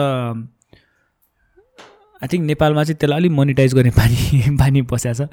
[2.24, 5.28] आई थिङ्क नेपालमा चाहिँ त्यसलाई अलिक मोनिटाइज गर्ने बानी बानी बस्या छ।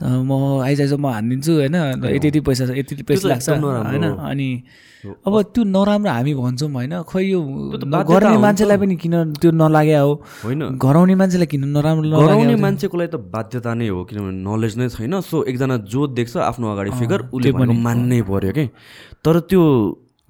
[0.00, 1.74] म आइज आइज म हानिदिन्छु होइन
[2.14, 4.48] यति यति पैसा छ यति यति पैसा लाग्छ होइन अनि
[5.02, 7.40] अब त्यो नराम्रो हामी भन्छौँ होइन खै यो
[7.82, 10.12] गर्ने मान्छेलाई पनि किन त्यो नलाग्या हो?
[10.44, 14.88] होइन। घराउने मान्छेलाई किन नराम्रो गराउने मान्छेको लागि त बाध्यता नै हो किनभने नलेज नै
[14.88, 18.64] छैन। सो एकजना जो देख्छ आफ्नो अगाडि फिगर उसले पनि मान्नै पर्यो कि?
[19.24, 19.62] तर त्यो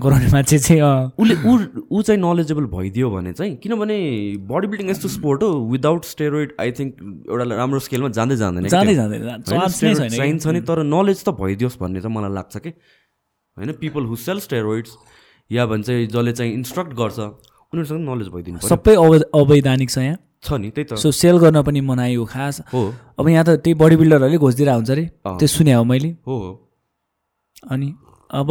[0.02, 0.82] गराउने मान्छे चाहिँ
[1.18, 1.52] उसले ऊ
[1.90, 3.96] ऊ चाहिँ नलेजेबल भइदियो भने चाहिँ किनभने
[4.50, 6.90] बडी बिल्डिङ यस्तो स्पोर्ट हो विदाउट स्टेरोइड आई थिङ्क
[7.28, 9.22] एउटा राम्रो स्केलमा जाँदै जाँदैन जाँदै जाँदैन।
[10.10, 12.70] चाहिन्छ नि तर नलेज त भइदियोस् भन्ने चाहिँ मलाई लाग्छ कि।
[13.56, 13.72] होइन?
[13.80, 14.90] पिपल हु सेल स्टेरोइड्स
[15.50, 20.70] या भन्छ जसले चाहिँ इन्स्ट्रक्ट गर्छ उनीहरूसँग नलेज भइदिनु सबै अवैधानिक छ यहाँ। छ नि
[20.70, 22.82] त्यही त। सो सेल गर्न पनि मनाइ हो खास। हो।
[23.18, 25.04] अब यहाँ त त्यही बडी बिल्डरहरूले घोषिदिएर हुन्छ अरे।
[25.38, 26.36] त्यो सुने हो मैले। हो।
[27.70, 27.88] अनि
[28.30, 28.48] अब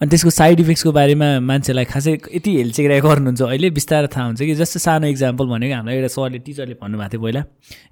[0.00, 4.54] अनि त्यसको साइड इफेक्ट्सको बारेमा मान्छेलाई खासै यति हेलचेक्राइ गर्नुहुन्छ। अहिले बिस्तारै थाहा हुन्छ कि
[4.54, 7.42] जस्तो सानो इक्जाम्पल भनेको हामीलाई एउटा सरले टिचरले भन्नुभएको थियो पहिला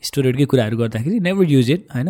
[0.04, 2.08] स्टुडेन्टकै कुराहरू गर्दाखेरि नेभर युज इट होइन।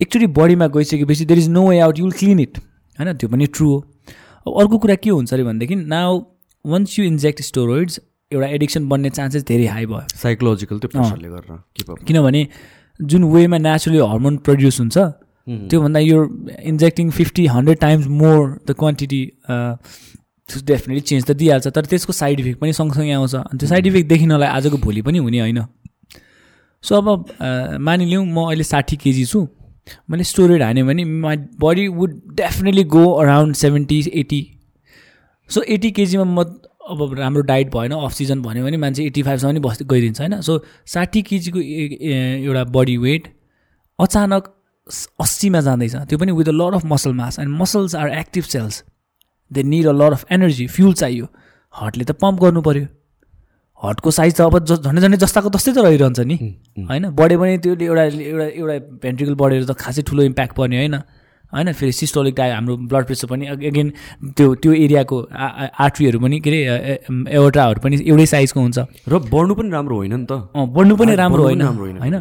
[0.00, 2.58] एकचोटि बडीमा गइसकेपछि there is no way out you'll clean it
[2.98, 3.78] होइन। त्यो पनि ट्रु हो।
[4.46, 6.20] अब अर्को कुरा के हुन्छ अरे भनेदेखि now
[6.64, 8.00] once you inject steroids
[8.32, 12.04] एउटा एडिक्सन बन्ने चान्सेस धेरै हाई भयो। साइकोलोजिकल त्यो प्रेसरले गरेर.
[12.04, 12.46] किनभने
[13.00, 14.98] जुन वेमा नेचुरली हर्मोन प्रड्युस हुन्छ
[15.46, 16.18] त्योभन्दा यो
[16.70, 19.22] injecting fifty hundred times more the quantity
[20.48, 24.08] definitely change त दिइहाल्छ तर त्यसको साइड इफेक्ट पनि सँगसँगै आउँछ। अनि त्यो साइड इफेक्ट
[24.08, 25.62] देखिनलाई आजको भोलि पनि हुने होइन।
[26.84, 29.46] सो अब अ, मानिलिउँ म अहिले साठी केजी छु।
[30.10, 34.40] मैले स्टोरेड हाने भने my body would definitely go around seventy eighty
[35.50, 36.42] so eighty केजीमा म
[36.90, 40.40] अब राम्रो डाइट भएन अफ सिजन भन्यो भने मान्छे एट्टी फाइभसम्म पनि बस् गइदिन्छ होइन।
[40.40, 43.28] सो साठी केजीको एउटा बडी वेट
[43.98, 44.52] अचानक
[45.20, 48.82] अस्सीमा जाँदैछ। त्यो पनि with a lot of muscle mass and muscles are active cells
[49.50, 51.26] they need a lot of energy fuel चाहियो।
[51.74, 52.86] हार्टले त पम्प गर्नु पऱ्यो
[53.82, 56.36] हार्टको साइज त अब ज- झन्डै झन्डै जस्ताको तस्तै त रहिरहन्छ नि।
[56.88, 57.10] होइन?
[57.12, 60.94] बढ्यो भने त्यो एउटा एउटा एउटा भेन्ट्रिकल बढेर त खासै ठुलो इम्प्याक्ट पर्ने होइन?
[61.52, 61.72] होइन?
[61.72, 63.92] फेरि सिस्टोलिक डाय हाम्रो ब्लड प्रेसर पनि अगेन
[64.36, 65.16] त्यो त्यो एरियाको
[65.78, 66.94] आर्ट्रीहरू पनि के अरे
[67.28, 71.06] एवटाहरू पनि एउटै साइजको हुन्छ। र बढ्नु पनि राम्रो होइन नि त। अँ, बढ्नु पनि
[71.06, 72.16] हाइट राम्रो बढ्नु होइन पनि राम्रो होइन। होइन?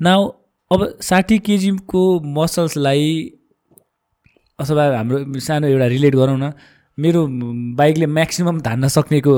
[0.00, 0.20] नाउ
[0.74, 2.02] अब साठी केजीको
[2.36, 3.10] मसल्सलाई
[4.58, 6.52] अथवा हाम्रो सानो एउटा रिलेट गरौँ न
[6.98, 7.26] मेरो
[7.78, 9.32] बाइकले म्याक्सिमम् धान्न सक्नेको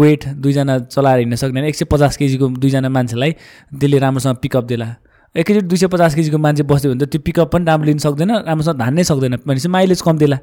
[0.00, 3.32] वेट दुईजना चलाएर हिँड्न सक्ने एक सय पचास केजीको दुईजना मान्छेलाई
[3.80, 4.86] त्यसले राम्रोसँग पिकअप देला।
[5.34, 8.30] एकैचोटि दुई सय पचास केजीको मान्छे बस्यो भने त त्यो पिकअप पनि राम्रो लिन सक्दैन
[8.46, 10.38] राम्रोसँग धान्नै सक्दैन भनेपछि माइलेज कम देला।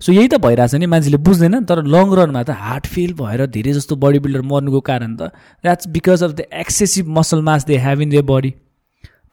[0.00, 3.72] सो यही त भइरहेछ नि मान्छेले बुझ्दैन तर लङ रनमा त हार्ट फेल भएर धेरै
[3.72, 5.32] जस्तो बडी बिल्डर मर्नुको कारण त
[5.64, 8.54] that's because of the excessive muscle mass they have in their body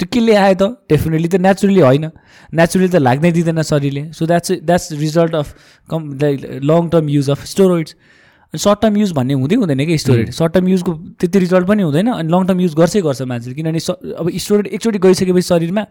[0.01, 2.05] त्यो के ल्यायो त डेफिनेटली त नेचुरली होइन।
[2.57, 5.47] नेचुरली त लाग्नै दिँदैन शरीरले। So that's that's result of
[5.89, 7.95] com like long term use of steroids
[8.53, 10.91] short term use भन्ने हुँदै हुँदैन कि स्टोरेड सर्ट टर्म युजको
[11.21, 13.79] त्यति रिजल्ट पनि हुँदैन अनि लङ टर्म युज गर्छै गर्छ मान्छेले। किनभने
[14.19, 15.83] अब स्टोरेड एकचोटि गइसकेपछि शरीरमा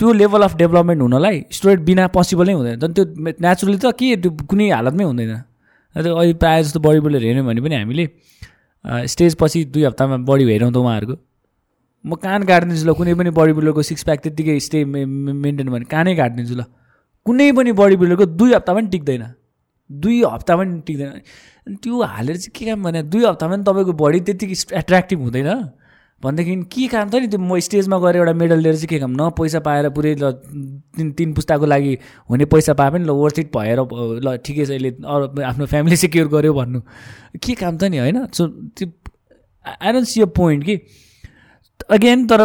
[0.00, 3.04] त्यो लेभल अफ डेभलपमेन्ट हुनलाई स्टोरेड बिना पोसिबल नै हुँदैन। झन् त्यो
[3.44, 5.30] नेचुरली त के त्यो कुनै हालतमै हुँदैन।
[5.94, 8.04] अन्त अहिले प्रायः जस्तो बडी बिल्डर हेऱ्यौँ भने पनि हामीले
[9.12, 11.16] स्टेज पछि दुई हप्तामा बडी हेरौँ त उहाँहरूको।
[12.04, 16.14] म कान काटिदिन्छु ल कुनै पनि बडी बिल्डरको सिक्स प्याक त्यत्तिकै स्टे मेन्टेन भने कानै
[16.16, 16.64] काटिदिन्छु ल
[17.26, 19.24] कुनै पनि बडी बिल्डरको दुई हप्ता पनि टिक्दैन।
[19.90, 21.10] दुई हप्ता पनि टिक्दैन।
[21.82, 25.50] त्यो हालेर चाहिँ के काम भने दुई हप्तामा पनि तपाईँको बडी त्यतिकै एट्र्याक्टिभ हुँदैन।
[26.22, 27.28] भनेदेखि के काम त नि?
[27.28, 29.12] त्यो म स्टेजमा गएर एउटा मेडल लिएर चाहिँ के काम?
[29.12, 30.32] न पैसा पाएर पुरै ल
[30.96, 31.92] तिन तिन पुस्ताको लागि
[32.30, 33.80] हुने पैसा पाए पनि ल वर्थ इट भएर
[34.24, 36.80] ल ठिकै छ यसले अरू आफ्नो फ्यामिली सेक्योर गर्यो भन्नु।
[37.40, 37.98] के काम त नि?
[38.04, 38.26] होइन?
[38.32, 38.42] सो
[38.76, 38.86] त्यो
[39.64, 40.76] I don't see a point कि
[41.90, 42.40] अगेन तर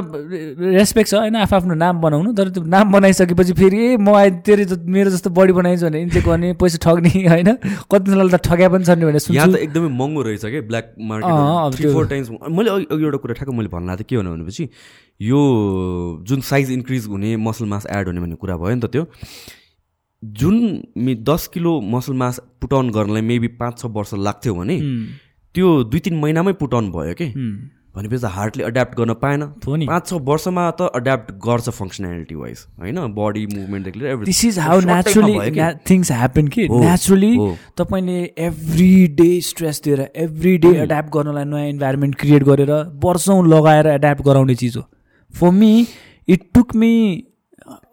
[0.74, 4.76] रेस्पेक्ट छ होइन आफ्नो नाम बनाउनु तर त्यो नाम बनाइसकेपछि फेरि ए म आइ तेरो
[4.88, 7.50] मेरो जस्तो बडी बनाइन्छ भने इन्जेक्ट गर्ने पैसा ठग्ने होइन?
[7.92, 12.08] कतिजनाले त ठग्या पनि छन् भने यहाँ त एकदमै महँगो रहेछ कि ब्ल्याक मार्केट फोर
[12.08, 14.68] टाइम्स मैले अघि एउटा कुरा ठ्याक्क मैले भन्नु लाग्थेँ के भन्नु भनेपछि
[15.24, 15.40] यो
[16.26, 19.06] जुन साइज इन्क्रिज हुने मसल मास एड हुने भन्ने कुरा भयो नि त त्यो
[20.24, 20.56] जुन
[21.00, 24.80] मि दस kilo muscle mass put on गर्नलाई मेबी पाँच छ वर्ष लाग्थ्यो भने
[25.56, 27.34] त्यो दुई तिन महिनामै पुट अन भयो कि?
[27.96, 32.98] भनेपछि त हार्टले एड्याप्ट गर्न पाएन। पाँच छ वर्षमा त एड्याप्ट गर्छ फङ्सनालिटी वाइज होइन?
[33.18, 34.44] बडी मुभमेन्टदेखि लिएर this.
[34.46, 35.38] Is how naturally?
[35.90, 37.32] Things happen कि नेचुरली।
[37.78, 38.92] तपाईँले एभ्री
[39.22, 42.72] डे स्ट्रेस दिएर एभ्री डे एड्याप्ट गर्नलाई नयाँ इन्भाइरोमेन्ट क्रिएट गरेर
[43.06, 44.84] वर्षौँ लगाएर एड्याप्ट गराउने चिज हो।
[45.40, 45.88] For me
[46.28, 46.94] it took me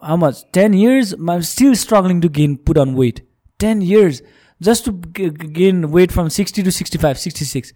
[0.09, 0.39] how much?
[0.56, 3.18] 10 years i'm still struggling to gain put on weight
[3.60, 4.20] 10 years
[4.60, 7.73] just to g- gain weight from 60 to 65 66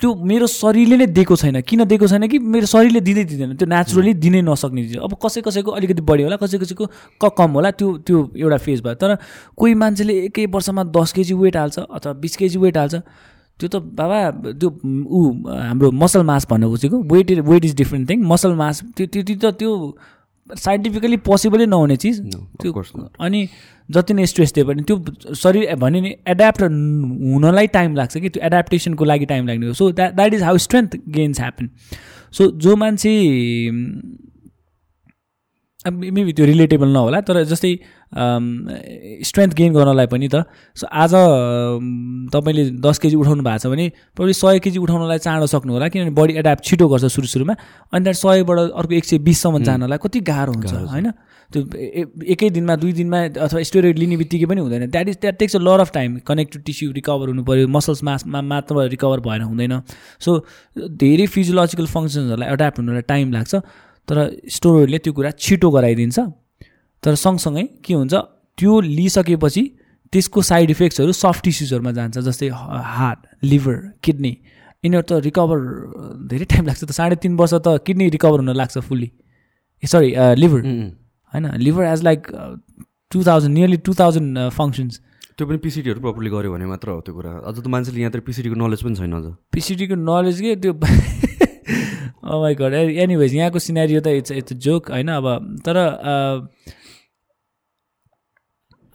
[0.00, 3.66] त्यो मेरो शरीरले नै दिएको छैन। किन दिएको छैन कि मेरो शरीरले दिँदै दिँदैन। त्यो
[3.66, 6.86] नेचुरली दिनै नसक्ने चिज। अब कसै कसैको अलिकति बढी होला कसै कसैको
[7.18, 9.18] क कम होला त्यो त्यो एउटा फेज भयो। तर
[9.58, 12.94] कोही मान्छेले एकै वर्षमा दस केजी वेट हाल्छ अथवा बिस केजी वेट हाल्छ।
[13.58, 14.18] त्यो त बाबा
[14.54, 15.20] त्यो ऊ
[15.66, 19.54] हाम्रो मसल मास भन्नु खोजेको weight weight is different thing muscle mass त्यो त्यो त
[19.58, 19.70] त्यो
[20.56, 22.20] साइन्टिफिकली पोसिबलै नहुने चिज।
[22.60, 22.82] त्यो.
[23.20, 23.48] अनि
[23.90, 28.42] जति नै स्ट्रेस दिए पनि त्यो शरीर भने नि एड्याप्ट हुनलाई टाइम लाग्छ कि त्यो
[28.46, 31.70] एड्याप्टेसनको लागि टाइम लाग्ने हो। So that that is how strength gains happen
[32.32, 33.12] so जो मान्छे
[35.86, 37.70] अब मेबी त्यो रिलेटेबल नहोला तर जस्तै
[39.30, 40.42] स्ट्रेन्थ गेन गर्नलाई पनि त
[40.74, 43.86] सो आज अम, तपाईँले दस केजी उठाउनु भएको छ भने
[44.18, 47.54] probably सय केजी उठाउनलाई चाँडो सक्नु होला किनभने बडी एड्याप्ट छिटो गर्छ सुरु सुरुमा
[47.94, 51.10] अनि त्यहाँ सयबाट अर्को एक सय बिससम्म जानलाई कति गाह्रो हुन्छ होइन?
[51.50, 51.62] त्यो
[52.34, 55.58] एकै दिनमा दुई दिनमा अथवा स्टेरोइड लिने बित्तिकै पनि हुँदैन। That is that takes a
[55.62, 59.80] lot of time connective tissue recover हुनु पऱ्यो मसल्स मासमा मात्र रिकभर भएर हुँदैन।
[60.20, 60.44] सो
[60.76, 63.54] धेरै फिजियोलोजिकल फङ्सन्सहरूलाई एड्याप्ट हुनलाई टाइम लाग्छ।
[64.08, 64.16] तर
[64.48, 66.18] स्टोरोइडले त्यो कुरा छिटो गराइदिन्छ।
[67.02, 68.14] तर सँगसँगै के हुन्छ
[68.58, 69.62] त्यो लिइसकेपछि
[70.12, 74.32] त्यसको साइड इफेक्ट्सहरू सफ्ट टिस्युजहरूमा जान्छ जस्तै हार्ट लिभर किडनी।
[74.84, 75.58] यिनीहरू त रिकभर
[76.30, 79.10] धेरै टाइम लाग्छ त साढे तिन वर्ष त किडनी रिकभर हुन लाग्छ फुल्ली।
[79.82, 80.10] Sorry
[80.40, 80.60] liver.
[81.32, 82.20] होइन liver has like
[83.12, 85.00] two thousand nearly two thousand functions
[85.38, 88.56] त्यो पनि पिसिटीहरू प्रपरली गऱ्यो भने मात्र हो त्यो कुरा। अझ त मान्छेले यहाँतिर पिसिटीको
[88.58, 90.56] नलेज पनि छैन अझ। पिसिटीको नलेज के?
[90.56, 90.72] त्यो
[92.28, 92.74] माई गड
[93.04, 95.26] एनिवेज यहाँको सिनेरियो त इट्स इट्स जोक होइन अब
[95.66, 95.76] तर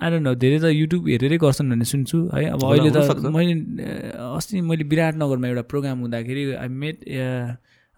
[0.01, 2.99] आई न धेरै त युट्युब हेरेरै गर्छन् भन्ने सुन्छु है अब होला, अहिले त।
[3.35, 3.53] मैले
[4.19, 6.97] अस्ति मैले विराटनगरमा एउटा प्रोग्राम हुँदाखेरि I met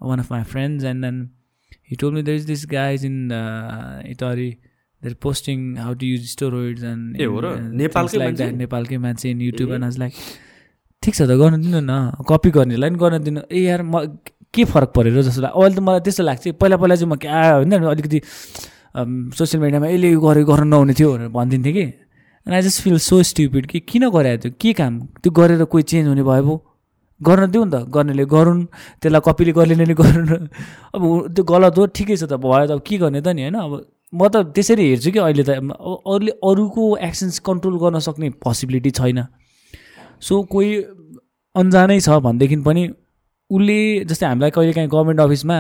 [0.02, 1.18] one of my friends and then
[1.90, 3.18] he told me there is this guys in
[4.14, 4.50] Itahari
[5.02, 7.18] there posting how to use steroids and?
[7.82, 8.52] नेपालकै मान्छे?
[8.64, 10.14] नेपालकै मान्छे इन युट्युब एन्ड आज लाइक
[11.04, 13.94] ठिक छ त गर्नु दिनु न कपी गर्नेलाई पनि गर्न दिनु ए यार म
[14.56, 17.36] के फरक परेर जस्तो लाग्छ अहिले त मलाई त्यस्तो लाग्छ पहिला पहिला चाहिँ म क्या
[17.60, 18.20] होइन अलिकति
[19.36, 21.86] सोसियल मिडियामा यसले गरे गर्न नहुने थियो भनेर भनिदिन्थेँ कि।
[22.48, 24.52] And I just feel so stupid कि किन गरायो त्यो?
[24.62, 24.94] के काम?
[25.20, 26.56] त्यो गरेर कोही चेन्ज हुने भयो पो।
[27.22, 28.62] गर्न दिउँ नि त। गर्नेले गरून्
[29.02, 30.48] त्यसलाई कपीले गर्नेले गरून्।
[30.96, 31.02] अब
[31.36, 33.56] त्यो गलत हो ठिकै छ त भयो त अब के गर्ने त नि होइन?
[33.56, 33.74] अब
[34.14, 39.20] म त त्यसरी हेर्छु कि अहिले त। अरूले अरूको एक्सन्स कन्ट्रोल गर्न सक्ने पोसिबिलिटी छैन।
[40.22, 40.70] सो कोही
[41.56, 42.84] अन्जानै छ भनेदेखि पनि
[43.50, 45.58] उसले जस्तै हामीलाई कहिले काहीँ गभर्मेन्ट अफिसमा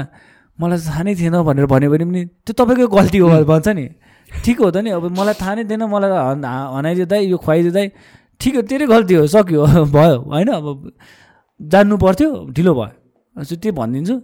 [0.59, 3.85] मलाई थाहा नै थिएन भनेर भन्यो भने पनि त्यो तपाईँकै गल्ती हो भन्छ नि।
[4.45, 6.11] ठिक हो त नि। अब मलाई थाहा नै थिएन मलाई
[6.75, 7.85] हनाइदिँदै यो खुवाइदिँदै
[8.41, 10.49] ठिक हो तेरै गल्ती हो सक्यो भयो होइन?
[10.59, 10.65] अब
[11.59, 14.15] जान्नु पर्थ्यो ढिलो भयो। सो त्यो भनिदिन्छु।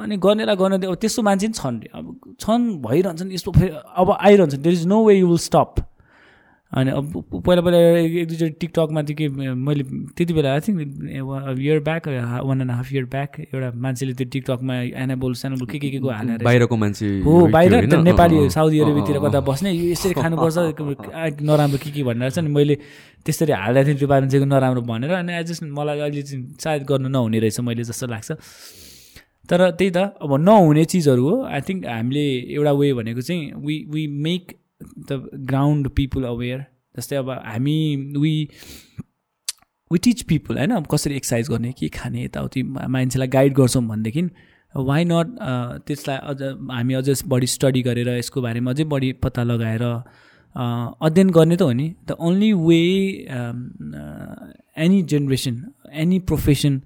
[0.00, 2.04] अनि गर्नेलाई गर्न अब त्यस्तो मान्छे पनि छन्। अब
[2.40, 3.70] छन् भइरहन्छन् यस्तो फेरि
[4.00, 5.70] अब आइरहन्छ there is no way you will stop
[6.74, 7.06] अनि अब
[7.46, 9.26] पहिला पहिला एक एक दुईचोटि टिकटकमा थियो कि
[9.66, 9.82] मैले
[10.16, 10.78] त्यति बेला I think
[11.62, 12.08] year back
[12.48, 16.08] one and half year back एउटा मान्छेले त्यो टिकटकमा एनाबोल स्यानाबोल के के के को
[16.10, 17.70] हालेर बाहिरको मान्छे हो बाहिर?
[17.86, 20.56] त्यो नेपाली साउदी अरेबियातिर कता। बस्ने यसरी खानुपर्छ
[21.46, 22.74] नराम्रो के के भनेर चाहिँ मैले
[23.26, 27.08] त्यसरी हाल्दा थिएँ त्यो मान्छेको नराम्रो भनेर अनि आई जस्ट मलाई अहिले चाहिँ सायद गर्नु
[27.14, 28.30] नहुने रहेछ मैले जस्तो लाग्छ
[29.50, 32.24] तर त्यही त अब नहुने चिजहरू हो आई थिङ्क हामीले
[32.58, 34.52] एउटा वे भनेको चाहिँ we we make
[35.10, 36.64] the ground people aware
[36.96, 37.76] जस्तै अब हामी
[38.16, 38.32] वी
[39.90, 40.70] वी टिच पिपुल होइन?
[40.70, 44.22] अब कसरी एक्सर्साइज गर्ने के खाने यताउति मान्छेलाई गाइड गर्छौँ भनेदेखि
[44.74, 45.26] वाइ नट
[45.86, 49.82] त्यसलाई अझ हामी अझ बढी स्टडी गरेर यसको बारेमा अझै बढी पत्ता लगाएर
[51.02, 51.94] अध्ययन गर्ने त हो नि?
[52.08, 52.80] The only way
[54.84, 55.62] any generation
[56.02, 56.80] any profession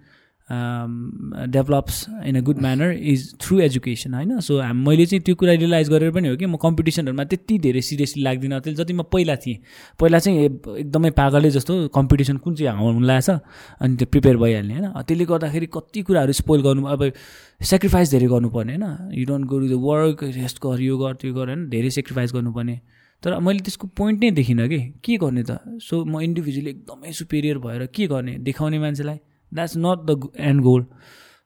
[0.48, 4.40] develops in a good manner is through education होइन?
[4.40, 7.80] सो हाम मैले चाहिँ त्यो कुरा रियलाइज गरेर पनि हो कि म कम्पिटिसनहरूमा त्यति धेरै
[7.80, 9.58] सिरियसली लाग्दिनँ। त्यसले जति म पहिला थिएँ
[10.00, 10.44] पहिला चाहिँ
[10.78, 14.88] एकदमै पागलै जस्तो कम्पिटिसन कुन चाहिँ हुन लाग्छ अनि त्यो प्रिपेयर भइहाल्ने होइन?
[15.04, 17.12] त्यसले गर्दाखेरि कति कुराहरू स्पोइल गर्नु अब
[17.60, 19.12] सेक्रिफाइस धेरै गर्नुपर्ने होइन?
[19.12, 21.68] You don't go the work rest गर यो गर त्यो गर होइन?
[21.68, 22.80] धेरै सेक्रिफाइस गर्नुपर्ने।
[23.22, 25.60] तर मैले त्यसको पोइन्ट नै देखिनँ कि के गर्ने त?
[25.82, 28.38] सो म इन्डिभिजुअली एकदमै सुपेरियर भएर के गर्ने?
[28.38, 29.18] देखाउने मान्छेलाई।
[29.54, 30.84] That's not the end goal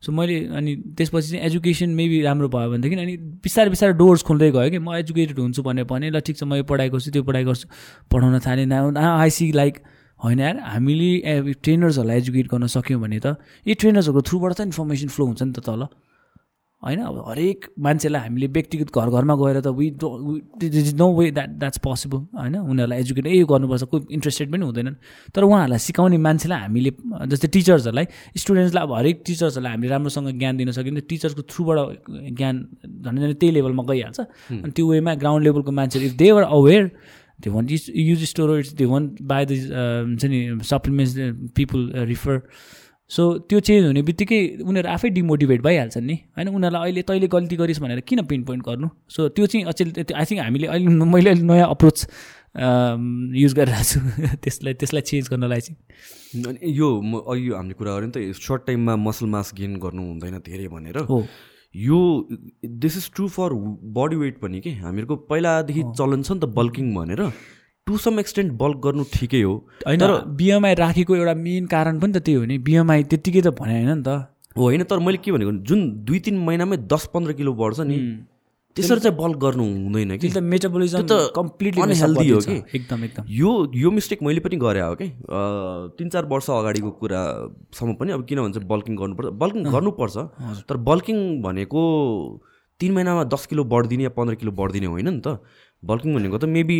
[0.03, 4.51] so मैले अनि त्यसपछि चाहिँ एजुकेसन मेबी राम्रो भयो भनेदेखि अनि बिस्तारै बिस्तारै डोर्स खोल्दै
[4.51, 7.23] गयो कि म एजुकेटेड हुन्छु भने भने ल ठिक छ म यो पढाइ गर्छु त्यो
[7.23, 7.67] पढाइ गर्छु
[8.11, 9.79] पढाउन थालेँ। न आई सी लाइक
[10.19, 11.11] होइन यार हामीले
[11.63, 15.63] ट्रेनर्सहरूलाई एजुकेट गर्न सक्यौँ भने त यी ट्रेनर्सहरूको थ्रुबाट त इन्फर्मेसन फ्लो हुन्छ नि त
[15.71, 15.87] तल।
[16.85, 17.01] होइन?
[17.01, 19.87] अब हरेक मान्छेलाई हामीले व्यक्तिगत घर घरमा गएर त we
[20.67, 22.57] is no way that that's possible होइन?
[22.59, 24.97] उनीहरूलाई एजुकेट ए गर्नुपर्छ कोही इन्ट्रेस्टेड पनि हुँदैनन्।
[25.35, 26.91] तर उहाँहरूलाई सिकाउने मान्छेलाई हामीले
[27.31, 28.07] जस्तै टिचर्सहरूलाई
[28.43, 31.79] स्टुडेन्ट्सलाई अब हरेक टिचर्सहरूलाई हामीले राम्रोसँग ज्ञान दिन सकिन्छ टिचर्सको थ्रुबाट
[32.39, 32.55] ज्ञान
[33.05, 36.83] झन् झन् त्यही लेभलमा गइहाल्छ। अनि त्यो वेमा ग्राउन्ड लेभलको मान्छेहरू if they were aware
[37.43, 39.51] they won't use use steroids they won't by the
[40.11, 41.15] हुन्छ नि सप्लिमेन्ट्स
[41.57, 42.37] पिपुल रिफर
[43.13, 47.57] सो त्यो चेन्ज हुने बित्तिकै उनीहरू आफै डिमोटिभेट भइहाल्छन् नि। होइन उनीहरूलाई अहिले तैँले गल्ती
[47.57, 48.89] गरिस् भनेर किन पिन पोइन्ट गर्नु?
[49.09, 52.07] सो त्यो चाहिँ अचेल आई थिङ्क हामीले अहिले मैले अहिले नयाँ अप्रोच
[53.43, 54.01] युज गरिरहेको छु।
[54.45, 55.77] त्यसलाई त्यसलाई चेन्ज गर्नलाई चाहिँ।
[56.49, 60.03] अनि यो म अघि हामीले कुरा गऱ्यौँ नि त सर्ट टाइममा मसल मास गेन गर्नु
[60.03, 61.27] हुँदैन धेरै भनेर। हो।
[61.75, 62.01] यो
[62.65, 63.53] this is true for
[63.99, 64.71] body weight पनि के?
[64.81, 67.21] हामीहरूको पहिलादेखि चलन छ नि त बल्किङ भनेर।
[67.87, 69.55] टु सम एक्सटेन्ट बल्क गर्नु ठिकै हो।
[69.87, 70.03] होइन
[70.39, 73.91] बिएमआई राखेको एउटा मेन कारण पनि त त्यही हो नि। बिएमआई त्यत्तिकै त भने होइन
[73.93, 74.09] नि त।
[74.57, 77.99] हो होइन तर मैले के भनेको जुन दुई तिन महिनामै दस पन्ध्र किलो बढ्छ नि
[78.77, 83.51] त्यसरी चाहिँ बल्क गर्नु हुँदैन कि। मेटाबोलिजम त कम्प्लिटली unhealthy हो कि। एकदम एकदम। यो
[83.77, 85.09] यो मिस्टेक मैले पनि गरेँ हो कि।
[85.99, 90.17] तिन चार वर्ष अगाडिको कुरासम्म पनि अब किन भन्छ बल्किङ गर्नुपर्छ। बल्किङ गर्नुपर्छ
[90.71, 91.83] तर बल्किङ भनेको
[92.81, 95.43] तिन महिनामा दस किलो बढिदिने या पन्ध्र किलो बढिदिने होइन नि त।
[95.83, 96.79] बल्किङ भनेको त मेबी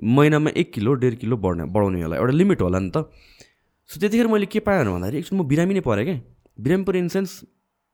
[0.00, 3.10] महिनामा एक किलो डेढ किलो बढ्ने बढाउने होला। एउटा लिमिट होला नि त।
[3.90, 6.16] सो त्यतिखेर मैले के पाएँ भन्दाखेरि एकचोटि म बिरामी नै परेँ क्या।
[6.58, 7.30] बिरामी पऱ्यो इन सेन्स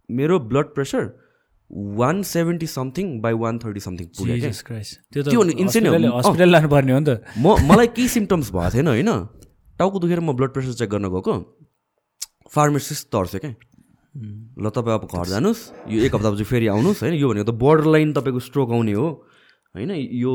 [0.08, 1.04] मेरो blood pressure
[1.70, 5.42] one seventy something by one thirty something पुग्यो
[6.44, 9.10] लानुपर्ने हो नि त। म मलाई केही सिम्टम्स भएको थिएन होइन?
[9.78, 11.32] टाउको दुखेर म ब्लड प्रेसर चेक गर्न गएको।
[12.50, 13.54] फार्मेसिस्ट तर्स्यो क्या।
[14.58, 17.14] ल तपाईँ अब घर जानुहोस्। यो एक हप्तापछि फेरि आउनुहोस् होइन?
[17.14, 19.06] यो भनेको त बोर्डर लाइन तपाईँको स्ट्रोक आउने हो।
[19.74, 19.90] होइन
[20.20, 20.32] यो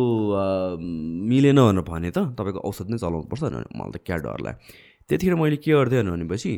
[1.29, 4.59] मिलेन भनेर भने त तपाईँको औषध नै चलाउनु पर्छ मलाई त क्या डर लाग्यो।
[5.09, 6.51] त्यतिखेर मैले के गर्थेँ भनेपछि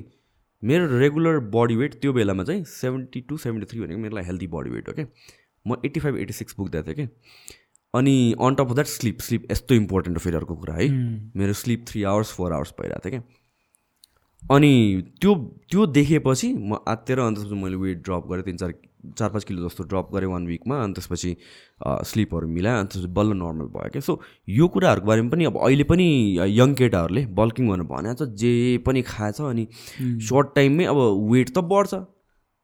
[0.64, 4.48] मेरो रेगुलर बडी वेट त्यो बेलामा चाहिँ सेभेन्टी टू सेभेन्टी थ्री भनेको मेरो लागि हेल्दी
[4.48, 5.08] बडी वेट हो क्या
[5.66, 7.08] म एट्टी फाइभ एट्टी सिक्स पुग्दै थिएँ कि
[7.94, 10.88] अनि on top of that sleep sleep यस्तो इम्पोर्टेन्ट हो फेरि अर्को कुरा है?
[11.36, 14.72] मेरो sleep three hours four hours भइरहेको थियो क्या अनि
[15.22, 15.34] त्यो
[15.70, 18.74] त्यो देखेपछि म आत्तिएर अनि त्यसपछि मैले वेट ड्रप गरेँ तिन चार
[19.18, 21.32] चार पाँच किलो जस्तो ड्रप गरेँ वान विकमा अनि त्यसपछि
[22.10, 24.20] स्लिपहरू मिलाएँ अनि त्यसपछि बल्ल नर्मल भयो क्या सो
[24.50, 26.08] यो कुराहरूको बारेमा पनि अब अहिले पनि
[26.60, 28.52] यङ केटाहरूले बल्किङ भनेर भनेको छ जे
[28.86, 29.68] पनि खाएछ अनि
[30.02, 31.00] सर्ट टाइममै अब
[31.32, 31.94] वेट त बढ्छ।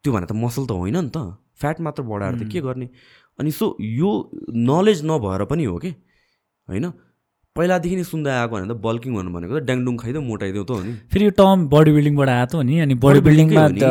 [0.04, 1.18] त्यो भने त मसल त होइन नि त।
[1.62, 2.88] फ्याट मात्र बढाएर त के गर्ने?
[3.40, 4.12] अनि सो यो
[4.70, 5.90] नलेज नभएर पनि हो कि
[6.68, 6.86] होइन?
[7.58, 10.78] पहिलादेखि नै सुन्दै आएको भने त बल्किङ भन्नु भनेको त ड्याङडुङ खाइदियो मोटाइदियो त हो
[10.86, 13.84] नि। फेरि यो टर्म बडी बिल्डिङबाट आएको नि अनि बडी बिल्डिङमा त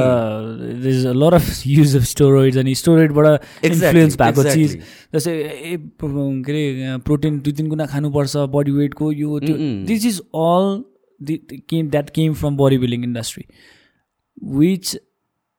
[1.22, 3.26] lot of use of steroids अनि स्टोरोइडबाट
[3.68, 4.74] इन्फ्लुएन्स भएको चिज.
[5.14, 9.55] जस्तै ए के अरे प्रोटिन दुई तिन गुणा खानुपर्छ बडी वेटको यो त्यो.
[9.93, 10.18] This is
[10.48, 10.66] all
[11.70, 13.44] came that came from body building industry
[14.59, 14.97] which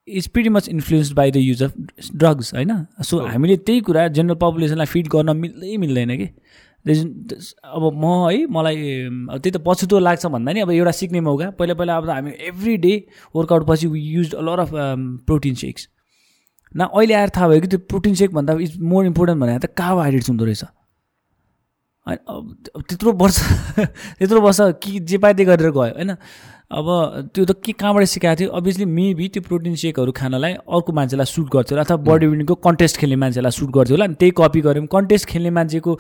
[0.08, 1.72] is pretty much influenced by the use of
[2.12, 2.76] drugs होइन?
[3.00, 6.28] सो हामीले त्यही कुरा जेनरल पपुलेसनलाई फिड गर्न मिल्दै मिल्दैन कि?
[6.86, 11.74] अब म है मलाई त्यही त पछुतो लाग्छ भन्दा नि अब एउटा सिक्ने मौका। पहिला
[11.74, 12.94] पहिला अब हामी एभ्री डे
[13.36, 14.70] वर्कआउट पछि use lot of
[15.28, 15.88] protein shakes
[16.76, 19.66] न अहिले आएर थाहा भयो कि त्यो प्रोटिन सेक भन्दा इज मोर इम्पोर्टेन्ट भनेर त
[19.78, 20.64] कार्बोहाइड्रेट्स हुँदो रहेछ।
[22.08, 23.38] त्यत्रो वर्ष
[24.20, 26.12] त्यत्रो वर्ष कि जे त्यही गरेर गयो होइन?
[26.72, 28.50] अब त्यो त के कहाँबाट सिकाएको थियो?
[28.50, 32.98] अभियसली मेबी त्यो प्रोटिन सेकहरू खानलाई अर्को मान्छेलाई सुट गर्थ्यो होला अथवा बडी बिल्डिङको कन्टेस्ट
[32.98, 35.92] खेल्ने मान्छेलाई सुट गर्थ्यो होला। अनि त्यही कपी गऱ्यौँ। कन्टेस्ट खेल्ने मान्छेको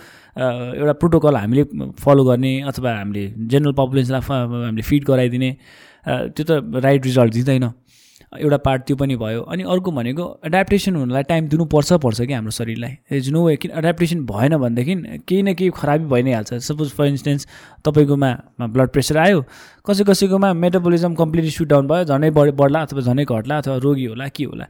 [0.79, 1.63] एउटा प्रोटोकल हामीले
[1.93, 3.23] फलो गर्ने अथवा हामीले
[3.53, 5.49] जेनरल पपुलेसनलाई हामीले फिड गराइदिने
[6.33, 6.51] त्यो त
[6.83, 7.65] राइट रिजल्ट दिँदैन।
[8.33, 12.51] एउटा पार्ट त्यो पनि भयो। अनि अर्को भनेको एड्याप्टेसन हुनलाई टाइम दिनुपर्छ पर्छ कि हाम्रो
[12.51, 14.95] शरीरलाई। इज नो वे किन एड्याप्टेसन भएन भनेदेखि
[15.27, 17.47] केही न केही खराबी भइ नै हाल्छ सपोज फर इन्स्टेन्स
[17.85, 18.31] तपाईँकोमा
[18.63, 19.43] ब्लड प्रेसर आयो
[19.87, 24.05] कसै कसैकोमा मेटाबोलिजम कम्प्लिटली सुट डाउन भयो झनै बढ बढ्ला अथवा झनै घट्ला अथवा रोगी
[24.05, 24.65] होला के होला।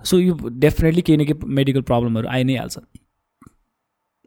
[0.00, 2.78] सो यो डेफिनेटली केही न केही मेडिकल प्रब्लमहरू आइ नै हाल्छ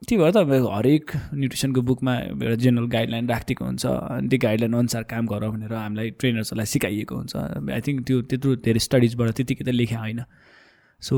[0.02, 4.74] त्यही भएर त अब हरेक न्युट्रिसनको बुकमा एउटा जेनरल गाइडलाइन राखिदिएको हुन्छ। अनि त्यो गाइडलाइन
[4.74, 7.36] अनुसार काम गर भनेर हामीलाई ट्रेनर्सहरूलाई सिकाइएको हुन्छ।
[7.70, 10.22] आई थिङ्क त्यो त्यत्रो धेरै स्टडिजबाट त्यतिकै त लेख्या होइन।
[11.02, 11.14] So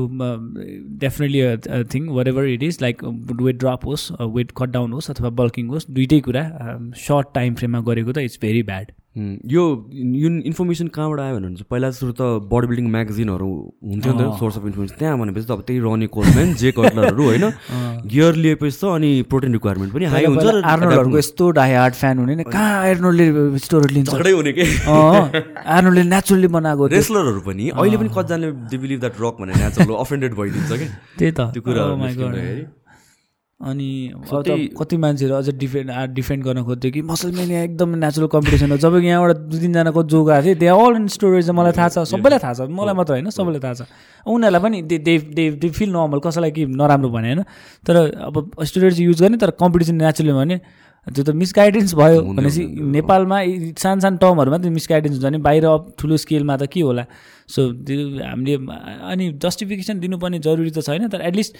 [1.00, 1.40] definitely
[1.92, 3.04] thing whatever it is like
[3.40, 4.04] weight drop होस्
[4.36, 6.44] वेट कट डाउन होस् अथवा बल्किङ होस् दुइटै कुरा
[7.06, 9.62] सर्ट टाइम फ्रेममा गरेको त इट्स भेरी ब्याड यो
[9.94, 13.50] यो इन्फर्मेसन कहाँबाट आयो भने चाहिँ पहिला सुरु त बडी बिल्डिङ म्यागजिनहरू
[13.90, 17.24] हुन्थ्यो नि त सोर्स अफ इन्फर्मेसन त्यहाँ भनेपछि त अब त्यही रनी कोलम्यान जे कटलरहरू
[17.24, 17.44] होइन
[18.10, 22.34] गियर लिएपछि त अनि प्रोटिन रिक्वायरमेन्ट पनि हाई हुन्छ आर्नोल्डहरूको यस्तो डाइ हार्ड फ्यान हुने
[22.34, 24.10] नि कहाँ आर्नोल्डले स्टोरेज लिन्छ?
[24.10, 24.64] हुने के?
[25.78, 30.34] आर्नोल्डले नेचुरली बनाएको रेस्लरहरू पनि। अहिले पनि कतिजनाले दे बिलिभ द्याट रक भने नेचुरल अफेन्डेड
[30.34, 30.86] भइदिन्छ कि?
[31.18, 32.82] त्यही त। त्यो कुराहरू
[33.64, 33.88] अनि
[34.28, 38.96] त्यही- कति मान्छेहरू अझ डिफेन्ड डिफेन्ड गर्न खोज्थ्यो कि मसलमेनिया एकदम नेचुरल कम्पिटिसन हो। जब
[39.04, 42.54] यहाँबाट दुई तिनजनाको जोग आएको थियो दे अल इन स्टोरेज मलाई थाहा छ। सबैलाई थाहा
[42.54, 43.82] छ। मलाई मात्र होइन सबैलाई थाहा छ।
[44.26, 47.42] उनीहरूलाई पनि they they they feel normal कसैलाई कि नराम्रो भने होइन।
[47.86, 47.96] तर
[48.28, 50.60] अब स्टोरेज युज गर्ने तर कम्पिटिसन नेचुरली भने
[51.06, 52.64] त्यो त मिसगाइडेन्स भयो भनेपछि
[52.96, 53.38] नेपालमा
[53.76, 55.64] सानो सानो टर्महरूमा त मिसगाइडेन्स हुन्छ भने बाहिर
[56.00, 57.04] ठुलो स्केलमा त के होला?
[57.48, 57.60] सो
[58.24, 58.54] हामीले
[59.12, 61.52] अनि जस्टिफिकेसन दिनुपर्ने जरुरी त छैन तर at least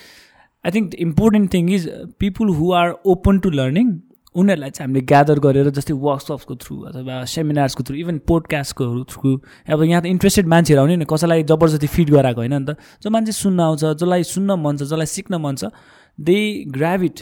[0.64, 1.88] I think important thing is
[2.18, 3.88] people who are open to learning
[4.34, 9.34] उनीहरूलाई चाहिँ हामीले ग्यादर गरेर जस्तै वर्कसप्सको थ्रु अथवा सेमिनार्सको थ्रु इभन पोडकास्टको थ्रु
[9.70, 13.10] अब यहाँ त इन्ट्रेस्टेड मान्छेहरू आउने नि कसैलाई जबरजस्ती फिड गराएको होइन नि त। जो
[13.10, 15.70] मान्छे सुन्न आउँछ जसलाई सुन्न मन छ जसलाई सिक्न मन छ
[16.18, 16.38] दे
[16.74, 17.16] ग्राभिट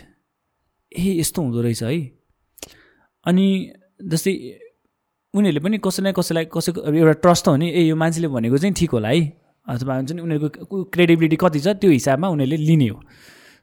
[0.92, 2.00] ए यस्तो हुँदो रहेछ है।
[3.26, 3.46] अनि
[4.12, 4.32] जस्तै
[5.34, 8.56] उनीहरूले पनि कसै न कसैलाई कसैको एउटा ट्रस्ट त हो नि ए यो मान्छेले भनेको
[8.56, 9.20] चाहिँ ठिक होला है।
[9.66, 12.98] अथवा हुन्छ नि उनीहरूको क्रेडिबिलिटी कति छ त्यो हिसाबमा उनीहरूले लिने हो।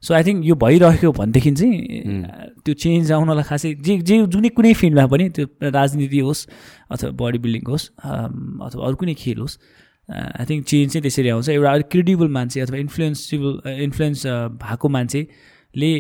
[0.04, 1.76] सो आई थिङ्क यो भइरहेको भनेदेखि चाहिँ
[2.64, 5.46] त्यो चेन्ज आउनलाई खासै जे जे जुनै कुनै फिल्डमा पनि त्यो
[5.76, 6.48] राजनीति होस्
[6.92, 9.58] अथवा बडी बिल्डिङ होस् अथवा अरू कुनै खेल होस्
[10.10, 13.52] आई थिङ्क चेन्ज चाहिँ त्यसरी आउँछ। एउटा अलिक क्रेडिबल मान्छे अथवा इन्फ्लुएन्सिबल
[13.88, 14.26] इन्फ्लुएन्स
[14.64, 15.92] भएको मान्छेले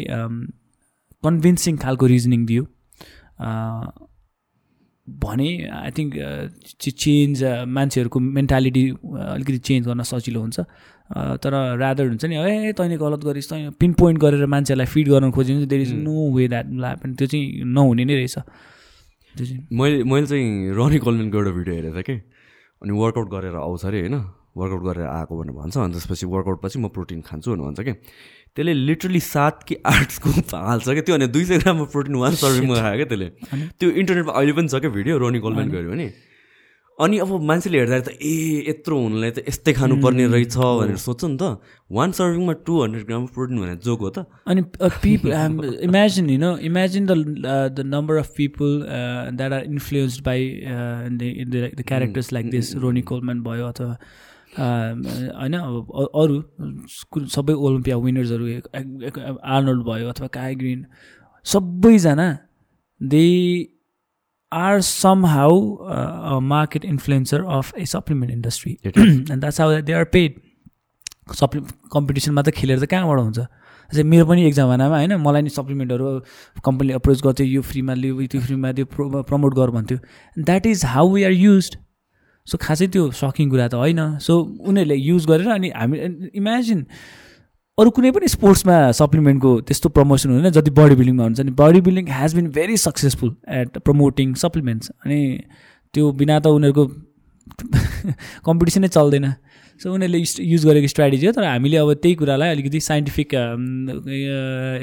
[1.23, 2.63] कन्भिन्सिङ खालको रिजनिङ दियो।
[5.23, 6.13] भने आई थिङ्क
[6.79, 12.97] चेन्ज मान्छेहरूको मेन्टालिटी अलिकति चेन्ज गर्न सजिलो हुन्छ। अ, तर रादर हुन्छ नि ए तैँले
[12.97, 16.65] गलत गरिस् तैँ पिन पोइन्ट गरेर मान्छेलाई फिड गर्न भने there is no way that
[16.69, 21.75] happen त्यो चाहिँ नहुने नै रहेछ। त्यो चाहिँ मैले मैले चाहिँ रनी कोलमेनको एउटा भिडियो
[21.75, 22.15] हेरेको थिएँ कि।
[22.81, 24.17] अनि वर्कआउट गरेर आउँछ अरे होइन?
[24.57, 27.93] वर्कआउट गरेर आएको भनेर भन्छ अनि त्यसपछि वर्कआउट पछि म प्रोटिन खान्छु भनेर भन्छ कि।
[28.55, 32.33] त्यसले लिटरली सात कि आठ स्कुप हाल्छ क्या त्यो भने दुई सय ग्रामको प्रोटिन वान
[32.41, 33.29] सर्भिङमा खायो क्या त्यसले।
[33.77, 36.07] त्यो इन्टरनेटमा अहिले पनि छ क्या भिडियो रोनी कोलमेन गऱ्यो भने।
[36.99, 41.37] अनि अब मान्छेले हेर्दा त ए यत्रो हुनुलाई त यस्तै खानुपर्ने रहेछ भनेर सोध्छ नि
[41.39, 45.31] त। वान सर्भिङमा टु हन्ड्रेड ग्राम प्रोटिन भनेर जोक हो त। अनि people
[45.87, 47.13] imagine you know imagine the
[47.71, 48.67] the number of people
[49.31, 50.41] that are influenced by
[51.15, 53.95] the characters like this Ronnie Coleman भयो अथवा
[54.53, 58.45] होइन अब अरू सबै ओलम्पिया विनर्सहरू
[58.75, 60.85] आर्नोल्ड भयो अथवा काय ग्रिन
[61.45, 62.27] सबैजना
[63.01, 63.25] they
[64.51, 64.79] are
[65.25, 70.41] somehow market influencer of a supplement industry and that's how they are paid
[71.35, 71.61] सप्लि
[71.93, 73.39] कम्पिटिसनमा त खेलेर त कहाँबाट हुन्छ?
[73.89, 76.05] जस्तै मेरो पनि एक जमानामा होइन मलाई नि सप्लिमेन्टहरू
[76.65, 79.97] कम्पनीले अप्रोच गर्थ्यो यो फ्रीमा लियो त्यो फ्रीमा त्यो प्रो प्रमोट गर भन्थ्यो।
[80.37, 81.69] That is how we are use
[82.49, 84.33] so खासै त्यो सकिङ कुरा त होइन। सो
[84.69, 85.97] उनीहरूले युज गरेर अनि हामी
[86.41, 86.85] इमेजिन
[87.77, 92.05] अरू कुनै पनि स्पोर्ट्समा सप्लिमेन्टको त्यस्तो प्रमोसन हुँदैन जति बडी बिल्डिङमा हुन्छ। नि body building
[92.11, 95.19] has been very successful at promoting supplements अनि
[95.93, 96.85] त्यो बिना त उनीहरूको
[98.47, 99.27] कम्पिटिसनै चल्दैन।
[99.81, 103.29] सो उनीहरूले युज गरेको स्ट्राटेजी हो तर हामीले अब त्यही कुरालाई अलिकति साइन्टिफिक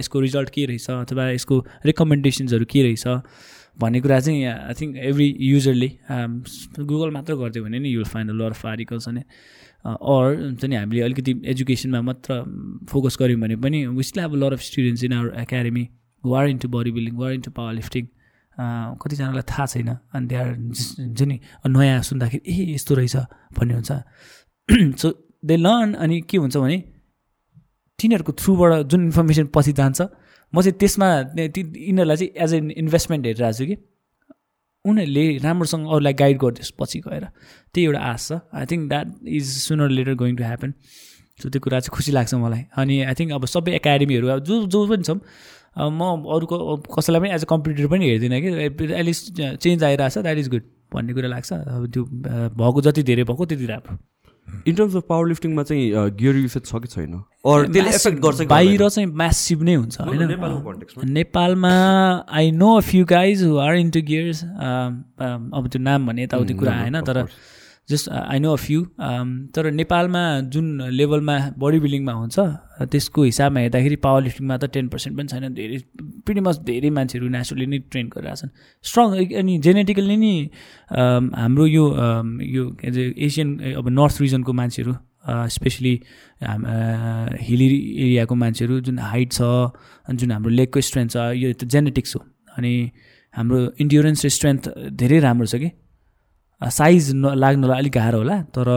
[0.01, 3.05] यसको रिजल्ट के रहेछ अथवा यसको रेकमेन्डेसन्सहरू के रहेछ।
[3.79, 5.89] भन्ने कुरा चाहिँ आई थिङ्क एभ्री युजरले
[6.83, 9.23] गुगल मात्र गरिदियो भने नि you'll find lot of articles अनि
[9.85, 12.43] अर हुन्छ नि हामीले अलिकति एजुकेसनमा मात्र
[12.89, 15.89] फोकस गऱ्यौँ भने पनि विस्टले अब lot of students in our academy
[16.25, 18.07] were into body building were into power lifting
[19.03, 23.17] कतिजनालाई थाहा छैन अनि त्यहाँ हुन्छ नि नयाँ सुन्दाखेरि ए यस्तो रहेछ
[23.59, 23.93] भन्ने हुन्छ।
[25.01, 25.09] सो
[25.45, 26.79] दे लर्न अनि के हुन्छ भने
[27.99, 30.01] तिनीहरूको थ्रुबाट जुन इन्फर्मेसन पछि जान्छ
[30.53, 31.09] म चाहिँ त्यसमा
[31.39, 33.77] यिनीहरूलाई चाहिँ एज एन इन्भेस्टमेन्ट हेरिरहेको छु कि।
[34.85, 37.25] उनीहरूले राम्रोसँग अरूलाई गाइड गरिदियोस् पछि गएर
[37.75, 40.73] त्यही एउटा आश। छ I think that is sooner later going to happen
[41.43, 44.55] so त्यो कुरा चाहिँ खुसी लाग्छ मलाई। अनि आई थिङ्क अब सबै एकाडेमीहरू अब जो
[44.67, 45.21] जो पनि छौँ
[45.77, 46.01] म
[46.35, 46.57] अरूको
[46.89, 49.25] कसैलाई पनि एज अ कम्पिटिटर पनि हेर्दिनँ कि। एटलिस्ट
[49.61, 50.65] चेन्ज आइरहेको छ द्याट इज गुड
[50.95, 52.03] भन्ने कुरा लाग्छ। अब त्यो
[52.57, 53.99] भएको जति धेरै भएको त्यति राम्रो।
[54.67, 57.13] इन टर्म्स अफ पावर लिफ्टिङमा चाहिँ गियर युसेज छ कि छैन?
[57.47, 60.23] अर त्यसले एफेक्ट गर्छ बाहिर चाहिँ म्यासिभ नै हुन्छ होइन?
[61.19, 61.75] नेपालमा
[62.39, 66.73] I know a few guys who are into gears अब त्यो नाम भने यताउति कुरा
[66.73, 67.17] आएन तर
[67.89, 68.81] just I know a few
[69.55, 70.23] तर नेपालमा
[70.55, 72.37] जुन लेभलमा बडी बिल्डिङमा हुन्छ
[72.93, 75.79] त्यसको हिसाबमा हेर्दाखेरि पावर लिफ्टिङमा त टेन पर्सेन्ट पनि छैन। धेरै
[76.27, 78.51] पिडी मच धेरै मान्छेहरू नेचुरली नै ट्रेन गरिरहेछन्
[78.85, 79.07] स्ट्रङ
[79.43, 80.35] अनि जेनेटिकली नै
[81.43, 81.85] हाम्रो यो
[82.57, 83.49] यो के अरे एसियन
[83.79, 84.93] अब नर्थ रिजनको मान्छेहरू
[85.55, 85.95] स्पेसली
[87.47, 87.69] हिली
[88.07, 89.41] एरियाको मान्छेहरू जुन हाइट छ
[90.19, 92.21] जुन हाम्रो लेगको स्ट्रेन्थ छ यो त जेनेटिक्स हो।
[92.59, 92.75] अनि
[93.35, 94.63] हाम्रो इन्ड्योरेन्स र स्ट्रेन्थ
[95.01, 95.71] धेरै राम्रो छ कि।
[96.61, 98.69] साइज न लाग्नलाई अलिक गाह्रो होला तर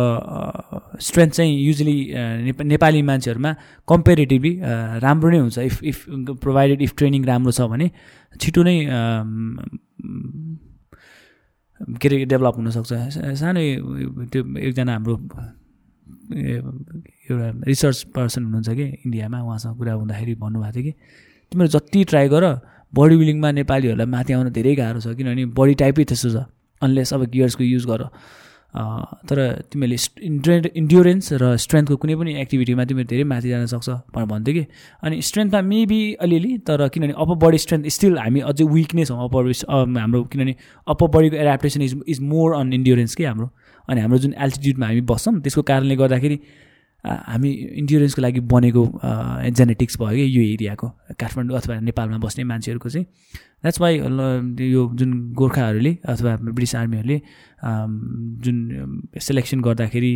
[1.01, 1.97] स्ट्रेन्थ चाहिँ युजली
[2.64, 3.51] नेपाली मान्छेहरूमा
[3.88, 4.51] कम्पेरिटिभली
[4.99, 6.06] राम्रो नै हुन्छ। If if
[6.43, 7.88] provided if training राम्रो छ भने
[8.35, 8.76] छिटो नै
[11.80, 12.91] के अरे डेभलप हुनसक्छ।
[13.39, 13.60] सानो
[14.27, 15.15] त्यो एकजना हाम्रो
[16.35, 20.93] एउटा रिसर्च पर्सन हुनुहुन्छ कि इन्डियामा उहाँसँग कुरा हुँदाखेरि भन्नुभएको थियो कि
[21.51, 22.43] तिमीहरू जति ट्राई गर
[22.93, 26.38] बडी बिल्डिङमा नेपालीहरूलाई माथि आउन धेरै गाह्रो छ किनभने बडी टाइपै त्यस्तो छ।
[26.81, 28.03] अनलेस अब गियर्सको युज गर।
[29.26, 29.39] तर
[29.73, 34.53] तिमीहरूले इन्ड्रे इन्ड्योरेन्स र स्ट्रेन्थको कुनै पनि एक्टिभिटीमा तिमीहरू धेरै माथि जान सक्छ भनेर भन्थ्यो
[34.53, 34.65] कि।
[35.03, 39.18] अनि स्ट्रेन्थमा मेबी अलिअलि तर किनभने अप्पर बडी स्ट्रेन्थ स्टिल हामी अझै विक नै छौँ
[39.26, 39.41] अप्पर
[39.97, 40.56] हाम्रो किनभने
[40.88, 43.49] अप्पर बडीको adaptation is is more on endurance के हाम्रो।
[43.89, 46.38] अनि हाम्रो जुन एल्टिट्युडमा हामी बस्छौँ त्यसको कारणले गर्दाखेरि
[47.03, 48.84] हामी इन्ड्योरेन्सको लागि बनेको
[49.57, 50.88] जेनेटिक्स भयो कि यो एरियाको
[51.19, 53.05] काठमाडौँ अथवा नेपालमा बस्ने मान्छेहरूको चाहिँ
[53.63, 53.97] द्याट्स वाइ
[54.71, 57.21] यो जुन गोर्खाहरूले अथवा ब्रिटिस आर्मीहरूले
[58.43, 58.57] जुन
[59.21, 60.13] सेलेक्सन गर्दाखेरि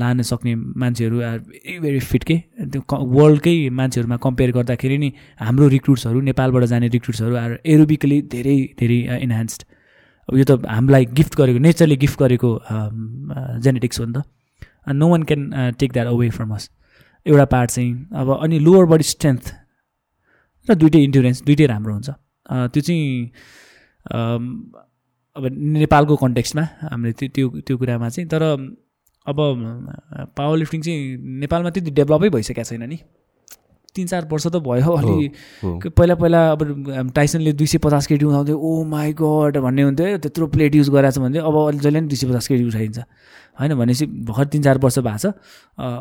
[0.00, 2.36] लान सक्ने मान्छेहरू आर भेरी भेरी फिट के
[2.72, 9.00] त्यो वर्ल्डकै मान्छेहरूमा कम्पेयर गर्दाखेरि नि हाम्रो रिक्रुट्सहरू नेपालबाट जाने रिक्रुट्सहरू आर एरोबिकली धेरै धेरै
[9.18, 9.64] इन्हान्स्ड
[10.28, 12.50] अब यो त हामीलाई गिफ्ट गरेको नेचरले गिफ्ट गरेको
[13.60, 14.24] जेनेटिक्स हो नि त।
[14.86, 16.70] No one can take that away from us
[17.26, 19.54] एउटा पार्ट चाहिँ अब अनि लोवर बडी स्ट्रेन्थ
[20.68, 22.10] र दुइटै इन्डुरेन्स दुइटै राम्रो हुन्छ।
[22.72, 23.32] त्यो चाहिँ
[25.36, 25.42] अब
[25.80, 28.42] नेपालको कन्टेक्स्टमा हामीले त्यो त्यो त्यो कुरामा चाहिँ तर
[29.26, 29.38] अब
[30.36, 31.00] पावर लिफ्टिङ चाहिँ
[31.40, 32.98] नेपालमा त्यति डेभलपै भइसकेको छैन नि।
[33.94, 35.28] तिन चार वर्ष त भयो अलि।
[35.64, 40.46] पहिला पहिला अब टाइसनले दुई सय पचास केटी उठाउँथ्यो। ओ माई गड भन्ने हुन्थ्यो। त्यत्रो
[40.48, 42.98] प्लेट युज गराएको छ भने अब अहिले जहिले पनि दुई सय पचास केटी उठाइन्छ।
[43.56, 45.32] होइन भनेपछि भर्खर तिन चार वर्ष भएको छ।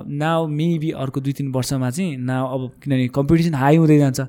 [0.07, 4.19] नाउ मेबी अर्को दुई तिन वर्षमा चाहिँ नाउ अब किनभने कम्पिटिसन हाई हुँदै जान्छ।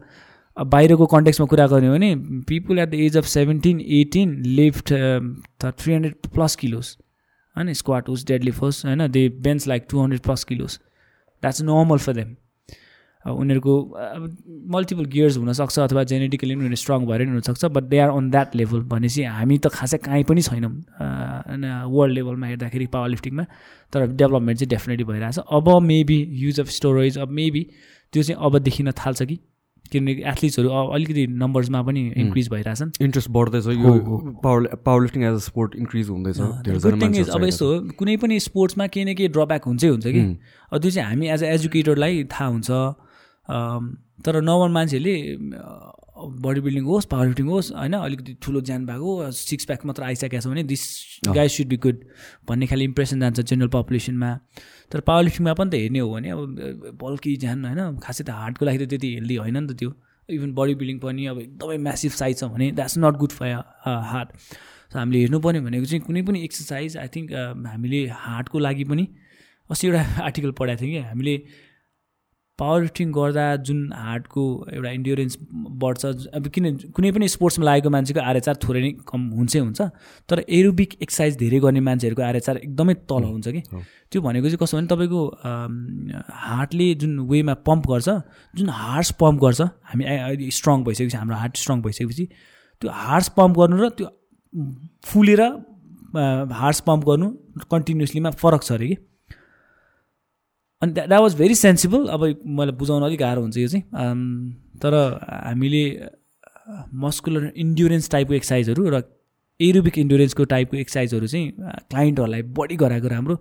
[0.56, 2.14] अब बाहिरको कन्टेक्समा कुरा गर्ने हो भने
[2.48, 4.92] people at the age of seventeen eighteen lift
[5.62, 6.96] three hundred plus kilos
[7.56, 11.98] होइन स्क्वाट होस् डेडली फोर्स होइन they bench like two hundred plus kilos that's normal
[11.98, 12.34] for them
[13.24, 13.74] उनीहरूको
[14.74, 18.30] मल्टिपल गियर्स हुनसक्छ अथवा जेनेटिकली पनि उनीहरू स्ट्रङ भएर पनि हुनसक्छ but they are on
[18.30, 20.72] that level भनेपछि हामी त खासै काहीँ पनि छैनौँ
[21.90, 23.44] वर्ल्ड लेभलमा हेर्दाखेरि पावर लिफ्टिङमा
[23.92, 27.66] तर डेभलपमेन्ट चाहिँ डेफिनेटली भइरहेछ। अब मेबी युज अफ स्टोरेज अब मेबी
[28.12, 29.38] त्यो चाहिँ अब देखिन थाल्छ कि
[29.92, 33.92] किनभने एथलिट्सहरू अलिकति नम्बर्समा पनि इन्क्रिज भइरहेछन्। इन्ट्रेस्ट बढ्दैछ यो
[34.44, 36.38] power power lifting as a sport increase हुँदैछ
[37.18, 40.20] इज अब यस्तो हो कुनै पनि स्पोर्ट्समा केही न केही ड्रब्याक हुन्छै हुन्छ कि।
[40.72, 42.70] अब त्यो चाहिँ हामी एज अ एजुकेटरलाई थाहा हुन्छ
[43.48, 45.16] तर नर्मल मान्छेहरूले
[46.42, 50.40] बडी बिल्डिङ होस् पावर लिफ्टिङ होस् होइन अलिकति ठुलो ज्यान भएको सिक्स प्याक मात्र आइसकेको
[50.40, 50.82] छ भने this
[51.28, 52.04] guy should be good
[52.48, 54.30] भन्ने खालि इम्प्रेसन जान्छ जेनरल पपुलेसनमा
[54.92, 56.40] तर पावर लिफ्टिङमा पनि त हेर्ने हो भने अब
[57.02, 59.90] बल्की ज्यान होइन खासै त हार्टको लागि त त्यति हेल्दी होइन नि त त्यो।
[60.28, 63.50] इभन बडी बिल्डिङ पनि अब एकदमै म्यासिभ साइज छ भने that's not good for
[64.12, 64.28] heart
[64.92, 67.32] so हामीले हेर्नुपर्ने भनेको चाहिँ कुनै पनि एक्सर्साइज आई थिङ्क
[67.66, 69.08] हामीले हार्टको लागि पनि
[69.70, 71.34] अस्ति एउटा आर्टिकल पढाएको थियौँ कि। हामीले
[72.62, 75.38] पावर लिफ्टिङ गर्दा जुन हार्टको एउटा इन्ड्योरेन्स
[75.82, 76.64] बढ्छ अब किन
[76.96, 79.80] कुनै पनि स्पोर्ट्समा लागेको मान्छेको आरएचआर थोरै नै कम हुन्छै हुन्छ
[80.28, 83.62] तर एरोबिक एक्सर्साइज धेरै गर्ने मान्छेहरूको आरएचआर एकदमै तल हुन्छ कि।
[84.12, 85.20] त्यो भनेको चाहिँ कसो भने तपाईँको
[86.46, 88.08] हार्टले जुन वेमा पम्प गर्छ
[88.54, 89.60] जुन हार्स पम्प गर्छ
[89.92, 92.24] हामी अहिले स्ट्रङ भइसकेपछि हाम्रो हार्ट स्ट्रङ भइसकेपछि
[92.82, 94.08] त्यो हार्स पम्प गर्नु र त्यो
[95.12, 95.42] फुलेर
[96.60, 97.28] हार्स पम्प गर्नु
[97.72, 98.96] कन्टिन्युसलीमा फरक छ अरे कि।
[100.82, 102.24] अनि द्याट वाज भेरी सेन्सिबल अब
[102.58, 103.84] मलाई बुझाउन अलिक गाह्रो हुन्छ यो चाहिँ।
[104.82, 104.94] तर
[105.46, 105.82] हामीले
[107.04, 109.02] मस्कुलर इन्ड्युरेन्स टाइपको एक्सर्साइजहरू र
[109.60, 111.50] एरोबिक इन्ड्युरेन्सको टाइपको एक्सर्साइजहरू चाहिँ
[111.90, 113.36] क्लाइन्टहरूलाई बढी गराएको राम्रो।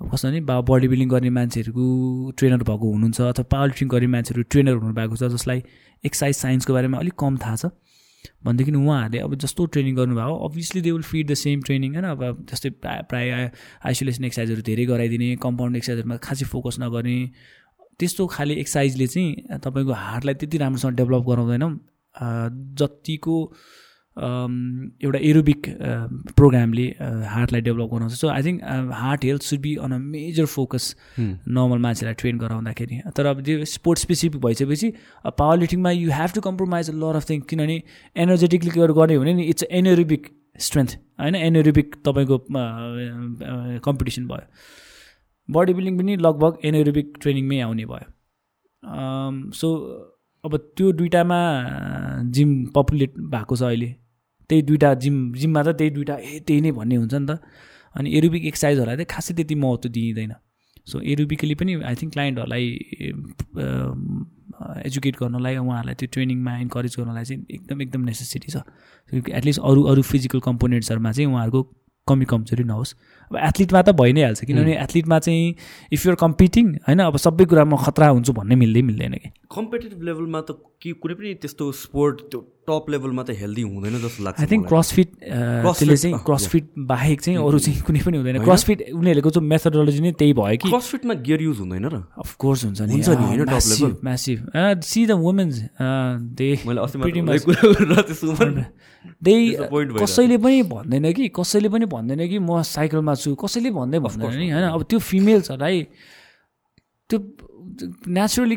[0.00, 1.84] अब कस्तो भने बा बडी बिल्डिङ गर्ने मान्छेहरूको
[2.38, 5.62] ट्रेनर भएको हुनुहुन्छ अथवा पावर लिफ्टिङ गर्ने मान्छेहरू ट्रेनर हुनुभएको छ जसलाई
[6.04, 7.70] एक्सर्साइज साइन्सको बारेमा अलिक कम थाहा छ।
[8.44, 12.06] भनेदेखि उहाँहरूले अब जस्तो ट्रेनिङ गर्नुभयो obviously they will feed the same training होइन?
[12.06, 13.50] अब जस्तै प्रायः प्रायः
[13.86, 17.18] आइसोलेसन एक्सर्साइजहरू धेरै गराइदिने कम्पाउन्ड एक्सर्साइजहरूमा खासै फोकस नगर्ने
[17.98, 21.64] त्यस्तो खाले एक्सर्साइजले चाहिँ तपाईँको हार्टलाई त्यति राम्रोसँग डेभलप गराउँदैन।
[22.80, 23.36] जतिको
[24.20, 25.66] एउटा एरोबिक
[26.36, 26.86] प्रोग्रामले
[27.28, 28.62] हार्टलाई डेभलप गराउँछ so I think
[28.94, 30.84] heart health should be on a major focus
[31.18, 34.92] normal मान्छेलाई ट्रेन गराउँदाखेरि। तर अब त्यो स्पोर्ट स्पेसिफिक भइसकेपछि
[35.38, 37.82] power लिफ्टिङमा you have to compromise a lot of thing किनभने
[38.16, 40.22] एनर्जेटिकली गर्ने भने नि इट्स एनोरिबिक
[40.60, 40.90] स्ट्रेन्थ
[41.20, 41.34] होइन?
[41.36, 42.38] एनोरिबिक तपाईँको
[43.84, 44.46] कम्पिटिसन भयो।
[45.48, 48.08] बडी बिल्डिङ पनि लगभग एनोरिबिक ट्रेनिङमै आउने भयो।
[49.54, 49.68] सो
[50.44, 51.38] अब त्यो दुइटामा
[52.36, 53.90] जिम पपुलेट भएको छ अहिले।
[54.50, 57.32] त्यही दुइटा जिम जिममा त त्यही दुइटा ए त्यही नै भन्ने हुन्छ नि त।
[57.94, 60.32] अनि एरोबिक एक्सर्साइजहरूलाई चाहिँ खासै त्यति महत्त्व दिइँदैन।
[60.86, 62.64] सो एरोबिकली पनि आई थिङ्क क्लाइन्टहरूलाई
[64.88, 68.56] एजुकेट गर्नलाई उहाँहरूलाई त्यो ट्रेनिङमा इन्करेज गर्नलाई चाहिँ एकदम एकदम नेसेसिटी छ।
[69.38, 71.60] एटलिस्ट अरू अरू फिजिकल कम्पोनेन्ट्सहरूमा चाहिँ उहाँहरूको
[72.06, 72.90] कमी कमजोरी नहोस्।
[73.30, 75.54] अब एथलिटमा त भइ नै हाल्छ किनभने एथलिटमा चाहिँ
[75.94, 80.40] इफ युआर कम्पिटिङ होइन अब सबै कुरामा खतरा हुन्छु भन्ने मिल्दै मिल्दैन कि। कम्पिटेटिभ लेभलमा
[80.40, 84.46] त के कुनै पनि त्यस्तो स्पोर्ट त्यो टप लेभलमा त हेल्दी हुँदैन जस्तो लाग्छ आई
[84.50, 89.48] थिङ्क क्रसफिट त्यसले चाहिँ क्रसफिट बाहेक चाहिँ अरू चाहिँ कुनै पनि हुँदैन। क्रसफिट उनीहरूको चाहिँ
[89.48, 93.24] मेथोडोलोजी नै त्यही भयो कि। क्रसफिटमा गियर युज हुँदैन र। अफकोर्स हुन्छ नि। हुन्छ नि
[93.30, 94.38] होइन top level massive
[94.82, 95.54] see the women's
[96.34, 96.48] they
[99.22, 99.34] they
[100.00, 104.46] कसैले पनि भन्दैन कि कसैले पनि भन्दैन कि म साइकलमा छु कसैले भन्दै भन्दैन। नि
[104.50, 105.76] होइन अब त्यो फिमेल्सहरूलाई
[107.10, 107.18] त्यो
[108.16, 108.56] नेचुरली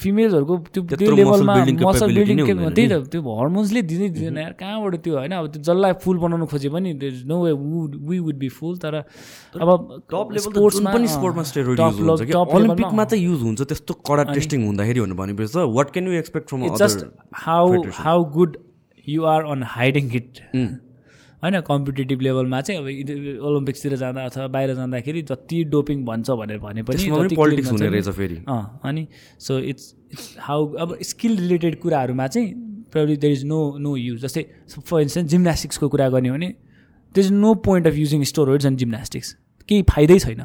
[0.00, 5.14] फिमेल्सहरूको त्यो त्यो लेभलमा मसल बिल्डिङ त्यही त त्यो हर्मोन्सले दिँदै दिँदैन। यार कहाँबाट त्यो
[5.18, 6.90] होइन अब त्यो जसलाई फुल बनाउनु खोजे पनि
[7.30, 7.52] no way
[8.08, 8.94] we would be full तर
[9.62, 9.70] अब
[10.10, 10.50] टप लेभल
[10.86, 15.66] पनि स्पोर्टमा स्टेरोइड हुन्छ कि ओलम्पिकमा त युज हुन्छ त्यस्तो कडा टेस्टिङ हुँदाखेरि भनेपछि त
[15.78, 17.06] what can you expect from just
[17.46, 18.56] how how good
[19.06, 20.32] you are on hiding it
[21.42, 22.86] होइन कम्पिटेटिभ लेभलमा चाहिँ अब
[23.46, 28.36] ओलम्पिक्सतिर जाँदा अथवा बाहिर जाँदाखेरि जति डोपिङ भन्छ भनेर भने पनि पोलिटिक्स हुने रहेछ फेरि।
[28.84, 29.06] अनि
[29.40, 32.48] सो इट्स इट्स हाउ अब स्किल रिलेटेड कुराहरूमा चाहिँ
[32.92, 34.42] probably there is no no use जस्तै
[34.80, 36.48] फर इन्स्टेन्स जिम्नास्टिक्सको कुरा गर्ने हो भने
[37.14, 39.36] there is no point of using steroids and gymnastics
[39.68, 40.44] केही फाइदै छैन।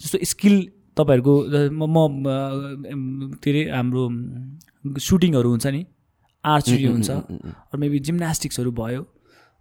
[0.00, 0.56] जस्तो स्किल
[0.96, 1.34] तपाईँहरूको
[1.70, 2.24] म
[3.44, 4.08] के अरे हाम्रो
[5.00, 5.84] सुटिङहरू हुन्छ नि
[6.44, 7.10] आर्चरी हुन्छ
[7.78, 9.02] मेबी जिम्नास्टिक्सहरू भयो।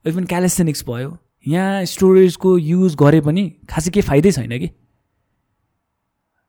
[0.06, 4.70] इभन क्यालेस्थेनिक्स भयो। यहाँ स्टोरेजको युज गरे पनि खासै केही फाइदै छैन कि?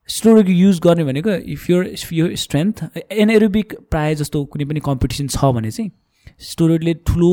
[0.09, 5.53] स्टोरेजको युज गर्ने भनेको इफ योर यो स्ट्रेन्थ एनएरोबिक प्रायः जस्तो कुनै पनि कम्पिटिसन छ
[5.55, 5.91] भने चाहिँ
[6.43, 7.33] स्टोरेजले ठुलो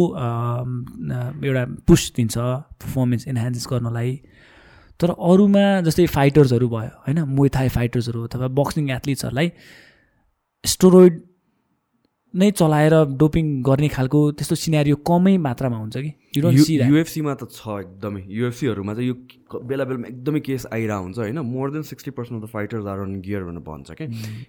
[1.46, 4.12] एउटा पुस दिन्छ पर्फर्मेन्स इन्हान्स गर्नलाई।
[5.00, 9.52] तर अरूमा जस्तै फाइटर्सहरू भयो होइन मोथाई फाइटर्सहरू अथवा बक्सिङ एथलिट्सहरूलाई
[10.64, 11.14] स्टोरोइड
[12.36, 16.12] नै चलाएर डोपिङ गर्ने खालको त्यस्तो सिनेरियो कमै मात्रामा हुन्छ कि?
[16.36, 19.16] युएफसीमा त छ एकदमै। युएफसीहरूमा चाहिँ यो
[19.56, 21.40] बेला बेलामा एकदमै केस आइरहेको हुन्छ होइन?
[21.40, 24.08] More than sixty percent of the fighters are on gear भनेर भन्छ क्या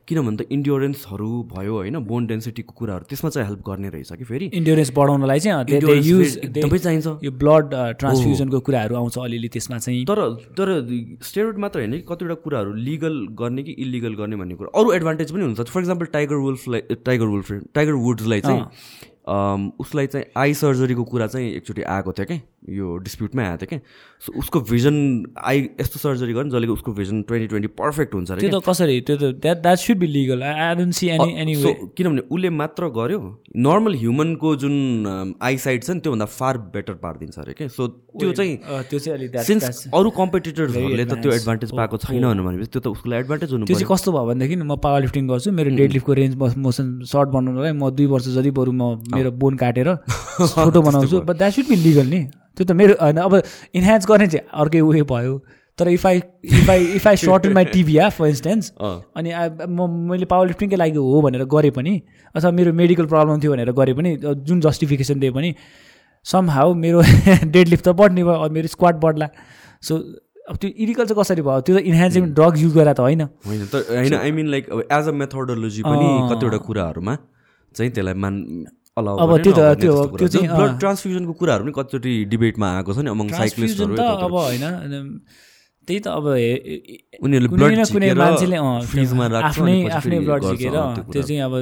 [0.09, 1.99] किनभने त इन्ड्योरेन्सहरू भयो होइन?
[2.07, 4.47] बोन डेन्सिटीको कुराहरू त्यसमा चाहिँ हेल्प गर्ने रहेछ कि फेरि?
[4.55, 10.21] इन्ड्योरेन्स बढाउनलाई चाहिँ युज एकदमै चाहिन्छ। यो ब्लड ट्रान्सफ्युजनको कुराहरू आउँछ अलिअलि त्यसमा चाहिँ। तर
[10.59, 10.69] तर
[11.23, 15.33] स्टेरोइड मात्र होइन कि कतिवटा कुराहरू लिगल गर्ने कि इलिगल गर्ने भन्ने कुरा। अरू एडभान्टेज
[15.33, 18.65] पनि हुन्छ। फर इक्जाम्पल टाइगर वुल्फलाई टाइगर वुल्फ टाइगर वुड्सलाई चाहिँ
[19.27, 22.41] उसलाई चाहिँ आई सर्जरीको कुरा चाहिँ एकचोटि आएको थियो क्या
[22.77, 23.81] यो डिस्प्युटमै आएको थियो क्या।
[24.27, 24.97] सो उसको भिजन
[25.51, 29.01] आई यस्तो सर्जरी गर्नु जसले उसको भिजन ट्वेन्टी ट्वेन्टी पर्फेक्ट हुन्छ अरे त्यो त कसरी
[29.07, 32.51] त्यो त that that should be legal I don't see any any so किनभने उसले
[32.61, 33.21] मात्र गर्यो
[33.67, 37.89] नर्मल ह्युमनको जुन आई साइड छ नि त्योभन्दा फार बेटर पारिदिन्छ अरे क्या। सो
[38.19, 38.57] त्यो चाहिँ
[38.91, 43.13] त्यो चाहिँ अलिक सिन्स अरू कम्पिटिटर्सहरूले त त्यो एडभान्टेज पाएको छैन भनेपछि त्यो त उसको
[43.21, 46.35] एडभान्टेज हुनु त्यो चाहिँ कस्तो भयो भनेदेखि म पावर लिफ्टिङ गर्छु मेरो डेड लिफ्टको रेन्ज
[46.67, 49.95] मोसन सर्ट बनाउनुलाई म दुई वर्ष जति बरु म मेरो बोन काटेर
[50.55, 52.21] छोटो बनाउँछु। But that should be legal नि।
[52.57, 53.43] त्यो त मेरो होइन अब
[53.75, 55.39] इन्हान्स गर्ने चाहिँ अर्कै वे भयो।
[55.79, 56.21] तर if I
[56.59, 58.71] if I if I short in my TV uh for instance.
[59.17, 61.93] अनि आ- म मैले पावर लिफ्टिङकै लागि हो भनेर गरेँ पनि
[62.35, 64.17] अथवा मेरो मेडिकल प्रब्लम थियो भनेर गरेँ पनि
[64.49, 65.55] जुन जस्टिफिकेसन दिए पनि
[66.27, 67.03] सम हाउ मेरो
[67.55, 69.29] डेड लिफ्ट त बढ्ने भयो मेरो स्क्वाड बढ्ला।
[69.83, 69.97] सो
[70.49, 71.61] अब त्यो इलिगल चाहिँ कसरी भयो?
[71.61, 74.81] त्यो त इन्हान्सिङ ड्रग युज गरेर त होइन। होइन त होइन आई मिन लाइक अब
[74.89, 77.15] एज अ मेथोडोलोजी पनि कतिवटा कुराहरूमा
[77.75, 78.35] चाहिँ त्यसलाई मान
[78.97, 83.11] अब त्यो त- त्यो- त्यो चाहिँ, ब्लड। ट्रान्सफ्युजनको कुराहरू पनि कतिचोटि डिबेटमा आएको छ नि
[83.13, 84.65] अमङ साइक्लिस्टहरू त अब होइन
[85.89, 86.25] त्यही त अब
[87.23, 90.77] उनीहरूले न कुनै मान्छेले आफ्नै आफ्नै ब्लड झिकेर
[91.13, 91.53] त्यो। चाहिँ अब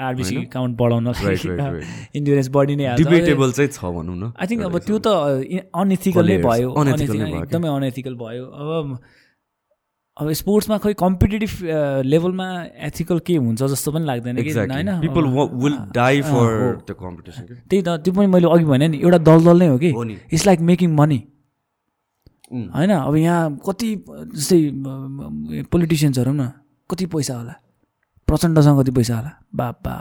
[0.00, 1.84] आरबिसी काउन्ट बढाउन Right, right, right.
[2.14, 5.08] इन्डुरेन्स बढी नै डिबेटेबल चाहिँ छ भनौँ न। आई थिङ्क अब त्यो त
[5.76, 6.68] अनइथिकल नै भयो।
[7.38, 8.98] एकदमै अनएथिकल भयो। अब
[10.18, 11.50] अब स्पोर्ट्समा खोइ कम्पिटेटिभ
[12.04, 12.46] लेभलमा
[12.86, 14.50] एथिकल के हुन्छ जस्तो पनि लाग्दैन कि?
[14.50, 14.70] होइन?
[14.70, 15.24] Exactly people
[15.62, 16.48] will die for
[16.88, 19.90] the competition त्यही त त्यो पनि मैले अघि भने नि एउटा दलदल नै हो कि।
[20.34, 21.18] It's like making money.
[22.50, 22.90] होइन?
[22.90, 23.88] अब यहाँ कति
[24.34, 24.58] जस्तै
[25.70, 26.50] पोलिटिसियन्सहरू न
[26.90, 27.54] कति पैसा होला?
[28.28, 29.32] प्रचण्डसँग कति पैसा होला?
[29.54, 29.94] बाबा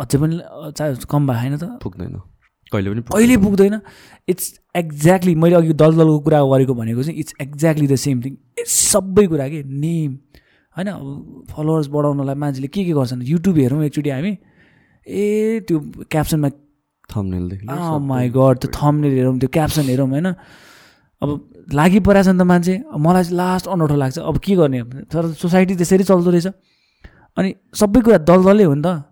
[0.00, 0.40] अझै पनि
[0.76, 1.64] चाहे कम भए होइन त?
[1.84, 2.16] पुग्दैन
[2.72, 3.80] कहिले पनि। कहिले पुग्दैन।
[4.28, 8.36] इट्स एक्ज्याक्टली मैले अघि दलदलको कुरा गरेको भनेको चाहिँ it's exactly the same thing
[8.66, 9.62] सबै कुरा के?
[9.66, 10.10] नेम
[10.76, 10.88] होइन?
[10.88, 13.22] अब फलोवर्स बढाउनलाई मान्छेले के के गर्छन्?
[13.22, 14.32] युट्युब हेरौँ एकचोटि हामी।
[15.06, 15.78] ए त्यो
[16.10, 16.48] क्याप्सनमा
[17.10, 17.58] सबै।
[18.06, 20.26] my god त्यो थम्नेल हेरौँ त्यो क्याप्सन हेरौँ होइन?
[21.22, 21.28] अब
[21.74, 24.82] लागि परेको छ नि त मान्छे। मलाई चाहिँ लास्ट अनौठो लाग्छ। अब के गर्ने?
[25.10, 26.46] तर सोसाइटी त्यसरी चल्दो रहेछ।
[27.34, 29.09] अनि सबै कुरा दलदलै हो नि त।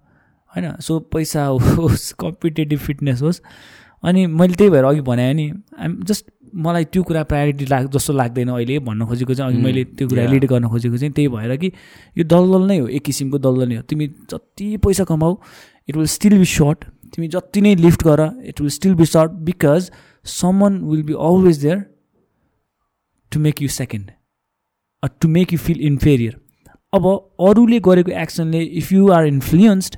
[0.55, 0.77] होइन?
[0.81, 3.41] सो पैसा होस् कम्पिटेटिभ फिटनेस होस्।
[4.03, 5.51] अनि मैले त्यही भएर अघि भने नि
[5.81, 9.85] आइम जस्ट मलाई त्यो कुरा प्रायोरिटी लाग जस्तो लाग्दैन अहिले भन्न खोजेको चाहिँ अघि मैले
[9.85, 10.27] त्यो कुरा.
[10.27, 11.73] लिड गर्न खोजेको चाहिँ त्यही भएर कि
[12.16, 15.37] यो दलदल नै हो एक किसिमको दलदल नै हो। तिमी जति पैसा कमाऊ
[15.89, 16.85] it will still be short
[17.15, 19.91] तिमी जति नै लिफ्ट गर it will still be short because
[20.25, 21.85] someone will be always there
[23.33, 24.11] to make you second
[25.20, 26.41] to make you feel inferior
[26.93, 27.07] अब
[27.41, 29.97] अरूले गरेको एक्सनले if you are influenced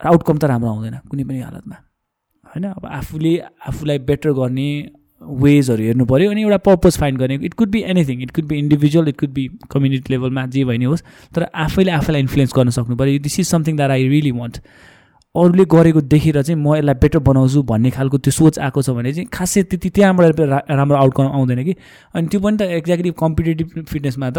[0.00, 1.76] outcome त राम्रो आउँदैन कुनै पनि हालतमा।
[2.46, 3.32] होइन अब आफूले
[3.68, 4.68] आफूलाई बेटर गर्ने
[5.22, 8.58] वेजहरू हेर्नु पऱ्यो अनि एउटा पर्पज फाइन्ड गर्ने। It could be anything it could be
[8.58, 11.02] individual it could be community लेभलमा जे भए नि होस्
[11.34, 14.60] तर आफैले आफैलाई इन्फ्लुएन्स गर्न सक्नु पऱ्यो this is something that I really want
[15.34, 19.12] अरूले गरेको देखेर चाहिँ म यसलाई बेटर बनाउँछु भन्ने खालको त्यो सोच आएको छ भने
[19.12, 21.74] चाहिँ खासै त्यति त्यहाँबाट राम्रो आउटकम आउँदैन कि।
[22.14, 24.38] अनि त्यो पनि त एक्ज्याक्टली कम्पिटेटिभ फिटनेसमा त।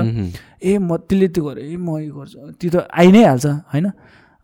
[0.61, 3.85] ए म त्यसले त्यो गरेँ ए म यो गर्छु। त्यो त आइ नै हाल्छ होइन?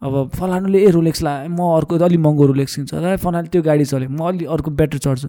[0.04, 3.86] अब फलानुले ए रोलेक्स ला म अर्को अलिक महँगो रोलेक्स किन्छ र फलानु त्यो गाडी
[3.86, 5.28] चल्यो। म अलि अर्को बेटर चढ्छु।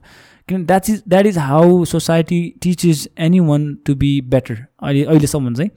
[0.48, 3.08] किन that is that is how society teaches
[3.40, 5.70] anyone to be better अहिले अहिलेसम्म चाहिँ।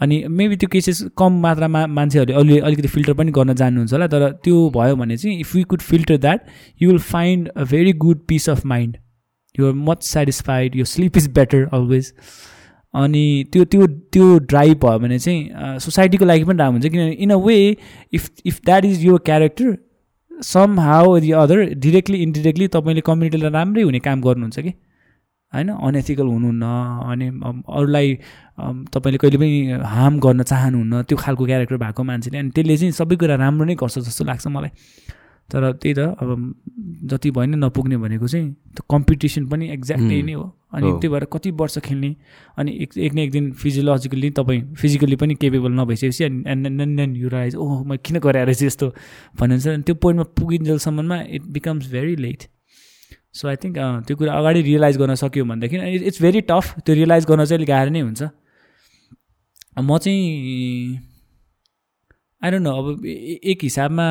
[0.00, 4.30] अनि मेबी त्यो केसेस कम मात्रामा मान्छेहरूले अलि अलिकति फिल्टर पनि गर्न जान्नुहुन्छ होला। तर
[4.44, 6.40] त्यो भयो भने चाहिँ if you could filter that
[6.80, 8.96] you will find a very good piece of mind
[9.54, 12.12] you're much satisfied यो स्लिप इज बेटर अलवेज
[12.94, 17.30] अनि त्यो त्यो त्यो ड्राइभ भयो भने चाहिँ सोसाइटीको लागि पनि राम्रो हुन्छ। किनभने in
[17.30, 17.56] a way
[18.14, 19.76] if if that is यो character
[20.80, 24.72] somehow the other directly indirectly तपाईँले कम्युनिटीलाई राम्रै हुने काम गर्नुहुन्छ कि?
[25.52, 25.68] होइन?
[25.68, 26.64] अनएथिकल हुनुहुन्न
[27.10, 27.26] अनि
[27.76, 28.14] अरूलाई
[28.94, 33.16] तपाईँले कहिले पनि हार्म गर्न चाहनुहुन्न त्यो खालको क्यारेक्टर भएको मान्छेले। अनि त्यसले चाहिँ सबै
[33.16, 34.70] कुरा राम्रो नै गर्छ जस्तो लाग्छ मलाई।
[35.50, 36.28] तर त्यही त अब
[37.10, 40.44] जति भयो नि नपुग्ने भनेको चाहिँ त्यो कम्पिटिसन पनि एक्ज्याक्ट त्यही नै हो।
[40.74, 42.10] अनि। त्यही भएर कति वर्ष खेल्ने
[42.58, 47.16] अनि एक एक न एक दिन फिजियोलोजिकली तपाईँ फिजिकली पनि केपेबल नभइसकेपछि अनि and then
[47.16, 48.88] you rise oh म किन गरेर रहेछ यस्तो
[49.40, 49.66] भन्नुहुन्छ?
[49.68, 52.42] अनि त्यो पोइन्टमा पुगिन्जेलसम्ममा it becomes very late
[53.32, 55.76] so I think त्यो कुरा अगाडि रियलाइज गर्न सक्यो भनेदेखि
[56.08, 58.22] इट्स भेरी टफ त्यो रियलाइज गर्न चाहिँ अलिक गाह्रो नै हुन्छ।
[59.80, 61.07] म चाहिँ
[62.42, 64.06] आई डोन्ट नो अब एक हिसाबमा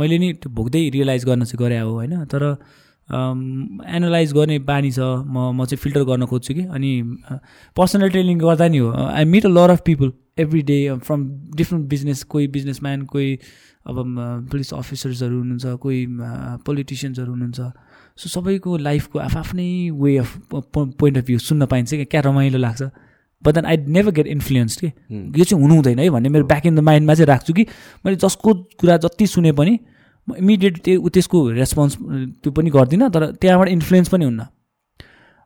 [0.00, 2.24] मैले नि भोग्दै रियलाइज गर्न चाहिँ गरे हो होइन?
[2.24, 2.42] तर
[3.08, 6.90] एनालाइज गर्ने बानी छ। म म चाहिँ फिल्टर गर्न खोज्छु कि। अनि
[7.76, 11.26] पर्सनल ट्रेनिङ गर्दा नि हो। I meet a lot of people every day from
[11.56, 13.38] different business कोही बिजनेसम्यान कोही
[13.86, 13.96] अब
[14.50, 16.06] पुलिस अफिसर्सहरू हुनुहुन्छ कोही
[16.66, 17.60] पोलिटिसियन्सहरू हुनुहुन्छ।
[18.16, 22.82] सो सबैको लाइफको आफ्नै way of point of view सुन्न पाइन्छ क्या क्या रमाइलो लाग्छ?
[23.44, 26.10] But then I never get influence कि यो चाहिँ हुनु हुँदैन है?
[26.10, 27.62] भन्ने मेरो ब्याक इन द माइन्डमा चाहिँ राख्छु कि
[28.04, 29.78] मैले जसको कुरा जति सुने पनि
[30.28, 31.96] म इमिडिएट त्यो त्यसको रेस्पोन्स
[32.42, 34.46] त्यो पनि गर्दिनँ तर त्यहाँबाट इन्फ्लुएन्स पनि हुन्न।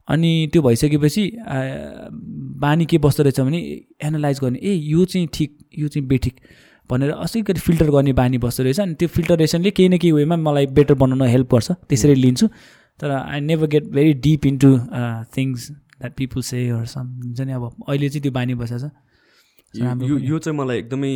[0.09, 1.25] अनि त्यो भइसकेपछि
[2.61, 3.59] बानी के बस्दो रहेछ भने
[4.05, 6.35] एनालाइज गर्ने ए यो चाहिँ ठिक यो चाहिँ बेठिक।
[6.91, 10.67] भनेर असैगरी फिल्टर गर्ने बानी बस्दो रहेछ। अनि त्यो फिल्टरेसनले केही न केही वेमा मलाई
[10.77, 12.47] बेटर बनाउन हेल्प गर्छ। त्यसरी लिन्छु।
[13.01, 14.71] तर I never get very deep into
[15.37, 15.71] things
[16.01, 18.91] that people say some हुन्छ नि अब अहिले चाहिँ त्यो बानी बसेको छ
[19.75, 21.09] यो चाहिँ मलाई एकदमै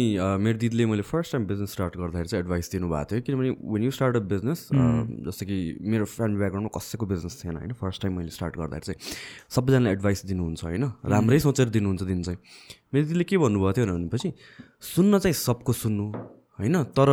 [0.44, 3.90] मेरो दिदीले मैले फर्स्ट टाइम बिजनेस स्टार्ट गर्दाखेरि चाहिँ एडभाइस दिनुभएको थियो। किनभने when you
[3.90, 4.68] start a business
[5.26, 7.72] जस्तो कि मेरो फ्यामिली ब्याकग्राउन्डमा कसैको बिजनेस थिएन होइन?
[7.72, 9.00] फर्स्ट टाइम मैले स्टार्ट गर्दाखेरि चाहिँ
[9.56, 10.84] सबैजनाले एडभाइस दिनुहुन्छ होइन?
[11.06, 12.38] राम्रै सोचेर दिनुहुन्छ दिन चाहिँ।
[12.92, 14.32] मेरो दिदीले के भन्नुभएको थियो भनेपछि
[14.92, 16.12] सुन्न चाहिँ सबको सुन्नु।
[16.60, 16.82] होइन?
[16.98, 17.08] तर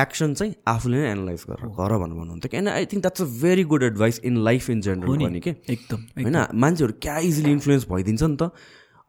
[0.00, 2.56] एक्सन चाहिँ आफूले नै एनालाइज गरेर गर भनेर भन्नुहुन्थ्यो कि?
[2.56, 5.54] And I think that's a very good advice in life in general पनि के?
[5.74, 6.36] एकदम होइन?
[6.64, 8.50] मान्छेहरू क्या इजिली इन्फ्लुएन्स भइदिन्छ नि त।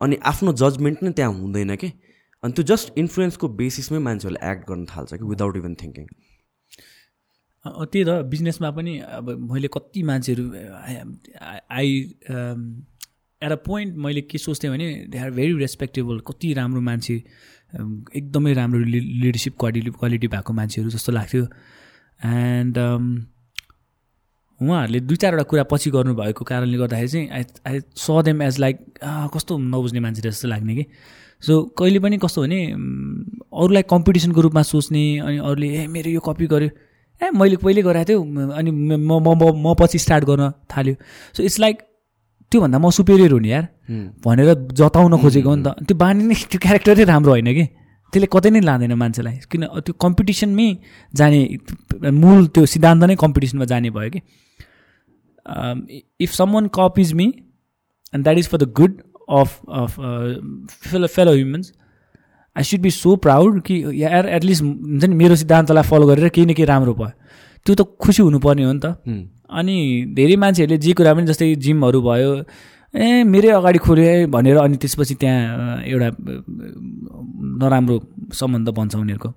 [0.01, 1.89] अनि आफ्नो जजमेन्ट नै त्यहाँ हुँदैन कि?
[2.43, 5.23] अनि त्यो जस्ट इन्फ्लुएन्सको बेसिसमै मान्छेहरूले एक्ट गर्न थाल्छ कि?
[5.25, 6.05] विदाउट इभन थिङ्किङ
[7.65, 10.43] त्यही त। बिजनेसमा पनि अब मैले कति मान्छेहरू
[11.71, 11.89] आई
[13.41, 17.15] एट अ पोइन्ट मैले के सोच्थेँ भने दे आर भेरी रेस्पेक्टेबल कति राम्रो मान्छे
[17.76, 21.43] एकदमै राम्रो लिडरसिप क्वालिटी क्वालिटी भएको मान्छेहरू जस्तो लाग्थ्यो।
[22.26, 22.77] एन्ड
[24.61, 28.77] उहाँहरूले दुई चारवटा कुरा पछि गर्नुभएको कारणले गर्दाखेरि चाहिँ I I saw them as like
[29.34, 30.85] कस्तो नबुझ्ने मान्छे जस्तो लाग्ने कि?
[31.41, 36.48] सो कहिले पनि कस्तो भने अरूलाई कम्पिटिसनको रूपमा सोच्ने अनि अरूले ए मेरो यो कपी
[36.48, 36.69] गर्यो।
[37.23, 40.95] ए मैले पहिले गराएको थियो अनि म- म पछि स्टार्ट गर्न थाल्यो।
[41.38, 41.81] सो इट्स लाइक
[42.51, 43.65] त्योभन्दा म सुपेरियर हुने यार।
[44.23, 47.65] भनेर जताउन खोजेको हो नि त। त्यो बानी नै त्यो क्यारेक्टरै राम्रो होइन कि?
[48.13, 50.67] त्यसले कतै नै लाँदैन मान्छेलाई। किन त्यो कम्पिटिसनमै
[51.15, 51.39] जाने
[52.11, 54.19] मूल त्यो सिद्धान्त नै कम्पिटिसनमा जाने भयो कि?
[56.21, 57.27] If someone copies me
[58.13, 58.93] and that is for the good
[59.31, 59.91] of of
[60.83, 61.71] fellow fellow humans
[62.55, 66.45] I should be so proud कि यार एटलिस्ट हुन्छ नि मेरो सिद्धान्तलाई फलो गरेर केही
[66.45, 67.15] न केही राम्रो भयो।
[67.65, 68.85] त्यो त खुसी हुनुपर्ने हो नि त।
[69.51, 69.77] अनि
[70.13, 72.31] धेरै मान्छेहरूले जे कुरा पनि जस्तै जिमहरू भयो
[72.95, 76.09] ए मेरै अगाडि खोल्यो भनेर अनि त्यसपछि त्यहाँ एउटा
[77.61, 77.95] नराम्रो
[78.33, 79.29] सम्बन्ध बन्छ उनीहरूको।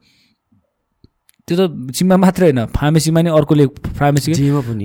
[1.45, 3.65] त्यो त जिममा मात्रै होइन। फार्मेसीमा नै अर्कोले
[4.01, 4.85] फार्मेसी जेमा पनि।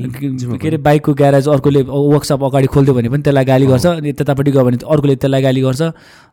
[0.59, 4.51] के अरे बाइकको ग्यारेज अर्कोले वर्कसप अगाडि खोलिदियो भने पनि त्यसलाई गाली गर्छ। अनि त्यतापट्टि
[4.51, 5.81] गयो भने अर्कोले त्यसलाई गाली गर्छ।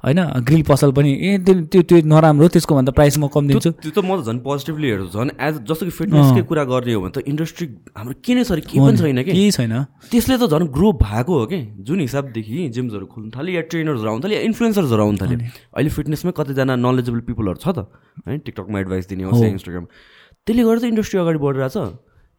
[0.03, 3.71] होइन ग्रिल पसल पनि। ए त्यो त्यो त्यो नराम्रो त्यसको भन्दा प्राइस म कम दिन्छु।
[3.79, 7.01] त्यो त म त झन् पोजिटिभली हेर्छु। झन् एज जस्तो कि फिटनेसकै कुरा गर्ने हो
[7.07, 9.31] भने त इन्डस्ट्री हाम्रो के नै सरी केही पनि छैन कि?
[9.31, 9.75] केही छैन।
[10.11, 11.59] त्यसले त झन् ग्रो भएको हो कि?
[11.87, 15.39] जुन हिसाबदेखि जिम्सहरू खोल्नु थाल्यो या ट्रेनर्सहरू आउनु थाल्यो या इन्फ्लुएन्सर्सहरू आउनु थाल्यो।
[15.71, 17.87] अहिले फिटनेसमै कतिजना नलेजेबल पिपलहरू छ त।
[18.27, 19.87] है टिकटकमा एडभाइस दिने होस् या इन्स्टाग्राम
[20.47, 21.77] त्यसले गर्दा त इन्डस्ट्री अगाडि बढिरहेछ।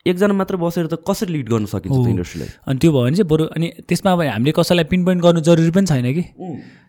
[0.08, 2.50] एकजना मात्र बसेर त कसरी लिड गर्न सकिन्छ त इन्डस्ट्रीलाई?
[2.68, 5.72] अनि त्यो भयो भने चाहिँ बरु अनि त्यसमा अब हामीले कसैलाई पिन पोइन्ट गर्नु जरुरी
[5.76, 6.24] पनि छैन कि।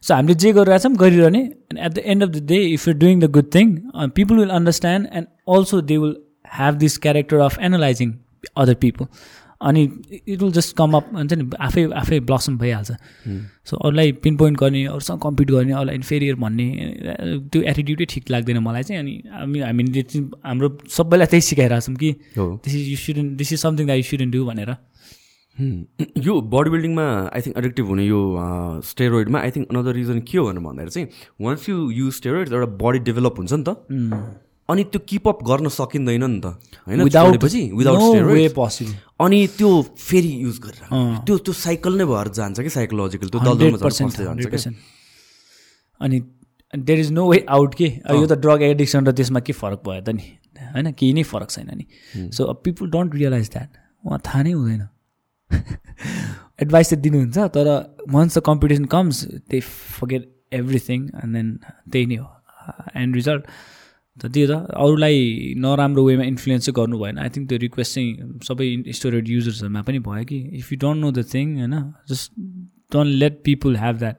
[0.06, 3.20] सो हामीले जे गरिरहेछौँ गरिरहने। And at the end of the day if you doing
[3.20, 3.66] the good thing
[4.14, 5.26] people will understand and
[5.56, 6.14] also they will
[6.54, 8.12] have this character of analysing
[8.56, 9.04] other people
[9.60, 9.82] अनि
[10.12, 12.90] it will just come up हुन्छ नि आफै आफै blossom भइहाल्छ।
[13.68, 16.66] So अरूलाई pin point गर्ने अरूसँग compete गर्ने अरूलाई इन्फेरियर भन्ने
[17.52, 20.02] त्यो एटिट्युडै ठिक लाग्दैन मलाई चाहिँ। अनि हामी हामीले
[20.47, 24.09] हाम्रो सबैलाई त्यही सिकाइरहेछौँ कि हो। This is you shouldn't this is something that you
[24.10, 24.70] shouldn't do भनेर।
[26.22, 27.05] यो बडी बिल्डिङमा
[27.35, 28.20] आई थिङ्क एडिक्टिभ हुने यो
[28.86, 31.09] स्टेरोइडमा आई थिङ्क अनदर रिजन के हो भनेर भन्दाखेरि चाहिँ
[31.43, 33.74] वान्स यु युज स्टेरोइड एउटा बडी डेभलप हुन्छ नि त।
[34.68, 36.46] अनि त्यो किपअप गर्न सकिँदैन नि त।
[36.86, 37.00] होइन
[39.20, 40.88] अनि त्यो फेरि युज गरेर।
[41.26, 44.66] त्यो त्यो साइकल नै भएर जान्छ कि साइकोलोजिकल त्यो जान्छ
[46.00, 46.20] अनि
[46.74, 47.86] there is no way out के?
[47.86, 50.26] यो त ड्रग एडिक्सन र त्यसमा के फरक भयो त नि?
[50.74, 51.84] होइन केही नै फरक छैन नि।
[52.30, 53.70] So people don't realise that
[54.04, 54.88] उहाँ थाहा नै हुँदैन।
[56.62, 57.68] एडभाइस त दिनुहुन्छ तर
[58.10, 61.48] once the competition comes they forget everything and then
[61.92, 62.28] त्यही नै हो
[62.94, 63.42] एन्ड रिजल्ट
[64.20, 64.54] त त्यो त
[64.84, 65.16] अरूलाई
[65.64, 68.10] नराम्रो वेमा इन्फ्लुएन्स चाहिँ गर्नु भएन। आई थिङ्क त्यो रिक्वेस्ट चाहिँ
[68.48, 68.66] सबै
[68.98, 71.76] स्टोरेड युजर्सहरूमा पनि भयो कि। If you don't know the thing होइन
[72.10, 72.32] just
[72.92, 74.18] don't let people have that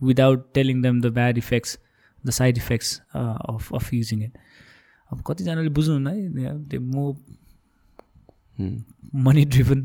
[0.00, 1.78] without telling them the bad effects
[2.24, 4.32] the side effects of of using it
[5.10, 7.14] अब कतिजनाले बुझ्नुहुन्न है त्यो म
[9.24, 9.80] मनी ड्रिभन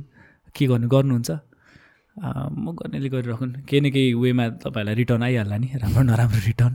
[0.55, 1.31] के गर्नु गर्नुहुन्छ?
[1.31, 6.73] अँ, म गर्नेले गरिराखुन् केही न केही वेमा तपाईँहरूलाई रिटर्न आइहाल्ला नि राम्रो नराम्रो return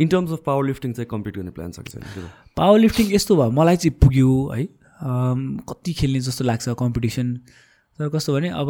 [0.00, 3.36] in terms of power lifting चाहिँ कम्पिट गर्ने प्लान छ कि छैन पावर लिफ्टिङ यस्तो
[3.36, 4.64] भयो मलाई चाहिँ पुग्यो है।
[5.70, 7.34] कति खेल्ने जस्तो लाग्छ कम्पिटिसन
[7.98, 8.68] तर कस्तो भने अब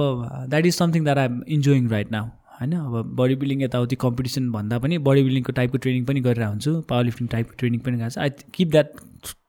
[0.50, 2.26] that is something that I enjoying right now
[2.60, 2.72] होइन?
[2.72, 7.04] अब बडी बिल्डिङ यताउति कम्पिटिसन भन्दा पनि बडी बिल्डिङको टाइपको ट्रेनिङ पनि गरेर हुन्छु पावर
[7.04, 8.92] लिफ्टिङ टाइपको ट्रेनिङ पनि गर्छु। I keep that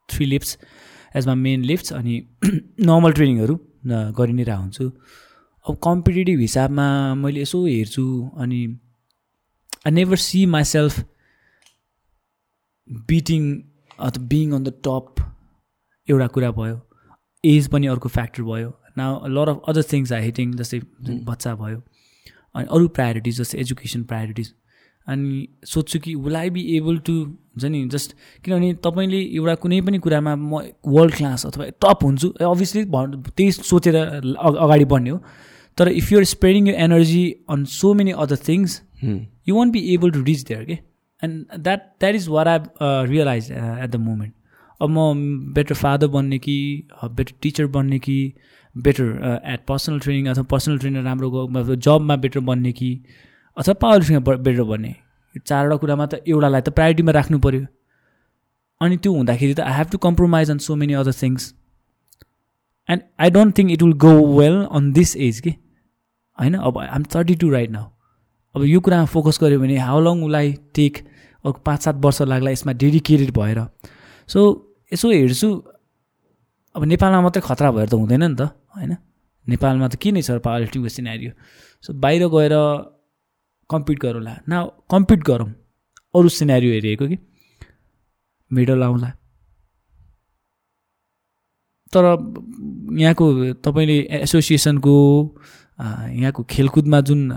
[0.10, 0.57] three lifts
[1.15, 2.22] as my main lifts अनि
[2.89, 3.60] नर्मल ट्रेनिङहरू
[4.19, 4.91] गरि नै रहेको हुन्छु।
[5.65, 8.06] अब कम्पिटेटिभ हिसाबमा मैले यसो हेर्छु
[8.38, 8.61] अनि
[9.88, 10.99] I never see myself
[12.88, 13.44] beating
[13.99, 15.24] अथवा बिङ अन द टप
[16.07, 16.80] एउटा कुरा भयो
[17.44, 18.74] एज पनि अर्को फ्याक्टर भयो.
[18.98, 20.80] न lot of other things are hitting जस्तै
[21.26, 21.82] बच्चा भयो
[22.56, 24.53] अनि अरू प्रायोरिटिज जस्तै एजुकेसन प्रायोरिटिज
[25.07, 29.82] अनि सोध्छु कि will I be able to हुन्छ नि जस्ट किनभने तपाईँले एउटा कुनै
[29.82, 35.20] पनि कुरामा म वर्ल्ड क्लास अथवा टप हुन्छु अभियसली त्यही सोचेर अग- अगाडि बढ्ने हो.
[35.78, 38.82] तर if you're spreading you energy on so many other things
[39.48, 40.78] you won't be able to reach there के
[41.26, 42.60] and that that is what I
[43.11, 44.34] realise at the moment
[44.81, 46.57] अब म बेटर फादर बन्ने कि
[47.06, 48.18] बेटर टिचर बन्ने कि
[48.76, 52.89] better at personal training अथवा personal trainer राम्रो जबमा बेटर बन्ने कि
[53.57, 54.95] अथवा पावर लिफ्टिङमा बेटर बन्ने।
[55.47, 57.65] चारवटा कुरामा त एउटालाई त प्रायोरिटीमा राख्नु पऱ्यो
[58.81, 61.53] अनि त्यो हुँदाखेरि त I have to compromise on so many other things
[62.89, 66.53] and I don't think it will go well on this age के होइन?
[66.56, 67.85] अब I'm thirty two right now
[68.56, 70.93] अब यो कुरामा फोकस गऱ्यो भने हाउ लङ उसलाई टेक
[71.46, 73.60] अब पाँच सात वर्ष लाग्ला यसमा डेडिकेटेड भएर।
[74.28, 74.40] सो
[74.94, 75.50] यसो हेर्छु
[76.76, 78.42] अब नेपालमा मात्रै खतरा भएर त हुँदैन नि त
[78.76, 78.92] होइन?
[79.48, 81.32] नेपालमा त के नै छ पावर सिनेरियो
[81.84, 82.56] सो बाहिर गएर
[83.70, 84.54] कम्पिट गरौँला। न
[84.92, 85.50] कम्पिट गरौँ।
[86.16, 87.18] अरू सिनेरियो हेरिएको कि?
[88.52, 89.10] मेडल आउँला।
[91.96, 92.06] तर
[93.00, 93.26] यहाँको
[93.66, 94.96] तपाईँले एसोसिएसनको
[95.80, 97.30] यहाँको खेलकुदमा जुन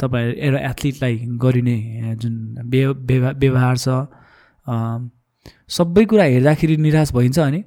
[0.00, 1.76] तपाईँ एउटा एथलिटलाई गरिने
[2.22, 2.34] जुन
[2.66, 3.88] व्यव व्यवहा- व्यवहार छ
[5.76, 7.62] सबै कुरा हेर्दाखेरि निराश भइन्छ अनि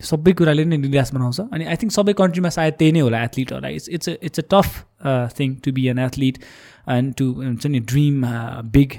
[0.00, 3.74] सबै कुराले नै निराश बनाउँछ। अनि आई थिङ्क सबै कन्ट्रीमा सायद त्यही नै होला एथलिटहरूलाई।
[3.74, 4.68] It's it's it's a tough
[5.38, 6.38] thing to be an athlete
[6.88, 8.24] and to हुन्छ नि ड्रिम
[8.76, 8.90] बिग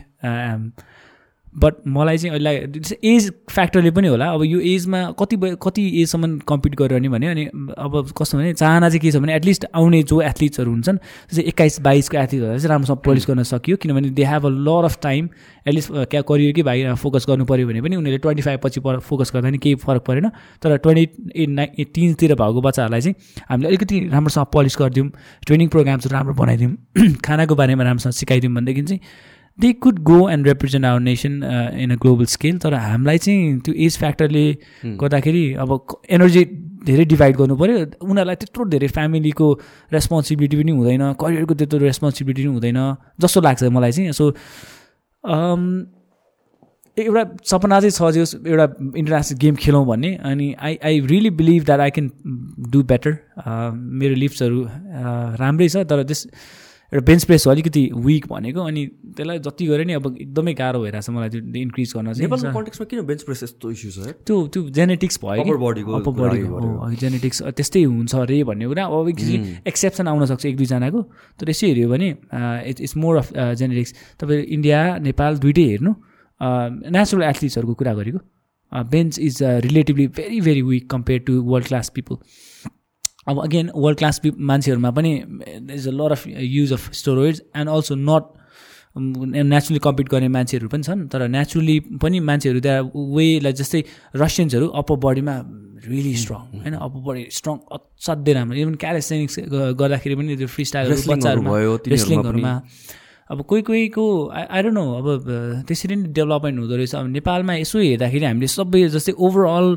[1.54, 6.76] बट मलाई चाहिँ अहिले एज फ्याक्टरले पनि होला। अब यो एजमा कति कति एजसम्म कम्पिट
[6.76, 7.46] गरिरहने भने अनि
[7.78, 11.80] अब कस्तो भने चाहना चाहिँ के छ भने एटलिस्ट आउने जो एथलिट्सहरू हुन्छन् जस्तै एक्काइस
[11.82, 15.30] बाइसको एथलिटहरूलाई चाहिँ राम्रोसँग पोलिस गर्न सकियो। किनभने they have a lot of time
[15.68, 18.80] at least क्या करियरकै भाइ फोकस गर्नु पऱ्यो भने पनि उनीहरूले ट्वेन्टी फाइभ पछि
[19.10, 20.30] फोकस गर्दा नि केही फरक परेन।
[20.64, 21.04] तर ट्वेन्टी
[21.36, 25.10] एट नाइन टिन्सतिर भएको बच्चाहरूलाई चाहिँ हामीले अलिकति राम्रोसँग पलिस गरिदिउँ
[25.48, 26.74] ट्रेनिङ प्रोग्राम्सहरू राम्रो बनाइदिउँ
[27.26, 29.02] खानाको बारेमा राम्रोसँग सिकाइदिउँ भनेदेखि चाहिँ
[29.60, 31.44] they could go and represent our nation
[31.78, 34.46] in a global scale तर हामीलाई चाहिँ त्यो एज फ्याक्टरले
[35.02, 35.70] गर्दाखेरि अब
[36.10, 36.44] एनर्जी
[36.86, 39.48] धेरै डिभाइड गर्नु पऱ्यो। उनीहरूलाई त्यत्रो धेरै फ्यामिलीको
[39.94, 42.80] रेस्पोन्सिबिलिटी पनि हुँदैन करियरको त्यत्रो रेस्पोन्सिबिलिटी पनि हुँदैन
[43.22, 44.26] जस्तो लाग्छ मलाई चाहिँ। सो
[46.98, 48.66] एउटा सपना चाहिँ छ जो एउटा
[48.98, 52.10] इन्टरनेसनल गेम खेलौँ भन्ने अनि I I really believe that I can
[52.72, 53.12] do better
[54.02, 54.60] मेरो लिफ्ट्सहरू
[55.40, 56.28] राम्रै छ तर त्यस
[56.94, 58.86] एउटा बेन्च प्रेस हो अलिकति विक भनेको अनि
[59.16, 62.86] त्यसलाई जति गरे नि अब एकदमै गाह्रो भइरहेछ मलाई त्यो इन्क्रिज गर्न नेपालको चाहिँ कन्टेक्समा
[62.92, 64.12] किन बेन्च प्रेस यस्तो इस्यु छ है?
[64.28, 69.08] त्यो त्यो जेनेटिक्स भयो बडीको जेनेटिक्स त्यस्तै हुन्छ अरे भन्ने कुरा। अब
[69.72, 71.02] एक्सेप्सन आउन सक्छ एक दुईजनाको।
[71.40, 72.10] तर यसो हेऱ्यो भने
[72.70, 75.92] it's it's more of genetics तपाईँ इन्डिया नेपाल दुइटै हेर्नु
[76.92, 78.20] नेचुरल एथलिट्सहरूको कुरा गरेको।
[78.72, 82.16] Bench is relatively very very weak compare to world class people
[83.28, 85.12] अब अगेन वर्ल्ड क्लास पिप मान्छेहरूमा पनि
[85.78, 88.24] is a lot of use of steroids and also not
[88.96, 92.82] naturally compete गर्ने मान्छेहरू पनि छन् तर नेचुरली पनि मान्छेहरू त्यहाँ
[93.18, 93.84] वेलाई जस्तै
[94.16, 95.36] रसियन्सहरू अप्पर बडीमा
[95.82, 96.74] रियली स्ट्रङ होइन?
[96.76, 99.36] अप्पर बडी स्ट्रङ असाध्यै राम्रो। इभन क्यालेसेनिक्स
[99.80, 101.50] गर्दाखेरि पनि त्यो फ्री हरू बच्चाहरूमा
[101.94, 102.54] रेस्लिङहरूमा
[103.30, 104.04] अब कोही कोहीको
[104.36, 108.48] आई डोन्ट नो अब अ, त्यसरी नै डेभलपमेन्ट हुँदो रहेछ। अब नेपालमा यसो हेर्दाखेरि हामीले
[108.58, 109.68] सबै जस्तै ओभरअल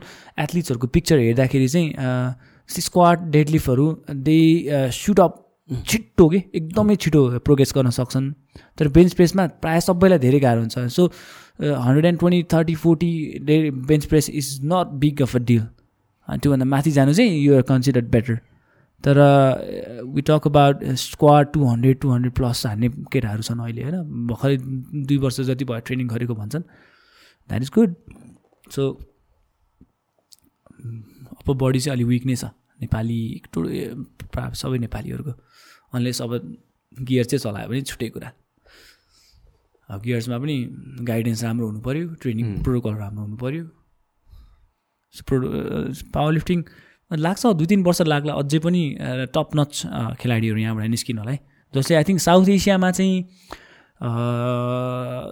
[0.44, 1.88] एथलिट्सहरूको पिक्चर हेर्दाखेरि चाहिँ
[2.68, 5.40] स्क्वाड डेडलिफ्टहरू दे सुट अप
[5.88, 6.42] छिट्टो के?
[6.54, 8.32] एकदमै छिटो प्रोग्रेस गर्न सक्छन्।
[8.78, 11.06] तर बेन्च प्रेसमा प्रायः सबैलाई धेरै गाह्रो हुन्छ। So
[11.60, 13.12] hundred and twenty thirty forty
[13.44, 15.62] the bench press is not big of a deal
[16.28, 18.38] त्योभन्दा माथि जानु चाहिँ युआर कन्सिडर्ड बेटर
[19.04, 19.18] तर
[20.14, 23.96] we talk about squat two hundred two hundred plus हान्ने केटाहरू छन् अहिले होइन?
[24.28, 24.56] भर्खरै
[25.06, 27.94] दुई वर्ष जति भयो ट्रेनिङ गरेको भन्छन्। That is good
[28.66, 28.82] so
[31.40, 32.44] upper body चाहिँ अलिक विक नै छ।
[32.80, 33.18] नेपाली
[33.52, 33.58] टु
[34.60, 35.32] सबै नेपालीहरूको।
[35.94, 36.32] अनलेस अब
[36.92, 38.30] गियर चाहिँ चलायो भने छुट्टै कुरा।
[39.88, 40.56] अब गियर्समा पनि
[41.08, 43.64] गाइडेन्स राम्रो हुनु पऱ्यो ट्रेनिङ प्रोटोकल राम्रो हुनु पऱ्यो
[45.28, 45.36] प्रो
[46.14, 46.58] पावर लिफ्टिङ
[47.10, 48.82] लाग्छ दुई तिन वर्ष लाग्ला। अझै पनि
[49.34, 49.72] टप नच
[50.20, 51.38] खेलाडीहरू यहाँबाट निस्किनलाई
[51.74, 53.16] जस्तै आई थिङ्क साउथ एसियामा चाहिँ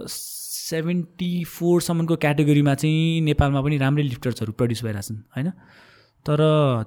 [0.09, 5.49] सेभेन्टी फोरसम्मको क्याटेगोरीमा चाहिँ नेपालमा पनि राम्रै लिफ्टर्सहरू प्रड्युस भइरहेछन् होइन?
[6.25, 6.39] तर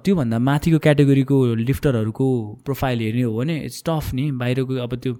[0.05, 2.27] त्योभन्दा माथिको क्याटेगोरीको लिफ्टरहरूको
[2.65, 5.13] प्रोफाइल हेर्ने हो भने इट्स टफ नि। बाहिरको अब त्यो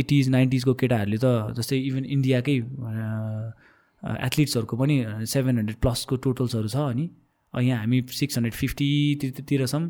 [0.00, 2.56] एटिज नाइन्टिजको केटाहरूले त जस्तै इभन इन्डियाकै
[4.26, 4.96] एथलिट्सहरूको पनि
[5.26, 7.08] सेभेन हन्ड्रेड प्लसको टोटल्सहरू छ अनि
[7.54, 9.84] यहाँ हामी सिक्स हन्ड्रेड फिफ्टीतिर छौँ।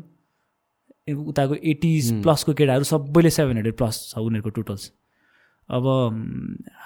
[1.09, 4.83] उताको एटिज प्लसको केटाहरू सबैले सेभेन हन्ड्रेड प्लस छ उनीहरूको टोटल्स।
[5.69, 5.83] अब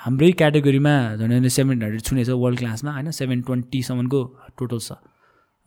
[0.03, 3.11] हाम्रै क्याटेगोरीमा झन् झन् सेभेन हन्ड्रेड छुनेछ वर्ल्ड क्लासमा होइन?
[3.11, 4.21] सेभेन ट्वेन्टीसम्मको
[4.59, 4.91] टोटल छ।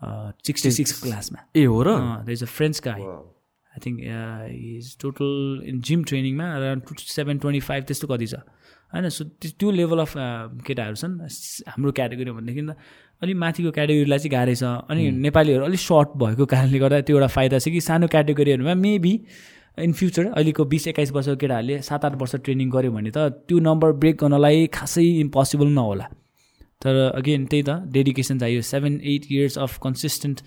[0.00, 1.96] सिक्सटी सिक्स क्लासमा ए हो र?
[2.26, 4.00] The is a French guy I think
[4.76, 8.34] is total in gym ट्रेनिङमा around to seven twenty five त्यस्तो कति छ।
[8.92, 10.12] होइन सो त्यो लेभल अफ
[10.66, 11.14] केटाहरू छन्।
[11.68, 12.76] हाम्रो क्याटेगोरी भनेदेखि त
[13.22, 17.28] अलिक माथिको क्याटेगोरीलाई चाहिँ गाह्रै छ। अनि नेपालीहरू अलिक सर्ट भएको कारणले गर्दा त्यो एउटा
[17.36, 19.14] फाइदा छ कि सानो क्याटेगोरीहरूमा मेबी
[19.78, 23.18] इन फ्युचर अहिलेको बिस एक्काइस वर्षको केटाहरूले सात आठ वर्ष ट्रेनिङ गऱ्यो भने त
[23.48, 26.06] त्यो नम्बर ब्रेक गर्नलाई खासै इम्पोसिबल नहोला।
[26.82, 30.40] तर अगेन त्यही त डेडिकेसन चाहियो। Seven eight years of consistent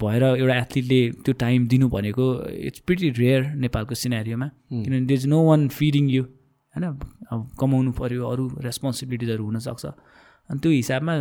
[0.00, 2.24] भएर एउटा एथलिटले त्यो टाइम दिनु भनेको
[2.68, 6.84] इट्स प्रिटी रेयर नेपालको सिनेरियोमा किनभने there is no one feeding you होइन?
[7.32, 9.84] अब कमाउनु पऱ्यो अरू रेस्पोन्सिबिलिटिजहरू हुनसक्छ।
[10.50, 11.14] अनि त्यो हिसाबमा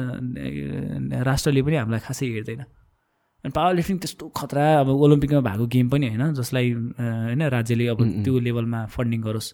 [1.27, 2.61] राष्ट्रले पनि हामीलाई खासै हेर्दैन।
[3.43, 7.41] अनि पावर लिफ्टिङ त्यस्तो खतरा अब ओलम्पिकमा भएको गेम पनि होइन जसलाई होइन?
[7.55, 9.49] राज्यले अब त्यो लेभलमा फन्डिङ गरोस्।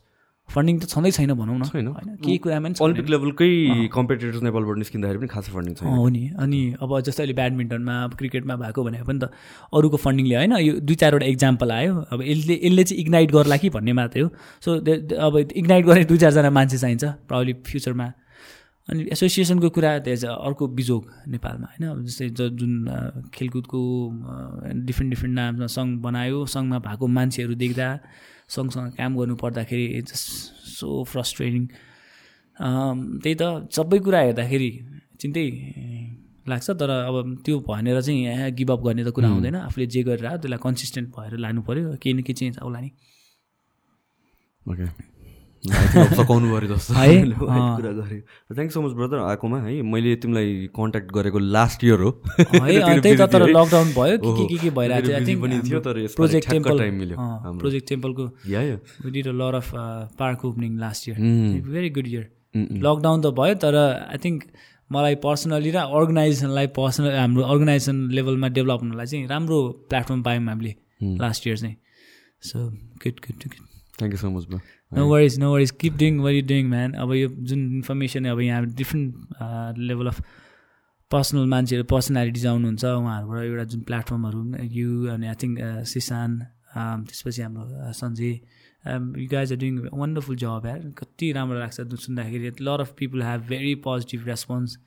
[0.49, 1.87] फन्डिङ त छँदै छैन भनौँ न। छैन।
[2.21, 3.49] केही कुरामा ओलम्पिक लेभलकै
[3.91, 8.11] कम्पिटिटर्स नेपालबाट निस्किँदाखेरि पनि खासै फन्डिङ छैन। हो नि। अनि अब जस्तै अहिले ब्याडमिन्टनमा अब
[8.15, 9.33] क्रिकेटमा भएको भने पनि त
[9.73, 13.69] अरूको फन्डिङले होइन यो दुई चारवटा इक्जाम्पल आयो। अब यसले यसले चाहिँ इग्नाइट गर्ला कि
[13.73, 14.29] भन्ने मात्रै हो।
[14.61, 14.69] सो
[15.27, 18.07] अब इग्नाइट गर्ने दुई चारजना मान्छे चाहिन्छ प्रब्लि फ्युचरमा
[18.87, 22.73] अनि एसोसिएसनको कुरा त्यहाँ अर्को बिजोग नेपालमा होइन। अब जस्तै ज जुन
[23.33, 23.81] खेलकुदको
[24.85, 27.87] डिफ्रेन्ट डिफ्रेन्ट नाममा सङ्घ बनायो सङ्घमा भएको मान्छेहरू देख्दा
[28.49, 30.25] सँगसँग काम गर्नु पर्दाखेरि जस्ट
[30.77, 31.63] सो फ्रस्ट्रेटिङ
[33.23, 33.43] त्यही त
[33.75, 34.69] सबै कुरा हेर्दाखेरि
[35.21, 35.45] चिन्तै
[36.49, 37.15] लाग्छ तर अब
[37.45, 41.33] त्यो भनेर चाहिँ यहाँ गिभअप गर्ने त कुरा हुँदैन। आफूले जे गरेर त्यसलाई कन्सिस्टेन्ट भएर
[41.41, 42.89] लानु पऱ्यो केही न केही चेन्ज आउला नि।
[44.65, 44.85] ओके
[45.65, 46.93] सकाउनु पऱ्यो जस्तो।
[47.77, 48.21] कुरा गरेँ
[48.55, 53.15] थ्याङ्क सो मच ब्रदर आएकोमा है मैले तिमीलाई कन्ट्याक्ट गरेको लास्ट इयर हो। है त्यही
[53.15, 55.79] त तर लकडाउन भयो के के के भइरहेको थियो?
[55.87, 57.17] तर प्रोजेक्ट टेम्पल टाइम मिल्यो।
[57.59, 58.61] Project टेम्पलको yeah
[59.17, 59.71] did a lot of
[60.21, 61.17] park opening last year
[61.73, 62.23] very good year
[62.87, 64.43] lockdown त भयो तर आई थिङ्क
[64.91, 69.57] मलाई पर्सनली र अर्गनाइजेसनलाई पर्सनल हाम्रो अर्गनाइजेसन लेभलमा डेभलप हुनलाई चाहिँ राम्रो
[69.89, 70.73] प्लेटफर्म पायौँ हामीले
[71.21, 71.75] लास्ट इयर चाहिँ।
[72.49, 72.59] So
[73.03, 73.63] good good good
[73.97, 74.59] thank you so much bro
[74.95, 78.39] no worries no worries keep doing what you doing man अब यो जुन इन्फर्मेसन अब
[78.39, 80.21] यहाँ डिफ्रेन्ट लेभल अफ
[81.11, 86.37] पर्सनल मान्छेहरू पर्सनालिटिज आउनुहुन्छ उहाँहरूबाट एउटा जुन प्लेटफर्महरू यु अनि आई थिङ्क सिसान
[86.75, 88.31] त्यसपछि हाम्रो Sanjay
[89.17, 93.41] you guys are doing wonderful job यार। कति राम्रो लाग्छ सुन्दाखेरि। Lot of people have
[93.47, 94.77] very positive response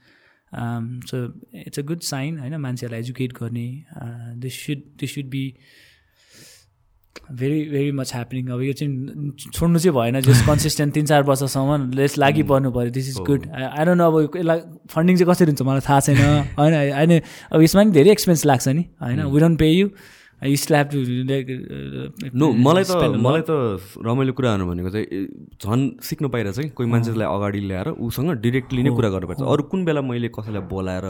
[1.10, 3.68] so it's a good sign होइन मान्छेहरूलाई एजुकेट गर्ने
[4.40, 5.44] this should this should be
[7.38, 11.90] very very much happening अब यो चाहिँ छोड्नु चाहिँ भएन जस कन्सिस्टेन्ट तिन चार वर्षसम्म
[11.94, 14.60] लेस लागि पर्नु पऱ्यो this is good I don't know अब यसलाई
[14.94, 16.16] फन्डिङ चाहिँ कसरी हुन्छ मलाई थाहा छैन।
[16.60, 17.20] होइन होइन
[17.52, 19.90] अब यसमा पनि धेरै एक्सपेन्स लाग्छ नि। होइन we don't pay you
[20.42, 20.98] you slap to
[22.38, 23.50] no मलाई त मलाई त
[24.06, 25.06] रमाइलो कुराहरू भनेको चाहिँ
[25.62, 29.84] झन् सिक्नु पाइरहेछ कि। कोही मान्छेलाई अगाडि ल्याएर उसँग डिरेक्टली नै कुरा गर्नुपर्छ। अरू कुन
[29.84, 31.06] बेला मैले कसैलाई बोलाएर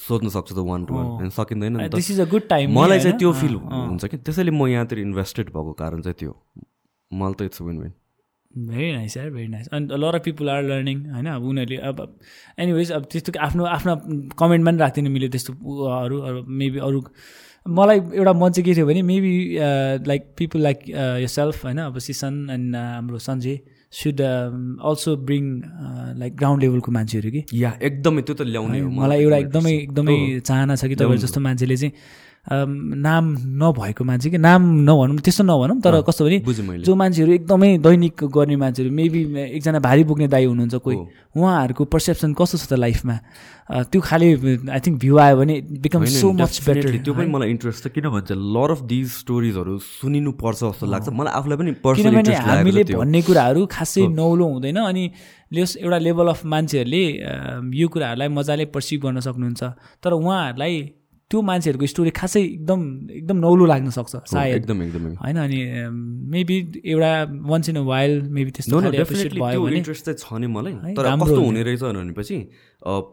[0.00, 3.18] सोध्न सक्छु त वान टु वान सकिँदैन नि this is a good time मलाई चाहिँ
[3.18, 4.16] त्यो फिल हुन्छ कि?
[4.16, 6.32] त्यसैले म यहाँतिर इन्भेस्टेड भएको कारण चाहिँ त्यो।
[7.10, 7.92] मलाई त it's win win
[8.68, 11.26] very nice यार भेरी नाइस अनि lot of people are learning होइन?
[11.26, 12.18] अब उनीहरूले अब
[12.58, 13.94] एनिवेज अब त्यस्तो आफ्नो आफ्नो
[14.38, 15.52] कमेन्टमा पनि राख्दिनँ मिल्यो त्यस्तो
[15.86, 17.02] अरू मेबी अरू
[17.66, 19.34] मलाई एउटा मन चाहिँ के थियो भने मेबी
[20.08, 20.78] लाइक पिपुल लाइक
[21.22, 21.78] यो सेल्फ होइन?
[21.78, 23.60] अब सिसन एन्ड हाम्रो Sanjay.
[23.92, 25.44] Should also bring
[26.18, 27.44] like ground लेभलको मान्छेहरू कि?
[27.54, 31.76] या एकदमै त्यो त ल्याउने मलाई एउटा एकदमै एकदमै चाहना छ कि तपाईँहरू जस्तो मान्छेले
[31.76, 31.92] चाहिँ
[32.50, 33.24] नाम
[33.62, 38.56] नभएको मान्छे कि नाम नभनौँ त्यस्तो नभनौँ तर कस्तो भने जो मान्छेहरू एकदमै दैनिक गर्ने
[38.56, 40.96] मान्छेहरू मेबी एकजना भारी बोक्ने दाई हुनुहुन्छ कोही
[41.36, 43.16] उहाँहरूको पर्सेप्सन कस्तो छ त लाइफमा
[43.70, 44.28] त्यो खालि
[44.66, 48.10] आई थिङ्क भ्यू आयो भने बिकम सो मच बेटर त्यो पनि मलाई इन्ट्रेस्ट छ किन
[48.10, 53.20] भन्छ लर अफ दिज स्टोरिजहरू सुनिनु पर्छ जस्तो लाग्छ। मलाई आफूलाई पनि किनभने हामीले भन्ने
[53.22, 55.04] कुराहरू खासै नौलो हुँदैन अनि
[55.54, 57.04] लेस एउटा लेभल अफ मान्छेहरूले
[57.78, 59.62] यो कुराहरूलाई मजाले पर्सिभ गर्न सक्नुहुन्छ।
[60.02, 60.74] तर उहाँहरूलाई
[61.30, 62.80] त्यो मान्छेहरूको स्टोरी खासै एकदम
[63.18, 65.58] एकदम नौलो लाग्न सक्छ सायद। एकदम एकदमै होइन अनि
[66.34, 67.12] मेबी एउटा
[67.50, 71.40] once in a while maybe त्यस्तो भयो भने। इन्ट्रेस्ट चाहिँ छ नि मलाई। तर कस्तो
[71.40, 72.36] हुने। रहेछ भनेपछि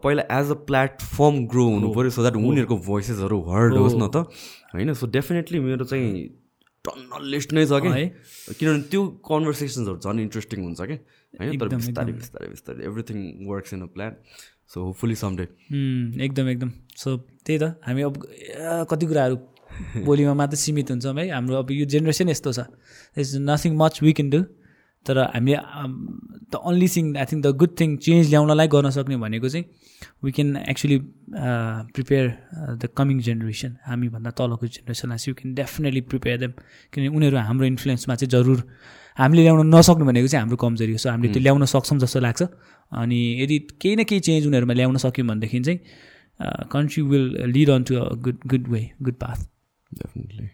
[0.02, 4.26] पहिला एज अ प्लेटफर्म ग्रो हुनु पऱ्यो सो द्याट उनीहरूको भोइसेसहरू हर्ड होस् न त।
[4.74, 6.10] होइन सो डेफिनेटली मेरो चाहिँ
[6.84, 8.04] टन्न लिस्ट नै छ कि। है।
[8.58, 10.96] किनभने त्यो कन्भर्सेसन्सहरू झन् इन्ट्रेस्टिङ हुन्छ कि।
[11.38, 14.12] होइन तर बिस्तारै बिस्तारै बिस्तारै everything works in a plan
[14.68, 15.44] so hopefully someday
[16.24, 17.16] एकदम एकदम। सो
[17.48, 18.14] त्यही त हामी अब
[18.90, 19.36] कति कुराहरू
[20.04, 22.60] बोलीमा मात्र सीमित हुन्छौँ है। हाम्रो अब यो जेनेरेसन यस्तो छ।
[23.16, 24.40] Is nothing much we can do
[25.06, 25.56] तर हामीले
[26.52, 29.64] the only thing I think the good thing change ल्याउनलाई गर्न सक्ने भनेको चाहिँ
[30.24, 30.98] we can actually
[31.94, 32.24] prepare
[32.82, 36.52] the coming generation हामीभन्दा तलको जेनेरेसनलाई you can definitely prepare them
[36.92, 38.58] किनभने उनीहरू हाम्रो इन्फ्लुएन्समा चाहिँ जरुर
[39.18, 42.42] हामीले ल्याउन नसक्नु भनेको चाहिँ हाम्रो कमजोरी हो। सो हामीले त्यो ल्याउन सक्छौँ जस्तो लाग्छ।
[42.92, 45.78] अनि यदि केही न केही चेन्ज उनीहरूमा ल्याउन सक्यौँ भनेदेखि चाहिँ
[46.71, 49.45] country will lead on to a good good way good path
[49.91, 50.47] definitely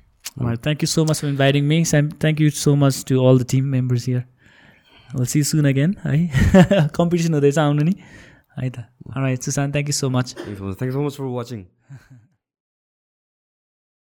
[0.58, 3.46] thank you so much for inviting me same thank you so much to all the
[3.50, 4.24] team members here
[5.10, 7.96] will see soon again है competition हुँदैछ आउनु नि
[8.58, 8.86] है त
[9.18, 11.64] right Sushant thank you so much thank you so much for watching